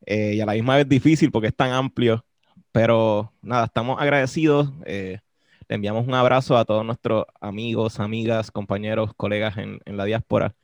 eh, 0.07 0.35
y 0.37 0.41
a 0.41 0.47
la 0.47 0.53
misma 0.53 0.77
vez 0.77 0.89
difícil 0.89 1.31
porque 1.31 1.49
es 1.49 1.57
tan 1.57 1.73
amplio. 1.73 2.25
Pero 2.73 3.33
nada, 3.43 3.67
estamos 3.67 4.01
agradecidos. 4.01 4.73
Eh, 4.87 5.21
le 5.69 5.77
enviamos 5.77 6.07
un 6.07 6.15
abrazo 6.15 6.57
a 6.57 6.65
todos 6.65 6.85
nuestros 6.85 7.25
amigos, 7.41 8.01
amigas, 8.01 8.51
compañeros, 8.51 9.13
colegas 9.17 9.57
en, 9.59 9.81
la 9.87 10.05
diáspora. 10.05 10.55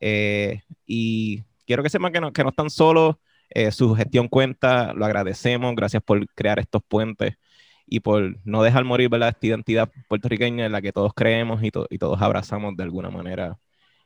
Eh, 0.00 0.62
y 0.86 1.44
quiero 1.66 1.82
que 1.82 1.90
sepan 1.90 2.12
que 2.12 2.20
no, 2.20 2.32
que 2.32 2.42
no 2.42 2.50
están 2.50 2.70
solos. 2.70 3.16
Eh, 3.50 3.70
su 3.72 3.94
gestión 3.94 4.28
cuenta, 4.28 4.92
lo 4.94 5.04
agradecemos. 5.04 5.74
Gracias 5.74 6.02
por 6.02 6.26
crear 6.34 6.58
estos 6.58 6.82
puentes 6.86 7.36
y 7.86 8.00
por 8.00 8.36
no 8.44 8.62
dejar 8.62 8.84
morir 8.84 9.10
esta 9.12 9.46
identidad 9.46 9.90
puertorriqueña 10.08 10.66
en 10.66 10.72
la 10.72 10.82
que 10.82 10.92
todos 10.92 11.12
creemos 11.14 11.62
y, 11.62 11.70
y 11.90 11.98
todos 11.98 12.20
abrazamos 12.20 12.76
de 12.76 12.82
alguna 12.82 13.10
manera. 13.10 13.58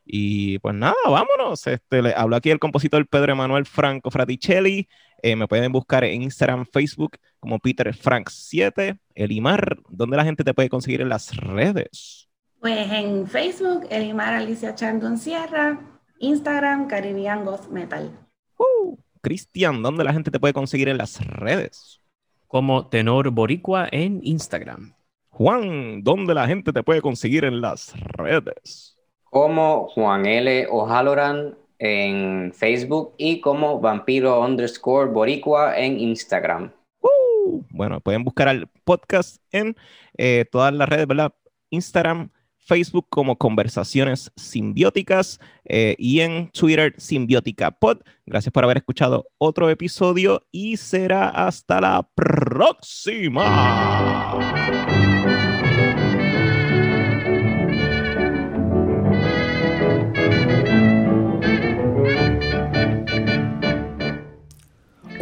Y 0.05 0.59
pues 0.59 0.75
nada, 0.75 0.95
vámonos. 1.07 1.67
Este, 1.67 2.03
le 2.03 2.13
hablo 2.15 2.37
aquí 2.37 2.51
el 2.51 2.59
compositor 2.59 3.07
Pedro 3.07 3.33
Emanuel 3.33 3.65
Franco 3.65 4.11
Fraticelli. 4.11 4.89
Eh, 5.23 5.37
me 5.37 5.47
pueden 5.47 5.71
buscar 5.71 6.05
en 6.05 6.23
Instagram, 6.23 6.67
Facebook 6.67 7.19
como 7.39 7.59
Peter 7.59 7.95
Frank 7.95 8.29
7. 8.31 8.99
Elimar, 9.15 9.79
¿dónde 9.89 10.17
la 10.17 10.25
gente 10.25 10.43
te 10.43 10.55
puede 10.55 10.69
conseguir 10.69 11.01
en 11.01 11.11
las 11.11 11.37
redes? 11.37 12.29
Pues 12.59 12.91
en 12.91 13.27
Facebook, 13.27 13.87
Elimar 13.91 14.35
Alicia 14.35 14.75
Chandon 14.75 15.17
Sierra, 15.17 15.81
Instagram, 16.19 16.89
Caribbean 16.89 17.45
Ghost 17.45 17.71
Metal. 17.71 18.11
Uh, 18.59 18.97
Cristian, 19.23 19.83
¿dónde 19.83 20.05
la 20.05 20.13
gente 20.13 20.31
te 20.31 20.41
puede 20.41 20.53
conseguir 20.53 20.89
en 20.89 20.99
las 20.99 21.25
redes? 21.25 22.00
Como 22.51 22.89
Tenor 22.89 23.31
Boricua 23.31 23.87
en 23.93 24.19
Instagram. 24.25 24.93
Juan, 25.29 26.03
¿dónde 26.03 26.35
la 26.35 26.49
gente 26.49 26.73
te 26.73 26.83
puede 26.83 27.01
conseguir 27.01 27.45
en 27.45 27.61
las 27.61 27.95
redes? 28.17 28.99
Como 29.23 29.87
Juan 29.91 30.27
L. 30.27 30.67
O'Halloran 30.69 31.57
en 31.79 32.53
Facebook 32.53 33.15
y 33.19 33.41
como 33.41 33.79
vampiro 33.79 34.41
underscore 34.41 35.13
boricua 35.13 35.79
en 35.79 36.01
Instagram. 36.01 36.73
Uh, 37.01 37.63
bueno, 37.71 38.01
pueden 38.01 38.25
buscar 38.25 38.49
al 38.49 38.67
podcast 38.83 39.37
en 39.53 39.77
eh, 40.19 40.45
todas 40.51 40.75
las 40.75 40.89
redes, 40.89 41.07
¿verdad? 41.07 41.33
Instagram, 41.71 42.33
Facebook 42.61 43.07
como 43.09 43.37
Conversaciones 43.37 44.31
Simbióticas 44.37 45.41
eh, 45.65 45.97
y 45.99 46.21
en 46.21 46.51
Twitter 46.51 46.95
Simbiótica 46.99 47.71
Pod. 47.73 47.99
Gracias 48.27 48.53
por 48.53 48.65
haber 48.65 48.77
escuchado 48.79 49.27
otro 49.39 49.69
episodio 49.71 50.47
y 50.53 50.77
será 50.77 51.29
hasta 51.29 51.81
la 51.81 52.09
próxima. 52.15 53.49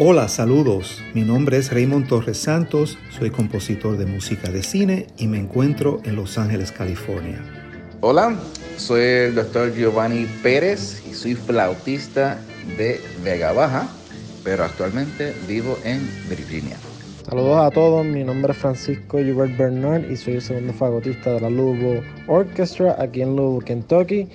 Hola, 0.00 0.28
saludos. 0.28 1.02
Mi 1.12 1.22
nombre 1.22 1.56
es 1.56 1.72
Raymond 1.72 2.06
Torres 2.06 2.38
Santos, 2.38 2.96
soy 3.10 3.30
compositor 3.30 3.98
de 3.98 4.06
música 4.06 4.48
de 4.48 4.62
cine 4.62 5.08
y 5.18 5.26
me 5.26 5.40
encuentro 5.40 6.00
en 6.04 6.14
Los 6.14 6.38
Ángeles, 6.38 6.70
California. 6.70 7.40
Hola, 8.00 8.36
soy 8.76 9.00
el 9.00 9.34
doctor 9.34 9.74
Giovanni 9.74 10.26
Pérez 10.40 11.02
y 11.04 11.14
soy 11.14 11.34
flautista 11.34 12.38
de 12.76 13.00
Vega 13.24 13.52
Baja, 13.52 13.88
pero 14.44 14.62
actualmente 14.62 15.34
vivo 15.48 15.76
en 15.82 16.08
Virginia. 16.30 16.76
Saludos 17.28 17.58
a 17.58 17.70
todos, 17.72 18.06
mi 18.06 18.22
nombre 18.22 18.52
es 18.52 18.58
Francisco 18.58 19.16
Hubert 19.16 19.56
Bernard 19.56 20.08
y 20.08 20.16
soy 20.16 20.34
el 20.34 20.42
segundo 20.42 20.74
fagotista 20.74 21.32
de 21.32 21.40
la 21.40 21.50
Louisville 21.50 22.04
Orchestra 22.28 22.94
aquí 23.00 23.22
en 23.22 23.34
Louisville, 23.34 23.64
Kentucky. 23.64 24.28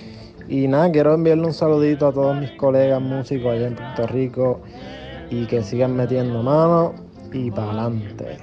Y 0.46 0.68
nada, 0.68 0.92
quiero 0.92 1.14
enviarle 1.14 1.46
un 1.46 1.54
saludito 1.54 2.08
a 2.08 2.12
todos 2.12 2.38
mis 2.38 2.50
colegas 2.50 3.00
músicos 3.00 3.54
allá 3.54 3.68
en 3.68 3.76
Puerto 3.76 4.06
Rico 4.08 4.60
y 5.30 5.46
que 5.46 5.62
sigan 5.62 5.96
metiendo 5.96 6.42
mano 6.42 6.94
y 7.32 7.50
para 7.50 7.70
adelante. 7.70 8.38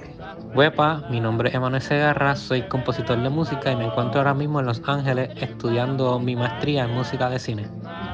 Huepa, 0.54 1.04
mi 1.10 1.20
nombre 1.20 1.48
es 1.48 1.54
Emanuel 1.54 1.80
Segarra, 1.80 2.36
soy 2.36 2.62
compositor 2.68 3.20
de 3.22 3.30
música 3.30 3.72
y 3.72 3.76
me 3.76 3.86
encuentro 3.86 4.20
ahora 4.20 4.34
mismo 4.34 4.60
en 4.60 4.66
Los 4.66 4.82
Ángeles 4.84 5.30
estudiando 5.40 6.18
mi 6.18 6.36
maestría 6.36 6.84
en 6.84 6.90
música 6.90 7.30
de 7.30 7.38
cine. 7.38 7.68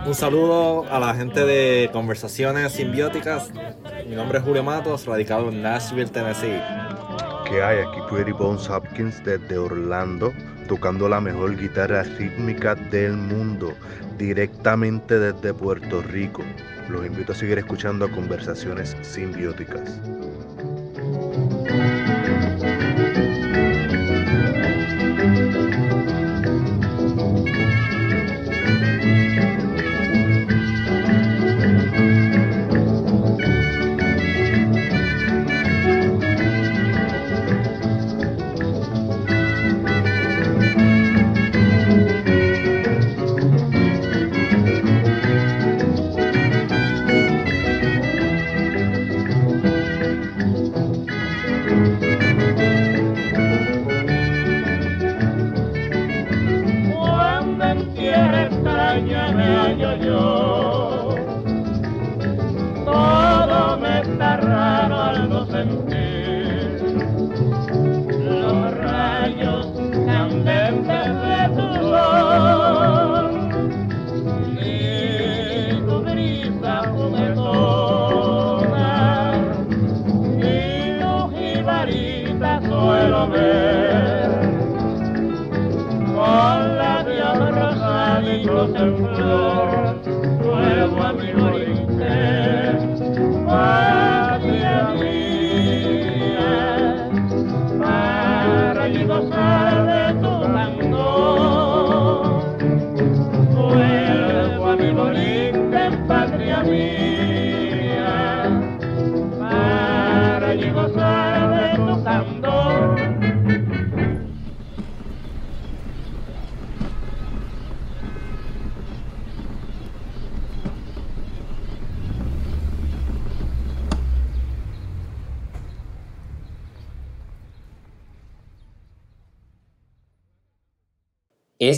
Un 0.07 0.15
saludo 0.15 0.85
a 0.91 1.01
la 1.01 1.15
gente 1.15 1.45
de 1.45 1.91
Conversaciones 1.93 2.73
Simbióticas. 2.73 3.51
Mi 4.09 4.15
nombre 4.15 4.39
es 4.39 4.45
Julio 4.45 4.63
Matos, 4.63 5.07
radicado 5.07 5.49
en 5.49 5.63
Nashville, 5.63 6.11
Tennessee. 6.11 6.63
¿Qué 7.49 7.63
hay? 7.63 7.79
Aquí 7.79 7.99
Pretty 8.09 8.33
Bones 8.33 8.71
Hopkins 8.71 9.23
desde 9.25 9.59
Orlando, 9.59 10.33
tocando 10.69 11.09
la 11.09 11.21
mejor 11.21 11.57
guitarra 11.57 12.05
rítmica 12.05 12.75
del 12.75 13.17
mundo, 13.17 13.73
directamente 14.17 15.19
desde 15.19 15.53
Puerto 15.55 16.03
Rico. 16.03 16.43
Los 16.89 17.05
invito 17.05 17.33
a 17.33 17.35
seguir 17.35 17.59
escuchando 17.59 18.11
conversaciones 18.11 18.97
simbióticas. 19.03 20.01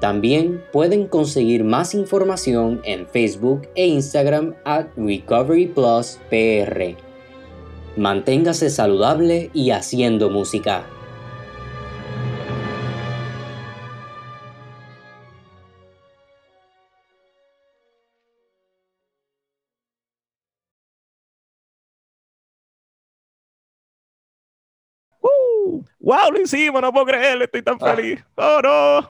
También 0.00 0.64
pueden 0.72 1.06
conseguir 1.06 1.62
más 1.62 1.94
información 1.94 2.80
en 2.84 3.06
Facebook 3.06 3.68
e 3.74 3.86
Instagram 3.86 4.54
at 4.64 4.86
Recovery 4.96 5.66
Plus 5.66 6.18
PR. 6.30 6.96
Manténgase 7.96 8.70
saludable 8.70 9.50
y 9.52 9.72
haciendo 9.72 10.30
música. 10.30 10.86
¡Wow! 26.00 26.32
Lo 26.32 26.40
hicimos, 26.40 26.80
no 26.80 26.90
puedo 26.90 27.06
creerlo, 27.06 27.44
estoy 27.44 27.62
tan 27.62 27.78
feliz. 27.78 28.24
¡Oh, 28.34 28.60
no! 28.62 29.08